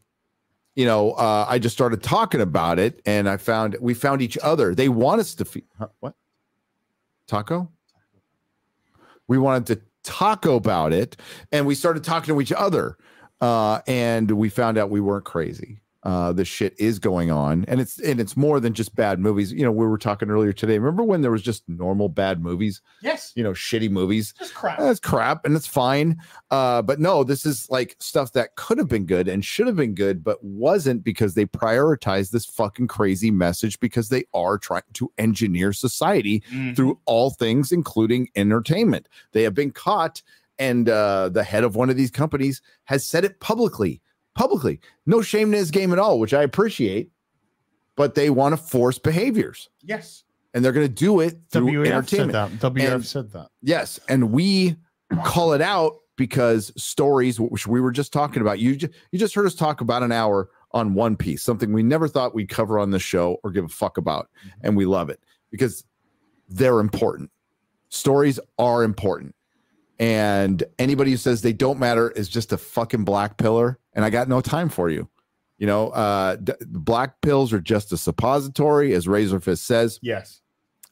you 0.76 0.86
know 0.86 1.12
uh 1.14 1.46
i 1.50 1.58
just 1.60 1.76
started 1.76 2.02
talking 2.04 2.40
about 2.40 2.78
it 2.80 3.02
and 3.06 3.28
i 3.28 3.36
found 3.38 3.76
we 3.82 3.94
found 3.94 4.22
each 4.22 4.38
other 4.44 4.74
they 4.76 4.90
want 4.90 5.20
us 5.20 5.34
to 5.36 5.44
fe- 5.46 5.64
huh, 5.80 5.88
what 6.02 6.14
taco 7.28 7.68
we 9.28 9.38
wanted 9.40 9.66
to 9.68 9.82
taco 10.04 10.56
about 10.56 10.94
it 10.94 11.18
and 11.52 11.66
we 11.66 11.74
started 11.76 12.04
talking 12.04 12.34
to 12.34 12.40
each 12.40 12.52
other 12.54 12.96
uh 13.42 13.82
and 13.88 14.32
we 14.32 14.50
found 14.50 14.78
out 14.78 14.90
we 14.90 15.02
weren't 15.02 15.26
crazy. 15.26 15.80
Uh 16.04 16.34
the 16.34 16.44
shit 16.44 16.74
is 16.80 16.98
going 16.98 17.30
on 17.30 17.64
and 17.68 17.80
it's 17.80 18.00
and 18.00 18.20
it's 18.20 18.36
more 18.36 18.60
than 18.60 18.74
just 18.74 18.96
bad 18.96 19.20
movies. 19.20 19.54
You 19.54 19.62
know 19.64 19.72
we 19.72 19.86
were 19.86 20.00
talking 20.00 20.32
earlier 20.32 20.52
today. 20.52 20.80
Remember 20.80 21.04
when 21.04 21.22
there 21.22 21.30
was 21.30 21.44
just 21.44 21.62
normal 21.70 22.10
bad 22.10 22.42
movies? 22.42 22.82
Yes. 23.04 23.32
you 23.36 23.44
know 23.44 23.52
shitty 23.52 23.92
movies. 23.92 24.34
Just 24.40 24.56
crap. 24.56 24.80
that's 24.80 25.00
crap 25.00 25.46
and 25.46 25.56
it's 25.56 25.68
fine. 25.68 26.18
Uh 26.50 26.82
but 26.82 27.00
no 27.00 27.24
this 27.24 27.46
is 27.46 27.70
like 27.70 27.96
stuff 28.00 28.32
that 28.34 28.56
could 28.56 28.80
have 28.80 28.88
been 28.88 29.06
good 29.06 29.28
and 29.28 29.46
should 29.46 29.68
have 29.68 29.76
been 29.76 29.94
good 29.94 30.24
but 30.24 30.44
wasn't 30.44 31.04
because 31.04 31.36
they 31.36 31.46
prioritized 31.46 32.32
this 32.32 32.48
fucking 32.48 32.88
crazy 32.88 33.30
message 33.30 33.80
because 33.80 34.10
they 34.10 34.24
are 34.34 34.58
trying 34.58 34.82
to 34.94 35.12
engineer 35.20 35.72
society 35.72 36.42
Mhm. 36.52 36.76
through 36.76 37.00
all 37.06 37.30
things 37.30 37.72
including 37.72 38.28
entertainment. 38.36 39.08
They 39.34 39.44
have 39.44 39.54
been 39.54 39.70
caught 39.72 40.24
and 40.62 40.88
uh 40.88 41.28
the 41.30 41.44
head 41.44 41.64
of 41.66 41.76
one 41.76 41.90
of 41.90 41.98
these 41.98 42.12
companies 42.12 42.62
has 42.86 43.06
said 43.06 43.26
it 43.26 43.40
publicly 43.42 44.02
publicly 44.36 44.80
no 45.06 45.22
shame 45.22 45.48
in 45.50 45.54
his 45.60 45.72
game 45.72 45.92
at 45.92 46.00
all 46.00 46.20
which 46.20 46.34
i 46.34 46.42
appreciate 46.44 47.10
but 47.98 48.16
they 48.16 48.30
want 48.30 48.54
to 48.54 48.58
force 48.58 48.98
behaviors 49.00 49.70
Yes. 49.84 50.24
and 50.54 50.64
they're 50.64 50.72
going 50.72 50.88
to 50.88 50.94
do 50.94 51.20
it 51.20 51.38
through 51.50 51.66
WF 51.72 51.86
said 51.86 51.94
entertainment 52.28 52.60
that. 52.62 52.74
WF 52.74 52.94
And- 52.94 53.06
said 53.06 53.32
that. 53.34 53.50
Yes, 53.62 54.00
and 54.08 54.32
we 54.32 54.76
call 55.26 55.52
it 55.54 55.62
out 55.62 55.94
because 56.16 56.72
stories, 56.82 57.40
which 57.40 57.66
we 57.68 57.82
were 57.82 57.92
just 57.92 58.14
talking 58.14 58.42
about, 58.42 58.60
you 58.60 58.76
just, 58.76 58.94
you 59.12 59.18
just 59.20 59.34
heard 59.36 59.46
us 59.46 59.56
talk 59.56 59.82
about 59.82 60.04
an 60.04 60.12
hour 60.12 60.50
on 60.72 60.94
One 60.94 61.16
Piece, 61.18 61.42
something 61.44 61.74
we 61.74 61.84
never 61.84 62.08
thought 62.08 62.34
we'd 62.36 62.50
cover 62.50 62.78
on 62.80 62.92
the 62.92 63.00
show 63.00 63.38
or 63.44 63.50
give 63.52 63.66
a 63.66 63.70
fuck 63.70 63.98
about, 63.98 64.30
and 64.62 64.78
we 64.78 64.86
love 64.86 65.10
it 65.10 65.20
because 65.52 65.84
they're 66.48 66.80
important. 66.80 67.30
Stories 67.90 68.40
are 68.58 68.84
important, 68.84 69.36
and 70.02 70.64
anybody 70.80 71.12
who 71.12 71.18
says 71.18 71.42
they 71.44 71.54
don't 71.54 71.80
matter 71.80 72.10
is 72.12 72.28
just 72.28 72.52
a 72.52 72.58
fucking 72.58 73.06
black 73.06 73.38
pillar. 73.38 73.78
And 73.94 74.04
I 74.04 74.10
got 74.10 74.28
no 74.28 74.42
time 74.42 74.68
for 74.68 74.90
you. 74.90 75.08
You 75.60 75.68
know, 75.68 75.90
uh, 75.90 76.38
d- 76.38 76.54
black 76.66 77.22
pills 77.22 77.54
are 77.54 77.62
just 77.62 77.94
a 77.94 77.98
suppository, 77.98 78.94
as 78.94 79.08
Razor 79.08 79.40
Fist 79.40 79.64
says 79.66 80.00
Yes. 80.02 80.42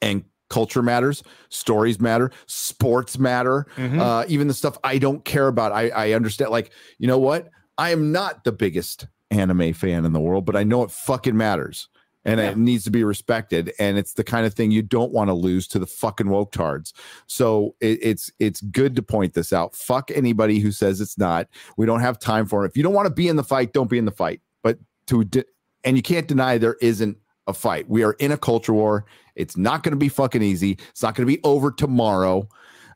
and 0.01 0.23
culture 0.49 0.81
matters 0.81 1.21
stories 1.49 1.99
matter 1.99 2.31
sports 2.47 3.19
matter 3.19 3.67
Mhm. 3.77 3.99
uh 3.99 4.25
even 4.27 4.47
the 4.47 4.53
stuff 4.55 4.79
i 4.83 4.97
don't 4.97 5.23
care 5.23 5.47
about 5.47 5.71
i 5.71 5.89
i 5.89 6.13
understand 6.13 6.49
like 6.49 6.71
you 6.97 7.05
know 7.07 7.19
what 7.19 7.51
i 7.77 7.91
am 7.91 8.11
not 8.11 8.43
the 8.43 8.51
biggest 8.51 9.05
anime 9.29 9.73
fan 9.73 10.05
in 10.05 10.11
the 10.11 10.19
world 10.19 10.45
but 10.45 10.55
i 10.55 10.63
know 10.63 10.81
it 10.81 10.89
fucking 10.89 11.37
matters 11.37 11.87
and 12.25 12.39
Yeah. 12.39 12.49
it 12.51 12.57
needs 12.57 12.83
to 12.83 12.91
be 12.91 13.03
respected 13.03 13.71
and 13.79 13.97
it's 13.97 14.13
the 14.13 14.23
kind 14.23 14.45
of 14.45 14.53
thing 14.53 14.71
you 14.71 14.81
don't 14.81 15.11
want 15.11 15.29
to 15.29 15.33
lose 15.33 15.67
to 15.69 15.79
the 15.79 15.87
fucking 15.87 16.29
woke 16.29 16.51
tards 16.51 16.93
so 17.27 17.75
it, 17.79 17.99
it's 18.01 18.31
it's 18.39 18.61
good 18.61 18.95
to 18.95 19.01
point 19.01 19.33
this 19.33 19.53
out 19.53 19.75
fuck 19.75 20.11
anybody 20.11 20.59
who 20.59 20.71
says 20.71 20.99
it's 21.01 21.17
not 21.17 21.47
we 21.77 21.85
don't 21.85 22.01
have 22.01 22.19
time 22.19 22.45
for 22.45 22.65
it 22.65 22.69
if 22.69 22.77
you 22.77 22.83
don't 22.83 22.93
want 22.93 23.07
to 23.07 23.13
be 23.13 23.27
in 23.27 23.35
the 23.35 23.43
fight 23.43 23.71
don't 23.73 23.89
be 23.89 23.97
in 23.97 24.05
the 24.05 24.11
fight 24.11 24.41
but 24.63 24.77
to 25.07 25.23
de- 25.23 25.45
and 25.83 25.95
you 25.95 26.03
can't 26.03 26.27
deny 26.27 26.57
there 26.57 26.77
isn't 26.81 27.17
a 27.47 27.53
fight 27.53 27.89
we 27.89 28.03
are 28.03 28.13
in 28.13 28.31
a 28.31 28.37
culture 28.37 28.73
war 28.73 29.05
it's 29.35 29.55
not 29.55 29.83
going 29.83 29.93
to 29.93 29.97
be 29.97 30.09
fucking 30.09 30.41
easy. 30.41 30.77
It's 30.89 31.01
not 31.01 31.15
going 31.15 31.25
to 31.25 31.33
be 31.33 31.41
over 31.45 31.71
tomorrow. 31.71 32.49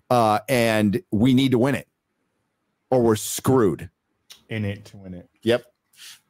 Uh, 0.10 0.40
and 0.50 1.02
we 1.10 1.34
need 1.34 1.52
to 1.52 1.58
win 1.58 1.74
it 1.74 1.88
or 2.92 3.02
we're 3.02 3.16
screwed. 3.16 3.90
In 4.50 4.66
it 4.66 4.84
to 4.86 4.98
win 4.98 5.14
it. 5.14 5.30
Yep. 5.44 5.64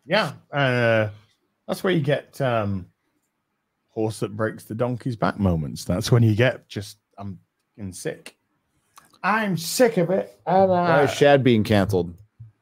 Yeah. 0.06 0.34
Uh, 0.52 1.10
that's 1.68 1.84
where 1.84 1.94
you 1.94 2.02
get 2.02 2.40
um, 2.42 2.88
horse 3.90 4.20
that 4.20 4.36
breaks 4.36 4.64
the 4.66 4.76
donkey's 4.76 5.16
back 5.16 5.40
moments. 5.40 5.86
That's 5.86 6.12
when 6.12 6.24
you 6.24 6.36
get 6.36 6.68
just, 6.68 6.98
I'm 7.18 7.40
getting 7.76 7.94
sick. 7.94 8.38
I'm 9.24 9.56
sick 9.58 9.98
of 9.98 10.10
it. 10.10 10.38
And, 10.46 10.70
Why 10.70 11.02
uh, 11.02 11.04
is 11.04 11.14
Shad 11.14 11.44
being 11.44 11.64
canceled? 11.64 12.14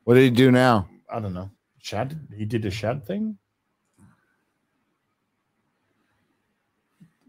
What 0.03 0.15
did 0.15 0.23
he 0.23 0.29
do 0.29 0.51
now? 0.51 0.87
I 1.11 1.19
don't 1.19 1.33
know. 1.33 1.49
Shad, 1.79 2.19
he 2.35 2.45
did 2.45 2.65
a 2.65 2.71
Shad 2.71 3.05
thing. 3.05 3.37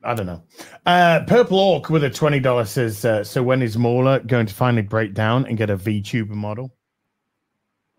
I 0.05 0.15
don't 0.15 0.27
know. 0.27 0.43
Uh, 0.85 1.21
Purple 1.27 1.59
Orc 1.59 1.89
with 1.89 2.03
a 2.03 2.11
twenty 2.11 2.41
dollars 2.41 2.71
says, 2.71 3.05
uh, 3.05 3.23
"So 3.23 3.43
when 3.43 3.63
is 3.63 3.77
MauLer 3.77 4.27
going 4.27 4.47
to 4.47 4.55
finally 4.55 4.83
break 4.83 5.15
down 5.15 5.47
and 5.47 5.57
get 5.57 5.71
a 5.71 5.77
VTuber 5.77 6.31
model?" 6.31 6.75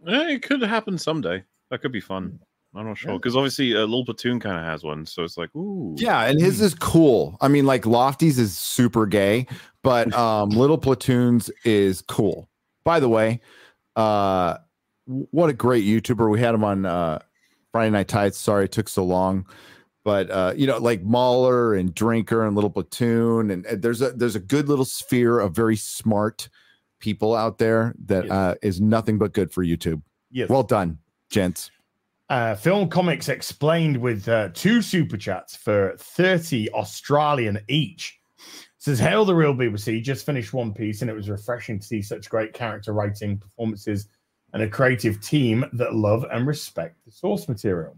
Eh, 0.06 0.34
it 0.34 0.44
could 0.44 0.62
happen 0.62 0.98
someday. 0.98 1.44
That 1.70 1.82
could 1.82 1.94
be 1.94 2.02
fun. 2.02 2.40
I'm 2.76 2.86
not 2.88 2.98
sure 2.98 3.14
because 3.14 3.36
obviously 3.36 3.76
uh, 3.76 3.80
Little 3.82 4.06
Platoon 4.06 4.40
kind 4.40 4.58
of 4.58 4.64
has 4.64 4.84
one, 4.84 5.06
so 5.06 5.24
it's 5.24 5.38
like, 5.38 5.54
ooh, 5.56 5.95
Yeah, 5.98 6.26
and 6.26 6.40
his 6.41 6.60
is 6.62 6.74
cool. 6.74 7.38
I 7.41 7.48
mean, 7.48 7.66
like 7.66 7.86
Lofty's 7.86 8.40
is 8.40 8.58
super 8.58 9.06
gay, 9.06 9.45
but 9.84 10.14
um 10.18 10.50
Little 10.50 10.78
Platoons 10.78 11.52
is 11.64 12.02
cool. 12.02 12.50
By 12.84 13.00
the 13.00 13.10
way, 13.10 13.41
uh 13.95 14.58
what 15.06 15.50
a 15.50 15.54
great 15.54 15.84
YouTuber. 15.86 16.30
We 16.32 16.40
had 16.40 16.56
him 16.56 16.64
on 16.64 16.86
uh 16.86 17.20
Friday 17.72 17.91
Night 17.91 18.08
Tights. 18.08 18.38
Sorry 18.40 18.66
it 18.66 18.72
took 18.72 18.88
so 18.90 19.04
long. 19.04 19.45
But 20.06 20.30
uh, 20.32 20.54
you 20.58 20.68
know, 20.68 20.80
like 20.80 21.02
MauLer 21.04 21.80
and 21.80 21.94
Drinker 21.95 22.45
and 22.45 22.56
Little 22.56 22.70
Platoon, 22.70 23.52
and, 23.52 23.66
and 23.66 23.82
there's 23.82 24.02
a 24.02 24.12
there's 24.12 24.36
a 24.36 24.40
good 24.40 24.68
little 24.68 24.84
sphere 24.84 25.40
of 25.40 25.56
very 25.56 25.78
smart 25.78 26.50
people 27.00 27.34
out 27.34 27.58
there 27.58 27.95
that 28.06 28.26
Yes. 28.26 28.32
uh, 28.34 28.56
is 28.62 28.82
nothing 28.82 29.18
but 29.18 29.32
good 29.34 29.52
for 29.54 29.64
YouTube. 29.64 30.02
Yes. 30.30 30.50
Well 30.50 30.64
done, 30.64 30.98
gents. 31.30 31.72
Uh, 32.30 32.56
Film 32.56 32.90
Comics 32.90 33.30
explained 33.30 33.98
with 33.98 34.28
uh, 34.28 34.50
two 34.54 34.82
super 34.82 35.18
chats 35.18 35.56
for 35.56 35.95
30 35.98 36.72
Australian 36.72 37.60
each. 37.68 38.20
Says, 38.78 39.00
Hail 39.00 39.24
the 39.24 39.36
real 39.36 39.54
BBC, 39.54 40.02
just 40.02 40.26
finished 40.26 40.54
One 40.54 40.74
Piece, 40.74 41.02
and 41.02 41.10
it 41.10 41.16
was 41.16 41.30
refreshing 41.30 41.80
to 41.80 41.86
see 41.86 42.02
such 42.02 42.30
great 42.30 42.54
character 42.54 42.91
writing, 42.91 43.38
performances, 43.38 44.08
and 44.54 44.62
a 44.62 44.70
creative 44.70 45.22
team 45.22 45.66
that 45.74 45.95
love 45.95 46.26
and 46.32 46.45
respect 46.45 46.98
the 47.06 47.12
source 47.12 47.48
material. 47.48 47.98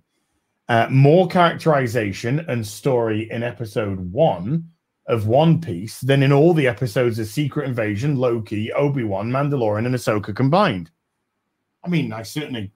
Uh, 0.68 0.88
more 0.90 1.28
characterization 1.28 2.40
and 2.48 2.66
story 2.66 3.30
in 3.32 3.44
episode 3.44 4.00
one 4.12 4.68
of 5.08 5.28
One 5.28 5.62
Piece 5.62 6.02
than 6.02 6.24
in 6.24 6.32
all 6.32 6.54
the 6.54 6.68
episodes 6.68 7.20
of 7.20 7.28
Secret 7.28 7.68
Invasion, 7.68 8.16
Loki, 8.16 8.72
Obi 8.74 9.04
Wan, 9.04 9.30
Mandalorian, 9.30 9.86
and 9.86 9.94
Ahsoka 9.94 10.36
combined. 10.36 10.90
I 11.84 11.90
mean, 11.90 12.12
I 12.12 12.24
certainly 12.24 12.72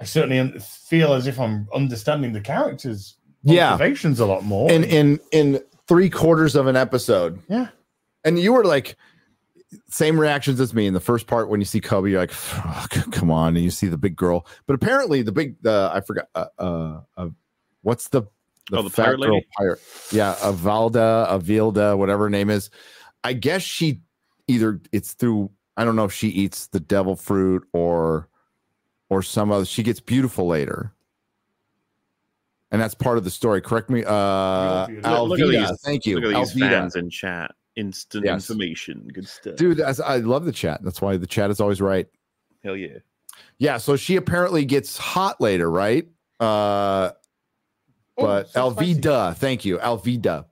I 0.00 0.04
certainly 0.04 0.58
feel 0.60 1.12
as 1.14 1.26
if 1.26 1.38
I'm 1.38 1.68
understanding 1.74 2.32
the 2.32 2.40
characters' 2.40 3.16
Yeah. 3.42 3.70
motivations 3.70 4.20
a 4.20 4.26
lot 4.26 4.44
more. 4.44 4.70
In 4.70 4.84
in 4.84 5.20
in 5.32 5.60
three 5.86 6.10
quarters 6.10 6.56
of 6.56 6.66
an 6.66 6.76
episode. 6.76 7.40
yeah, 7.48 7.68
And 8.24 8.38
you 8.38 8.52
were 8.54 8.64
like, 8.64 8.96
same 9.90 10.18
reactions 10.18 10.60
as 10.60 10.72
me 10.72 10.86
in 10.86 10.94
the 10.94 11.00
first 11.00 11.26
part 11.26 11.48
when 11.48 11.60
you 11.60 11.64
see 11.66 11.80
Koby, 11.80 12.10
you're 12.10 12.20
like, 12.20 12.30
"Fuck, 12.30 12.90
come 13.12 13.30
on, 13.30 13.54
and 13.56 13.64
you 13.64 13.70
see 13.70 13.88
the 13.88 13.98
big 13.98 14.16
girl. 14.16 14.46
But 14.66 14.74
apparently, 14.74 15.22
the 15.22 15.32
big, 15.32 15.56
uh, 15.66 15.90
I 15.92 16.00
forgot, 16.00 16.28
uh, 16.34 16.46
uh, 16.58 17.00
uh, 17.16 17.28
what's 17.82 18.08
the 18.08 18.22
Oh, 18.72 18.80
the 18.80 18.88
fat 18.88 19.04
pirate 19.04 19.20
girl 19.20 19.34
lady? 19.34 19.46
pirate? 19.58 19.80
Yeah, 20.10 20.34
Avalda, 20.36 21.28
Avilda, 21.28 21.98
whatever 21.98 22.24
her 22.24 22.30
name 22.30 22.48
is. 22.48 22.70
I 23.22 23.34
guess 23.34 23.60
she 23.62 24.00
either 24.48 24.80
it's 24.90 25.12
through. 25.12 25.50
I 25.76 25.84
don't 25.84 25.96
know 25.96 26.04
if 26.04 26.12
she 26.14 26.28
eats 26.28 26.68
the 26.68 26.80
devil 26.80 27.14
fruit 27.14 27.66
or 27.74 28.28
or 29.14 29.22
some 29.22 29.52
other. 29.52 29.64
She 29.64 29.82
gets 29.82 30.00
beautiful 30.00 30.46
later. 30.46 30.92
And 32.70 32.82
that's 32.82 32.94
part 32.94 33.18
of 33.18 33.24
the 33.24 33.30
story. 33.30 33.60
Correct 33.60 33.88
me, 33.88 34.02
uh, 34.04 34.86
Look- 34.88 35.04
Alvida. 35.04 35.28
look 35.28 35.40
at 35.40 35.46
these- 35.68 35.80
thank 35.82 36.06
you, 36.06 36.18
Look 36.18 36.34
at 36.34 36.38
these 36.40 36.54
Alvida. 36.54 36.68
fans 36.70 36.96
in 36.96 37.08
chat. 37.10 37.52
Instant 37.76 38.24
Yes. 38.24 38.34
information. 38.50 39.08
Good 39.12 39.26
stuff. 39.28 39.56
dude 39.56 39.80
as 39.80 40.00
i 40.00 40.18
love 40.18 40.44
the 40.44 40.52
chat 40.52 40.80
that's 40.84 41.00
why 41.02 41.16
the 41.16 41.26
chat 41.26 41.50
is 41.50 41.60
always 41.60 41.80
right 41.80 42.06
Hell 42.62 42.76
yeah. 42.76 42.98
yeah 43.58 43.78
so 43.78 43.96
she 43.96 44.14
apparently 44.14 44.64
gets 44.64 44.96
hot 44.96 45.40
later 45.40 45.68
right 45.68 46.06
uh 46.38 47.10
but 48.16 48.46
Oh, 48.54 48.70
so 48.70 48.70
spicy. 48.74 48.94
alvida 48.94 49.34
thank 49.36 49.64
you 49.64 49.78
alvida 49.78 50.44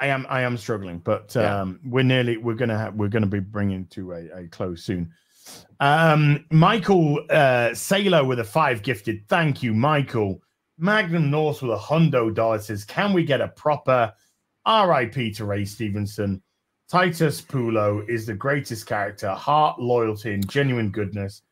I 0.00 0.06
am. 0.08 0.26
I 0.28 0.42
am 0.42 0.56
struggling, 0.56 0.98
but 0.98 1.32
Yeah. 1.36 1.60
um, 1.60 1.78
we're 1.84 2.02
nearly. 2.02 2.36
We're 2.36 2.54
gonna 2.56 2.76
have. 2.76 2.94
We're 2.96 3.06
gonna 3.08 3.26
be 3.28 3.38
bringing 3.38 3.86
to 3.90 4.12
a, 4.12 4.28
a 4.42 4.48
close 4.48 4.82
soon. 4.82 5.12
Um, 5.80 6.44
Michael 6.50 7.24
uh, 7.30 7.74
Sailor 7.74 8.24
with 8.24 8.38
a 8.38 8.44
five 8.44 8.82
gifted. 8.82 9.26
Thank 9.28 9.62
you, 9.62 9.74
Michael. 9.74 10.40
Magnum 10.78 11.30
North 11.30 11.62
with 11.62 11.72
a 11.72 11.76
hundo 11.76 12.34
dollar 12.34 12.58
says, 12.58 12.84
"Can 12.84 13.12
we 13.12 13.24
get 13.24 13.40
a 13.40 13.48
proper 13.48 14.12
R.I.P. 14.64 15.32
to 15.34 15.44
Ray 15.44 15.64
Stevenson?" 15.64 16.42
Titus 16.88 17.40
Pulo 17.40 18.06
is 18.08 18.26
the 18.26 18.34
greatest 18.34 18.86
character, 18.86 19.30
heart, 19.30 19.80
loyalty, 19.80 20.34
and 20.34 20.48
genuine 20.48 20.90
goodness. 20.90 21.42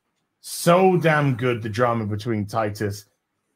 So 0.41 0.97
damn 0.97 1.37
good 1.37 1.63
the 1.63 1.69
drama 1.69 2.07
between 2.07 2.47
Titus 2.47 3.07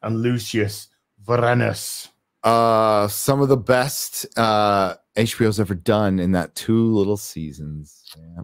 and 0.01 0.21
Lucius 0.21 0.87
Vorenus. 1.25 2.09
Uh, 2.43 3.07
some 3.07 3.41
of 3.41 3.49
the 3.49 3.57
best 3.57 4.25
uh 4.37 4.95
HBO's 5.15 5.59
ever 5.59 5.75
done 5.75 6.19
in 6.19 6.33
that 6.33 6.55
two 6.55 6.93
little 6.93 7.17
seasons. 7.17 8.03
Yeah. 8.17 8.43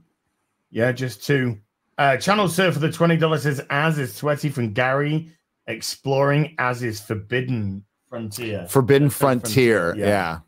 Yeah, 0.70 0.92
just 0.94 1.26
two. 1.26 1.60
Uh, 2.02 2.18
Channel 2.18 2.48
Surf 2.48 2.74
for 2.74 2.80
the 2.80 2.92
twenty 2.92 3.16
dollars 3.16 3.44
says 3.44 3.64
as 3.70 4.00
is 4.00 4.12
sweaty 4.12 4.50
from 4.50 4.74
Gary 4.74 5.30
exploring 5.68 6.56
as 6.58 6.82
is 6.82 7.00
Forbidden 7.00 7.86
Frontier. 8.10 8.66
Forbidden 8.68 9.10
That's 9.10 9.18
Forbidden 9.18 9.42
Frontier. 9.44 9.96
Yeah. 9.96 10.40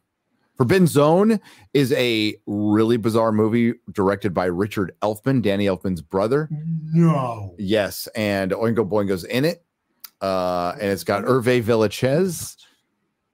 Forbidden 0.58 0.88
Zone 0.88 1.40
is 1.76 1.92
a 1.92 2.36
really 2.48 2.98
bizarre 2.98 3.32
movie 3.32 3.76
directed 3.92 4.34
by 4.34 4.46
Richard 4.46 4.96
Elfman, 5.04 5.44
Danny 5.44 5.68
Elfman's 5.68 6.02
brother. 6.02 6.50
No. 6.92 7.54
Yes, 7.60 8.08
and 8.16 8.50
Oingo 8.50 8.90
Boingo's 8.90 9.24
in 9.24 9.46
it. 9.46 9.64
Uh, 10.22 10.74
and 10.82 10.90
it's 10.90 11.04
got 11.04 11.24
Hervé 11.24 11.62
Villechaize, 11.62 12.58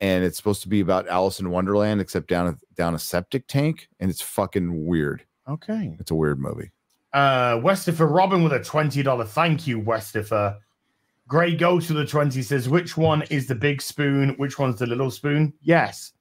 and 0.02 0.26
it's 0.26 0.36
supposed 0.36 0.64
to 0.64 0.68
be 0.68 0.82
about 0.82 1.08
Alice 1.08 1.40
in 1.40 1.52
Wonderland, 1.52 2.02
except 2.02 2.28
down 2.28 2.48
a 2.48 2.58
down 2.76 2.96
a 2.96 3.00
septic 3.00 3.48
tank, 3.48 3.88
and 3.98 4.12
it's 4.12 4.22
fucking 4.22 4.86
weird. 4.86 5.24
Okay. 5.48 5.96
It's 6.02 6.12
a 6.12 6.16
weird 6.16 6.42
movie. 6.42 6.72
Uh, 7.14 7.58
Westifer 7.58 8.08
Robin 8.08 8.44
with 8.44 8.54
a 8.54 8.64
twenty 8.64 9.02
dollar 9.04 9.26
thank 9.26 9.66
you, 9.66 9.80
Westifer. 9.80 10.58
Grey 11.28 11.56
Ghost 11.56 11.90
with 11.90 12.00
a 12.00 12.06
twenty 12.06 12.42
says, 12.42 12.70
"Which 12.70 12.98
one 12.98 13.24
is 13.30 13.48
the 13.48 13.56
big 13.56 13.82
spoon? 13.82 14.36
Which 14.38 14.60
one's 14.60 14.80
the 14.80 14.86
little 14.86 15.12
spoon?" 15.12 15.54
Yes. 15.62 16.14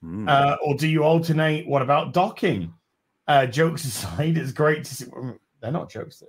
Hmm. 0.00 0.28
Uh, 0.28 0.56
or 0.64 0.74
do 0.74 0.86
you 0.86 1.02
alternate? 1.02 1.66
What 1.66 1.82
about 1.82 2.12
docking? 2.12 2.72
Uh, 3.26 3.46
jokes 3.46 3.84
aside, 3.86 4.36
it's 4.36 4.52
great 4.52 4.84
to 4.84 4.94
see. 4.94 5.06
They're 5.60 5.72
not 5.72 5.90
jokes. 5.90 6.22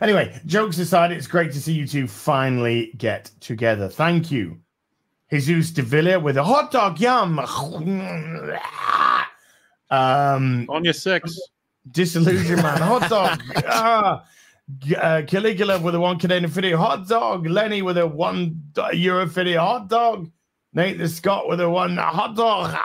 Anyway, 0.00 0.40
jokes 0.46 0.78
aside, 0.78 1.12
it's 1.12 1.26
great 1.26 1.52
to 1.52 1.60
see 1.60 1.72
you 1.72 1.86
two 1.86 2.06
finally 2.06 2.92
get 2.96 3.30
together. 3.40 3.88
Thank 3.88 4.30
you. 4.30 4.58
Jesus 5.30 5.70
de 5.70 5.82
Villa 5.82 6.20
with 6.20 6.36
a 6.36 6.44
hot 6.44 6.70
dog 6.70 7.00
yum. 7.00 7.38
Um, 9.90 10.66
On 10.68 10.84
your 10.84 10.92
six. 10.92 11.38
Disillusion 11.90 12.56
man, 12.56 12.78
hot 12.82 13.08
dog. 13.08 13.40
ah, 13.68 14.24
uh, 14.98 15.22
Caligula 15.26 15.78
with 15.80 15.94
a 15.94 16.00
one 16.00 16.18
Canadian 16.18 16.50
video, 16.50 16.76
hot 16.76 17.06
dog. 17.06 17.46
Lenny 17.46 17.82
with 17.82 17.96
a 17.98 18.06
one 18.06 18.60
do- 18.72 18.96
euro 18.96 19.24
video, 19.26 19.60
hot 19.60 19.88
dog. 19.88 20.28
Nate 20.72 20.98
the 20.98 21.08
Scott 21.08 21.48
with 21.48 21.60
a 21.60 21.70
one 21.70 21.96
hot 21.96 22.34
dog. 22.34 22.74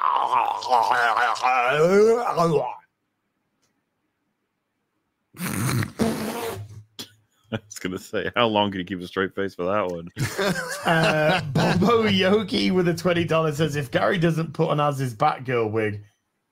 I 7.53 7.59
was 7.65 7.79
gonna 7.79 7.97
say, 7.99 8.31
how 8.35 8.47
long 8.47 8.71
can 8.71 8.79
you 8.79 8.85
keep 8.85 9.01
a 9.01 9.07
straight 9.07 9.35
face 9.35 9.55
for 9.55 9.65
that 9.65 9.87
one? 9.87 10.09
Uh, 10.83 11.39
Bobo 11.51 12.07
Yoki 12.07 12.71
with 12.71 12.87
a 12.87 12.93
twenty 12.93 13.23
dollars 13.23 13.57
says, 13.57 13.75
"If 13.75 13.91
Gary 13.91 14.17
doesn't 14.17 14.53
put 14.53 14.69
on 14.69 14.79
Az's 14.79 15.13
Batgirl 15.13 15.69
wig, 15.71 16.03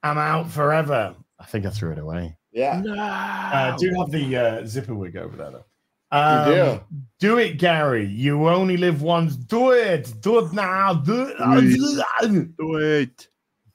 I'm 0.03 0.17
out 0.17 0.49
forever." 0.49 1.15
I 1.39 1.45
think 1.45 1.65
I 1.65 1.69
threw 1.69 1.91
it 1.91 1.99
away. 1.99 2.35
Yeah. 2.51 2.81
Uh, 2.81 3.77
do 3.77 3.93
have 3.97 4.11
the 4.11 4.35
uh, 4.35 4.65
zipper 4.65 4.95
wig 4.95 5.15
over 5.15 5.37
there, 5.37 5.51
though. 5.51 5.65
Um, 6.11 6.53
do. 6.53 6.81
Do 7.19 7.37
it, 7.37 7.57
Gary. 7.57 8.05
You 8.05 8.49
only 8.49 8.77
live 8.77 9.01
once. 9.01 9.35
Do 9.35 9.71
it. 9.71 10.13
Do 10.21 10.39
it 10.39 10.53
now. 10.53 10.93
Do 10.93 11.27
it. 11.27 11.37
Do 11.37 12.77
it. 12.77 13.27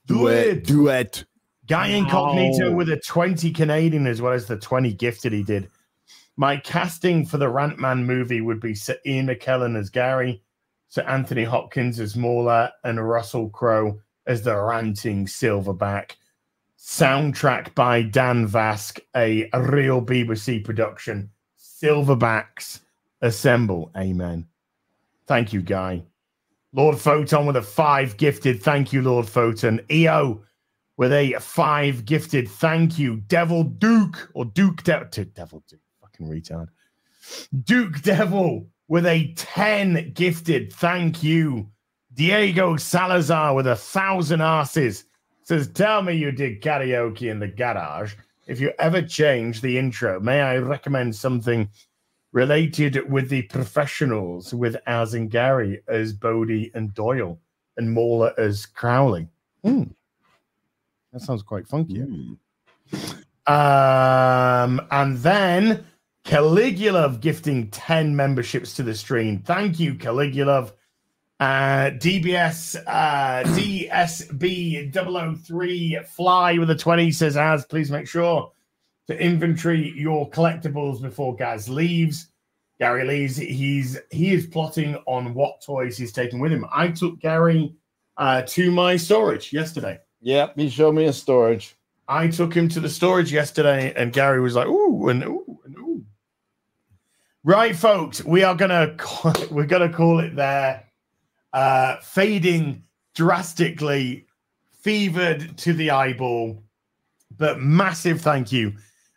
Do 0.06 0.26
it. 0.26 0.64
Do 0.64 0.88
it. 0.88 1.24
Guy 1.66 1.88
Incognito 1.88 2.72
with 2.72 2.90
a 2.90 2.98
20 2.98 3.50
Canadian 3.52 4.06
as 4.06 4.20
well 4.20 4.34
as 4.34 4.46
the 4.46 4.58
20 4.58 4.92
gifted 4.92 5.32
he 5.32 5.42
did. 5.42 5.70
My 6.36 6.56
casting 6.58 7.24
for 7.24 7.38
the 7.38 7.46
Rantman 7.46 8.04
movie 8.04 8.40
would 8.40 8.60
be 8.60 8.74
Sir 8.74 8.96
Ian 9.06 9.28
McKellen 9.28 9.78
as 9.78 9.88
Gary, 9.88 10.42
Sir 10.88 11.02
Anthony 11.02 11.44
Hopkins 11.44 12.00
as 12.00 12.14
MauLer, 12.14 12.70
and 12.82 13.08
Russell 13.08 13.48
Crowe 13.48 13.98
as 14.26 14.42
the 14.42 14.56
ranting 14.56 15.26
silverback. 15.26 16.12
Soundtrack 16.78 17.74
by 17.74 18.02
Dan 18.02 18.46
Vasc, 18.46 19.00
a 19.16 19.48
real 19.54 20.02
BBC 20.02 20.62
production. 20.64 21.30
Silverbacks 21.58 22.80
assemble. 23.22 23.90
Amen. 23.96 24.46
Thank 25.26 25.52
you, 25.52 25.62
Guy. 25.62 26.02
Lord 26.72 26.98
Photon 26.98 27.46
with 27.46 27.56
a 27.56 27.62
five 27.62 28.16
gifted. 28.16 28.62
Thank 28.62 28.92
you, 28.92 29.00
Lord 29.00 29.28
Photon. 29.28 29.80
EO 29.90 30.42
with 30.96 31.12
a 31.12 31.34
five 31.40 32.04
gifted. 32.04 32.48
Thank 32.48 32.98
you. 32.98 33.16
Devil 33.28 33.64
Duke 33.64 34.30
or 34.34 34.44
Duke 34.44 34.82
De- 34.82 35.08
to 35.12 35.24
Devil 35.24 35.62
Duke. 35.68 35.80
Fucking 36.00 36.28
retard. 36.28 36.68
Duke 37.64 38.02
Devil 38.02 38.66
with 38.88 39.06
a 39.06 39.32
10 39.34 40.12
gifted. 40.14 40.72
Thank 40.72 41.22
you. 41.22 41.70
Diego 42.14 42.76
Salazar 42.76 43.54
with 43.54 43.66
a 43.66 43.76
thousand 43.76 44.40
asses 44.40 45.04
says, 45.42 45.68
Tell 45.68 46.02
me 46.02 46.14
you 46.14 46.32
did 46.32 46.62
karaoke 46.62 47.30
in 47.30 47.38
the 47.38 47.48
garage. 47.48 48.14
If 48.46 48.60
you 48.60 48.72
ever 48.78 49.02
change 49.02 49.60
the 49.60 49.78
intro, 49.78 50.20
may 50.20 50.40
I 50.40 50.58
recommend 50.58 51.16
something 51.16 51.68
related 52.32 53.10
with 53.10 53.28
the 53.28 53.42
professionals 53.42 54.52
with 54.52 54.76
Az 54.86 55.14
and 55.14 55.30
Gary 55.30 55.80
as 55.88 56.12
Bodie 56.12 56.70
and 56.74 56.92
Doyle 56.94 57.38
and 57.76 57.90
Mauler 57.92 58.32
as 58.38 58.66
Cowley? 58.66 59.28
Hmm. 59.62 59.84
That 61.12 61.20
sounds 61.20 61.42
quite 61.42 61.66
funky. 61.66 62.02
Um, 63.46 64.80
and 64.90 65.16
then 65.18 65.84
Caligulov 66.24 67.20
gifting 67.20 67.70
10 67.70 68.16
memberships 68.16 68.74
to 68.74 68.82
the 68.82 68.94
stream. 68.94 69.40
Thank 69.40 69.78
you, 69.78 69.94
Caligulov. 69.94 70.72
Uh, 71.44 71.90
DBS 71.90 72.82
uh, 72.86 73.42
DSB 73.48 74.90
003 75.46 75.98
Fly 76.06 76.56
with 76.56 76.70
a 76.70 76.74
20 76.74 77.12
says, 77.12 77.36
as 77.36 77.66
please 77.66 77.90
make 77.90 78.08
sure 78.08 78.50
to 79.08 79.22
inventory 79.22 79.92
your 79.94 80.30
collectibles 80.30 81.02
before 81.02 81.36
Gaz 81.36 81.68
leaves. 81.68 82.28
Gary 82.78 83.04
leaves. 83.04 83.36
He's 83.36 84.00
he 84.10 84.32
is 84.32 84.46
plotting 84.46 84.96
on 85.04 85.34
what 85.34 85.60
toys 85.60 85.98
he's 85.98 86.14
taking 86.14 86.40
with 86.40 86.50
him. 86.50 86.64
I 86.72 86.88
took 86.88 87.20
Gary 87.20 87.74
uh, 88.16 88.40
to 88.46 88.70
my 88.70 88.96
storage 88.96 89.52
yesterday. 89.52 89.98
Yeah, 90.22 90.48
he 90.56 90.70
showed 90.70 90.94
me 90.94 91.04
a 91.04 91.12
storage. 91.12 91.76
I 92.08 92.28
took 92.28 92.54
him 92.54 92.70
to 92.70 92.80
the 92.80 92.88
storage 92.88 93.30
yesterday, 93.30 93.92
and 93.94 94.14
Gary 94.14 94.40
was 94.40 94.54
like, 94.54 94.68
"Ooh, 94.68 95.10
and 95.10 95.22
ooh, 95.22 95.60
and 95.66 95.76
ooh." 95.76 96.06
Right, 97.44 97.76
folks, 97.76 98.24
we 98.24 98.44
are 98.44 98.54
gonna 98.54 98.94
call, 98.96 99.34
we're 99.50 99.66
gonna 99.66 99.92
call 99.92 100.20
it 100.20 100.34
there. 100.34 100.84
Uh, 101.54 102.00
fading 102.00 102.82
drastically, 103.14 104.26
fevered 104.82 105.56
to 105.56 105.72
the 105.72 105.88
eyeball, 105.88 106.62
but 107.38 107.60
massive 107.60 108.20
thank 108.20 108.50
you 108.50 108.72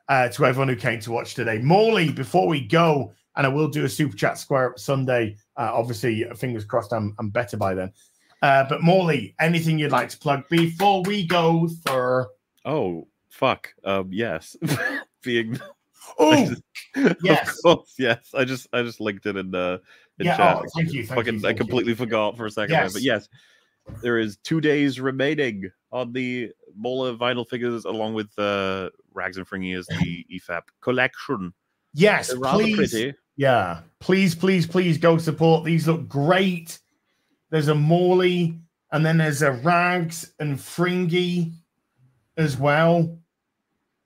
uh, 0.07 0.29
to 0.29 0.45
everyone 0.45 0.69
who 0.69 0.75
came 0.75 0.99
to 0.99 1.11
watch 1.11 1.33
today. 1.33 1.57
MauLer, 1.57 2.15
before 2.15 2.47
we 2.47 2.61
go, 2.61 3.11
and 3.35 3.45
I 3.45 3.49
will 3.49 3.67
do 3.67 3.85
a 3.85 3.89
super 3.89 4.15
chat 4.15 4.37
square 4.37 4.69
up 4.69 4.79
Sunday. 4.79 5.35
Uh, 5.57 5.71
obviously, 5.73 6.25
fingers 6.35 6.63
crossed, 6.63 6.93
I'm, 6.93 7.15
I'm 7.19 7.29
better 7.29 7.57
by 7.57 7.73
then. 7.73 7.91
Uh, 8.43 8.65
but 8.69 8.81
MauLer, 8.81 9.33
anything 9.39 9.79
you'd 9.79 9.91
like 9.91 10.09
to 10.09 10.17
plug 10.17 10.47
before 10.47 11.01
we 11.03 11.25
go, 11.25 11.67
sir? 11.87 12.27
Oh 12.65 13.07
fuck. 13.29 13.73
Um, 13.83 14.09
yes. 14.11 14.55
Being 15.23 15.59
Oh, 16.19 16.55
yes. 17.21 17.49
Of 17.49 17.63
course, 17.63 17.93
yes. 17.97 18.29
I 18.33 18.45
just 18.45 18.67
I 18.73 18.81
just 18.81 18.99
linked 18.99 19.25
it 19.25 19.35
in 19.35 19.51
the 19.51 19.81
Yeah, 20.25 20.37
chat. 20.37 20.57
oh, 20.57 20.65
thank 20.75 20.93
you, 20.93 21.05
thank 21.05 21.19
Fucking, 21.19 21.33
you, 21.35 21.39
I 21.39 21.41
thank 21.43 21.59
you. 21.59 21.65
completely 21.65 21.93
forgot 21.95 22.35
for 22.37 22.45
a 22.47 22.51
second. 22.51 22.73
there, 22.75 22.89
But 22.89 23.01
yes, 23.03 23.29
there 24.01 24.17
is 24.19 24.37
two 24.37 24.59
days 24.61 24.99
remaining 24.99 25.69
on 25.91 26.11
the 26.13 26.51
MauLer 26.79 27.17
vinyl 27.17 27.47
figures, 27.47 27.85
along 27.85 28.13
with 28.15 28.27
uh, 28.39 28.89
Rags 29.13 29.37
and 29.37 29.47
Fringy 29.47 29.73
as 29.73 29.85
the 29.87 30.25
EFAP 30.33 30.63
collection. 30.81 31.53
Yes, 31.93 32.29
They're 32.29 32.39
rather 32.39 32.63
please. 32.63 32.75
pretty. 32.75 33.13
Yeah, 33.35 33.81
please, 33.99 34.33
please, 34.33 34.65
please 34.65 34.97
go 34.97 35.17
support. 35.17 35.63
These 35.63 35.87
look 35.87 36.07
great. 36.07 36.79
There's 37.51 37.67
a 37.67 37.73
MauLer, 37.73 38.59
and 38.91 39.05
then 39.05 39.17
there's 39.19 39.41
a 39.43 39.51
Rags 39.51 40.33
and 40.39 40.59
Fringy 40.59 41.51
as 42.37 42.57
well. 42.57 43.17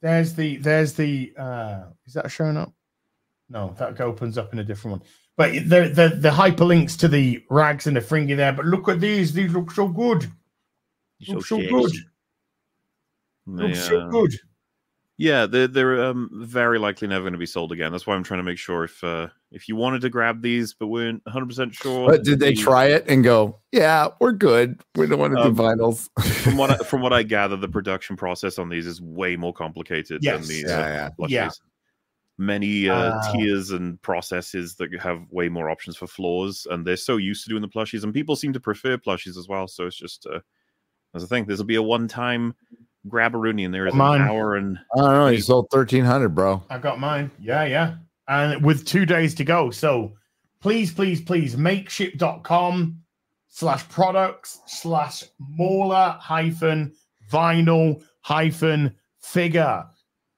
There's 0.02 0.34
the 0.34 0.58
there's 0.58 0.94
the 0.94 1.32
uh 1.38 1.84
is 2.06 2.14
that 2.14 2.30
showing 2.32 2.58
up? 2.58 2.74
No, 3.50 3.74
that 3.78 4.00
opens 4.02 4.38
up 4.38 4.52
in 4.54 4.60
a 4.60 4.64
different 4.64 5.00
one. 5.00 5.08
But 5.42 5.54
the 5.54 5.90
the 5.90 6.16
the 6.20 6.30
hyperlinks 6.30 6.96
to 7.00 7.08
the 7.08 7.44
Rags 7.50 7.88
and 7.88 7.98
the 7.98 8.02
Fringy 8.02 8.36
there. 8.36 8.54
But 8.54 8.66
look 8.66 8.88
at 8.90 9.00
these; 9.00 9.34
these 9.34 9.52
look 9.52 9.72
so 9.72 9.88
good. 9.88 10.32
So 11.24 11.34
Look 11.34 11.46
so 11.48 11.58
sexy. 11.58 11.72
good. 11.72 11.92
They, 13.48 13.64
Look 13.70 13.76
so 13.76 14.02
uh, 14.02 14.08
good. 14.10 14.36
Yeah, 15.18 15.48
they're 15.48 15.68
they're 15.68 16.04
um, 16.04 16.30
very 16.32 16.78
likely 16.78 17.08
never 17.08 17.24
going 17.24 17.34
to 17.34 17.40
be 17.40 17.48
sold 17.48 17.72
again. 17.72 17.92
That's 17.92 18.06
why 18.06 18.16
I'm 18.16 18.24
trying 18.24 18.40
to 18.40 18.44
make 18.44 18.60
sure 18.60 18.84
if 18.84 19.04
uh, 19.04 19.30
if 19.52 19.68
you 19.68 19.76
wanted 19.76 20.02
to 20.02 20.10
grab 20.10 20.44
these 20.44 20.76
but 20.76 20.88
weren't 20.88 21.26
100 21.26 21.46
percent 21.48 21.74
sure. 21.74 22.08
But 22.08 22.24
did 22.24 22.40
they 22.40 22.54
try 22.54 22.86
it 22.86 23.06
and 23.08 23.24
go, 23.24 23.60
yeah, 23.72 24.10
we're 24.20 24.34
good. 24.34 24.80
We 24.96 25.08
don't 25.08 25.18
want 25.20 25.34
to 25.34 25.42
Um, 25.42 25.56
do 25.56 25.62
vinyls. 25.62 26.08
From 26.44 26.58
what 26.58 26.70
I, 26.70 26.78
from 26.86 27.02
what 27.02 27.14
I 27.14 27.24
gather, 27.24 27.56
the 27.56 27.68
production 27.68 28.16
process 28.16 28.60
on 28.60 28.70
these 28.70 28.86
is 28.86 29.02
way 29.02 29.36
more 29.38 29.54
complicated 29.54 30.24
Yes. 30.24 30.40
than 30.40 30.48
these. 30.50 30.66
Yeah, 30.70 31.10
uh, 31.20 31.26
yeah. 31.28 31.46
Yeah. 31.46 31.50
Many 32.42 32.90
uh, 32.90 32.96
Uh, 32.96 33.32
tiers 33.32 33.70
and 33.70 34.02
processes 34.02 34.76
that 34.76 34.90
have 35.00 35.22
way 35.30 35.48
more 35.48 35.70
options 35.70 35.96
for 35.96 36.08
flaws, 36.08 36.66
and 36.72 36.86
they're 36.86 36.98
so 36.98 37.18
used 37.18 37.44
to 37.44 37.50
doing 37.50 37.62
the 37.62 37.68
plushies, 37.68 38.04
and 38.04 38.14
people 38.14 38.36
seem 38.36 38.52
to 38.54 38.60
prefer 38.60 38.98
plushies 38.98 39.38
as 39.38 39.48
well. 39.48 39.68
So 39.68 39.86
it's 39.86 39.96
just 39.96 40.26
uh, 40.26 40.40
as 41.14 41.24
I 41.24 41.28
think 41.28 41.48
this 41.48 41.60
will 41.60 41.66
be 41.66 41.76
a 41.76 41.84
one-time 41.84 42.56
grabberoonie, 43.08 43.66
and 43.66 43.74
there 43.74 43.86
is 43.86 43.94
Mine. 43.94 44.22
an 44.22 44.28
hour 44.28 44.56
and 44.56 44.78
I 44.96 45.00
don't 45.02 45.14
know. 45.14 45.28
You 45.28 45.42
sold 45.42 45.68
1300, 45.72 46.30
bro. 46.30 46.64
I 46.70 46.78
got 46.80 47.00
mine. 47.00 47.30
Yeah, 47.40 47.66
yeah. 47.66 47.96
And 48.28 48.64
with 48.64 48.86
two 48.86 49.06
days 49.06 49.36
to 49.36 49.44
go. 49.44 49.70
So 49.72 50.14
please, 50.62 50.92
please, 50.94 51.22
please, 51.22 51.56
makeship.com 51.56 52.98
slash 53.50 53.88
products 53.90 54.62
slash 54.68 55.24
mauler 55.40 56.16
hyphen 56.20 56.94
vinyl 57.32 58.02
hyphen 58.22 58.96
figure. 59.20 59.86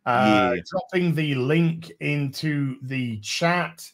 Uh, 0.06 0.54
Yeah. 0.56 0.62
Dropping 0.70 1.16
the 1.16 1.36
link 1.36 1.92
into 2.00 2.78
the 2.82 3.20
chat. 3.20 3.90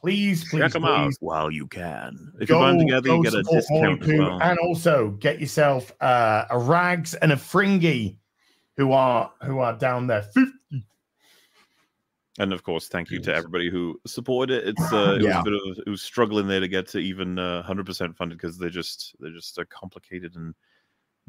Please, 0.00 0.48
please, 0.48 0.60
check 0.60 0.72
them 0.72 0.84
out 0.84 1.12
while 1.20 1.50
you 1.50 1.66
can. 1.66 2.32
If 2.40 2.48
you 2.48 2.54
buy 2.54 2.76
together, 2.76 3.08
you 3.08 3.22
get 3.22 3.34
a 3.34 3.42
discount 3.42 4.02
as 4.02 4.08
well. 4.08 4.40
And 4.40 4.56
also 4.60 5.10
get 5.18 5.40
yourself 5.40 5.92
uh, 6.00 6.44
a 6.50 6.58
rags 6.58 7.14
and 7.14 7.32
a 7.32 7.36
fringy 7.36 8.18
who 8.76 8.92
are 8.92 9.32
who 9.42 9.58
are 9.58 9.76
down 9.76 10.06
there. 10.06 10.24
And 12.38 12.52
of 12.52 12.62
course, 12.62 12.86
thank 12.86 13.10
you 13.10 13.18
to 13.22 13.34
everybody 13.34 13.68
who 13.68 14.00
supported 14.06 14.58
it. 14.58 14.68
It's 14.68 14.92
uh, 14.92 15.18
it 15.20 15.24
was 15.24 15.34
a 15.34 15.42
bit 15.42 15.54
of 15.54 15.78
it 15.84 15.90
was 15.90 16.02
struggling 16.02 16.46
there 16.46 16.60
to 16.60 16.68
get 16.68 16.86
to 16.88 16.98
even 16.98 17.36
uh, 17.36 17.64
100% 17.66 18.14
funded 18.14 18.38
because 18.38 18.56
they're 18.56 18.70
just 18.70 19.16
they're 19.18 19.32
just 19.32 19.58
a 19.58 19.66
complicated 19.66 20.36
and 20.36 20.54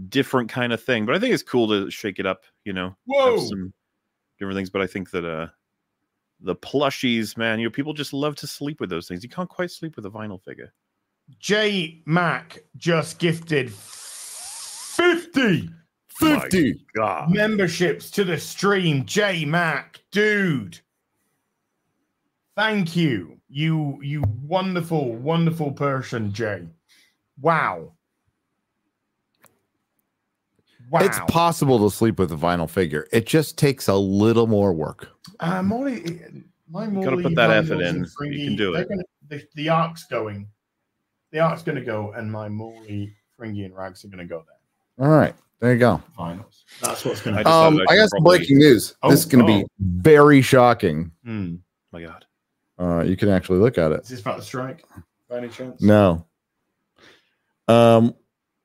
different 0.08 0.50
kind 0.50 0.72
of 0.74 0.82
thing. 0.82 1.06
But 1.06 1.16
I 1.16 1.20
think 1.20 1.34
it's 1.34 1.44
cool 1.44 1.68
to 1.70 1.90
shake 1.92 2.20
it 2.20 2.26
up, 2.26 2.44
you 2.64 2.74
know, 2.74 2.96
Whoa. 3.06 3.38
some 3.38 3.74
different 4.38 4.58
things. 4.58 4.70
But 4.70 4.82
I 4.82 4.88
think 4.88 5.12
that 5.12 5.26
uh, 5.26 5.48
the 6.40 6.56
plushies, 6.56 7.38
man, 7.38 7.60
you 7.60 7.66
know, 7.66 7.72
people 7.72 7.94
just 7.94 8.14
love 8.14 8.36
to 8.38 8.48
sleep 8.48 8.80
with 8.80 8.90
those 8.90 9.08
things. 9.08 9.24
You 9.24 9.30
can't 9.30 9.50
quite 9.50 9.72
sleep 9.72 9.96
with 9.96 10.06
a 10.06 10.12
vinyl 10.12 10.44
figure. 10.44 10.74
J 11.40 12.02
Mac 12.06 12.64
just 12.78 13.20
gifted 13.20 13.72
50 13.72 15.70
50. 16.20 16.86
Memberships 17.30 18.12
to 18.12 18.24
the 18.24 18.38
stream. 18.38 19.06
J 19.06 19.46
Mac, 19.46 20.02
dude. 20.12 20.80
Thank 22.58 22.96
you. 22.96 23.40
You 23.48 24.00
you 24.02 24.24
wonderful, 24.44 25.16
wonderful 25.16 25.72
person, 25.72 26.34
Jay. 26.34 26.68
Wow. 27.40 27.94
Wow. 30.90 31.02
It's 31.02 31.20
possible 31.28 31.88
to 31.88 31.96
sleep 31.96 32.18
with 32.18 32.32
a 32.32 32.36
vinyl 32.36 32.70
figure. 32.70 33.08
It 33.12 33.28
just 33.28 33.58
takes 33.58 33.88
a 33.88 33.96
little 33.96 34.48
more 34.48 34.74
work. 34.74 35.10
Uh, 35.40 35.62
Molly, 35.62 36.20
my 36.70 36.88
gotta 36.88 37.18
put 37.18 37.36
that 37.36 37.52
effort 37.52 37.82
and 37.82 38.08
in. 38.22 38.32
You 38.34 38.48
can 38.48 38.56
do 38.56 38.74
it. 38.74 38.90
Gonna, 38.90 39.04
the, 39.28 39.44
the 39.56 39.70
arc's 39.70 40.06
going. 40.06 40.48
The 41.32 41.40
arc's 41.40 41.62
going 41.62 41.78
to 41.78 41.84
go, 41.84 42.12
and 42.14 42.32
my 42.32 42.50
MauLer, 42.50 43.14
Fringy, 43.38 43.66
and 43.66 43.76
Rags 43.76 44.04
are 44.04 44.08
going 44.08 44.18
to 44.18 44.26
go 44.26 44.44
there. 44.48 45.06
All 45.08 45.16
right. 45.16 45.36
There 45.60 45.74
you 45.74 45.78
go. 45.80 46.02
Finals. 46.18 46.64
That's 46.82 47.06
what's 47.06 47.22
going 47.22 47.36
I 47.36 47.40
to 47.40 47.44
just- 47.44 47.54
Um, 47.54 47.80
I 47.88 47.94
I 47.94 47.96
got 47.98 48.10
some 48.10 48.22
probably- 48.22 48.40
breaking 48.40 48.58
news. 48.58 48.96
Oh, 49.04 49.12
this 49.12 49.20
is 49.20 49.26
going 49.26 49.46
to 49.46 49.54
oh. 49.54 49.60
be 49.60 49.66
very 49.80 50.42
shocking. 50.42 51.12
Hmm. 51.24 51.56
my 51.92 52.02
God. 52.02 52.26
Uh, 52.80 53.04
you 53.04 53.16
can 53.18 53.30
actually 53.30 53.60
look 53.60 53.78
at 53.78 53.92
it. 53.92 54.02
Is 54.02 54.10
this 54.10 54.22
about 54.22 54.38
the 54.38 54.44
strike? 54.44 54.86
By 55.30 55.38
any 55.38 55.50
chance? 55.50 55.82
No. 55.82 56.26
Um, 57.68 58.16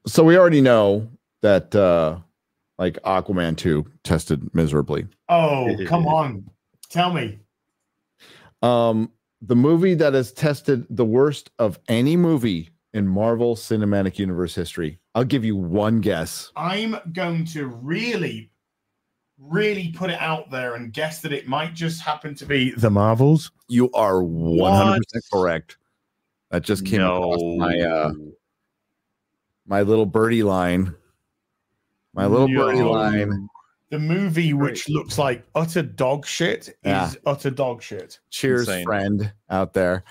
so 0.06 0.24
we 0.24 0.38
already 0.38 0.60
know 0.60 1.10
that 1.44 1.76
uh 1.76 2.18
like 2.78 3.00
Aquaman 3.02 3.56
2 3.56 3.86
tested 4.02 4.52
miserably. 4.52 5.06
Oh, 5.28 5.76
come 5.86 6.08
on. 6.08 6.50
Tell 6.90 7.12
me. 7.12 7.38
Um, 8.62 9.12
the 9.40 9.54
movie 9.54 9.94
that 9.94 10.14
has 10.14 10.32
tested 10.32 10.86
the 10.90 11.04
worst 11.04 11.50
of 11.60 11.78
any 11.86 12.16
movie 12.16 12.70
in 12.92 13.06
Marvel 13.06 13.54
Cinematic 13.54 14.18
Universe 14.18 14.54
history. 14.54 14.98
I'll 15.14 15.24
give 15.24 15.44
you 15.44 15.54
one 15.54 16.00
guess. 16.00 16.50
I'm 16.56 16.96
going 17.12 17.44
to 17.46 17.66
really, 17.66 18.50
really 19.38 19.92
put 19.92 20.10
it 20.10 20.20
out 20.20 20.50
there 20.50 20.74
and 20.74 20.92
guess 20.92 21.20
that 21.20 21.32
it 21.32 21.46
might 21.46 21.74
just 21.74 22.00
happen 22.00 22.34
to 22.36 22.46
be 22.46 22.70
the 22.72 22.90
Marvels. 22.90 23.52
You 23.68 23.92
are 23.92 24.14
100% 24.14 25.00
correct. 25.32 25.76
That 26.50 26.62
just 26.62 26.84
came 26.86 27.02
across 27.02 27.40
my 27.58 27.78
uh 27.80 28.12
my 29.66 29.82
little 29.82 30.06
birdie 30.06 30.42
line. 30.42 30.94
My 32.15 32.27
little 32.27 32.49
birdie 32.49 32.82
line. 32.82 33.49
The 33.91 33.99
movie, 33.99 34.55
which 34.55 34.89
looks 34.89 35.19
like 35.19 35.45
utter 35.55 35.82
dog 35.82 36.27
shit, 36.27 36.77
Yeah. 36.85 37.09
is 37.09 37.19
utter 37.27 37.51
dog 37.51 37.82
shit. 37.82 38.19
Cheers, 38.31 38.69
Insane. 38.69 38.85
friend 38.85 39.32
out 39.51 39.73
there. 39.73 40.05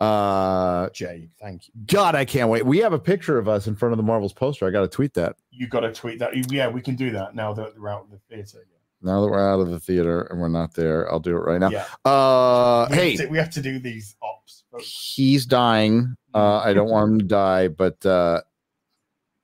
Uh 0.00 0.90
Jay, 0.90 1.28
thank 1.40 1.68
you. 1.68 1.72
God, 1.86 2.14
I 2.14 2.24
can't 2.24 2.50
wait. 2.50 2.66
We 2.66 2.78
have 2.78 2.92
a 2.92 2.98
picture 2.98 3.38
of 3.38 3.48
us 3.48 3.66
in 3.66 3.76
front 3.76 3.92
of 3.92 3.96
the 3.96 4.02
Marvels 4.02 4.32
poster. 4.32 4.66
I 4.66 4.70
got 4.70 4.80
to 4.82 4.88
tweet 4.88 5.14
that 5.14 5.36
You 5.50 5.68
got 5.68 5.80
to 5.80 5.92
tweet 5.92 6.18
that. 6.18 6.32
Yeah, 6.52 6.68
we 6.68 6.80
can 6.82 6.96
do 6.96 7.10
that 7.12 7.34
now 7.34 7.54
that 7.54 7.78
we're 7.78 7.88
out 7.88 8.02
of 8.04 8.10
the 8.10 8.18
theater. 8.28 8.66
now 9.00 9.20
that 9.22 9.28
we're 9.30 9.48
out 9.48 9.60
of 9.60 9.70
the 9.70 9.78
theater 9.80 10.22
and 10.22 10.40
we're 10.40 10.48
not 10.48 10.74
there. 10.74 11.10
I'll 11.10 11.20
do 11.20 11.36
it 11.36 11.40
right 11.40 11.60
now. 11.60 11.70
Yeah. 11.70 11.86
Uh, 12.04 12.88
We, 12.90 12.96
hey, 12.96 13.10
have 13.12 13.20
to, 13.20 13.26
we 13.28 13.38
have 13.38 13.50
to 13.50 13.62
do 13.62 13.78
these 13.78 14.16
ops. 14.20 14.64
he's 14.80 15.46
dying. 15.46 16.16
Uh, 16.34 16.58
I 16.58 16.72
don't 16.74 16.90
want 16.90 17.12
him 17.12 17.18
to 17.20 17.24
die, 17.24 17.68
but 17.68 18.04
uh, 18.04 18.40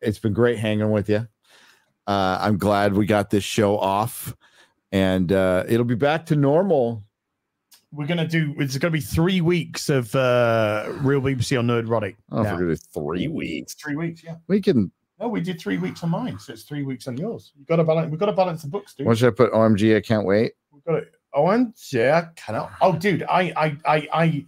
it's 0.01 0.19
been 0.19 0.33
great 0.33 0.59
hanging 0.59 0.91
with 0.91 1.09
you. 1.09 1.29
Uh, 2.07 2.39
I'm 2.41 2.59
glad 2.59 2.95
we 2.95 3.07
got 3.07 3.31
this 3.31 3.45
show 3.45 3.79
off, 3.79 4.35
and 4.93 5.31
uh, 5.33 5.65
it'll 5.69 5.85
be 5.85 5.95
back 5.95 6.27
to 6.27 6.37
normal. 6.37 7.05
We're 7.93 8.07
gonna 8.07 8.27
do. 8.27 8.55
It's 8.59 8.79
gonna 8.79 8.93
be 8.93 9.01
three 9.01 9.41
weeks 9.41 9.89
of 9.89 10.15
uh 10.15 10.93
real 11.03 11.21
BBC 11.21 11.59
on 11.59 11.67
Nerdrotic. 11.67 12.17
Oh, 12.31 12.43
now. 12.43 12.53
for 12.53 12.59
goodness, 12.59 12.87
three 12.95 13.29
weeks. 13.29 13.75
Three 13.75 13.97
weeks, 13.97 14.23
yeah. 14.23 14.37
We 14.47 14.61
can. 14.61 14.93
No, 15.19 15.29
we 15.29 15.41
did 15.41 15.61
three 15.61 15.77
weeks 15.77 16.03
on 16.03 16.11
mine, 16.11 16.39
so 16.39 16.53
it's 16.53 16.63
three 16.63 16.83
weeks 16.83 17.07
on 17.07 17.17
yours. 17.17 17.53
You 17.59 17.65
got 17.67 17.77
to 17.77 17.85
balance. 17.85 18.11
We've 18.11 18.19
got 18.19 18.27
to 18.27 18.33
balance 18.33 18.63
the 18.63 18.69
books, 18.69 18.95
dude. 18.95 19.07
What 19.07 19.19
should 19.19 19.29
I 19.29 19.37
put? 19.37 19.53
OMG! 19.53 19.97
I 19.97 20.01
can't 20.01 20.25
wait. 20.25 20.53
We've 20.73 20.85
got 20.85 20.95
it. 20.95 21.13
Yeah, 21.93 22.23
I 22.25 22.41
cannot. 22.41 22.73
Oh, 22.81 22.93
dude, 22.97 23.23
I, 23.25 23.53
I, 23.57 23.77
I, 23.85 24.09
I 24.13 24.47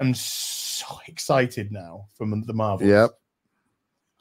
am 0.00 0.14
so 0.14 0.86
excited 1.06 1.70
now 1.70 2.08
from 2.14 2.42
the 2.42 2.52
Marvel. 2.52 2.86
Yep. 2.86 3.10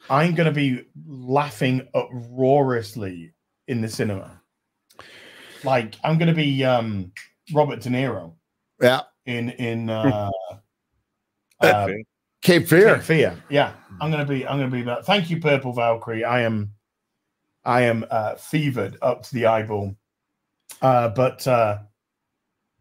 I'm 0.10 0.36
going 0.36 0.46
to 0.48 0.52
be 0.54 0.86
laughing 1.08 1.88
uproariously 1.94 3.34
in 3.68 3.82
the 3.82 3.88
cinema. 3.88 4.42
Like 5.64 5.96
I'm 6.04 6.18
going 6.18 6.28
to 6.28 6.34
be 6.36 6.64
um 6.66 7.12
Robert 7.54 7.82
De 7.82 7.90
Niro 7.90 8.34
Yeah. 8.82 9.02
in 9.26 9.50
in 9.52 9.90
uh, 9.90 10.30
uh 11.62 11.88
Cape 12.42 12.68
Fear. 12.68 12.96
Cape 12.96 13.04
Fear. 13.04 13.44
Yeah, 13.50 13.72
I'm 14.02 14.12
gonna 14.12 14.26
be. 14.26 14.46
I'm 14.46 14.60
gonna 14.60 14.70
be 14.70 14.82
that. 14.82 15.06
Thank 15.06 15.30
you, 15.30 15.40
Purple 15.40 15.72
Valkyrie. 15.72 16.26
I 16.26 16.42
am. 16.42 16.74
I 17.64 17.84
am 17.84 18.06
uh, 18.12 18.36
fevered 18.36 18.98
up 19.02 19.24
to 19.24 19.34
the 19.34 19.46
eyeball. 19.46 19.96
Uh, 20.82 21.08
but 21.08 21.48
uh, 21.48 21.78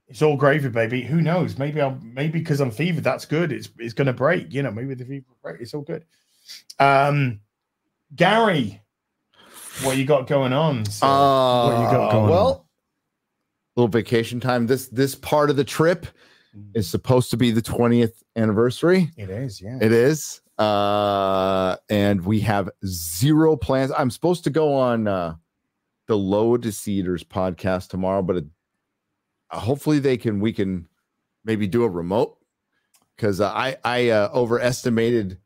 it's 0.09 0.21
all 0.21 0.37
gravy, 0.37 0.69
baby. 0.69 1.03
Who 1.03 1.21
knows? 1.21 1.59
Maybe 1.59 1.81
I'll. 1.81 1.97
Maybe 2.03 2.41
because 2.41 2.61
I'm 2.61 2.73
fevered, 2.73 3.05
that's 3.05 3.25
good. 3.25 3.53
It's 3.53 3.69
it's 3.79 3.95
gonna 3.95 4.13
break. 4.13 4.53
You 4.53 4.65
know, 4.65 4.73
maybe 4.73 4.95
the 4.95 5.05
fever 5.05 5.27
will 5.29 5.39
break. 5.41 5.61
It's 5.61 5.75
all 5.75 5.83
good. 5.83 6.05
Um, 6.79 7.41
Gary, 8.15 8.81
what 9.83 9.97
you 9.97 10.05
got 10.05 10.27
going 10.27 10.53
on? 10.53 10.85
sir? 10.87 11.07
Uh, 11.07 11.67
what 11.67 11.81
you 11.81 11.97
got 11.97 12.13
going 12.13 12.31
well, 12.31 12.47
on? 12.47 12.61
little 13.77 13.89
vacation 13.89 14.41
time. 14.41 14.67
This 14.67 14.89
this 14.89 15.15
part 15.15 15.51
of 15.51 15.57
the 15.57 15.65
trip 15.65 16.07
is 16.75 16.89
supposed 16.89 17.31
to 17.31 17.37
be 17.37 17.51
the 17.51 17.63
20th 17.63 18.23
anniversary. 18.37 19.11
It 19.17 19.31
is, 19.31 19.61
yeah. 19.61 19.79
It 19.81 19.93
is. 19.93 20.41
Uh, 20.59 21.77
and 21.89 22.25
we 22.25 22.41
have 22.41 22.69
zero 22.85 23.57
plans. 23.57 23.91
I'm 23.97 24.11
supposed 24.11 24.45
to 24.45 24.51
go 24.51 24.75
on 24.75 25.09
uh, 25.09 25.37
the 26.09 26.17
Lotus 26.17 26.87
Eaters 26.87 27.25
podcast 27.25 27.89
tomorrow, 27.89 28.23
but 28.23 28.37
it, 28.37 28.45
uh, 29.51 29.61
hopefully 29.61 29.99
they 29.99 30.17
can, 30.17 30.41
we 30.41 30.53
can 30.53 30.87
maybe 31.45 31.67
do 31.67 31.85
a 31.85 31.89
remote 31.89 32.37
because 33.17 33.41
uh, 33.41 33.51
I, 33.51 33.77
I 33.85 34.11
uh, 34.11 34.31
overestimated 34.35 35.39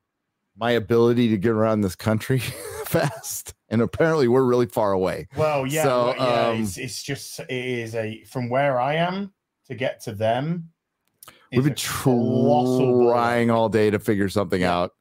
my 0.57 0.73
ability 0.73 1.29
to 1.29 1.37
get 1.37 1.51
around 1.51 1.83
this 1.83 1.95
country 1.97 2.39
fast. 2.87 3.55
And 3.69 3.83
apparently 3.83 4.29
we're 4.29 4.45
really 4.45 4.67
far 4.67 4.93
away. 4.93 5.29
Well, 5.37 5.67
yeah, 5.67 5.83
So, 5.83 6.07
well, 6.07 6.17
yeah. 6.17 6.49
um, 6.49 6.63
it's, 6.63 6.79
it's 6.79 7.03
just 7.03 7.41
it 7.41 7.51
is 7.51 7.95
a 7.95 8.25
from 8.25 8.49
where 8.49 8.81
I 8.81 8.95
am 8.95 9.33
to 9.67 9.75
get 9.75 10.01
to 10.05 10.13
them. 10.13 10.71
We've 11.53 11.63
been 11.65 11.73
a 11.73 11.77
colossal 11.77 13.11
trying 13.11 13.51
all 13.51 13.69
day 13.69 13.91
to 13.91 13.99
figure 13.99 14.29
something 14.29 14.63
out. 14.63 14.93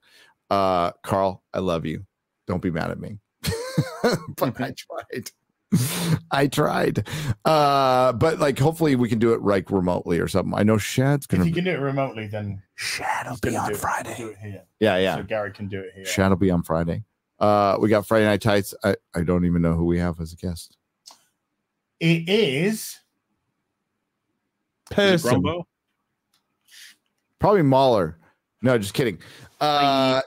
Uh, 0.50 0.92
Carl, 1.04 1.44
I 1.54 1.60
love 1.60 1.86
you. 1.86 2.06
Don't 2.48 2.62
be 2.62 2.72
mad 2.72 2.92
at 2.92 3.00
me. 3.00 3.18
but 4.38 4.62
I 4.62 4.72
tried. 4.78 5.32
I 6.32 6.48
tried. 6.48 7.08
Uh, 7.44 8.14
but 8.14 8.40
like 8.40 8.58
hopefully 8.60 8.96
we 8.96 9.10
can 9.10 9.20
do 9.20 9.34
it 9.34 9.42
like 9.42 9.72
remotely 9.72 10.20
or 10.20 10.28
something. 10.28 10.54
I 10.58 10.64
know 10.64 10.78
Shad's 10.78 11.26
If 11.26 11.30
gonna 11.30 11.44
If 11.44 11.50
you 11.50 11.54
can 11.56 11.64
do 11.66 11.72
it 11.72 11.80
remotely, 11.80 12.28
then 12.28 12.62
Shad 12.76 13.28
will 13.30 13.38
be 13.42 13.56
on 13.56 13.70
do 13.70 13.74
it- 13.76 13.78
Friday. 13.78 14.16
Do 14.18 14.28
it 14.30 14.38
here. 14.42 14.64
Yeah, 14.80 14.98
yeah. 14.98 15.16
So 15.18 15.24
Gary 15.24 15.52
can 15.52 15.68
do 15.68 15.80
it 15.80 15.92
here. 15.96 16.06
Shad 16.06 16.30
will 16.30 16.38
be 16.38 16.52
on 16.52 16.64
Friday. 16.64 17.04
Uh 17.40 17.78
we 17.80 17.90
got 17.90 18.08
Friday 18.08 18.26
Night 18.26 18.42
Tights. 18.42 18.74
I, 18.84 18.96
I 19.14 19.24
don't 19.24 19.46
even 19.46 19.62
know 19.62 19.74
who 19.74 19.86
we 19.86 20.00
have 20.00 20.20
as 20.20 20.32
a 20.34 20.36
guest. 20.38 20.78
It 22.00 22.28
is 22.30 22.74
Is 22.78 23.00
it 24.92 24.96
person. 24.96 25.44
Probably 27.40 27.62
MauLer. 27.62 28.16
No, 28.62 28.78
just 28.78 28.94
kidding. 28.94 29.20
Uh 29.60 30.22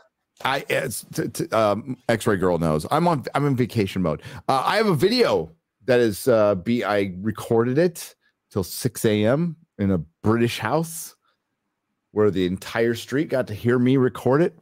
I 0.44 0.64
it's 0.68 1.04
t- 1.14 1.28
t- 1.28 1.48
um, 1.50 1.96
X-ray 2.08 2.36
girl 2.36 2.58
knows. 2.58 2.86
I'm 2.90 3.08
on 3.08 3.24
I'm 3.34 3.46
in 3.46 3.56
vacation 3.56 4.02
mode. 4.02 4.22
Uh, 4.48 4.62
I 4.64 4.76
have 4.76 4.86
a 4.86 4.94
video 4.94 5.50
that 5.86 6.00
is 6.00 6.28
uh 6.28 6.54
be 6.54 6.84
I 6.84 7.14
recorded 7.20 7.78
it 7.78 8.14
till 8.50 8.62
6 8.64 9.04
a.m. 9.04 9.56
in 9.78 9.90
a 9.90 9.98
British 10.22 10.58
house 10.58 11.14
where 12.12 12.30
the 12.30 12.46
entire 12.46 12.94
street 12.94 13.28
got 13.28 13.46
to 13.48 13.54
hear 13.54 13.78
me 13.78 13.96
record 13.96 14.42
it 14.42 14.58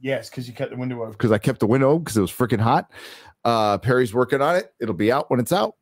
Yes, 0.00 0.28
because 0.28 0.46
you 0.46 0.52
kept 0.54 0.70
the 0.70 0.76
window 0.76 1.00
open. 1.00 1.12
because 1.12 1.32
I 1.32 1.38
kept 1.38 1.60
the 1.60 1.66
window 1.66 1.98
because 1.98 2.16
it 2.16 2.20
was 2.20 2.30
freaking 2.32 2.60
hot. 2.60 2.90
Uh, 3.44 3.78
Perry's 3.78 4.12
working 4.12 4.42
on 4.42 4.56
it. 4.56 4.72
It'll 4.80 4.94
be 4.94 5.10
out 5.10 5.30
when 5.30 5.40
it's 5.40 5.52
out. 5.52 5.76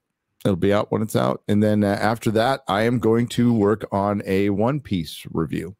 It'll 0.44 0.56
be 0.56 0.72
out 0.72 0.90
when 0.92 1.02
it's 1.02 1.16
out. 1.16 1.42
And 1.48 1.62
then 1.62 1.82
uh, 1.84 1.98
after 2.00 2.30
that, 2.32 2.60
I 2.68 2.82
am 2.82 2.98
going 3.00 3.26
to 3.28 3.52
work 3.52 3.84
on 3.92 4.22
a 4.24 4.50
One 4.50 4.78
Piece 4.80 5.24
review. 5.30 5.74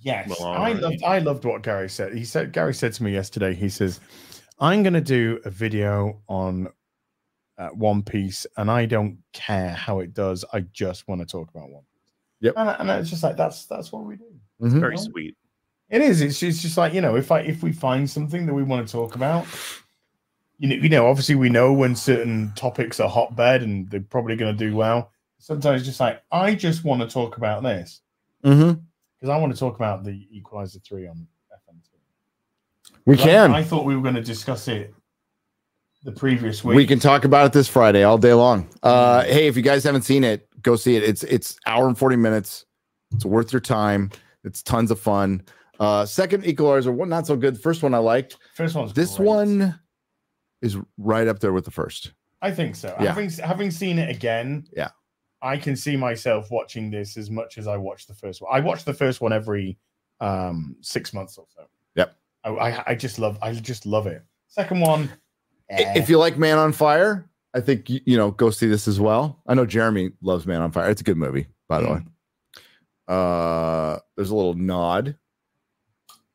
Yes, 0.00 0.28
Well, 0.28 0.48
I 0.48 0.56
alright. 0.56 0.76
loved. 0.80 1.02
I 1.02 1.18
loved 1.18 1.44
what 1.44 1.62
Gary 1.62 1.88
said. 1.88 2.14
He 2.14 2.24
said 2.24 2.52
Gary 2.52 2.74
said 2.74 2.92
to 2.94 3.02
me 3.02 3.12
yesterday. 3.12 3.54
He 3.54 3.68
says, 3.68 4.00
"I'm 4.60 4.82
going 4.82 4.94
to 4.94 5.00
do 5.00 5.40
a 5.44 5.50
video 5.50 6.20
on 6.28 6.68
uh, 7.58 7.68
One 7.70 8.02
Piece, 8.02 8.46
and 8.56 8.70
I 8.70 8.86
don't 8.86 9.18
care 9.32 9.70
how 9.72 10.00
it 10.00 10.14
does. 10.14 10.44
I 10.52 10.60
just 10.60 11.08
want 11.08 11.20
to 11.20 11.26
talk 11.26 11.50
about 11.50 11.70
One." 11.70 11.82
Yep. 12.40 12.54
and, 12.56 12.68
and 12.78 12.90
it's 13.00 13.10
just 13.10 13.22
like 13.24 13.36
that's 13.36 13.66
that's 13.66 13.90
what 13.92 14.04
we 14.04 14.16
do. 14.16 14.24
Mhm. 14.62 14.78
Very 14.80 14.94
No. 14.94 15.02
sweet. 15.02 15.36
It 15.90 16.02
is. 16.02 16.20
It's 16.20 16.38
just, 16.38 16.54
it's 16.56 16.62
just 16.62 16.76
like 16.76 16.92
you 16.94 17.00
know, 17.00 17.16
if 17.16 17.32
I 17.32 17.40
if 17.40 17.62
we 17.62 17.72
find 17.72 18.08
something 18.08 18.46
that 18.46 18.54
we 18.54 18.62
want 18.62 18.86
to 18.86 18.92
talk 18.92 19.16
about, 19.16 19.46
you 20.58 20.68
know, 20.68 20.76
you 20.76 20.88
know, 20.88 21.06
obviously 21.08 21.34
we 21.34 21.48
know 21.48 21.72
when 21.72 21.96
certain 21.96 22.52
topics 22.54 23.00
are 23.00 23.08
hotbed 23.08 23.62
and 23.62 23.90
they're 23.90 24.00
probably 24.00 24.36
going 24.36 24.56
to 24.56 24.64
do 24.68 24.76
well. 24.76 25.10
Sometimes 25.38 25.84
just 25.84 25.98
like 25.98 26.22
I 26.30 26.54
just 26.54 26.84
want 26.84 27.00
to 27.02 27.08
talk 27.08 27.36
about 27.38 27.62
this 27.64 28.02
Mhm. 28.44 28.82
Because 29.18 29.32
I 29.32 29.38
want 29.38 29.52
to 29.52 29.58
talk 29.58 29.76
about 29.76 30.04
the 30.04 30.26
Equalizer 30.30 30.78
three 30.80 31.06
on 31.06 31.26
FNT. 31.52 32.98
We 33.06 33.14
I- 33.14 33.18
can. 33.18 33.52
I, 33.54 33.62
thought 33.62 33.84
we 33.84 33.96
were 33.96 34.02
going 34.02 34.14
to 34.14 34.22
discuss 34.22 34.68
it 34.68 34.94
the 36.04 36.12
previous 36.12 36.62
week. 36.62 36.76
we 36.76 36.86
can 36.86 36.98
talk 37.00 37.24
about 37.24 37.46
it 37.46 37.52
this 37.52 37.68
Friday 37.68 38.04
all 38.04 38.18
day 38.18 38.32
long. 38.34 38.68
Uh, 38.82 39.22
hey, 39.24 39.46
if 39.48 39.56
you 39.56 39.62
guys 39.62 39.82
haven't 39.84 40.02
seen 40.02 40.24
it, 40.24 40.48
go 40.62 40.76
see 40.76 40.96
it. 40.96 41.02
It's 41.02 41.22
it's 41.24 41.58
hour 41.66 41.86
and 41.88 41.98
forty 41.98 42.16
minutes. 42.16 42.64
It's 43.14 43.24
worth 43.24 43.52
your 43.52 43.60
time. 43.60 44.10
It's 44.44 44.62
tons 44.62 44.90
of 44.90 45.00
fun. 45.00 45.42
Uh, 45.80 46.04
second 46.04 46.44
Equalizer 46.46 46.92
one 46.92 47.08
not 47.08 47.26
so 47.26 47.36
good. 47.36 47.60
First 47.60 47.82
one 47.82 47.94
I 47.94 47.98
liked. 47.98 48.36
First 48.54 48.74
one's 48.74 48.92
This 48.92 49.16
great. 49.16 49.26
one 49.26 49.80
is 50.62 50.76
right 50.98 51.26
up 51.28 51.38
there 51.40 51.52
with 51.52 51.64
the 51.64 51.70
first. 51.70 52.12
I 52.42 52.50
think 52.52 52.76
so. 52.76 52.94
Yeah. 53.00 53.08
Having 53.08 53.30
having 53.30 53.70
seen 53.70 53.98
it 53.98 54.10
again, 54.10 54.66
Yeah. 54.76 54.90
I 55.42 55.56
can 55.56 55.76
see 55.76 55.96
myself 55.96 56.50
watching 56.50 56.90
this 56.90 57.16
as 57.16 57.30
much 57.30 57.58
as 57.58 57.66
I 57.68 57.76
watched 57.76 58.08
the 58.08 58.14
first 58.14 58.42
one. 58.42 58.50
I 58.52 58.60
watch 58.60 58.84
the 58.84 58.94
first 58.94 59.20
one 59.20 59.32
every 59.32 59.78
um 60.20 60.74
six 60.80 61.12
months 61.14 61.38
or 61.38 61.46
so. 61.54 61.62
Yep. 61.94 62.16
I, 62.44 62.48
I, 62.50 62.84
I 62.88 62.94
just 62.94 63.18
love 63.18 63.38
I 63.40 63.52
just 63.54 63.86
love 63.86 64.06
it. 64.06 64.22
Second 64.48 64.80
one, 64.80 65.10
eh. 65.70 65.92
If 65.96 66.08
you 66.08 66.18
like 66.18 66.38
Man 66.38 66.58
on 66.58 66.72
Fire, 66.72 67.28
I 67.54 67.60
think 67.60 67.88
you, 67.88 68.00
you 68.04 68.16
know 68.16 68.30
go 68.32 68.50
see 68.50 68.66
this 68.66 68.88
as 68.88 68.98
well. 68.98 69.40
I 69.46 69.54
know 69.54 69.64
Jeremy 69.66 70.10
loves 70.22 70.46
Man 70.46 70.60
on 70.60 70.72
Fire. 70.72 70.90
It's 70.90 71.00
a 71.00 71.04
good 71.04 71.16
movie, 71.18 71.46
by 71.68 71.80
the 71.80 71.86
Mm. 71.88 71.94
way. 71.94 72.02
Uh, 73.06 73.98
there's 74.16 74.30
a 74.30 74.34
little 74.36 74.54
nod, 74.54 75.16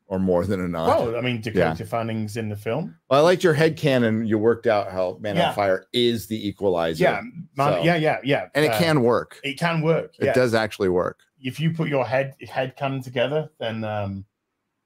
or 0.06 0.18
more 0.18 0.44
than 0.44 0.60
a 0.60 0.68
nod. 0.68 0.86
well, 0.88 1.16
I 1.16 1.20
mean 1.22 1.40
Dakota 1.40 1.84
Fanning's 1.86 2.36
in 2.36 2.48
the 2.48 2.56
film. 2.56 2.94
Well, 3.08 3.20
I 3.20 3.22
liked 3.22 3.42
your 3.42 3.54
head 3.54 3.76
canon. 3.76 4.26
You 4.26 4.36
worked 4.38 4.66
out 4.66 4.90
how 4.92 5.16
Man 5.20 5.36
Yeah. 5.36 5.48
on 5.48 5.54
Fire 5.54 5.86
is 5.92 6.26
the 6.26 6.48
equalizer. 6.48 7.02
Yeah, 7.04 7.20
man, 7.56 7.72
So- 7.74 7.82
yeah, 7.82 7.96
yeah, 7.96 8.18
yeah. 8.22 8.48
and 8.54 8.64
it 8.64 8.70
Uh, 8.72 8.78
can 8.78 9.02
work. 9.02 9.40
it 9.42 9.58
can 9.58 9.80
work. 9.82 10.12
It 10.18 10.26
yeah. 10.26 10.32
does 10.34 10.54
actually 10.54 10.88
work. 10.90 11.20
if 11.42 11.60
you 11.60 11.70
put 11.72 11.88
your 11.88 12.06
head 12.06 12.34
head 12.48 12.74
canon 12.76 13.02
together, 13.02 13.50
then 13.58 13.84
um, 13.84 14.24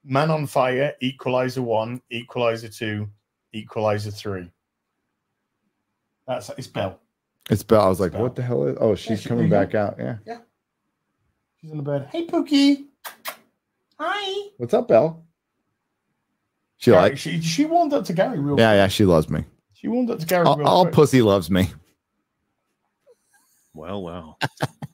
Man 0.03 0.31
on 0.31 0.45
Fire, 0.47 0.93
Equalizer 1.01 1.61
one, 1.61 2.01
Equalizer 2.09 2.69
two, 2.69 3.09
Equalizer 3.53 4.11
three. 4.11 4.49
That's 6.27 6.49
it's 6.57 6.67
Bell. 6.67 6.99
It's 7.49 7.63
Belle. 7.63 7.81
I 7.81 7.87
was 7.89 7.99
like, 7.99 8.11
Belle. 8.13 8.21
what 8.21 8.35
the 8.35 8.41
hell 8.41 8.65
is? 8.67 8.77
Oh, 8.79 8.95
she's 8.95 9.21
she- 9.21 9.29
coming 9.29 9.49
back 9.49 9.73
out. 9.75 9.95
Yeah. 9.99 10.17
Yeah. 10.25 10.37
She's 11.59 11.71
in 11.71 11.77
the 11.77 11.83
bed. 11.83 12.07
Hey 12.11 12.25
Pookie. 12.27 12.85
Hi. 13.99 14.49
What's 14.57 14.73
up, 14.73 14.87
Belle? 14.87 15.25
She 16.77 16.91
Gary, 16.91 17.01
like. 17.09 17.17
she 17.17 17.41
she 17.41 17.65
warmed 17.65 17.91
up 17.91 18.05
to 18.05 18.13
Gary 18.13 18.39
real. 18.39 18.57
Yeah, 18.57 18.73
yeah. 18.73 18.87
She 18.87 19.03
loves 19.03 19.29
me. 19.29 19.43
She 19.73 19.87
warmed 19.89 20.09
up 20.09 20.19
to 20.19 20.25
Gary 20.25 20.45
All, 20.45 20.57
real. 20.57 20.67
all 20.67 20.83
quick. 20.85 20.93
pussy 20.93 21.21
loves 21.21 21.51
me. 21.51 21.69
Well, 23.73 24.01
well. 24.01 24.39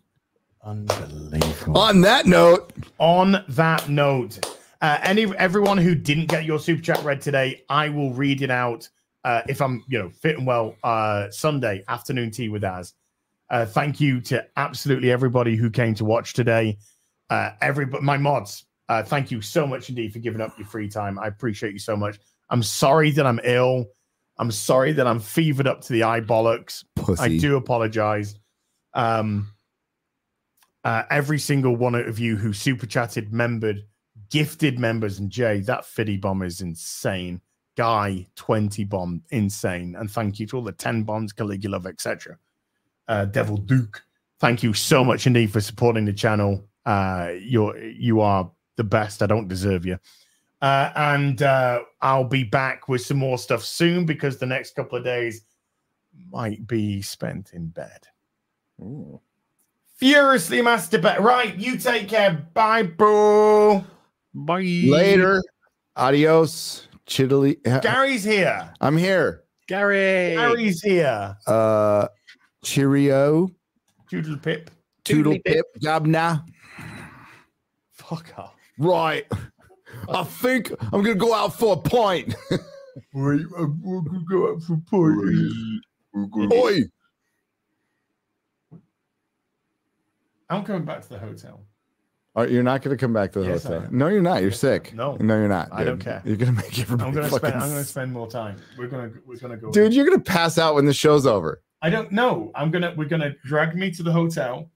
Unbelievable. 0.63 1.77
On 1.77 2.01
that 2.01 2.25
note, 2.25 2.73
On 2.97 3.43
that 3.49 3.87
note, 3.87 4.43
uh, 4.81 4.97
any 5.03 5.25
everyone 5.37 5.77
who 5.77 5.93
didn't 5.93 6.25
get 6.25 6.45
your 6.45 6.57
super 6.57 6.81
chat 6.81 7.03
read 7.03 7.21
today, 7.21 7.63
I 7.69 7.89
will 7.89 8.13
read 8.13 8.41
it 8.41 8.49
out 8.49 8.89
uh, 9.23 9.41
if 9.47 9.61
I'm 9.61 9.83
you 9.87 9.99
know 9.99 10.09
fit 10.09 10.37
and 10.39 10.47
well 10.47 10.75
uh, 10.83 11.29
Sunday 11.29 11.83
afternoon 11.87 12.31
tea 12.31 12.49
with 12.49 12.63
Az. 12.63 12.93
Uh, 13.51 13.67
thank 13.67 13.99
you 14.01 14.19
to 14.21 14.43
absolutely 14.57 15.11
everybody 15.11 15.55
who 15.55 15.69
came 15.69 15.93
to 15.93 16.05
watch 16.05 16.33
today. 16.33 16.79
Uh, 17.29 17.51
everybody, 17.61 18.03
my 18.03 18.17
mods, 18.17 18.65
uh, 18.89 19.03
thank 19.03 19.31
you 19.31 19.41
so 19.41 19.65
much 19.65 19.89
indeed 19.89 20.13
for 20.13 20.19
giving 20.19 20.41
up 20.41 20.57
your 20.57 20.67
free 20.67 20.87
time. 20.87 21.17
I 21.19 21.27
appreciate 21.27 21.73
you 21.73 21.79
so 21.79 21.95
much. 21.95 22.19
I'm 22.49 22.63
sorry 22.63 23.11
that 23.11 23.25
I'm 23.25 23.39
ill. 23.43 23.85
I'm 24.37 24.51
sorry 24.51 24.91
that 24.93 25.07
I'm 25.07 25.19
fevered 25.19 25.67
up 25.67 25.81
to 25.81 25.93
the 25.93 26.03
eye 26.03 26.21
bollocks. 26.21 26.83
pussy. 26.95 27.23
I 27.23 27.37
do 27.37 27.55
apologize. 27.55 28.35
Um, 28.93 29.51
uh, 30.83 31.03
every 31.09 31.39
single 31.39 31.75
one 31.75 31.95
of 31.95 32.19
you 32.19 32.35
who 32.35 32.53
super 32.53 32.85
chatted, 32.85 33.33
membered, 33.33 33.83
gifted 34.29 34.77
members, 34.77 35.19
and 35.19 35.31
Jay, 35.31 35.61
that 35.61 35.85
fiddy 35.85 36.17
bomb 36.17 36.43
is 36.43 36.61
insane. 36.61 37.41
Guy, 37.75 38.27
20 38.35 38.83
bomb, 38.83 39.23
insane. 39.31 39.95
And 39.97 40.09
thank 40.09 40.39
you 40.39 40.45
to 40.47 40.57
all 40.57 40.63
the 40.63 40.71
10 40.71 41.03
bombs, 41.03 41.33
Caligula, 41.33 41.81
etc. 41.87 42.37
Uh, 43.07 43.25
Devil 43.25 43.57
Duke, 43.57 44.03
thank 44.39 44.63
you 44.63 44.73
so 44.73 45.03
much 45.03 45.25
indeed 45.27 45.51
for 45.51 45.59
supporting 45.59 46.05
the 46.05 46.13
channel. 46.13 46.63
Uh, 46.85 47.31
you're 47.39 47.77
you 47.77 48.21
are 48.21 48.49
the 48.75 48.83
best. 48.83 49.21
I 49.21 49.25
don't 49.25 49.47
deserve 49.47 49.85
you. 49.85 49.97
Uh, 50.61 50.91
and 50.95 51.41
uh, 51.41 51.81
I'll 52.01 52.23
be 52.23 52.43
back 52.43 52.87
with 52.87 53.01
some 53.01 53.17
more 53.17 53.37
stuff 53.37 53.63
soon 53.63 54.05
because 54.05 54.37
the 54.37 54.45
next 54.45 54.75
couple 54.75 54.97
of 54.97 55.03
days 55.03 55.41
might 56.31 56.65
be 56.65 57.01
spent 57.01 57.51
in 57.53 57.67
bed. 57.67 58.07
Ooh. 58.81 59.19
Furiously 59.97 60.59
masturbate. 60.59 61.19
Right, 61.19 61.55
you 61.55 61.77
take 61.77 62.09
care. 62.09 62.47
Bye, 62.53 62.83
boo. 62.83 63.83
Bye. 64.33 64.83
Later. 64.87 65.41
Adios. 65.95 66.87
Chiddly. 67.07 67.61
Gary's 67.81 68.23
here. 68.23 68.73
I'm 68.81 68.97
here. 68.97 69.43
Gary. 69.67 70.35
Gary's 70.35 70.81
here. 70.81 71.37
Uh, 71.47 72.07
cheerio. 72.63 73.49
Doodle 74.09 74.37
pip. 74.37 74.71
Toodle 75.03 75.39
pip. 75.45 75.65
Gabna. 75.79 76.43
Fuck 77.91 78.33
off. 78.37 78.54
Right. 78.77 79.25
I 80.09 80.23
think 80.23 80.71
I'm 80.81 81.01
gonna 81.01 81.15
go 81.15 81.33
out 81.33 81.57
for 81.57 81.73
a 81.73 81.77
pint. 81.77 82.35
Wait, 83.13 83.41
I'm 83.57 83.81
gonna 83.83 84.23
go 84.29 84.51
out 84.53 84.61
for 84.63 84.73
a 84.73 84.89
party. 84.89 85.49
Oi. 86.53 86.81
I'm 90.49 90.63
coming 90.63 90.85
back 90.85 91.01
to 91.03 91.09
the 91.09 91.17
hotel. 91.19 91.61
Oh, 92.37 92.43
you're 92.43 92.63
not 92.63 92.81
gonna 92.81 92.97
come 92.97 93.13
back 93.13 93.31
to 93.33 93.39
the 93.39 93.45
Yes, 93.47 93.63
hotel. 93.63 93.87
No, 93.91 94.07
you're 94.07 94.21
not. 94.21 94.41
You're 94.41 94.51
Yes, 94.51 94.59
sick. 94.59 94.93
No. 94.93 95.15
no, 95.19 95.35
you're 95.37 95.47
not. 95.47 95.69
I 95.71 95.83
don't 95.85 95.99
care. 95.99 96.21
You're 96.25 96.35
gonna 96.35 96.51
make 96.51 96.77
everybody. 96.79 97.07
I'm 97.09 97.13
gonna 97.15 97.29
fucking 97.29 97.49
spend. 97.49 97.63
I'm 97.63 97.69
gonna 97.69 97.83
spend 97.83 98.11
more 98.11 98.29
time. 98.29 98.57
We're 98.77 98.87
gonna. 98.87 99.11
We're 99.25 99.37
gonna 99.37 99.57
go. 99.57 99.71
Dude, 99.71 99.93
you're 99.93 100.05
gonna 100.05 100.19
pass 100.19 100.57
out 100.57 100.75
when 100.75 100.85
the 100.85 100.93
show's 100.93 101.25
over. 101.25 101.61
I 101.81 101.89
don't 101.89 102.11
know. 102.11 102.51
I'm 102.53 102.71
gonna. 102.71 102.93
We're 102.97 103.07
gonna 103.07 103.31
drag 103.45 103.75
me 103.75 103.89
to 103.91 104.03
the 104.03 104.11
hotel, 104.11 104.69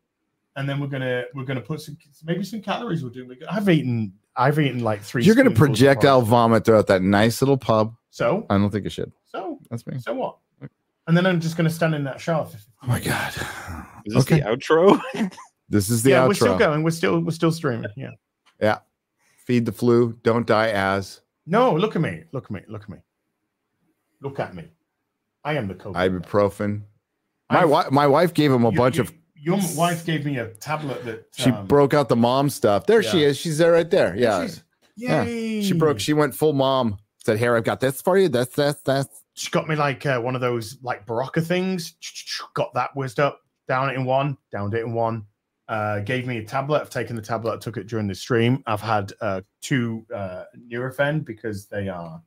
and 0.60 0.68
then 0.70 0.80
we're 0.80 0.88
gonna. 0.88 1.24
We're 1.34 1.46
gonna 1.46 1.62
put 1.62 1.80
some. 1.82 1.98
Maybe 2.26 2.44
some 2.44 2.62
calories. 2.62 3.02
We'll 3.02 3.14
do. 3.14 3.34
I've 3.50 3.70
eaten. 3.70 4.14
I've 4.36 4.60
eaten 4.60 4.84
like 4.84 5.02
three. 5.02 5.24
You're 5.24 5.34
gonna 5.36 5.50
projectile 5.52 6.22
vomit 6.22 6.66
throughout 6.66 6.88
that 6.88 7.02
nice 7.02 7.42
little 7.42 7.58
pub. 7.58 7.96
So. 8.10 8.46
I 8.50 8.58
don't 8.58 8.70
think 8.70 8.84
you 8.84 8.90
should. 8.90 9.12
So. 9.26 9.60
That's 9.70 9.88
me. 9.88 9.98
So 10.00 10.14
what? 10.14 10.38
And 11.08 11.16
then 11.18 11.26
I'm 11.26 11.40
just 11.40 11.56
gonna 11.58 11.70
stand 11.70 11.96
in 11.96 12.04
that 12.04 12.20
shower. 12.20 12.48
Oh 12.84 12.88
my 12.88 13.00
god. 13.00 13.34
Is 14.06 14.14
this 14.14 14.24
Okay. 14.24 14.42
the 14.42 14.46
outro? 14.46 15.02
This 15.72 15.90
is 15.92 16.02
the 16.02 16.10
yeah, 16.10 16.24
outro. 16.24 16.28
we're 16.30 16.34
still 16.34 16.58
going. 16.58 16.84
We're 16.84 16.90
still. 16.92 17.20
We're 17.20 17.32
still 17.32 17.52
streaming. 17.52 17.92
Yeah. 17.96 18.10
Yeah. 18.60 18.80
Feed 19.46 19.66
the 19.66 19.72
flu. 19.72 20.18
Don't 20.24 20.46
die 20.48 20.70
as. 20.72 21.22
No, 21.46 21.74
look 21.74 21.96
at 21.96 22.02
me. 22.02 22.24
Look 22.32 22.46
at 22.46 22.52
me. 22.52 22.62
Look 22.68 22.84
at 22.84 22.90
me. 22.90 22.98
Look 24.22 24.40
at 24.40 24.56
me. 24.56 24.64
I 25.44 25.54
am 25.54 25.68
the 25.68 25.76
coke. 25.76 25.96
ibuprofen. 25.96 26.82
My 27.52 27.60
I've- 27.62 27.70
wife, 27.72 27.92
my 27.92 28.08
wife 28.08 28.34
gave 28.34 28.52
him 28.52 28.66
a 28.66 28.72
You- 28.72 28.78
bunch 28.78 28.96
you- 28.98 29.04
of. 29.04 29.14
Your 29.42 29.60
wife 29.76 30.06
gave 30.06 30.26
me 30.26 30.38
a 30.38 30.48
tablet 30.48 31.04
that 31.06 31.26
She 31.36 31.50
um, 31.52 31.66
broke 31.68 31.94
out 31.94 32.10
the 32.10 32.16
mom 32.16 32.50
stuff. 32.50 32.86
There 32.86 33.02
she 33.04 33.24
is. 33.24 33.38
She's 33.38 33.58
there 33.58 33.72
right 33.72 33.90
there. 33.90 34.16
Yeah. 34.16 34.42
she's- 34.42 34.64
Yeah. 34.96 35.24
Yay. 35.24 35.64
She 35.64 35.74
broke. 35.74 36.00
She 36.00 36.14
went 36.14 36.36
full 36.36 36.54
mom. 36.54 36.98
Said, 37.24 37.38
"Here, 37.38 37.56
I've 37.56 37.64
got 37.64 37.80
this 37.80 38.02
for 38.02 38.18
you. 38.18 38.28
That's 38.30 38.54
that's 38.56 38.82
that's." 38.82 39.24
she 39.34 39.50
got 39.52 39.68
me 39.70 39.76
like 39.76 40.06
uh, 40.06 40.20
one 40.20 40.36
of 40.36 40.42
those 40.42 40.78
like 40.82 41.06
Berocca 41.06 41.46
things. 41.46 41.96
Got 42.54 42.74
that 42.74 42.90
whizzed 42.96 43.20
up, 43.20 43.40
down 43.68 43.90
it 43.90 43.96
in 43.96 44.04
one, 44.06 44.38
downed 44.52 44.74
it 44.74 44.82
in 44.84 44.94
one. 44.94 45.26
Uh, 45.70 46.00
gave 46.00 46.26
me 46.28 46.38
a 46.40 46.44
tablet. 46.44 46.82
I've 46.82 46.90
taken 46.90 47.16
the 47.16 47.22
tablet. 47.22 47.54
I 47.54 47.58
took 47.58 47.78
it 47.78 47.88
during 47.88 48.08
the 48.08 48.16
stream. 48.16 48.64
I've 48.66 48.82
had 48.82 49.14
uh, 49.22 49.42
two 49.62 50.06
uh, 50.14 50.46
Nurofen 50.70 51.24
because 51.24 51.68
they 51.68 51.88
are 51.88 52.22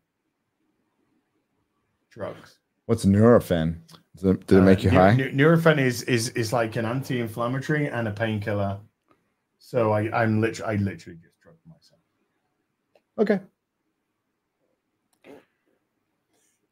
drugs. 2.10 2.58
What's 2.92 3.06
Nurofen? 3.06 3.76
Does 4.16 4.24
it, 4.24 4.46
did 4.46 4.58
it 4.58 4.60
Uh, 4.60 4.64
make 4.64 4.84
you 4.84 4.90
Nu- 4.90 4.98
high? 4.98 5.14
Nu- 5.14 5.32
Nurofen 5.32 5.78
is 5.78 6.02
is 6.02 6.28
is 6.30 6.52
like 6.52 6.76
an 6.76 6.84
anti-inflammatory 6.84 7.88
and 7.88 8.06
a 8.06 8.10
painkiller. 8.10 8.80
So 9.58 9.92
I 9.92 10.00
I'm 10.22 10.42
literally 10.42 10.74
I 10.74 10.76
literally 10.76 11.18
just 11.22 11.40
drugged 11.40 11.66
myself. 11.66 12.00
okay. 13.18 13.40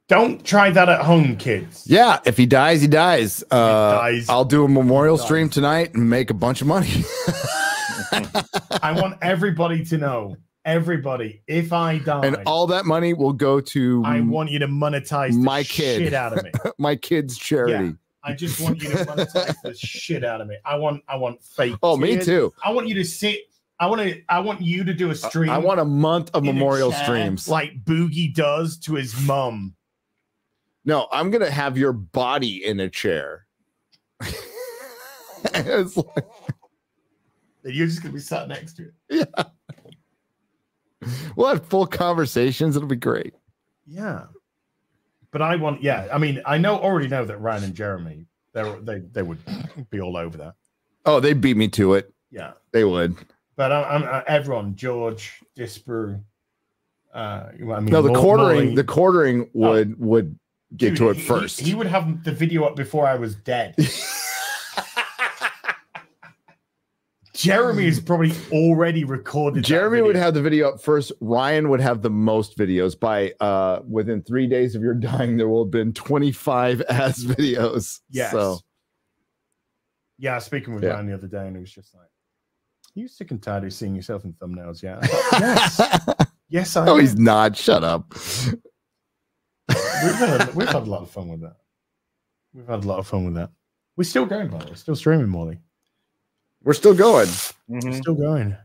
Don't 0.08 0.44
try 0.44 0.68
that 0.70 0.90
at 0.90 1.00
home, 1.00 1.36
kids. 1.38 1.84
Yeah, 1.86 2.18
if 2.26 2.36
he 2.36 2.44
dies, 2.44 2.82
he 2.82 2.88
dies. 2.88 3.42
Uh, 3.50 3.92
dies. 4.00 4.28
I'll 4.28 4.44
do 4.44 4.66
a 4.66 4.68
memorial 4.68 5.16
stream 5.16 5.48
tonight 5.48 5.94
and 5.94 6.10
make 6.10 6.28
a 6.28 6.34
bunch 6.34 6.60
of 6.60 6.66
money. 6.66 6.90
I 8.82 8.92
want 8.94 9.16
everybody 9.22 9.86
to 9.86 9.96
know, 9.96 10.36
everybody, 10.64 11.42
if 11.46 11.72
I 11.72 11.98
die, 11.98 12.26
and 12.26 12.36
all 12.46 12.66
that 12.68 12.84
money 12.86 13.14
will 13.14 13.32
go 13.32 13.60
to 13.60 14.02
I 14.04 14.20
want 14.20 14.50
you 14.50 14.58
to 14.60 14.68
monetize 14.68 15.32
my 15.34 15.62
kid. 15.62 16.02
shit 16.02 16.12
out 16.14 16.36
of 16.36 16.44
me. 16.44 16.50
my 16.78 16.96
kids' 16.96 17.36
charity. 17.38 17.96
I 18.22 18.34
just 18.34 18.60
want 18.60 18.82
you 18.82 18.90
to 18.90 18.96
monetize 19.06 19.54
the 19.62 19.74
shit 19.74 20.24
out 20.24 20.40
of 20.40 20.46
me. 20.48 20.56
I 20.64 20.76
want 20.76 21.02
I 21.08 21.16
want 21.16 21.42
fake. 21.42 21.76
Oh, 21.82 21.96
me 21.96 22.18
too. 22.18 22.52
I 22.64 22.70
want 22.72 22.88
you 22.88 22.94
to 22.96 23.04
sit. 23.04 23.40
I 23.78 23.86
want 23.86 24.02
to. 24.02 24.22
I 24.28 24.40
want 24.40 24.60
you 24.60 24.84
to 24.84 24.92
do 24.92 25.10
a 25.10 25.14
stream. 25.14 25.48
I 25.50 25.56
want 25.58 25.80
a 25.80 25.84
month 25.86 26.30
of 26.34 26.44
memorial 26.44 26.92
streams. 26.92 27.48
like 27.48 27.82
Boogie 27.84 28.34
does 28.34 28.76
to 28.80 28.94
his 28.94 29.18
mum. 29.26 29.74
no, 30.84 31.08
I'm 31.10 31.30
gonna 31.30 31.50
have 31.50 31.78
your 31.78 31.92
body 31.94 32.64
in 32.64 32.78
a 32.80 32.88
chair. 32.90 33.46
It's 35.54 35.96
like- 35.96 36.26
And 37.64 37.74
you're 37.74 37.86
just 37.86 38.02
gonna 38.02 38.12
be 38.12 38.20
sat 38.20 38.46
next 38.48 38.74
to 38.74 38.90
it. 39.08 39.28
we'll 41.36 41.48
have 41.48 41.66
full 41.66 41.86
conversations. 41.86 42.76
It'll 42.76 42.88
be 42.88 42.96
great. 42.96 43.34
Yeah. 43.86 44.26
But 45.30 45.42
I 45.42 45.56
want. 45.56 45.82
Yeah. 45.82 46.08
I 46.12 46.18
mean, 46.18 46.42
I 46.44 46.58
know 46.58 46.76
already 46.76 47.08
know 47.08 47.24
that 47.24 47.38
Ryan 47.38 47.64
and 47.64 47.74
Jeremy, 47.74 48.26
they 48.52 48.62
they 48.82 48.98
they 48.98 49.22
would 49.22 49.38
be 49.90 50.00
all 50.00 50.16
over 50.16 50.36
that. 50.38 50.54
Oh, 51.06 51.20
they 51.20 51.32
beat 51.32 51.56
me 51.56 51.68
to 51.68 51.94
it. 51.94 52.12
Yeah. 52.30 52.52
They 52.72 52.84
would. 52.84 53.16
But 53.56 53.72
I'm, 53.72 54.02
I'm 54.02 54.08
uh, 54.14 54.22
everyone, 54.26 54.74
George, 54.74 55.40
Disper. 55.56 56.22
Uh, 57.12 57.46
I 57.50 57.52
mean, 57.58 57.86
No, 57.86 58.02
the 58.02 58.14
quartering, 58.14 58.64
Molly- 58.66 58.74
the 58.74 58.84
quartering 58.84 59.50
would 59.52 59.98
would 60.00 60.38
get 60.76 60.90
Dude, 60.90 60.98
to 60.98 61.10
it 61.10 61.16
he- 61.16 61.22
he- 61.22 61.28
first. 61.28 61.60
He, 61.60 61.74
would 61.74 61.86
have 61.88 62.22
the 62.24 62.32
video 62.32 62.64
up 62.64 62.76
before 62.76 63.06
I 63.06 63.16
was 63.16 63.34
dead. 63.34 63.74
Jeremy 67.32 67.86
is 67.86 68.00
probably 68.00 68.32
already 68.50 69.04
recorded. 69.04 69.62
Jeremy 69.64 70.02
would 70.02 70.16
have 70.16 70.34
the 70.34 70.42
video 70.42 70.70
up 70.70 70.80
first. 70.82 71.12
Ryan 71.20 71.68
would 71.68 71.80
have 71.80 72.02
the 72.02 72.10
most 72.10 72.58
videos. 72.58 72.98
By 72.98 73.32
uh 73.40 73.80
within 73.88 74.22
three 74.22 74.46
days 74.48 74.74
of 74.74 74.82
your 74.82 74.94
dying, 74.94 75.36
there 75.36 75.48
will 75.48 75.64
have 75.64 75.70
been 75.70 75.92
25 75.92 76.82
ass 76.88 77.22
videos. 77.22 78.00
Yes. 78.10 78.32
So 78.32 78.58
Yeah, 80.18 80.32
I 80.32 80.34
was 80.36 80.44
speaking 80.44 80.74
with 80.74 80.82
Yeah. 80.82 80.90
Ryan 80.90 81.06
the 81.06 81.14
other 81.14 81.28
day, 81.28 81.46
and 81.46 81.56
it 81.56 81.60
was 81.60 81.70
just 81.72 81.94
like, 81.94 82.08
"You 82.94 83.06
sick 83.06 83.30
and 83.30 83.40
tired 83.40 83.64
of 83.64 83.72
seeing 83.72 83.94
yourself 83.94 84.24
in 84.24 84.32
thumbnails?" 84.34 84.82
Yeah. 84.82 85.00
Thought, 85.00 85.40
yes. 85.40 86.26
Yes, 86.48 86.76
I. 86.76 86.84
no, 86.84 86.94
am. 86.94 87.00
he's 87.00 87.16
not. 87.16 87.56
Shut 87.56 87.84
up. 87.84 88.12
We've 89.68 90.14
had, 90.14 90.48
a, 90.48 90.52
we've 90.54 90.66
had 90.66 90.82
a 90.82 90.90
lot 90.90 91.02
of 91.02 91.10
fun 91.10 91.28
with 91.28 91.42
that. 91.42 91.56
We've 92.52 92.66
had 92.66 92.82
a 92.84 92.88
lot 92.88 92.98
of 92.98 93.06
fun 93.06 93.24
with 93.24 93.34
that. 93.34 93.50
We're 93.96 94.02
still 94.04 94.26
going, 94.26 94.48
by 94.48 94.58
the 94.58 94.66
way. 94.66 94.74
Still 94.74 94.96
streaming, 94.96 95.28
Molly. 95.28 95.60
We're 96.62 96.74
still 96.74 96.94
going. 96.94 97.28
Mhm. 97.70 97.94
Still 97.94 98.14
going. 98.14 98.56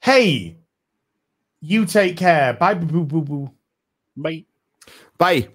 Hey, 0.00 0.58
you 1.60 1.86
take 1.86 2.16
care. 2.16 2.54
Bye, 2.54 2.74
boo, 2.74 2.86
boo, 2.86 3.04
boo, 3.04 3.22
boo. 3.22 3.50
Bye. 4.16 4.44
Bye. 5.18 5.48